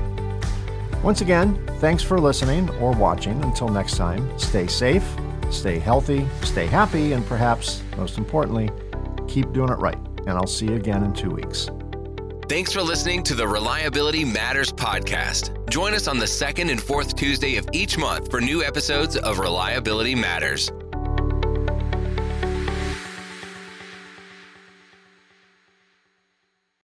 Once 1.02 1.22
again, 1.22 1.56
thanks 1.80 2.04
for 2.04 2.20
listening 2.20 2.70
or 2.76 2.92
watching. 2.92 3.44
Until 3.44 3.68
next 3.70 3.98
time, 3.98 4.38
stay 4.38 4.68
safe, 4.68 5.06
stay 5.50 5.80
healthy, 5.80 6.28
stay 6.44 6.68
happy, 6.68 7.14
and 7.14 7.26
perhaps 7.26 7.82
most 7.98 8.18
importantly, 8.18 8.70
keep 9.28 9.52
doing 9.54 9.70
it 9.70 9.80
right. 9.80 9.98
And 10.20 10.32
I'll 10.32 10.48
see 10.48 10.68
you 10.68 10.76
again 10.76 11.04
in 11.04 11.14
two 11.14 11.32
weeks. 11.32 11.70
Thanks 12.50 12.74
for 12.74 12.82
listening 12.82 13.24
to 13.24 13.36
the 13.36 13.48
Reliability 13.48 14.26
Matters 14.26 14.70
podcast. 14.70 15.70
Join 15.70 15.94
us 15.94 16.10
on 16.10 16.20
the 16.20 16.28
second 16.28 16.70
and 16.70 16.82
fourth 16.82 17.16
Tuesday 17.16 17.56
of 17.56 17.70
each 17.72 17.98
month 17.98 18.30
for 18.30 18.42
new 18.42 18.62
episodes 18.62 19.16
of 19.16 19.40
Reliability 19.40 20.14
Matters. 20.14 20.70